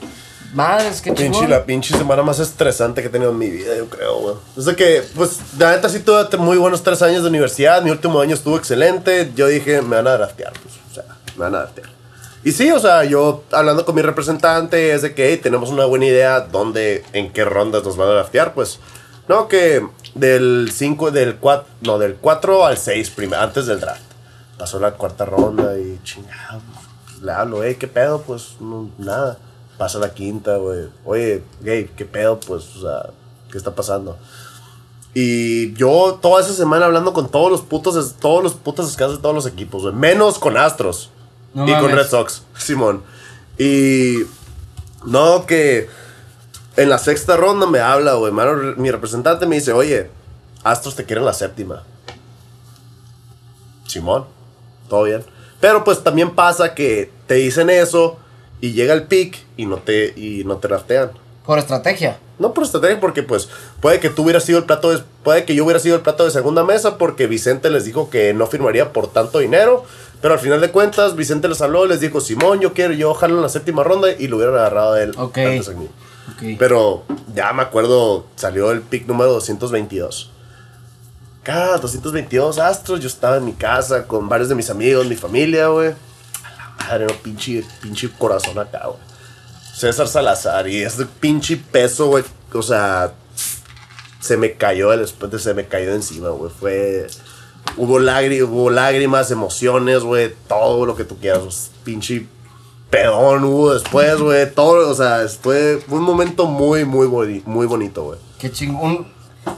Madres, 0.55 1.03
qué 1.03 1.11
Pinche, 1.11 1.33
chingón. 1.33 1.51
la 1.51 1.65
pinche 1.65 1.99
semana 1.99 2.23
más 2.23 2.39
estresante 2.39 3.03
que 3.03 3.09
he 3.09 3.11
tenido 3.11 3.33
en 3.33 3.39
mi 3.39 3.51
vida, 3.51 3.77
yo 3.77 3.89
creo, 3.89 4.21
güey. 4.21 4.37
Es 4.57 4.65
de 4.67 4.77
que, 4.77 5.03
pues, 5.17 5.41
la 5.59 5.73
neta 5.73 5.89
sí 5.89 5.99
tuve 5.99 6.37
muy 6.39 6.57
buenos 6.59 6.85
tres 6.85 7.03
años 7.03 7.25
de 7.25 7.29
universidad. 7.29 7.83
Mi 7.83 7.91
último 7.91 8.21
año 8.21 8.35
estuvo 8.35 8.57
excelente. 8.57 9.33
Yo 9.35 9.49
dije, 9.49 9.83
me 9.83 9.97
van 9.97 10.07
a 10.07 10.13
draftear, 10.13 10.53
pues. 10.53 10.75
O 10.91 10.95
sea, 10.95 11.05
me 11.37 11.43
van 11.43 11.57
a 11.57 11.59
draftear. 11.59 11.89
Y 12.45 12.53
sí, 12.53 12.71
o 12.71 12.79
sea, 12.79 13.03
yo 13.03 13.43
hablando 13.51 13.85
con 13.85 13.97
mi 13.97 14.03
representante 14.03 14.93
es 14.93 15.03
de 15.03 15.13
que 15.15 15.31
hey, 15.31 15.41
tenemos 15.43 15.71
una 15.71 15.87
buena 15.87 16.07
idea 16.07 16.41
dónde, 16.41 17.03
en 17.13 17.33
qué 17.33 17.45
rondas 17.45 17.83
nos 17.83 17.97
van 17.97 18.09
a 18.11 18.13
draftear, 18.13 18.55
pues. 18.55 18.79
No, 19.27 19.49
que 19.49 19.85
del 20.15 20.71
5, 20.73 21.11
del 21.11 21.37
4, 21.37 21.67
no, 21.81 21.99
del 21.99 22.15
4 22.15 22.65
al 22.65 22.79
6, 22.79 23.13
antes 23.37 23.67
del 23.67 23.81
draft. 23.81 24.14
Pasó 24.59 24.79
la 24.79 24.93
cuarta 24.93 25.25
ronda 25.25 25.79
y 25.79 26.01
chingado. 26.05 26.61
pues, 27.05 27.23
le 27.23 27.33
hablo, 27.33 27.63
hey, 27.65 27.77
¿qué 27.79 27.89
pedo? 27.89 28.23
Pues 28.23 28.57
no, 28.61 28.91
nada. 28.99 29.39
Pasa 29.79 29.99
la 29.99 30.15
quinta, 30.15 30.57
güey. 30.57 30.89
Oye, 31.05 31.43
gay, 31.61 31.91
¿qué 31.97 32.05
pedo? 32.05 32.39
Pues, 32.39 32.77
o 32.77 32.83
sea, 32.83 33.11
¿qué 33.51 33.59
está 33.59 33.75
pasando? 33.75 34.17
Y 35.15 35.73
yo 35.75 36.19
toda 36.21 36.41
esa 36.41 36.53
semana 36.53 36.87
hablando 36.87 37.13
con 37.13 37.29
todos 37.29 37.51
los 37.51 37.61
putos, 37.63 38.15
todos 38.21 38.43
los 38.43 38.55
putos 38.55 38.89
escasos 38.91 39.17
de 39.17 39.23
todos 39.23 39.35
los 39.35 39.47
equipos, 39.47 39.83
güey. 39.83 39.95
Menos 39.95 40.39
con 40.39 40.57
Astros. 40.57 41.11
No 41.55 41.69
y 41.69 41.73
con. 41.81 41.91
Red 41.93 42.09
Sox, 42.09 42.43
Simón. 42.59 43.03
Y 43.59 44.25
no, 45.05 45.47
que 45.47 45.89
en 46.77 46.89
la 46.91 46.99
sexta 46.99 47.37
ronda 47.37 47.67
me 47.67 47.79
habla, 47.79 48.15
güey. 48.15 48.33
Mi 48.77 48.91
representante 48.91 49.47
me 49.47 49.57
dice, 49.57 49.73
oye, 49.73 50.11
Astros 50.65 50.97
te 50.97 51.05
quieren 51.05 51.23
en 51.23 51.27
la 51.27 51.33
séptima. 51.33 51.85
Simón, 53.87 54.25
todo 54.95 55.05
bien. 55.05 55.25
Pero 55.61 55.83
pues 55.83 56.05
también 56.05 56.37
pasa 56.37 56.75
que 56.75 57.11
te 57.27 57.35
dicen 57.35 57.69
eso 57.69 58.17
y 58.61 58.73
llega 58.75 58.95
el 58.95 59.05
pick 59.05 59.39
y 59.57 59.67
no 59.67 59.79
te, 59.79 60.15
y 60.17 60.45
no 60.45 60.59
te 60.59 60.69
draftean. 60.69 61.11
Por 61.45 61.59
estrategia. 61.59 62.19
No 62.39 62.55
por 62.55 62.63
estrategia, 62.65 63.01
porque 63.01 63.25
pues 63.25 63.49
puede 63.81 63.99
que 63.99 64.09
tú 64.09 64.23
hubieras 64.23 64.45
sido 64.45 64.59
el 64.59 64.65
plato 64.65 64.91
de, 64.91 65.03
puede 65.25 65.45
que 65.45 65.55
yo 65.57 65.65
hubiera 65.65 65.81
sido 65.81 65.97
el 65.97 66.03
plato 66.03 66.25
de 66.25 66.31
segunda 66.31 66.63
mesa 66.63 66.97
porque 66.97 67.27
Vicente 67.27 67.71
les 67.71 67.85
dijo 67.85 68.09
que 68.09 68.33
no 68.35 68.47
firmaría 68.47 68.93
por 68.93 69.09
tanto 69.09 69.41
dinero, 69.41 69.85
pero 70.23 70.35
al 70.35 70.41
final 70.41 70.61
de 70.61 70.71
cuentas 70.71 71.17
Vicente 71.17 71.49
les 71.49 71.61
habló, 71.61 71.87
les 71.87 71.99
dijo, 71.99 72.21
Simón, 72.21 72.61
yo 72.61 72.73
quiero, 72.73 72.95
yo 72.95 73.13
jalo 73.15 73.37
en 73.37 73.43
la 73.43 73.49
séptima 73.49 73.83
ronda 73.83 74.13
y 74.13 74.29
lo 74.29 74.37
hubieran 74.37 74.55
agarrado 74.55 74.93
a 74.93 75.03
él 75.03 75.15
antes 75.19 75.67
de 75.67 75.75
mí. 75.75 75.89
Ok. 76.35 76.59
Pero 76.59 77.03
ya 77.35 77.53
me 77.53 77.63
acuerdo, 77.63 78.27
salió 78.37 78.71
el 78.71 78.81
pick 78.81 79.09
número 79.09 79.33
222. 79.33 80.31
Cada 81.45 81.77
222 81.79 82.59
astros, 82.59 83.01
yo 83.01 83.07
estaba 83.07 83.37
en 83.37 83.45
mi 83.45 83.53
casa 83.53 84.07
con 84.07 84.29
varios 84.29 84.49
de 84.49 84.55
mis 84.55 84.71
amigos, 84.71 85.07
mi 85.07 85.15
familia, 85.17 85.69
güey. 85.69 85.91
A 86.43 86.51
la 86.57 86.75
madre, 86.87 87.07
no, 87.07 87.15
pinche, 87.23 87.65
pinche 87.83 88.11
corazón 88.11 88.59
acá, 88.59 88.87
güey. 88.87 88.99
César 89.75 90.09
Salazar 90.09 90.67
y 90.69 90.83
ese 90.83 91.05
pinche 91.07 91.57
peso, 91.57 92.07
güey. 92.07 92.25
O 92.53 92.63
sea, 92.63 93.13
se 94.21 94.37
me 94.37 94.53
cayó 94.55 94.93
el 94.93 95.05
esp- 95.05 95.39
se 95.39 95.53
me 95.55 95.67
cayó 95.67 95.91
de 95.91 95.97
encima, 95.97 96.31
güey. 96.31 96.51
Fue. 96.51 97.07
Hubo, 97.77 97.95
hubo 97.97 98.71
lágrimas, 98.71 99.31
emociones, 99.31 100.01
güey. 100.03 100.33
Todo 100.49 100.87
lo 100.87 100.97
que 100.97 101.05
tú 101.05 101.19
quieras. 101.19 101.41
pues, 101.43 101.71
Pinche 101.85 102.27
pedón 102.89 103.45
hubo 103.45 103.75
después, 103.75 104.17
güey. 104.19 104.51
Todo, 104.51 104.89
o 104.89 104.95
sea, 104.95 105.27
fue, 105.43 105.83
fue 105.87 105.99
un 105.99 106.05
momento 106.05 106.47
muy, 106.47 106.85
muy, 106.85 107.09
muy 107.45 107.67
bonito, 107.67 108.05
güey. 108.05 108.19
Qué 108.39 108.51
chingón. 108.51 109.13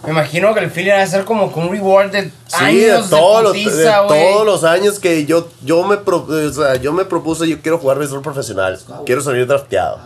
Me 0.05 0.11
imagino 0.11 0.53
que 0.55 0.61
el 0.61 0.71
feeling 0.71 0.93
va 0.93 1.03
a 1.03 1.07
ser 1.07 1.25
como 1.25 1.51
con 1.53 1.65
un 1.65 1.71
reward 1.73 2.11
de 2.11 2.23
Sí, 2.47 2.57
años 2.65 3.11
de, 3.11 3.17
todos 3.17 3.43
los, 3.43 3.53
de 3.53 3.59
de 3.59 3.65
putiza, 3.65 4.01
güey. 4.03 4.21
todos 4.33 4.47
los 4.47 4.65
años 4.65 4.99
que 4.99 5.27
yo, 5.27 5.49
yo, 5.65 5.85
me 5.85 5.97
pro- 5.97 6.27
o 6.29 6.53
sea, 6.53 6.77
yo 6.77 6.93
me 6.93 7.05
propuse, 7.05 7.49
yo 7.49 7.61
quiero 7.61 7.79
jugar 7.79 7.99
béisbol 7.99 8.23
profesional, 8.23 8.79
quiero 9.05 9.21
salir 9.21 9.47
drafteado. 9.47 9.99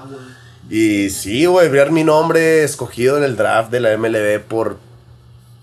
Y 0.68 1.10
sí, 1.10 1.46
güey, 1.46 1.68
ver 1.68 1.90
mi 1.90 2.04
nombre 2.04 2.62
escogido 2.62 3.16
en 3.18 3.24
el 3.24 3.36
draft 3.36 3.70
de 3.70 3.80
la 3.80 3.96
MLB 3.96 4.40
por 4.40 4.76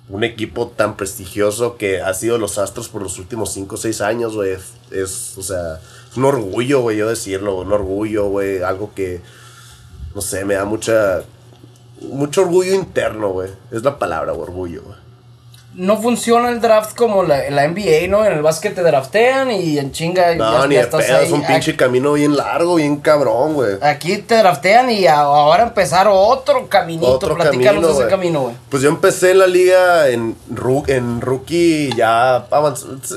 un 0.09 0.23
equipo 0.23 0.67
tan 0.67 0.95
prestigioso 0.97 1.77
que 1.77 2.01
ha 2.01 2.13
sido 2.13 2.37
los 2.37 2.57
Astros 2.57 2.87
por 2.89 3.01
los 3.01 3.17
últimos 3.19 3.53
5 3.53 3.75
o 3.75 3.77
6 3.77 4.01
años, 4.01 4.35
güey. 4.35 4.51
Es, 4.51 4.73
es, 4.91 5.37
o 5.37 5.41
sea, 5.43 5.79
es 6.11 6.17
un 6.17 6.25
orgullo, 6.25 6.81
güey, 6.81 6.97
yo 6.97 7.07
decirlo, 7.09 7.57
un 7.59 7.71
orgullo, 7.73 8.25
güey, 8.27 8.61
algo 8.63 8.91
que, 8.95 9.21
no 10.15 10.21
sé, 10.21 10.43
me 10.45 10.55
da 10.55 10.65
mucha, 10.65 11.21
mucho 12.01 12.41
orgullo 12.41 12.73
interno, 12.73 13.29
güey. 13.29 13.49
Es 13.71 13.83
la 13.83 13.97
palabra, 13.99 14.31
güey, 14.33 14.43
orgullo, 14.47 14.81
güey. 14.83 14.97
No 15.75 16.01
funciona 16.01 16.49
el 16.49 16.59
draft 16.59 16.95
como 16.97 17.21
la, 17.21 17.51
la 17.51 17.67
NBA, 17.67 18.07
¿no? 18.09 18.25
En 18.25 18.33
el 18.33 18.41
básquet 18.41 18.73
te 18.73 18.81
draftean 18.81 19.51
y 19.51 19.77
en 19.77 19.91
chinga 19.91 20.33
No, 20.33 20.61
ya, 20.61 20.67
ni 20.67 20.73
ya 20.73 20.81
de 20.87 20.87
pedo, 20.97 21.19
es 21.19 21.31
un 21.31 21.45
pinche 21.45 21.75
camino 21.75 22.13
bien 22.13 22.35
largo, 22.35 22.75
bien 22.75 22.97
cabrón, 22.97 23.53
güey. 23.53 23.75
Aquí 23.83 24.17
te 24.17 24.37
draftean 24.37 24.89
y 24.89 25.05
a- 25.05 25.19
ahora 25.19 25.61
empezar 25.65 26.07
otro 26.09 26.67
caminito. 26.67 27.05
Otro 27.07 27.35
Platícanos 27.35 27.63
camino, 27.83 27.87
de 27.89 27.93
ese 27.93 28.07
camino, 28.09 28.41
güey. 28.41 28.55
Pues 28.69 28.81
yo 28.81 28.89
empecé 28.89 29.35
la 29.35 29.45
liga 29.45 30.09
en, 30.09 30.35
ru- 30.51 30.89
en 30.89 31.21
rookie 31.21 31.91
ya 31.95 32.47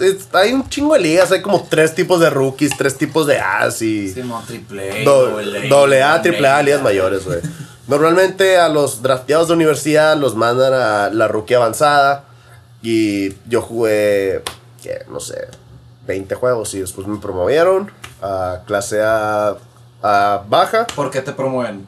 es- 0.02 0.28
Hay 0.34 0.52
un 0.52 0.68
chingo 0.68 0.92
de 0.92 1.00
ligas, 1.00 1.32
hay 1.32 1.40
como 1.40 1.62
tres 1.66 1.94
tipos 1.94 2.20
de 2.20 2.28
rookies, 2.28 2.76
tres 2.76 2.98
tipos 2.98 3.26
de 3.26 3.38
As 3.40 3.80
y 3.80 4.10
Simón, 4.12 4.44
triple 4.46 5.00
A, 5.00 5.04
do- 5.04 5.30
doble 5.30 5.60
A, 5.60 5.68
doble 5.68 6.02
A, 6.02 6.20
triple 6.20 6.46
A, 6.48 6.62
ligas 6.62 6.82
mayores, 6.82 7.24
güey. 7.24 7.38
Normalmente 7.90 8.56
a 8.56 8.68
los 8.68 9.02
drafteados 9.02 9.48
de 9.48 9.54
universidad 9.54 10.16
los 10.16 10.36
mandan 10.36 10.72
a 10.72 11.10
la 11.10 11.26
rookie 11.26 11.54
avanzada 11.54 12.22
y 12.82 13.34
yo 13.48 13.62
jugué, 13.62 14.44
¿qué? 14.80 15.04
no 15.10 15.18
sé, 15.18 15.48
20 16.06 16.36
juegos 16.36 16.72
y 16.74 16.80
después 16.80 17.08
me 17.08 17.18
promovieron 17.18 17.90
a 18.22 18.60
clase 18.64 19.02
A, 19.02 19.56
a 20.04 20.44
baja. 20.48 20.86
¿Por 20.94 21.10
qué 21.10 21.20
te 21.20 21.32
promueven? 21.32 21.84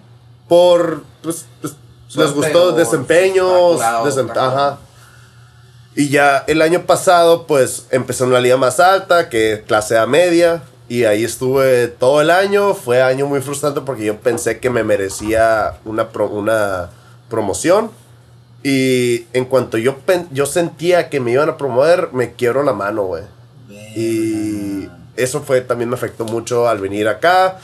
por 0.49 1.05
pues, 1.23 1.47
pues, 1.61 1.75
les 2.17 2.33
gustó 2.35 2.73
desempeños 2.73 3.81
desem- 3.81 4.37
ajá. 4.37 4.79
y 5.95 6.09
ya 6.09 6.45
el 6.49 6.61
año 6.63 6.83
pasado 6.83 7.47
pues 7.47 7.87
empecé 7.91 8.25
en 8.25 8.33
la 8.33 8.41
liga 8.41 8.57
más 8.57 8.81
alta 8.81 9.29
que 9.31 9.63
clase 9.69 9.97
A 9.97 10.07
media 10.07 10.63
y 10.93 11.05
ahí 11.05 11.25
estuve 11.25 11.89
todo 11.89 12.21
el 12.21 12.31
año 12.31 12.75
fue 12.75 13.01
año 13.01 13.27
muy 13.27 13.41
frustrante 13.41 13.81
porque 13.81 14.05
yo 14.05 14.19
pensé 14.19 14.61
que 14.61 14.69
me 14.69 14.85
merecía 14.85 15.79
una, 15.85 16.09
una 16.31 16.91
promoción 17.31 17.91
y 18.63 19.27
en 19.33 19.47
cuanto 19.47 19.79
yo, 19.79 19.97
yo 20.33 20.47
sentía 20.47 21.09
que 21.09 21.19
me 21.19 21.33
iban 21.33 21.49
a 21.49 21.57
promover 21.57 22.11
me 22.13 22.33
quiebro 22.35 22.63
la 22.63 22.75
mano 22.75 23.05
güey 23.05 23.23
y 23.97 24.89
eso 25.17 25.41
fue 25.41 25.61
también 25.61 25.89
me 25.89 25.97
afectó 25.97 26.25
mucho 26.25 26.69
al 26.69 26.79
venir 26.79 27.09
acá. 27.09 27.59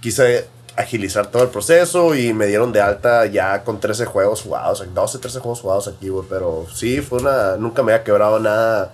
Quise 0.00 0.46
agilizar 0.76 1.30
todo 1.30 1.42
el 1.42 1.48
proceso 1.48 2.14
y 2.14 2.32
me 2.32 2.46
dieron 2.46 2.72
de 2.72 2.80
alta 2.80 3.26
ya 3.26 3.64
con 3.64 3.80
13 3.80 4.04
juegos 4.04 4.42
jugados, 4.42 4.84
12, 4.94 5.18
13 5.18 5.40
juegos 5.40 5.60
jugados 5.60 5.88
aquí, 5.88 6.08
güey. 6.08 6.26
Pero 6.28 6.66
sí, 6.72 7.00
fue 7.00 7.20
una. 7.20 7.56
Nunca 7.56 7.82
me 7.82 7.92
había 7.92 8.04
quebrado 8.04 8.38
nada 8.38 8.92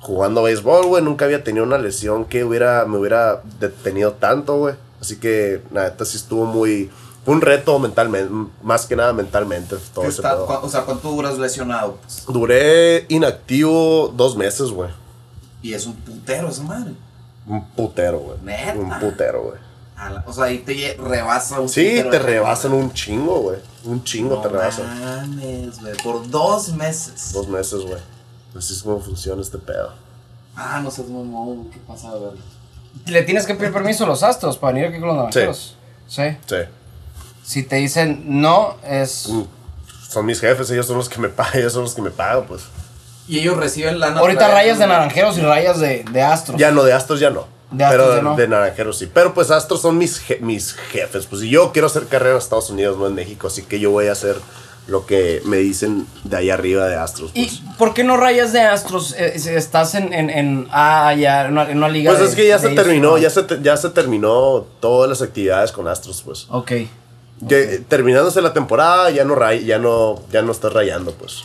jugando 0.00 0.42
béisbol, 0.42 0.86
güey. 0.86 1.02
Nunca 1.02 1.24
había 1.24 1.42
tenido 1.44 1.64
una 1.64 1.78
lesión 1.78 2.24
que 2.24 2.44
hubiera, 2.44 2.84
me 2.86 2.98
hubiera 2.98 3.42
detenido 3.60 4.12
tanto, 4.12 4.56
güey. 4.58 4.74
Así 5.00 5.16
que, 5.16 5.62
la 5.72 5.84
neta, 5.84 6.04
sí 6.04 6.16
estuvo 6.16 6.44
muy. 6.44 6.90
Fue 7.24 7.34
un 7.34 7.40
reto 7.42 7.78
mentalmente, 7.78 8.32
más 8.62 8.86
que 8.86 8.96
nada 8.96 9.12
mentalmente. 9.12 9.76
Todo 9.94 10.02
¿Qué 10.02 10.08
ese 10.08 10.18
está- 10.22 10.30
pedo. 10.34 10.60
o 10.62 10.68
sea, 10.68 10.82
¿cuánto 10.82 11.10
duras 11.10 11.38
lesionado? 11.38 11.98
Pues? 12.02 12.24
Duré 12.26 13.04
inactivo 13.08 14.12
dos 14.16 14.36
meses, 14.36 14.70
güey. 14.70 14.90
Y 15.62 15.74
es 15.74 15.86
un 15.86 15.94
putero 15.94 16.48
esa 16.48 16.62
madre. 16.62 16.92
Un 17.46 17.64
putero, 17.70 18.18
güey. 18.20 18.38
Neta. 18.42 18.74
Un 18.78 18.98
putero, 19.00 19.42
güey. 19.42 19.58
La- 19.96 20.24
o 20.26 20.32
sea, 20.32 20.44
ahí 20.44 20.58
te 20.58 20.74
lle- 20.74 20.96
rebasa 20.96 21.58
un 21.60 21.68
Sí, 21.68 22.02
te 22.10 22.18
rebasan 22.18 22.72
un 22.72 22.92
chingo, 22.92 23.40
güey. 23.40 23.58
Un 23.84 24.04
chingo 24.04 24.36
No 24.36 24.40
te 24.42 24.48
rebasan. 24.48 24.86
mames, 25.04 25.80
güey. 25.80 25.94
Por 26.02 26.28
dos 26.30 26.72
meses. 26.74 27.32
Dos 27.32 27.48
meses, 27.48 27.80
güey. 27.82 27.98
Así 28.58 28.74
es 28.74 28.82
como 28.82 29.00
funciona 29.00 29.40
este 29.40 29.58
pedo. 29.58 29.92
Ah, 30.56 30.80
no 30.82 30.90
seas 30.90 31.08
mamón. 31.08 31.70
¿Qué 31.70 31.78
pasa, 31.86 32.10
güey? 32.10 32.32
Le 33.06 33.22
tienes 33.22 33.46
que 33.46 33.54
pedir 33.54 33.72
permiso 33.72 34.04
a 34.04 34.06
los 34.08 34.22
astros 34.22 34.58
para 34.58 34.72
venir 34.74 34.88
aquí 34.88 34.98
con 34.98 35.08
los 35.08 35.16
naranjeros. 35.16 35.76
Sí. 36.08 36.22
Sí. 36.46 36.56
Si 37.44 37.62
te 37.62 37.76
dicen 37.76 38.24
no, 38.40 38.76
es. 38.84 39.28
Mm. 39.28 39.42
Son 40.10 40.26
mis 40.26 40.40
jefes, 40.40 40.70
ellos 40.70 40.86
son 40.86 40.96
los 40.96 41.08
que 41.08 41.20
me 41.20 41.28
pagan, 41.28 41.52
ellos 41.60 41.72
son 41.72 41.82
los 41.82 41.94
que 41.94 42.02
me 42.02 42.10
pagan, 42.10 42.44
pues. 42.46 42.62
Y 43.28 43.38
ellos 43.40 43.56
reciben 43.56 44.00
lana. 44.00 44.20
Ahorita 44.20 44.48
rayas 44.48 44.78
de 44.78 44.86
naranjeros 44.86 45.36
y 45.38 45.42
rayas 45.42 45.78
de, 45.80 46.02
de 46.10 46.22
astros. 46.22 46.58
Ya 46.58 46.70
no, 46.70 46.82
de 46.82 46.92
Astros 46.94 47.20
ya 47.20 47.30
no. 47.30 47.46
De 47.70 47.84
Astros 47.84 48.02
pero 48.06 48.16
ya 48.16 48.22
no. 48.22 48.34
de 48.36 48.48
Naranjeros 48.48 48.96
sí. 48.98 49.10
Pero 49.12 49.34
pues 49.34 49.50
Astros 49.50 49.82
son 49.82 49.98
mis, 49.98 50.18
je- 50.26 50.40
mis 50.40 50.72
jefes. 50.72 51.26
Pues 51.26 51.42
y 51.42 51.50
yo 51.50 51.70
quiero 51.72 51.88
hacer 51.88 52.06
carrera 52.06 52.32
en 52.32 52.38
Estados 52.38 52.70
Unidos, 52.70 52.96
no 52.96 53.06
en 53.06 53.14
México. 53.14 53.46
Así 53.48 53.62
que 53.64 53.78
yo 53.78 53.90
voy 53.90 54.06
a 54.06 54.12
hacer 54.12 54.36
lo 54.88 55.06
que 55.06 55.40
me 55.44 55.58
dicen 55.58 56.06
de 56.24 56.36
ahí 56.38 56.50
arriba 56.50 56.86
de 56.86 56.96
Astros. 56.96 57.30
¿Y 57.34 57.44
Pues, 57.46 57.62
por 57.78 57.94
qué 57.94 58.02
no 58.04 58.16
rayas 58.16 58.52
de 58.52 58.62
astros? 58.62 59.14
Eh, 59.18 59.34
estás 59.54 59.94
en, 59.94 60.12
en, 60.12 60.30
en 60.30 60.66
ah, 60.72 61.14
ya, 61.14 61.44
en 61.44 61.52
una, 61.52 61.70
en 61.70 61.76
una 61.78 61.88
liga. 61.88 62.10
Pues 62.10 62.22
de- 62.22 62.28
es 62.30 62.34
que 62.34 62.48
ya 62.48 62.58
se 62.58 62.70
terminó, 62.70 63.18
ya 63.18 63.28
se, 63.30 63.44
ya 63.62 63.76
se 63.76 63.90
terminó 63.90 64.66
todas 64.80 65.08
las 65.08 65.20
actividades 65.22 65.70
con 65.72 65.86
Astros, 65.88 66.22
pues. 66.22 66.46
Ok. 66.48 66.72
Que, 67.48 67.84
terminándose 67.86 68.40
la 68.42 68.52
temporada, 68.52 69.10
ya 69.10 69.24
no, 69.24 69.34
ray- 69.36 69.64
ya 69.64 69.78
no, 69.78 70.20
ya 70.32 70.42
no 70.42 70.50
estás 70.52 70.72
rayando, 70.72 71.12
pues. 71.12 71.44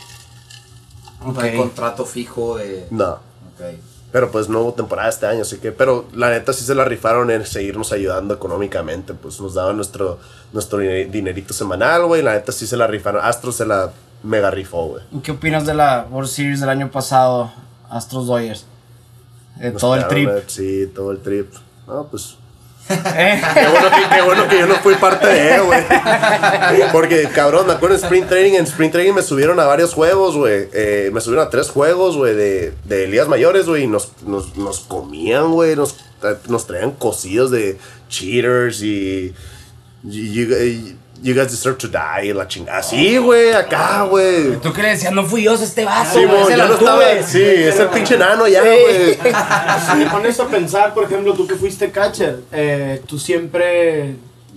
No 1.25 1.39
hay 1.39 1.55
contrato 1.55 2.05
fijo 2.05 2.57
de. 2.57 2.87
No. 2.91 3.11
Ok. 3.13 3.77
Pero 4.13 4.31
pues 4.31 4.47
no 4.47 4.61
hubo 4.61 4.73
temporada 4.73 5.09
este 5.09 5.25
año, 5.25 5.41
así 5.41 5.57
que. 5.57 5.71
Pero 5.73 6.05
la 6.13 6.29
neta 6.29 6.53
sí 6.53 6.63
se 6.63 6.73
la 6.75 6.85
rifaron 6.85 7.29
en 7.31 7.45
seguirnos 7.45 7.91
ayudando 7.91 8.33
económicamente. 8.35 9.13
Pues 9.13 9.41
nos 9.41 9.55
daban 9.55 9.75
nuestro, 9.75 10.19
nuestro 10.53 10.79
dine- 10.79 11.05
dinerito 11.11 11.53
semanal, 11.53 12.05
güey. 12.05 12.21
La 12.21 12.33
neta 12.33 12.51
sí 12.51 12.65
se 12.67 12.77
la 12.77 12.87
rifaron. 12.87 13.25
Astro 13.25 13.51
se 13.51 13.65
la 13.65 13.91
mega 14.23 14.49
rifó, 14.51 14.85
güey. 14.87 15.03
¿Y 15.11 15.17
¿Qué 15.19 15.31
opinas 15.31 15.65
de 15.65 15.73
la 15.73 16.07
World 16.09 16.29
Series 16.29 16.59
del 16.61 16.69
año 16.69 16.89
pasado, 16.91 17.51
Astros 17.89 18.27
Dodgers? 18.27 18.65
Todo 19.79 19.95
el 19.95 20.07
trip. 20.07 20.29
eh, 20.29 20.43
Sí, 20.47 20.91
todo 20.95 21.11
el 21.11 21.19
trip. 21.19 21.51
No, 21.87 22.05
pues. 22.05 22.37
Qué 22.87 23.67
bueno, 23.71 23.89
que, 23.89 24.15
qué 24.15 24.21
bueno 24.23 24.47
que 24.47 24.59
yo 24.59 24.67
no 24.67 24.75
fui 24.75 24.95
parte 24.95 25.27
de, 25.27 25.59
güey. 25.59 25.81
Porque, 26.91 27.29
cabrón, 27.33 27.67
me 27.67 27.73
acuerdo 27.73 27.95
en 27.95 28.03
Sprint 28.03 28.27
Training. 28.27 28.53
En 28.57 28.65
Sprint 28.65 28.91
Training 28.93 29.13
me 29.13 29.21
subieron 29.21 29.59
a 29.59 29.65
varios 29.65 29.93
juegos, 29.93 30.35
güey. 30.35 30.67
Eh, 30.73 31.09
me 31.13 31.21
subieron 31.21 31.47
a 31.47 31.49
tres 31.49 31.69
juegos, 31.69 32.17
güey, 32.17 32.35
de, 32.35 32.73
de 32.85 33.25
mayores, 33.27 33.65
güey. 33.67 33.83
Y 33.83 33.87
nos, 33.87 34.11
nos, 34.25 34.55
nos 34.57 34.81
comían, 34.81 35.51
güey. 35.51 35.75
Nos, 35.75 35.95
nos 36.49 36.67
traían 36.67 36.91
cocidos 36.91 37.51
de 37.51 37.77
cheaters 38.09 38.81
y. 38.81 39.33
You, 40.03 40.21
you- 40.45 40.97
you 41.23 41.33
guys 41.33 41.49
deserve 41.49 41.77
to 41.77 41.87
die, 41.87 42.33
la 42.33 42.47
chingada. 42.47 42.83
Sí, 42.83 43.17
güey, 43.17 43.53
acá, 43.53 44.03
güey. 44.03 44.57
¿Tú 44.61 44.71
qué 44.73 44.81
le 44.83 44.89
decías? 44.89 45.11
No 45.13 45.23
fui 45.25 45.41
yo, 45.43 45.53
es 45.53 45.61
este 45.61 45.85
vaso. 45.85 46.19
Sí, 46.19 46.25
güey, 46.25 46.41
es 46.41 46.43
mo, 46.43 46.49
el 46.49 46.57
yo 46.59 46.67
no 46.67 46.73
estaba. 46.75 47.05
Altuve". 47.05 47.23
Sí, 47.23 47.41
es 47.41 47.79
el 47.79 47.87
pinche 47.87 48.17
nano 48.17 48.47
ya, 48.47 48.61
güey. 48.61 49.17
Si 49.89 49.97
me 49.97 50.05
pones 50.11 50.39
a 50.39 50.45
pensar, 50.47 50.93
por 50.93 51.05
ejemplo, 51.05 51.33
tú 51.33 51.47
que 51.47 51.55
fuiste 51.55 51.89
catcher, 51.91 52.41
eh, 52.51 53.01
tú 53.07 53.17
siempre, 53.17 54.15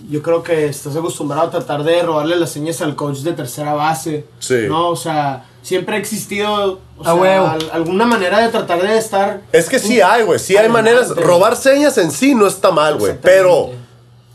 yo 0.09 0.21
creo 0.21 0.43
que 0.43 0.65
estás 0.67 0.95
acostumbrado 0.95 1.47
a 1.47 1.51
tratar 1.51 1.83
de 1.83 2.03
robarle 2.03 2.35
las 2.35 2.51
señas 2.51 2.81
al 2.81 2.95
coach 2.95 3.19
de 3.19 3.33
tercera 3.33 3.73
base. 3.73 4.25
Sí. 4.39 4.65
¿No? 4.67 4.89
O 4.89 4.95
sea, 4.95 5.45
siempre 5.63 5.95
ha 5.95 5.99
existido 5.99 6.79
o 6.97 7.03
sea, 7.03 7.51
al- 7.51 7.69
alguna 7.71 8.05
manera 8.05 8.39
de 8.39 8.49
tratar 8.49 8.81
de 8.81 8.97
estar. 8.97 9.41
Es 9.51 9.69
que 9.69 9.79
sí 9.79 10.01
hay, 10.01 10.23
güey. 10.23 10.39
Sí 10.39 10.57
hay 10.57 10.67
maneras. 10.69 11.09
Robar 11.15 11.55
señas 11.55 11.97
en 11.97 12.11
sí 12.11 12.35
no 12.35 12.45
está 12.47 12.71
mal, 12.71 12.97
güey. 12.97 13.13
Pero. 13.21 13.71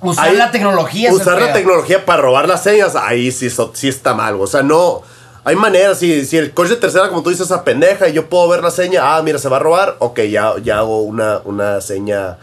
Usar 0.02 0.28
Ahí- 0.28 0.36
la 0.36 0.50
tecnología. 0.50 1.12
Usar 1.12 1.40
la 1.40 1.52
tecnología 1.52 2.04
para 2.04 2.22
robar 2.22 2.48
las 2.48 2.62
señas, 2.62 2.96
ahí 2.96 3.30
sí, 3.30 3.48
sí 3.72 3.88
está 3.88 4.14
mal. 4.14 4.34
O 4.40 4.46
sea, 4.46 4.62
no. 4.62 5.02
Hay 5.44 5.56
maneras, 5.56 5.98
si, 5.98 6.24
si 6.24 6.36
el 6.36 6.52
coach 6.52 6.68
de 6.68 6.76
tercera, 6.76 7.08
como 7.08 7.22
tú 7.22 7.30
dices, 7.30 7.46
esa 7.46 7.64
pendeja 7.64 8.08
y 8.08 8.12
yo 8.12 8.28
puedo 8.28 8.48
ver 8.48 8.62
la 8.62 8.70
seña, 8.70 9.16
ah, 9.16 9.22
mira, 9.22 9.38
se 9.38 9.48
va 9.48 9.56
a 9.56 9.60
robar, 9.60 9.96
ok, 9.98 10.20
ya, 10.22 10.54
ya 10.62 10.78
hago 10.78 11.02
una, 11.02 11.40
una 11.44 11.80
seña 11.80 12.38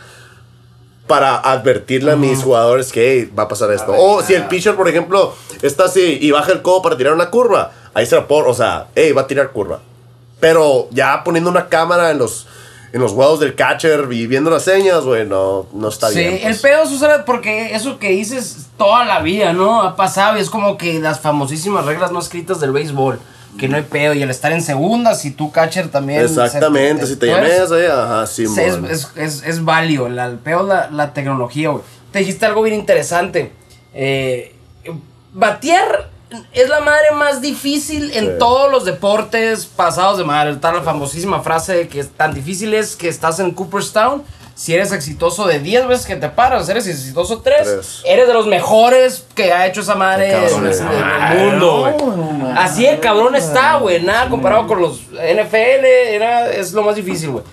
para 1.07 1.38
advertirle 1.38 2.12
a 2.12 2.16
mis 2.16 2.43
jugadores 2.43 2.91
que 2.91 3.12
hey, 3.12 3.34
va 3.38 3.43
a 3.43 3.47
pasar 3.47 3.72
esto. 3.72 3.93
O 3.97 4.22
si 4.22 4.34
el 4.36 4.43
pitcher, 4.45 4.76
por 4.76 4.88
ejemplo, 4.88 5.34
está 5.62 5.86
así 5.86 6.20
y 6.22 6.30
baja 6.32 6.51
el 6.51 6.62
codo 6.62 6.82
para 6.82 6.97
tirar 6.97 7.14
una 7.14 7.30
curva, 7.30 7.72
ahí 7.93 8.05
se 8.05 8.16
la 8.16 8.28
puedo, 8.28 8.47
o 8.47 8.53
sea, 8.53 8.88
hey, 8.95 9.12
va 9.14 9.22
a 9.22 9.28
tirar 9.28 9.51
curva. 9.51 9.80
Pero 10.39 10.88
ya 10.91 11.24
poniendo 11.24 11.49
una 11.49 11.68
cámara 11.68 12.12
en 12.12 12.20
los, 12.20 12.47
en 12.91 13.01
los 13.01 13.11
huevos 13.11 13.39
del 13.39 13.55
catcher 13.55 14.07
y 14.11 14.25
viendo 14.27 14.49
las 14.49 14.63
señas, 14.63 15.03
güey, 15.03 15.25
no, 15.25 15.67
no 15.73 15.89
está 15.89 16.09
Sí, 16.09 16.19
bien. 16.19 16.33
el 16.35 16.41
pues. 16.41 16.61
pedo 16.61 16.83
es 16.83 16.91
usar, 16.91 17.23
porque 17.25 17.75
eso 17.75 17.99
que 17.99 18.09
dices 18.09 18.67
toda 18.77 19.05
la 19.05 19.19
vida, 19.21 19.53
¿no? 19.53 19.81
Ha 19.83 19.95
pasado 19.95 20.37
y 20.37 20.41
es 20.41 20.49
como 20.49 20.77
que 20.77 20.99
las 20.99 21.19
famosísimas 21.19 21.85
reglas 21.85 22.11
no 22.11 22.19
escritas 22.19 22.59
del 22.59 22.71
béisbol. 22.71 23.19
Que 23.57 23.67
no 23.67 23.77
hay 23.77 23.83
pedo. 23.83 24.13
Y 24.13 24.21
el 24.21 24.29
estar 24.29 24.51
en 24.51 24.61
segunda, 24.61 25.15
si 25.15 25.31
tú 25.31 25.51
catcher 25.51 25.89
también. 25.89 26.21
Exactamente, 26.21 27.07
se- 27.07 27.13
si 27.13 27.19
te 27.19 27.25
llamas 27.25 27.71
ahí, 27.71 27.85
ajá, 27.87 28.27
sí, 28.27 28.45
Sí, 28.45 28.61
es, 28.61 28.75
es, 28.89 29.11
es, 29.15 29.43
es 29.43 29.65
válido. 29.65 30.07
La, 30.07 30.27
el 30.27 30.37
peor 30.37 30.65
la, 30.65 30.89
la 30.91 31.13
tecnología, 31.13 31.69
güey. 31.69 31.83
Te 32.11 32.19
dijiste 32.19 32.45
algo 32.45 32.61
bien 32.61 32.75
interesante. 32.75 33.51
Eh, 33.93 34.53
batear 35.33 36.09
es 36.53 36.69
la 36.69 36.80
madre 36.80 37.11
más 37.13 37.41
difícil 37.41 38.11
en 38.13 38.25
Sí. 38.25 38.32
todos 38.39 38.71
los 38.71 38.86
deportes 38.86 39.65
pasados 39.65 40.17
de 40.17 40.23
madre. 40.23 40.51
Está 40.51 40.71
la 40.71 40.82
famosísima 40.82 41.41
frase 41.41 41.75
de 41.75 41.88
que 41.88 41.99
es 42.01 42.09
tan 42.11 42.34
difícil 42.34 42.73
es 42.73 42.95
que 42.95 43.07
estás 43.07 43.39
en 43.39 43.51
Cooperstown. 43.51 44.23
Si 44.55 44.73
eres 44.75 44.91
exitoso 44.91 45.47
de 45.47 45.59
10 45.59 45.88
veces 45.88 46.05
que 46.05 46.17
te 46.17 46.27
paras, 46.27 46.67
eres 46.67 46.86
exitoso 46.86 47.39
3, 47.39 47.63
Tres. 47.63 48.01
eres 48.05 48.27
de 48.27 48.34
los 48.34 48.45
mejores 48.45 49.25
que 49.34 49.53
ha 49.53 49.65
hecho 49.65 49.80
esa 49.80 49.95
madre 49.95 50.34
en, 50.34 50.65
el 50.65 50.82
madre, 50.82 51.45
mundo. 51.45 52.53
Así 52.57 52.86
el 52.86 52.99
cabrón 52.99 53.36
está, 53.36 53.77
güey. 53.77 54.01
Nada 54.03 54.27
comparado 54.27 54.67
con 54.67 54.82
los 54.82 54.99
NFL, 55.13 55.86
era, 55.86 56.51
es 56.51 56.73
lo 56.73 56.84
más 56.84 56.95
difícil, 56.97 57.30
güey. 57.30 57.43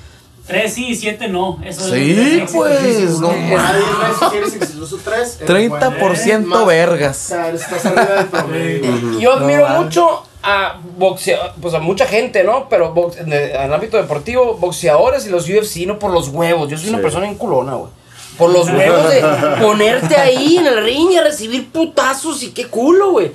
Tres 0.47 0.75
sí, 0.75 0.95
siete 0.95 1.29
no. 1.29 1.59
Eso 1.65 1.93
Sí, 1.93 2.41
es 2.43 2.53
pues, 2.53 3.19
no 3.21 3.29
Cada 3.29 3.73
10 3.77 3.99
veces 3.99 4.31
si 4.31 4.37
eres 4.37 4.55
exitoso 4.55 4.99
3. 5.05 5.41
30% 5.47 6.67
vergas. 6.67 7.17
O 7.17 7.29
sea, 7.29 7.51
estás 7.51 7.87
arriba 7.87 8.05
del 8.05 8.27
promedio. 8.27 9.19
Yo 9.19 9.33
admiro 9.35 9.67
mucho 9.69 10.23
a 10.45 10.79
boxeadores, 10.97 11.55
pues 11.61 11.75
a 11.75 11.81
mucha 11.81 12.07
gente, 12.07 12.45
¿no? 12.45 12.69
Pero 12.69 12.95
en 13.19 13.33
el, 13.33 13.73
ámbito 13.73 13.97
deportivo, 13.97 14.55
boxeadores 14.55 15.27
y 15.27 15.31
los 15.31 15.49
UFC, 15.49 15.87
no 15.87 15.99
por 15.99 16.13
los 16.13 16.29
huevos. 16.29 16.69
Yo 16.69 16.79
soy 16.79 16.91
una 16.91 17.03
persona 17.03 17.29
enculona, 17.29 17.75
güey. 17.75 17.91
Por 18.39 18.53
los 18.53 18.69
huevos 18.69 19.11
de 19.11 19.23
ponerte 19.61 20.15
ahí 20.15 20.59
en 20.59 20.67
el 20.67 20.85
ring 20.85 21.11
y 21.11 21.17
a 21.17 21.25
recibir 21.25 21.73
putazos 21.73 22.43
y 22.45 22.51
qué 22.51 22.69
culo, 22.69 23.13
güey. 23.13 23.33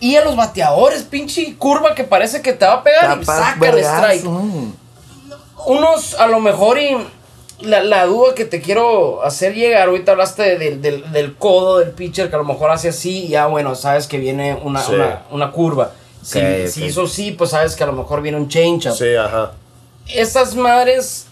Y 0.00 0.16
a 0.16 0.24
los 0.24 0.36
bateadores, 0.36 1.02
pinche 1.04 1.54
curva 1.56 1.94
que 1.94 2.04
parece 2.04 2.42
que 2.42 2.52
te 2.52 2.66
va 2.66 2.74
a 2.74 2.82
pegar 2.82 3.18
y 3.20 3.24
saca 3.24 3.54
el 3.54 3.60
vergas, 3.60 3.98
strike. 3.98 4.24
mm. 4.24 4.72
Unos 5.70 6.14
a 6.14 6.26
lo 6.26 6.40
mejor 6.40 6.78
y 6.78 6.96
la, 7.60 7.82
la 7.82 8.06
duda 8.06 8.34
que 8.34 8.44
te 8.44 8.60
quiero 8.60 9.22
hacer 9.22 9.54
llegar, 9.54 9.88
ahorita 9.88 10.12
hablaste 10.12 10.42
de- 10.42 10.58
del- 10.58 10.82
del, 10.82 11.12
del 11.12 11.36
codo 11.36 11.78
del 11.78 11.90
pitcher 11.90 12.28
que 12.30 12.34
a 12.36 12.38
lo 12.38 12.44
mejor 12.44 12.70
hace 12.70 12.88
así 12.88 13.24
y 13.24 13.28
ya 13.28 13.46
bueno, 13.46 13.74
sabes 13.74 14.06
que 14.06 14.18
viene 14.18 14.58
una, 14.62 14.82
Sí. 14.82 14.94
una, 14.94 15.22
una 15.30 15.52
curva. 15.52 15.92
Si, 16.22 16.38
Ok, 16.38 16.44
si 16.68 16.82
ok. 16.82 16.88
hizo 16.88 17.06
sí, 17.06 17.32
pues 17.32 17.50
sabes 17.50 17.76
que 17.76 17.84
a 17.84 17.86
lo 17.86 17.92
mejor 17.92 18.20
viene 18.22 18.38
un 18.38 18.48
change 18.48 18.86
up. 18.88 18.94
Sí, 18.96 19.14
ajá. 19.14 19.52
Esas 20.08 20.54
madres 20.54 21.26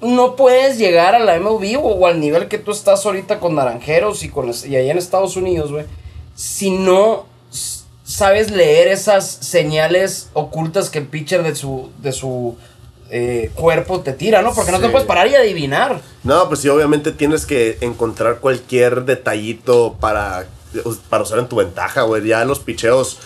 no 0.00 0.36
puedes 0.36 0.78
llegar 0.78 1.14
a 1.14 1.18
la 1.20 1.38
MLB 1.40 1.76
o, 1.76 1.88
o 1.94 2.06
al 2.06 2.20
nivel 2.20 2.46
que 2.48 2.58
tú 2.58 2.70
estás 2.72 3.04
ahorita 3.06 3.40
con 3.40 3.54
Naranjeros 3.54 4.22
y, 4.22 4.28
con, 4.28 4.48
y 4.50 4.76
allá 4.76 4.92
en 4.92 4.98
Estados 4.98 5.36
Unidos, 5.36 5.72
güey. 5.72 5.86
Si 6.36 6.70
no 6.70 7.26
sabes 8.04 8.50
leer 8.50 8.88
esas 8.88 9.28
señales 9.28 10.30
ocultas 10.34 10.88
que 10.90 10.98
el 10.98 11.06
pitcher 11.06 11.42
de 11.42 11.54
su, 11.54 11.90
de 12.00 12.12
su 12.12 12.56
eh, 13.10 13.50
cuerpo 13.54 14.00
te 14.00 14.12
tira, 14.12 14.42
¿no? 14.42 14.54
Porque 14.54 14.72
no 14.72 14.80
te 14.80 14.88
puedes 14.88 15.06
parar 15.06 15.28
y 15.28 15.34
adivinar. 15.34 16.00
No, 16.24 16.48
pues 16.48 16.60
sí, 16.60 16.68
obviamente 16.68 17.12
tienes 17.12 17.46
que 17.46 17.78
encontrar 17.80 18.38
cualquier 18.40 19.04
detallito 19.04 19.96
para, 19.98 20.46
para 21.08 21.22
usar 21.22 21.38
en 21.38 21.48
tu 21.48 21.56
ventaja, 21.56 22.02
güey. 22.02 22.26
Ya 22.26 22.44
los 22.44 22.58
picheos, 22.58 23.18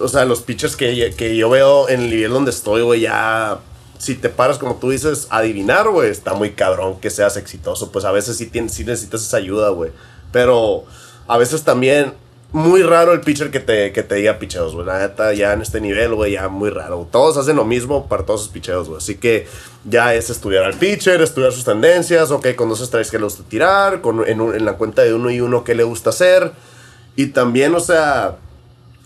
o 0.00 0.08
sea, 0.08 0.24
los 0.24 0.40
pitchers 0.40 0.76
que, 0.76 1.14
que 1.16 1.36
yo 1.36 1.50
veo 1.50 1.88
en 1.88 2.02
el 2.02 2.10
nivel 2.10 2.30
donde 2.32 2.50
estoy, 2.50 2.82
güey, 2.82 3.00
ya. 3.00 3.60
Si 3.98 4.14
te 4.14 4.28
paras, 4.28 4.58
como 4.58 4.76
tú 4.76 4.90
dices, 4.90 5.26
adivinar, 5.30 5.88
güey, 5.88 6.10
está 6.10 6.34
muy 6.34 6.52
cabrón 6.52 7.00
que 7.00 7.08
seas 7.08 7.38
exitoso. 7.38 7.90
Pues 7.92 8.04
a 8.04 8.12
veces 8.12 8.36
sí, 8.36 8.46
tienes, 8.46 8.72
sí 8.72 8.84
necesitas 8.84 9.22
esa 9.22 9.38
ayuda, 9.38 9.70
güey. 9.70 9.90
Pero 10.32 10.84
a 11.26 11.38
veces 11.38 11.62
también, 11.62 12.12
muy 12.52 12.82
raro 12.82 13.12
el 13.12 13.20
pitcher 13.20 13.50
que 13.50 13.60
te, 13.60 13.92
que 13.92 14.02
te 14.02 14.14
diga 14.14 14.38
picheos, 14.38 14.74
güey. 14.74 14.86
La 14.86 14.98
neta, 14.98 15.32
ya 15.34 15.52
en 15.52 15.60
este 15.62 15.80
nivel, 15.80 16.14
güey, 16.14 16.32
ya 16.32 16.48
muy 16.48 16.70
raro. 16.70 17.06
Todos 17.10 17.36
hacen 17.36 17.56
lo 17.56 17.64
mismo 17.64 18.06
para 18.08 18.24
todos 18.24 18.42
sus 18.42 18.50
picheos, 18.50 18.86
güey. 18.88 18.98
Así 18.98 19.16
que 19.16 19.46
ya 19.84 20.14
es 20.14 20.30
estudiar 20.30 20.64
al 20.64 20.74
pitcher, 20.74 21.20
estudiar 21.20 21.52
sus 21.52 21.64
tendencias, 21.64 22.30
ok, 22.30 22.54
con 22.54 22.68
dos 22.68 22.80
strikes 22.80 23.10
que 23.10 23.18
le 23.18 23.24
gusta 23.24 23.42
tirar, 23.48 24.00
con, 24.00 24.26
en, 24.26 24.40
un- 24.40 24.54
en 24.54 24.64
la 24.64 24.74
cuenta 24.74 25.02
de 25.02 25.12
uno 25.12 25.30
y 25.30 25.40
uno 25.40 25.64
qué 25.64 25.74
le 25.74 25.84
gusta 25.84 26.10
hacer. 26.10 26.52
Y 27.14 27.26
también, 27.28 27.74
o 27.74 27.80
sea, 27.80 28.36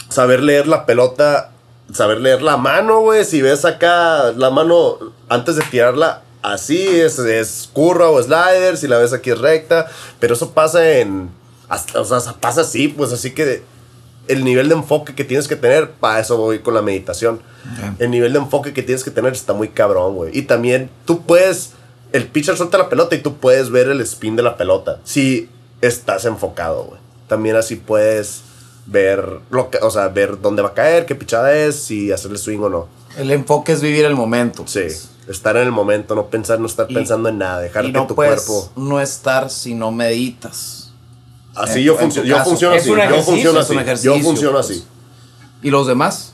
saber 0.09 0.43
leer 0.43 0.66
la 0.68 0.86
pelota, 0.86 1.51
saber 1.93 2.20
leer 2.20 2.43
la 2.43 2.57
mano, 2.57 3.01
güey. 3.01 3.24
Si 3.24 3.43
ves 3.43 3.64
acá 3.64 4.32
la 4.32 4.51
mano 4.51 4.99
antes 5.28 5.57
de 5.57 5.62
tirarla 5.62 6.22
así, 6.43 6.86
es, 7.01 7.18
es 7.18 7.68
curva 7.72 8.11
o 8.11 8.22
slider, 8.22 8.76
si 8.76 8.86
la 8.86 8.99
ves 8.99 9.12
aquí 9.12 9.30
es 9.30 9.38
recta. 9.38 9.88
Pero 10.20 10.34
eso 10.34 10.53
pasa 10.53 10.88
en. 10.99 11.30
Hasta- 11.71 12.01
o 12.01 12.05
sea, 12.05 12.21
pasa 12.41 12.61
así, 12.61 12.89
pues 12.89 13.12
así 13.12 13.31
que 13.31 13.62
el 14.29 14.45
nivel 14.45 14.68
de 14.68 14.75
enfoque 14.75 15.14
que 15.14 15.25
tienes 15.25 15.49
que 15.49 15.57
tener, 15.57 15.93
para 15.93 16.21
eso 16.21 16.37
voy 16.37 16.59
con 16.59 16.75
la 16.75 16.83
meditación. 16.83 17.41
El 17.99 18.11
nivel 18.11 18.33
de 18.35 18.39
enfoque 18.41 18.73
que 18.75 18.83
tienes 18.83 19.03
que 19.05 19.11
tener 19.11 19.33
está 19.33 19.55
muy 19.55 19.68
cabrón, 19.68 20.14
güey. 20.14 20.37
Y 20.37 20.43
también 20.43 20.91
tú 21.07 21.23
puedes. 21.23 21.71
El 22.12 22.27
pitcher 22.27 22.57
suelta 22.57 22.77
la 22.79 22.89
pelota 22.89 23.14
y 23.14 23.21
tú 23.23 23.37
puedes 23.39 23.71
ver 23.71 23.89
el 23.89 24.01
spin 24.03 24.37
de 24.37 24.43
la 24.43 24.57
pelota. 24.57 24.99
Si 25.05 25.49
estás 25.81 26.25
enfocado, 26.27 26.85
güey. 26.85 27.01
También 27.29 27.57
así 27.57 27.77
puedes 27.77 28.43
ver 28.87 29.25
lo 29.51 29.71
que, 29.71 29.79
o 29.79 29.91
sea, 29.91 30.09
ver 30.09 30.41
dónde 30.41 30.62
va 30.62 30.71
a 30.71 30.75
caer, 30.75 31.07
qué 31.07 31.14
pichada 31.14 31.55
es, 31.55 31.77
si 31.77 32.11
hacerle 32.12 32.39
swing 32.39 32.59
o 32.61 32.68
no. 32.68 32.89
El 33.16 33.31
enfoque 33.31 33.73
es 33.73 33.81
vivir 33.81 34.05
el 34.05 34.14
momento. 34.16 34.64
Sí, 34.66 34.83
estar 35.29 35.57
en 35.57 35.62
el 35.64 35.71
momento, 35.73 36.14
no 36.16 36.27
pensar, 36.27 36.59
no 36.59 36.66
estar 36.66 36.87
Y- 36.91 36.95
pensando 36.95 37.29
en 37.29 37.39
nada, 37.39 37.61
dejar 37.61 37.85
que 37.87 37.93
no 37.93 38.07
tu 38.09 38.14
puedes 38.16 38.43
cuerpo. 38.43 38.73
no 38.77 39.01
estar 39.01 39.51
si 39.51 39.75
no 39.75 39.93
meditas. 39.93 40.80
Así 41.55 41.80
en- 41.80 41.84
yo, 41.86 41.96
funciono 41.98 42.26
yo 42.28 42.44
funciono 42.44 42.74
así. 42.76 42.88
Yo 42.90 43.22
funciono 43.22 43.59
así. 43.61 44.05
Yo 44.05 44.18
funciono 44.20 44.53
pues. 44.55 44.66
así. 44.70 44.84
¿Y 45.62 45.70
los 45.70 45.86
demás? 45.86 46.32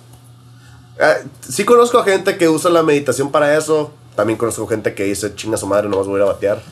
Eh, 1.00 1.24
sí 1.48 1.64
conozco 1.64 1.98
a 1.98 2.04
gente 2.04 2.36
que 2.36 2.48
usa 2.48 2.70
la 2.70 2.82
meditación 2.82 3.30
para 3.30 3.56
eso. 3.56 3.92
También 4.14 4.38
conozco 4.38 4.66
gente 4.66 4.94
que 4.94 5.04
dice, 5.04 5.34
chinga 5.34 5.56
su 5.56 5.66
madre, 5.66 5.88
no 5.88 5.98
vas 5.98 6.06
a 6.08 6.10
ir 6.10 6.22
a 6.22 6.24
batear. 6.26 6.62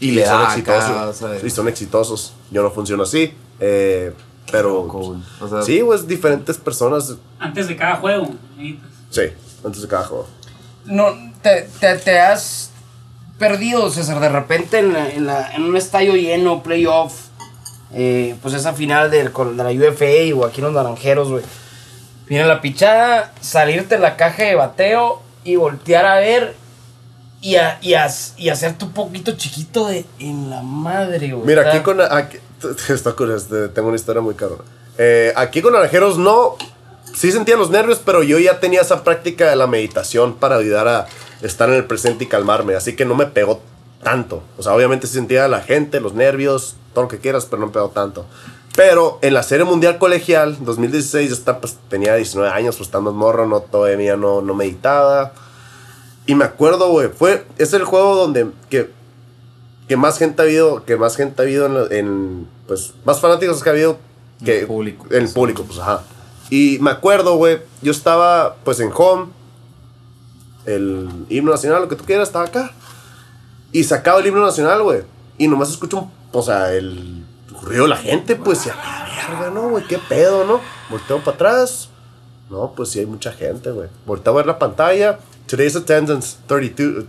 Y 0.00 0.12
le 0.12 0.24
son 0.26 0.32
da 0.38 0.44
acá, 0.44 0.52
exitosos. 0.54 0.90
o 0.90 1.12
sea, 1.38 1.46
y 1.46 1.50
son 1.50 1.68
exitosos. 1.68 2.32
Yo 2.50 2.62
no 2.62 2.70
funciono 2.70 3.02
así. 3.02 3.34
eh, 3.60 4.12
pero... 4.50 4.82
O 5.40 5.48
sea- 5.48 5.62
sí, 5.62 5.80
pues 5.84 6.06
diferentes 6.06 6.56
personas. 6.58 7.14
Antes 7.38 7.68
de 7.68 7.76
cada 7.76 7.96
juego. 7.96 8.28
Y, 8.58 8.78
Sí, 9.10 9.22
antes 9.64 9.82
de 9.82 9.88
cada 9.88 10.04
juego. 10.04 10.26
No, 10.84 11.14
te, 11.42 11.68
te, 11.80 11.96
te 11.96 12.18
has 12.20 12.70
perdido, 13.38 13.90
César, 13.90 14.20
de 14.20 14.28
repente 14.28 14.78
en, 14.78 14.92
la- 14.92 15.10
en, 15.10 15.26
la- 15.26 15.54
en 15.54 15.62
un 15.64 15.76
estadio 15.76 16.14
lleno, 16.14 16.62
playoff, 16.62 17.12
eh, 17.94 18.34
pues 18.42 18.54
esa 18.54 18.72
final 18.72 19.10
del, 19.10 19.32
de 19.32 19.64
la 19.64 19.70
UFA 19.90 20.36
o 20.36 20.44
aquí 20.44 20.60
en 20.60 20.64
los 20.66 20.74
naranjeros, 20.74 21.30
güey. 21.30 21.42
Viene 22.28 22.46
la 22.46 22.60
pichada, 22.60 23.32
salirte 23.40 23.96
de 23.96 24.00
la 24.00 24.16
caja 24.16 24.44
de 24.44 24.54
bateo 24.54 25.22
y 25.44 25.56
voltear 25.56 26.06
a 26.06 26.16
ver 26.16 26.54
y, 27.42 27.56
a- 27.56 27.78
y, 27.82 27.94
a- 27.94 28.08
y 28.38 28.48
hacerte 28.48 28.84
un 28.86 28.92
poquito 28.92 29.32
chiquito 29.32 29.86
de 29.86 30.04
en 30.18 30.48
la 30.50 30.62
madre, 30.62 31.32
güey. 31.32 31.46
Mira, 31.46 31.68
aquí 31.68 31.80
con. 31.80 32.00
Aquí, 32.00 32.38
este, 33.36 33.68
tengo 33.68 33.88
una 33.88 33.96
historia 33.96 34.22
muy 34.22 34.34
cabrona. 34.34 34.64
Eh, 34.96 35.32
aquí 35.36 35.60
con 35.60 35.72
Naranjeros 35.74 36.16
no. 36.18 36.56
Sí 37.14 37.30
sentía 37.30 37.56
los 37.56 37.70
nervios, 37.70 38.00
pero 38.04 38.22
yo 38.24 38.38
ya 38.40 38.58
tenía 38.58 38.80
esa 38.80 39.04
práctica 39.04 39.48
de 39.48 39.54
la 39.54 39.66
meditación 39.68 40.34
para 40.34 40.56
ayudar 40.56 40.88
a 40.88 41.06
estar 41.42 41.68
en 41.68 41.76
el 41.76 41.84
presente 41.84 42.24
y 42.24 42.26
calmarme. 42.26 42.74
Así 42.74 42.96
que 42.96 43.04
no 43.04 43.14
me 43.14 43.26
pegó 43.26 43.60
tanto. 44.04 44.44
O 44.56 44.62
sea, 44.62 44.72
obviamente 44.74 45.08
sí 45.08 45.14
sentía 45.14 45.48
la 45.48 45.60
gente, 45.60 46.00
los 46.00 46.14
nervios, 46.14 46.76
todo 46.92 47.04
lo 47.04 47.08
que 47.08 47.18
quieras, 47.18 47.46
pero 47.46 47.58
no 47.58 47.66
me 47.66 47.72
pegó 47.72 47.88
tanto. 47.88 48.24
Pero 48.76 49.18
en 49.22 49.34
la 49.34 49.42
Serie 49.42 49.64
Mundial 49.64 49.98
Colegial, 49.98 50.56
2016, 50.60 51.30
yo 51.30 51.34
estaba, 51.34 51.60
pues, 51.60 51.76
tenía 51.88 52.14
19 52.14 52.52
años, 52.52 52.76
pues 52.76 52.92
más 52.92 53.12
morro, 53.12 53.46
no, 53.46 53.60
todavía 53.60 54.16
no, 54.16 54.40
no 54.40 54.54
meditaba. 54.54 55.32
Y 56.26 56.36
me 56.36 56.44
acuerdo, 56.44 56.90
güey, 56.90 57.08
fue, 57.08 57.44
es 57.58 57.72
el 57.72 57.82
juego 57.82 58.14
donde, 58.14 58.46
que 58.70 58.90
que 59.88 59.96
más 59.96 60.18
gente 60.18 60.42
ha 60.42 60.44
habido, 60.44 60.84
que 60.84 60.96
más 60.96 61.16
gente 61.16 61.42
ha 61.42 61.44
habido 61.44 61.90
en, 61.90 62.48
pues, 62.66 62.94
más 63.04 63.20
fanáticos 63.20 63.62
que 63.62 63.68
ha 63.68 63.72
habido 63.72 63.98
que 64.44 64.60
el 64.60 64.66
público. 64.66 65.06
En 65.10 65.24
el 65.24 65.28
público, 65.28 65.64
pues, 65.64 65.78
ajá. 65.78 66.02
Y 66.50 66.78
me 66.80 66.90
acuerdo, 66.90 67.36
güey, 67.36 67.60
yo 67.82 67.92
estaba, 67.92 68.56
pues, 68.64 68.80
en 68.80 68.90
home, 68.94 69.26
el 70.66 71.08
himno 71.28 71.52
nacional, 71.52 71.82
lo 71.82 71.88
que 71.88 71.96
tú 71.96 72.04
quieras, 72.04 72.28
estaba 72.28 72.46
acá. 72.46 72.72
Y 73.74 73.82
sacaba 73.82 74.20
el 74.20 74.26
himno 74.28 74.46
nacional, 74.46 74.84
güey. 74.84 75.02
Y 75.36 75.48
nomás 75.48 75.68
escucho, 75.68 76.08
o 76.30 76.42
sea, 76.42 76.72
el 76.72 77.26
ruido 77.60 77.82
de 77.82 77.88
la 77.88 77.96
gente, 77.96 78.36
pues, 78.36 78.64
y 78.66 78.70
a 78.70 78.76
la 78.76 79.04
verga, 79.04 79.50
¿no, 79.50 79.68
güey? 79.68 79.84
¿Qué 79.88 79.98
pedo, 79.98 80.44
no? 80.44 80.60
Volteo 80.88 81.18
para 81.18 81.34
atrás. 81.34 81.88
No, 82.48 82.72
pues 82.76 82.90
sí 82.90 83.00
hay 83.00 83.06
mucha 83.06 83.32
gente, 83.32 83.72
güey. 83.72 83.88
Volteo 84.06 84.32
a 84.32 84.36
ver 84.36 84.46
la 84.46 84.60
pantalla. 84.60 85.18
Today's 85.48 85.74
attendance, 85.74 86.36
32 86.46 87.06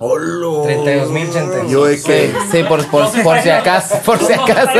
32,000. 0.00 1.30
32.000 1.30 1.68
Yo 1.68 1.84
de 1.84 2.02
que... 2.02 2.32
Sí, 2.50 2.62
por, 2.64 2.86
por, 2.88 3.22
por 3.22 3.38
si 3.40 3.50
acaso, 3.50 3.98
por 4.04 4.18
si 4.18 4.32
acaso. 4.32 4.78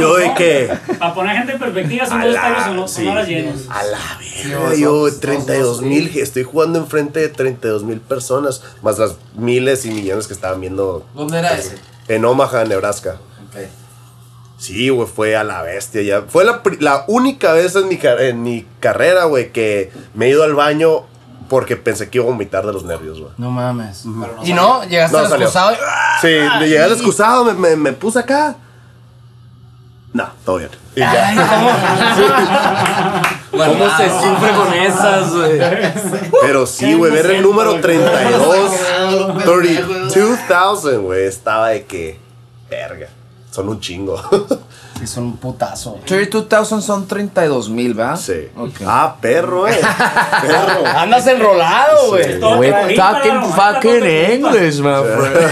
Yo 0.00 0.16
de 0.16 0.34
que... 0.34 0.70
Para 0.98 1.14
poner 1.14 1.36
gente 1.36 1.52
en 1.52 1.58
perspectiva, 1.60 2.06
son 2.06 2.20
dos 2.22 2.34
estadios 2.34 2.90
sonoras 2.90 3.28
llenos. 3.28 3.60
A 3.70 3.84
la 3.84 3.98
verga, 4.18 4.74
yo 4.74 5.06
32 5.20 5.82
mil, 5.82 6.10
estoy 6.18 6.42
jugando 6.42 6.78
enfrente 6.80 7.20
de 7.20 7.28
32 7.28 7.84
mil 7.84 8.00
personas, 8.00 8.62
más 8.82 8.98
las 8.98 9.14
miles 9.36 9.86
y 9.86 9.90
millones 9.90 10.26
que 10.26 10.32
estaban 10.34 10.60
viendo 10.60 11.06
¿Dónde 11.14 11.38
era 11.38 11.56
ese? 11.56 11.76
en 12.08 12.24
Omaha, 12.24 12.64
Nebraska. 12.64 13.18
Sí, 14.58 14.88
güey, 14.88 15.06
fue 15.06 15.36
a 15.36 15.44
la 15.44 15.60
bestia 15.62 16.00
ya. 16.02 16.22
Fue 16.22 16.42
la, 16.44 16.62
la 16.80 17.04
única 17.08 17.52
vez 17.52 17.76
en 17.76 17.88
mi, 17.88 17.98
car- 17.98 18.20
en 18.22 18.42
mi 18.42 18.66
carrera, 18.80 19.24
güey, 19.24 19.52
que 19.52 19.92
me 20.14 20.26
he 20.26 20.30
ido 20.30 20.44
al 20.44 20.54
baño 20.54 21.04
porque 21.48 21.76
pensé 21.76 22.08
que 22.10 22.18
iba 22.18 22.26
a 22.26 22.30
vomitar 22.30 22.64
de 22.66 22.72
los 22.72 22.84
nervios, 22.84 23.18
güey. 23.20 23.32
No 23.38 23.50
mames. 23.50 24.04
y 24.44 24.52
no, 24.52 24.84
llegaste 24.84 25.16
No, 25.16 25.24
al 25.24 25.32
excusado 25.32 25.72
y- 25.72 25.76
Sí, 26.20 26.28
le 26.60 26.68
llegué 26.68 26.82
al 26.82 26.92
excusado, 26.92 27.44
me, 27.44 27.54
me, 27.54 27.76
me 27.76 27.92
puse 27.92 28.18
acá. 28.18 28.56
No, 30.12 30.28
todo 30.44 30.56
bien. 30.58 30.70
Y 30.94 31.00
ya. 31.00 31.34
¿Cómo 33.50 33.86
se 33.96 34.08
sufre 34.08 34.50
con 34.56 34.72
esas, 34.74 35.34
güey? 35.34 35.60
Pero 36.40 36.66
sí, 36.66 36.94
güey, 36.94 37.12
ver 37.12 37.26
el 37.26 37.42
número 37.42 37.78
32, 37.80 38.70
32,000, 39.44 40.98
güey, 41.02 41.24
estaba 41.26 41.68
de 41.68 41.84
que, 41.84 42.18
verga, 42.70 43.08
son 43.50 43.68
un 43.68 43.80
chingo. 43.80 44.20
Sí, 44.98 45.06
son 45.06 45.24
un 45.24 45.36
putazo. 45.36 45.98
32,000 46.06 46.82
son 46.82 47.06
32 47.06 47.68
mil, 47.68 47.94
¿verdad? 47.94 48.16
Sí. 48.16 48.48
Ah, 48.86 49.16
perro, 49.20 49.68
eh. 49.68 49.78
Perro. 50.42 50.86
Andas 50.86 51.26
enrolado, 51.26 52.08
güey. 52.08 52.40
Todo 52.40 52.58
We're 52.58 52.94
talking 52.96 53.42
fucking. 53.42 54.04
English, 54.04 54.78
my 54.80 55.02
friend. 55.02 55.50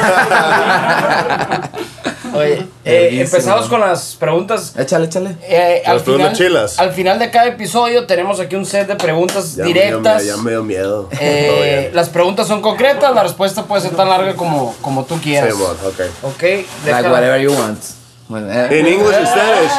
Oye, 2.34 2.66
eh, 2.84 3.20
empezamos 3.20 3.68
con 3.68 3.80
las 3.80 4.16
preguntas. 4.16 4.74
Échale, 4.76 5.06
échale. 5.06 5.36
Eh, 5.42 5.82
al, 5.86 5.94
Las 5.94 6.02
preguntas 6.02 6.36
final, 6.36 6.48
chilas. 6.50 6.78
al 6.80 6.90
final 6.92 7.18
de 7.20 7.30
cada 7.30 7.46
episodio 7.46 8.06
tenemos 8.06 8.40
aquí 8.40 8.56
un 8.56 8.66
set 8.66 8.88
de 8.88 8.96
preguntas 8.96 9.54
Ya 9.54 9.64
me 9.64 9.72
dio 9.72 9.82
directas. 9.82 10.26
ya 10.26 10.36
me 10.38 10.50
dio 10.50 10.64
miedo. 10.64 11.08
Eh, 11.20 11.90
las 11.94 12.08
preguntas 12.08 12.48
son 12.48 12.60
concretas, 12.60 13.14
la 13.14 13.22
respuesta 13.22 13.64
puede 13.66 13.82
ser 13.82 13.92
tan 13.94 14.08
larga 14.08 14.34
como, 14.34 14.74
como 14.80 15.04
tú 15.04 15.20
quieras. 15.20 15.54
Sí, 15.54 15.58
mon, 15.60 15.70
ok. 15.70 16.00
Ok, 16.34 16.42
Like 16.86 17.08
whatever 17.08 17.40
you 17.40 17.52
want. 17.52 17.78
In 18.30 18.86
English 18.86 19.16
or 19.16 19.26
Spanish? 19.26 19.72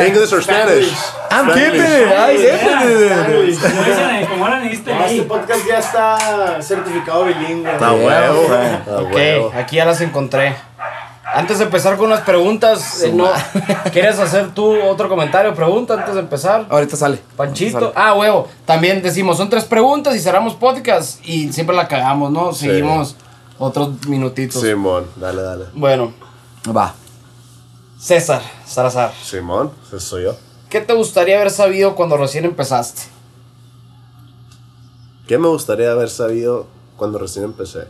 English 0.00 0.32
or 0.32 0.42
Spanish? 0.42 0.90
I'm 1.30 1.46
keeping 1.54 1.80
it. 1.80 2.08
I 2.10 2.36
keeping 2.36 2.90
it. 4.20 4.28
Como 4.28 4.44
ahora 4.44 4.62
Ah, 4.62 5.06
Este 5.06 5.22
podcast 5.22 5.66
ya 5.68 5.78
está 5.78 6.60
certificado 6.62 7.24
bilingüe. 7.24 7.70
Yeah, 7.78 7.92
huevo. 7.92 9.48
Ok, 9.48 9.54
aquí 9.54 9.76
ya 9.76 9.84
las 9.84 10.00
encontré. 10.00 10.56
Antes 11.34 11.58
de 11.58 11.64
empezar 11.64 11.96
con 11.96 12.10
las 12.10 12.20
preguntas, 12.22 13.02
eh, 13.04 13.12
no, 13.12 13.26
¿quieres 13.92 14.18
hacer 14.18 14.50
tú 14.52 14.76
otro 14.82 15.08
comentario, 15.08 15.54
pregunta 15.54 15.94
antes 15.94 16.14
de 16.14 16.20
empezar? 16.20 16.66
Ahorita 16.68 16.96
sale. 16.96 17.20
Panchito. 17.36 17.78
Sale. 17.78 17.92
Ah, 17.94 18.12
huevo. 18.14 18.48
También 18.66 19.00
decimos, 19.02 19.38
son 19.38 19.48
tres 19.48 19.64
preguntas 19.64 20.14
y 20.14 20.20
cerramos 20.20 20.54
podcast 20.54 21.24
y 21.26 21.50
siempre 21.52 21.74
la 21.74 21.88
cagamos, 21.88 22.30
¿no? 22.32 22.52
Seguimos 22.52 23.16
otros 23.58 24.04
minutitos. 24.08 24.60
Simón, 24.60 25.06
dale, 25.16 25.42
dale. 25.42 25.64
Bueno, 25.72 26.12
Va. 26.68 26.94
César 28.02 28.42
Salazar, 28.66 29.12
Simón, 29.22 29.70
ese 29.86 30.00
soy 30.00 30.24
yo. 30.24 30.36
¿qué 30.68 30.80
te 30.80 30.92
gustaría 30.92 31.36
haber 31.36 31.50
sabido 31.52 31.94
cuando 31.94 32.16
recién 32.16 32.44
empezaste? 32.44 33.02
¿Qué 35.28 35.38
me 35.38 35.46
gustaría 35.46 35.92
haber 35.92 36.10
sabido 36.10 36.66
cuando 36.96 37.18
recién 37.18 37.44
empecé? 37.44 37.86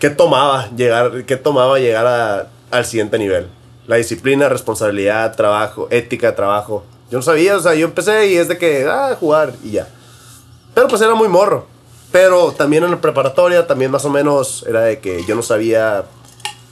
¿Qué 0.00 0.10
tomaba 0.10 0.68
llegar, 0.76 1.24
qué 1.24 1.36
tomaba 1.36 1.78
llegar 1.78 2.06
a- 2.06 2.48
al 2.70 2.84
siguiente 2.84 3.16
nivel? 3.18 3.48
La 3.86 3.96
disciplina, 3.96 4.48
responsabilidad, 4.48 5.36
trabajo, 5.36 5.86
ética 5.90 6.34
trabajo. 6.34 6.84
Yo 7.10 7.18
no 7.18 7.22
sabía, 7.22 7.56
o 7.56 7.60
sea, 7.60 7.74
yo 7.74 7.86
empecé 7.86 8.28
y 8.32 8.36
es 8.36 8.48
de 8.48 8.58
que, 8.58 8.86
ah, 8.90 9.16
jugar 9.18 9.52
y 9.62 9.72
ya. 9.72 9.88
Pero 10.74 10.88
pues 10.88 11.00
era 11.02 11.14
muy 11.14 11.28
morro. 11.28 11.66
Pero 12.10 12.52
también 12.52 12.82
en 12.84 12.90
la 12.90 13.00
preparatoria, 13.00 13.66
también 13.66 13.90
más 13.90 14.04
o 14.04 14.10
menos 14.10 14.64
era 14.68 14.80
de 14.80 14.98
que 14.98 15.24
yo 15.26 15.34
no 15.36 15.42
sabía 15.42 16.04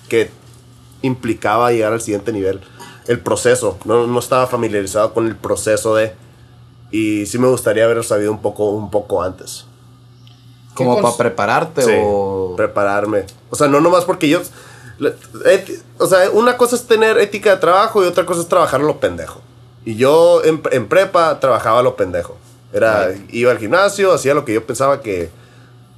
qué 0.09 0.31
implicaba 1.03 1.73
llegar 1.73 1.93
al 1.93 2.01
siguiente 2.01 2.33
nivel. 2.33 2.61
El 3.07 3.21
proceso, 3.21 3.79
no, 3.85 4.07
no 4.07 4.19
estaba 4.19 4.47
familiarizado 4.47 5.15
con 5.15 5.27
el 5.27 5.37
proceso 5.37 5.95
de... 5.95 6.15
Y 6.91 7.27
sí 7.27 7.39
me 7.39 7.49
gustaría 7.49 7.85
haber 7.85 8.03
sabido 8.05 8.33
un 8.33 8.41
poco, 8.41 8.71
un 8.71 8.91
poco 8.91 9.23
antes. 9.23 9.67
Como 10.75 11.01
para 11.03 11.17
prepararte 11.17 11.83
Sí, 11.83 11.93
o. 12.01 12.55
prepararme. 12.57 13.25
O 13.51 13.57
sea, 13.57 13.69
no 13.69 13.81
nomás 13.81 14.05
porque 14.05 14.29
yo... 14.29 14.41
o 15.99 16.07
sea, 16.07 16.31
una 16.31 16.57
cosa 16.57 16.77
es 16.77 16.87
tener 16.87 17.19
ética 17.19 17.51
de 17.51 17.57
trabajo 17.57 18.03
y 18.03 18.07
otra 18.07 18.25
cosa 18.25 18.41
es 18.41 18.49
trabajar 18.49 18.81
a 18.81 18.85
lo 18.85 19.01
pendejo. 19.01 19.41
Y 19.85 19.97
yo 19.97 20.43
en, 20.45 20.63
en 20.71 20.89
prepa 20.89 21.41
trabajaba 21.41 21.81
a 21.81 21.83
lo 21.83 21.97
pendejo. 21.97 22.37
Era, 22.73 23.15
iba 23.31 23.51
al 23.51 23.59
gimnasio, 23.59 24.13
hacía 24.13 24.35
lo 24.35 24.45
que 24.45 24.53
yo 24.53 24.67
pensaba 24.67 25.01
que 25.01 25.31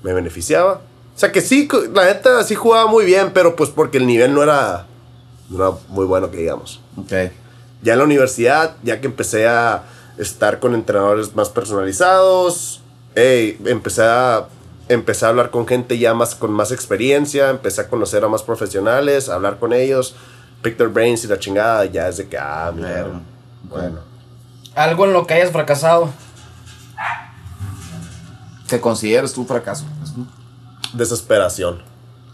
me 0.02 0.12
beneficiaba. 0.12 0.80
O 1.14 1.18
sea, 1.18 1.32
que 1.32 1.40
sí, 1.40 1.68
la 1.92 2.04
neta 2.04 2.42
sí 2.44 2.54
jugaba 2.54 2.86
muy 2.86 3.04
bien, 3.04 3.32
pero 3.32 3.56
pues 3.56 3.70
porque 3.70 3.98
el 3.98 4.06
nivel 4.06 4.32
no 4.32 4.42
era, 4.42 4.86
no 5.50 5.68
era 5.68 5.76
muy 5.88 6.06
bueno 6.06 6.30
que 6.30 6.38
digamos. 6.38 6.80
Ok. 6.96 7.12
Ya 7.82 7.92
en 7.94 7.98
la 7.98 8.04
universidad, 8.04 8.76
ya 8.82 9.00
que 9.00 9.06
empecé 9.06 9.48
a 9.48 9.84
estar 10.18 10.60
con 10.60 10.74
entrenadores 10.74 11.34
más 11.34 11.48
personalizados, 11.48 12.82
ey, 13.14 13.58
empecé 13.66 14.02
a 14.04 14.46
empecé 14.88 15.24
a 15.24 15.28
hablar 15.28 15.50
con 15.50 15.66
gente 15.68 15.98
ya 15.98 16.14
más 16.14 16.34
con 16.34 16.50
más 16.52 16.72
experiencia, 16.72 17.50
empecé 17.50 17.82
a 17.82 17.88
conocer 17.88 18.24
a 18.24 18.28
más 18.28 18.42
profesionales, 18.42 19.28
a 19.28 19.34
hablar 19.34 19.58
con 19.58 19.72
ellos, 19.72 20.14
pick 20.62 20.76
their 20.76 20.88
brains 20.88 21.24
y 21.24 21.28
la 21.28 21.38
chingada, 21.38 21.84
ya 21.84 22.08
es 22.08 22.16
de 22.16 22.28
que 22.28 22.36
ah, 22.36 22.72
mira, 22.74 23.02
Bueno, 23.02 23.20
bueno. 23.62 23.98
Algo 24.74 25.04
en 25.06 25.12
lo 25.12 25.26
que 25.26 25.34
hayas 25.34 25.50
fracasado. 25.50 26.10
Que 28.68 28.80
consideres 28.80 29.32
tu 29.32 29.44
fracaso. 29.44 29.84
desesperación. 30.92 31.82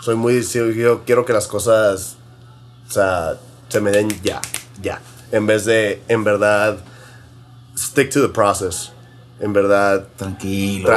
Soy 0.00 0.16
muy 0.16 0.42
yo 0.42 1.02
quiero 1.04 1.24
que 1.24 1.32
las 1.32 1.46
cosas 1.46 2.16
o 2.88 2.92
sea, 2.92 3.34
se 3.68 3.80
me 3.80 3.90
den 3.90 4.08
ya, 4.22 4.40
ya, 4.80 5.00
en 5.32 5.46
vez 5.46 5.64
de 5.64 6.02
en 6.08 6.24
verdad 6.24 6.78
stick 7.76 8.10
to 8.10 8.20
the 8.20 8.32
process. 8.32 8.92
En 9.38 9.52
verdad 9.52 10.06
Tranquilo. 10.16 10.90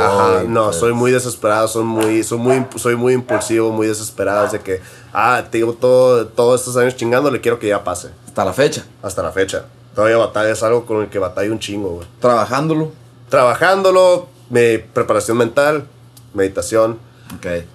Y, 0.43 0.47
no, 0.47 0.65
pues, 0.65 0.77
soy 0.77 0.93
muy 0.93 1.11
desesperado, 1.11 1.67
soy 1.67 1.83
muy, 1.83 2.23
soy 2.23 2.37
muy, 2.37 2.65
soy 2.77 2.95
muy 2.95 3.13
impulsivo, 3.13 3.71
muy 3.71 3.87
desesperado. 3.87 4.45
Es 4.45 4.53
de 4.53 4.61
que, 4.61 4.81
ah, 5.11 5.43
te 5.49 5.57
digo 5.57 5.73
todo, 5.73 6.25
todos 6.27 6.61
estos 6.61 6.77
años 6.77 6.95
chingando, 6.95 7.29
le 7.31 7.41
quiero 7.41 7.59
que 7.59 7.67
ya 7.67 7.83
pase. 7.83 8.11
Hasta 8.25 8.45
la 8.45 8.53
fecha. 8.53 8.85
Hasta 9.01 9.23
la 9.23 9.31
fecha. 9.31 9.65
Todavía 9.93 10.15
batalla, 10.15 10.51
es 10.51 10.63
algo 10.63 10.85
con 10.85 11.01
el 11.01 11.09
que 11.09 11.19
batalla 11.19 11.51
un 11.51 11.59
chingo, 11.59 11.89
güey. 11.89 12.07
Trabajándolo. 12.21 12.93
Trabajándolo, 13.27 14.29
mi 14.49 14.77
preparación 14.77 15.37
mental, 15.37 15.87
meditación. 16.33 16.97
Ok. 17.35 17.65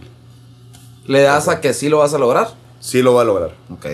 ¿Le 1.07 1.21
das 1.21 1.49
a 1.49 1.61
que 1.61 1.75
sí 1.75 1.91
lo 1.91 1.99
vas 1.99 2.15
a 2.15 2.19
lograr? 2.19 2.49
Sí 2.85 3.01
lo 3.01 3.15
va 3.15 3.23
a 3.23 3.25
lograr. 3.25 3.55
Ok. 3.71 3.87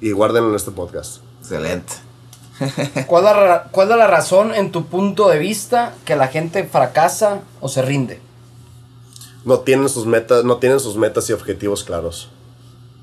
Y 0.00 0.12
guárdenlo 0.12 0.48
en 0.48 0.56
este 0.56 0.70
podcast. 0.70 1.18
Excelente. 1.40 1.92
¿Cuál 3.06 3.26
es, 3.26 3.32
la, 3.32 3.62
cuál 3.70 3.90
es 3.90 3.96
la 3.98 4.06
razón 4.06 4.54
en 4.54 4.72
tu 4.72 4.86
punto 4.86 5.28
de 5.28 5.38
vista 5.38 5.94
que 6.06 6.16
la 6.16 6.28
gente 6.28 6.64
fracasa 6.64 7.40
o 7.60 7.68
se 7.68 7.82
rinde? 7.82 8.20
no 9.44 9.60
tienen 9.60 9.88
sus 9.88 10.06
metas, 10.06 10.44
no 10.44 10.58
tienen 10.58 10.80
sus 10.80 10.96
metas 10.96 11.28
y 11.30 11.32
objetivos 11.32 11.84
claros. 11.84 12.28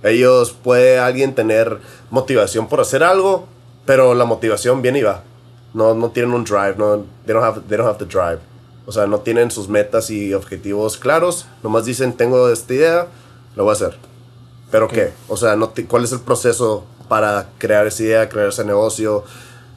Ellos 0.03 0.51
puede 0.51 0.99
alguien 0.99 1.33
tener 1.33 1.79
motivación 2.11 2.67
por 2.67 2.79
hacer 2.79 3.03
algo, 3.03 3.47
pero 3.85 4.13
la 4.13 4.25
motivación 4.25 4.81
viene 4.81 4.99
y 4.99 5.03
va. 5.03 5.23
No, 5.73 5.93
no 5.93 6.11
tienen 6.11 6.33
un 6.33 6.43
drive, 6.43 6.75
no, 6.77 7.05
they 7.25 7.33
don't 7.33 7.43
have, 7.43 7.61
they 7.67 7.77
don't 7.77 7.89
have 7.89 7.97
the 7.97 8.05
drive. 8.05 8.39
O 8.85 8.91
sea, 8.91 9.05
no 9.05 9.19
tienen 9.19 9.51
sus 9.51 9.67
metas 9.67 10.09
y 10.09 10.33
objetivos 10.33 10.97
claros. 10.97 11.45
Nomás 11.63 11.85
dicen, 11.85 12.13
tengo 12.13 12.49
esta 12.49 12.73
idea, 12.73 13.07
lo 13.55 13.63
voy 13.63 13.71
a 13.71 13.73
hacer. 13.73 13.97
¿Pero 14.71 14.87
qué? 14.87 15.13
O 15.27 15.37
sea, 15.37 15.55
no 15.55 15.71
¿cuál 15.87 16.03
es 16.03 16.11
el 16.11 16.19
proceso 16.19 16.85
para 17.07 17.49
crear 17.57 17.87
esa 17.87 18.03
idea, 18.03 18.29
crear 18.29 18.49
ese 18.49 18.65
negocio, 18.65 19.23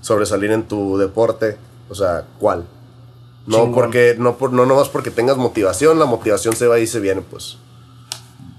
sobresalir 0.00 0.50
en 0.50 0.66
tu 0.66 0.98
deporte? 0.98 1.56
O 1.88 1.94
sea, 1.94 2.24
¿cuál? 2.38 2.66
No 3.46 3.58
Chingón. 3.58 3.74
porque, 3.74 4.16
no 4.18 4.36
por, 4.36 4.52
no 4.52 4.66
nomás 4.66 4.88
porque 4.88 5.10
tengas 5.10 5.36
motivación, 5.36 5.98
la 5.98 6.06
motivación 6.06 6.54
se 6.56 6.66
va 6.66 6.78
y 6.78 6.86
se 6.86 7.00
viene, 7.00 7.22
pues. 7.22 7.56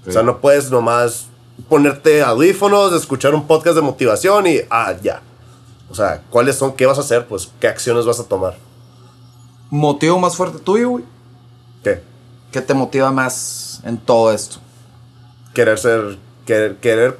O 0.06 0.10
sea, 0.10 0.22
no 0.22 0.40
puedes 0.40 0.70
nomás 0.70 1.26
ponerte 1.68 2.22
audífonos, 2.22 2.92
escuchar 2.92 3.34
un 3.34 3.46
podcast 3.46 3.76
de 3.76 3.82
motivación 3.82 4.46
y, 4.46 4.58
ah, 4.70 4.94
ya. 5.00 5.22
O 5.90 5.94
sea, 5.94 6.22
¿cuáles 6.30 6.56
son? 6.56 6.72
¿Qué 6.72 6.86
vas 6.86 6.98
a 6.98 7.02
hacer? 7.02 7.26
Pues, 7.26 7.50
¿qué 7.60 7.68
acciones 7.68 8.06
vas 8.06 8.18
a 8.18 8.24
tomar? 8.24 8.56
¿Motivo 9.70 10.18
más 10.18 10.36
fuerte 10.36 10.58
tuyo, 10.58 10.90
güey? 10.90 11.04
¿Qué? 11.84 12.02
¿Qué 12.50 12.60
te 12.60 12.74
motiva 12.74 13.12
más 13.12 13.80
en 13.84 13.98
todo 13.98 14.32
esto? 14.32 14.58
Querer 15.54 15.78
ser, 15.78 16.18
querer, 16.46 16.76
querer 16.76 17.18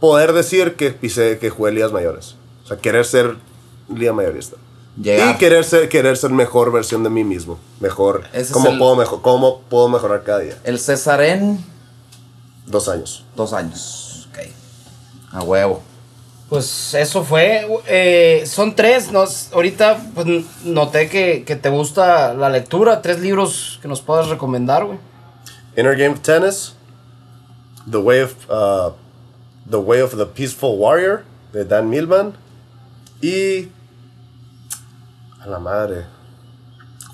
poder 0.00 0.32
decir 0.32 0.74
que 0.76 0.90
pisé, 0.90 1.38
que 1.38 1.50
jugué 1.50 1.72
ligas 1.72 1.92
mayores. 1.92 2.34
O 2.64 2.68
sea, 2.68 2.76
querer 2.78 3.04
ser 3.04 3.36
liga 3.94 4.12
mayorista. 4.12 4.56
Llegar. 5.00 5.34
Y 5.34 5.38
querer 5.38 5.64
ser, 5.64 5.88
querer 5.88 6.16
ser 6.16 6.30
mejor 6.30 6.72
versión 6.72 7.04
de 7.04 7.10
mí 7.10 7.22
mismo. 7.22 7.58
Mejor. 7.80 8.24
¿Cómo, 8.52 8.70
el- 8.70 8.78
puedo 8.78 8.96
mejor, 8.96 9.22
¿Cómo 9.22 9.60
puedo 9.68 9.88
mejorar 9.88 10.24
cada 10.24 10.40
día? 10.40 10.58
El 10.64 10.78
César 10.78 11.20
en 11.22 11.64
Dos 12.66 12.88
años. 12.88 13.24
dos 13.36 13.52
años. 13.52 14.28
Ok. 14.30 14.38
A 15.32 15.42
huevo. 15.42 15.82
Pues 16.48 16.94
eso 16.94 17.22
fue. 17.24 17.66
eh, 17.86 18.42
son 18.46 18.74
tres. 18.74 19.12
Nos, 19.12 19.52
ahorita 19.52 19.98
pues, 20.14 20.26
noté 20.64 21.08
que, 21.08 21.44
que 21.44 21.56
te 21.56 21.68
gusta 21.70 22.34
la 22.34 22.48
lectura. 22.50 23.00
Tres 23.00 23.20
libros 23.20 23.78
que 23.80 23.88
nos 23.88 24.00
puedas 24.00 24.28
recomendar, 24.28 24.84
güey. 24.84 24.98
Inner 25.76 25.96
Game 25.96 26.14
of 26.14 26.20
Tennis, 26.20 26.74
The 27.90 27.98
Way 28.00 28.22
of, 28.22 28.34
uh, 28.50 28.90
the 29.68 29.78
Way 29.80 30.00
of 30.02 30.16
the 30.16 30.26
Peaceful 30.26 30.76
Warrior, 30.78 31.24
de 31.52 31.64
Dan 31.64 31.88
Millman, 31.90 32.34
y... 33.22 33.68
A 35.42 35.46
la 35.46 35.58
madre. 35.58 36.04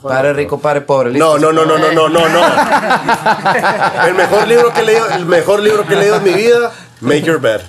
Padre 0.03 0.35
rico, 0.35 0.59
padre 0.59 0.83
pobre. 0.83 1.13
No, 1.13 1.37
¿listo? 1.37 1.53
no, 1.53 1.65
no, 1.65 1.65
no, 1.65 1.79
no, 1.79 1.93
no, 1.93 2.09
no, 2.09 2.29
no. 2.29 2.43
El 4.07 4.15
mejor 4.15 4.47
libro 4.49 4.73
que 4.73 4.81
he 4.81 4.85
leído, 4.85 5.09
el 5.09 5.25
mejor 5.25 5.61
libro 5.61 5.87
que 5.87 5.95
he 5.95 5.97
leído 5.97 6.17
en 6.17 6.25
mi 6.25 6.33
vida, 6.35 6.73
Make 7.01 7.23
Your 7.23 7.41
Bed. 7.41 7.63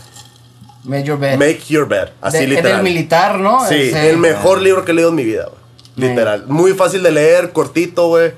Major 0.84 1.18
Bed. 1.18 1.38
Make 1.38 1.62
Your 1.68 1.88
Bed, 1.88 2.10
así 2.22 2.40
De- 2.40 2.48
literal. 2.48 2.78
el 2.78 2.84
militar, 2.84 3.40
¿no? 3.40 3.66
Sí, 3.68 3.92
el 3.94 4.18
mejor 4.18 4.62
libro 4.62 4.86
que 4.86 4.92
he 4.92 4.96
leído 4.96 5.10
en 5.10 5.16
mi 5.16 5.24
vida, 5.24 5.46
güey. 5.46 6.10
Literal. 6.10 6.46
Muy 6.48 6.74
fácil 6.74 7.02
de 7.04 7.12
leer, 7.12 7.54
cortito, 7.54 8.10
güey. 8.10 8.34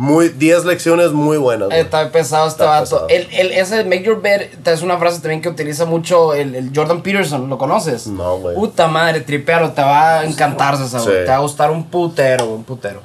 Muy, 0.00 0.28
10 0.28 0.64
lecciones 0.64 1.10
muy 1.10 1.38
buenas. 1.38 1.70
güey. 1.70 1.80
Está 1.80 2.12
pesado 2.12 2.46
este 2.46 2.62
Está 2.62 2.70
vato. 2.70 2.84
pesado. 2.84 3.08
El, 3.08 3.26
el, 3.32 3.50
ese 3.50 3.82
Make 3.82 4.04
Your 4.04 4.22
Bed 4.22 4.42
es 4.64 4.82
una 4.82 4.96
frase 4.96 5.20
también 5.20 5.40
que 5.42 5.48
utiliza 5.48 5.86
mucho 5.86 6.34
el, 6.34 6.54
el 6.54 6.70
Jordan 6.72 7.02
Peterson. 7.02 7.48
¿Lo 7.48 7.58
conoces? 7.58 8.06
No, 8.06 8.38
güey. 8.38 8.54
Puta 8.54 8.86
madre, 8.86 9.22
tripealo. 9.22 9.72
Te 9.72 9.82
va 9.82 10.20
a 10.20 10.24
encantar. 10.24 10.76
Sí. 10.76 10.84
Te 11.04 11.24
va 11.24 11.34
a 11.34 11.38
gustar 11.40 11.72
un 11.72 11.86
putero, 11.86 12.46
un 12.46 12.62
putero. 12.62 13.00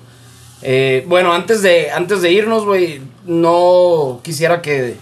Eh, 0.62 1.04
bueno, 1.08 1.34
antes 1.34 1.64
de, 1.64 1.90
antes 1.90 2.22
de 2.22 2.32
irnos, 2.32 2.64
güey, 2.64 3.02
no 3.26 4.20
quisiera 4.22 4.62
que, 4.62 4.96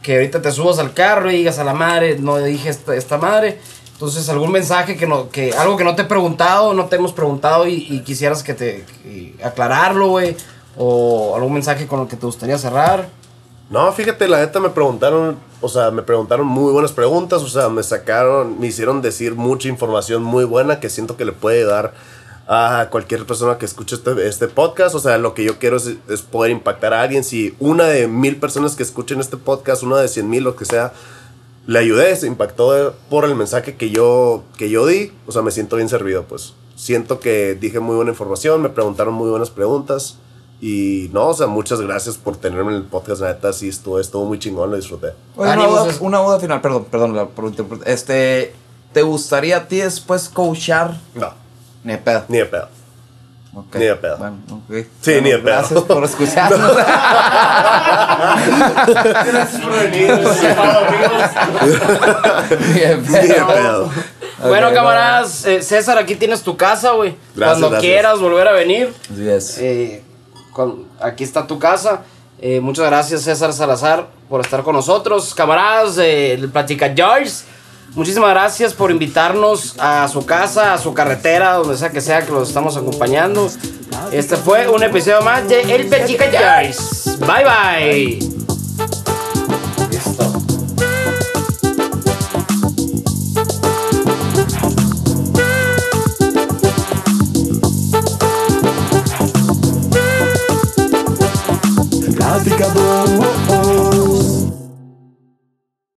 que 0.00 0.14
ahorita 0.14 0.40
te 0.40 0.50
subas 0.50 0.78
al 0.78 0.94
carro 0.94 1.30
y 1.30 1.36
digas 1.36 1.58
a 1.58 1.64
la 1.64 1.74
madre, 1.74 2.16
no 2.18 2.38
dije 2.38 2.70
esta, 2.70 2.96
esta 2.96 3.18
madre. 3.18 3.58
Entonces, 3.92 4.26
algún 4.30 4.50
mensaje 4.50 4.96
que 4.96 5.06
no, 5.06 5.28
que 5.28 5.52
algo 5.52 5.76
que 5.76 5.84
no 5.84 5.94
te 5.94 6.02
he 6.02 6.06
preguntado, 6.06 6.72
no 6.72 6.86
te 6.86 6.96
hemos 6.96 7.12
preguntado 7.12 7.68
y, 7.68 7.86
y 7.90 8.00
quisieras 8.00 8.42
que 8.42 8.54
te 8.54 8.86
que 9.02 9.34
aclararlo, 9.44 10.08
güey. 10.08 10.34
O 10.76 11.34
algún 11.36 11.52
mensaje 11.52 11.86
con 11.86 12.00
el 12.00 12.08
que 12.08 12.16
te 12.16 12.26
gustaría 12.26 12.58
cerrar. 12.58 13.08
No, 13.70 13.90
fíjate, 13.92 14.28
la 14.28 14.40
neta 14.40 14.60
me 14.60 14.70
preguntaron, 14.70 15.36
o 15.60 15.68
sea, 15.68 15.90
me 15.90 16.02
preguntaron 16.02 16.46
muy 16.46 16.72
buenas 16.72 16.92
preguntas, 16.92 17.42
o 17.42 17.48
sea, 17.48 17.70
me 17.70 17.82
sacaron, 17.82 18.60
me 18.60 18.66
hicieron 18.66 19.00
decir 19.00 19.34
mucha 19.34 19.68
información 19.68 20.22
muy 20.22 20.44
buena 20.44 20.80
que 20.80 20.90
siento 20.90 21.16
que 21.16 21.24
le 21.24 21.32
puede 21.32 21.64
dar 21.64 21.94
a 22.46 22.88
cualquier 22.90 23.24
persona 23.26 23.56
que 23.56 23.64
escuche 23.64 23.96
este, 23.96 24.28
este 24.28 24.48
podcast. 24.48 24.94
O 24.94 24.98
sea, 24.98 25.18
lo 25.18 25.34
que 25.34 25.44
yo 25.44 25.58
quiero 25.58 25.76
es, 25.76 25.94
es 26.08 26.22
poder 26.22 26.50
impactar 26.50 26.92
a 26.92 27.02
alguien. 27.02 27.24
Si 27.24 27.54
una 27.58 27.84
de 27.84 28.06
mil 28.06 28.36
personas 28.36 28.76
que 28.76 28.82
escuchen 28.82 29.20
este 29.20 29.36
podcast, 29.36 29.82
una 29.82 29.98
de 29.98 30.08
cien 30.08 30.28
mil, 30.28 30.44
lo 30.44 30.56
que 30.56 30.64
sea, 30.64 30.92
le 31.66 31.78
ayudé, 31.78 32.14
se 32.16 32.26
impactó 32.26 32.94
por 33.08 33.24
el 33.24 33.34
mensaje 33.34 33.76
que 33.76 33.90
yo, 33.90 34.44
que 34.58 34.68
yo 34.68 34.86
di, 34.86 35.12
o 35.26 35.32
sea, 35.32 35.42
me 35.42 35.50
siento 35.50 35.76
bien 35.76 35.88
servido, 35.88 36.24
pues. 36.24 36.54
Siento 36.76 37.20
que 37.20 37.54
dije 37.54 37.80
muy 37.80 37.96
buena 37.96 38.10
información, 38.10 38.60
me 38.60 38.68
preguntaron 38.68 39.14
muy 39.14 39.30
buenas 39.30 39.50
preguntas. 39.50 40.18
Y 40.60 41.10
no, 41.12 41.28
o 41.28 41.34
sea, 41.34 41.46
muchas 41.46 41.80
gracias 41.80 42.16
por 42.16 42.36
tenerme 42.36 42.70
en 42.70 42.76
el 42.78 42.84
podcast, 42.84 43.20
la 43.20 43.28
neta, 43.28 43.52
sí, 43.52 43.68
estuvo, 43.68 44.00
estuvo 44.00 44.24
muy 44.24 44.38
chingón, 44.38 44.70
lo 44.70 44.76
disfruté. 44.76 45.08
Oye, 45.36 45.52
una, 45.52 45.66
duda, 45.66 45.86
es- 45.90 46.00
una 46.00 46.18
duda 46.18 46.40
final, 46.40 46.60
perdón, 46.62 46.84
perdón, 46.90 47.14
la 47.16 47.28
Este, 47.86 48.54
¿te 48.92 49.02
gustaría 49.02 49.58
a 49.58 49.68
ti 49.68 49.78
después 49.78 50.28
coachar? 50.30 50.94
No, 51.14 51.32
Ni 51.82 51.92
de 51.92 51.98
pedo. 51.98 52.24
ni 52.28 52.38
de 52.38 52.46
pedo. 52.46 52.68
Ok. 53.56 53.76
Ni 53.76 53.84
de 53.84 53.94
pedo. 53.96 54.16
Bueno, 54.16 54.36
ok. 54.50 54.86
Sí, 55.00 55.12
Bueno, 55.12 55.22
ni 55.22 55.30
de 55.30 55.38
pedo. 55.38 55.44
Gracias 55.54 55.82
por 55.82 56.04
escucharnos. 56.10 56.76
Gracias 59.26 59.60
por 59.62 59.72
venir. 59.78 60.10
Ni 62.60 62.80
de 62.80 62.96
Ni 62.96 63.12
de 63.28 63.34
pedo. 63.34 63.46
pedo. 63.46 63.90
Bueno, 64.48 64.72
camaradas, 64.74 65.46
eh, 65.46 65.62
César, 65.62 65.96
aquí 65.98 66.16
tienes 66.16 66.42
tu 66.42 66.56
casa, 66.56 66.90
güey. 66.92 67.16
Gracias, 67.34 67.58
Cuando 67.58 67.70
gracias. 67.70 67.90
quieras 67.92 68.18
volver 68.20 68.48
a 68.48 68.52
venir, 68.52 68.92
Así 69.12 69.28
es. 69.28 69.58
eh, 69.58 70.03
aquí 71.00 71.24
está 71.24 71.46
tu 71.46 71.58
casa. 71.58 72.02
Eh, 72.40 72.60
muchas 72.60 72.86
gracias, 72.86 73.22
César 73.22 73.52
Salazar, 73.52 74.08
por 74.28 74.40
estar 74.40 74.62
con 74.62 74.74
nosotros. 74.74 75.34
Camaradas 75.34 75.96
del 75.96 76.50
Platica 76.50 76.92
George, 76.94 77.30
muchísimas 77.94 78.30
gracias 78.30 78.74
por 78.74 78.90
invitarnos 78.90 79.76
a 79.78 80.08
su 80.08 80.26
casa, 80.26 80.74
a 80.74 80.78
su 80.78 80.92
carretera, 80.92 81.54
donde 81.54 81.76
sea 81.76 81.90
que 81.90 82.00
sea 82.00 82.24
que 82.24 82.32
los 82.32 82.48
estamos 82.48 82.76
acompañando. 82.76 83.48
Este 84.12 84.36
fue 84.36 84.68
un 84.68 84.82
episodio 84.82 85.22
más 85.22 85.48
de 85.48 85.62
El 85.62 85.86
Platica 85.86 86.26
George. 86.30 86.78
Bye, 87.20 87.44
bye. 87.44 88.43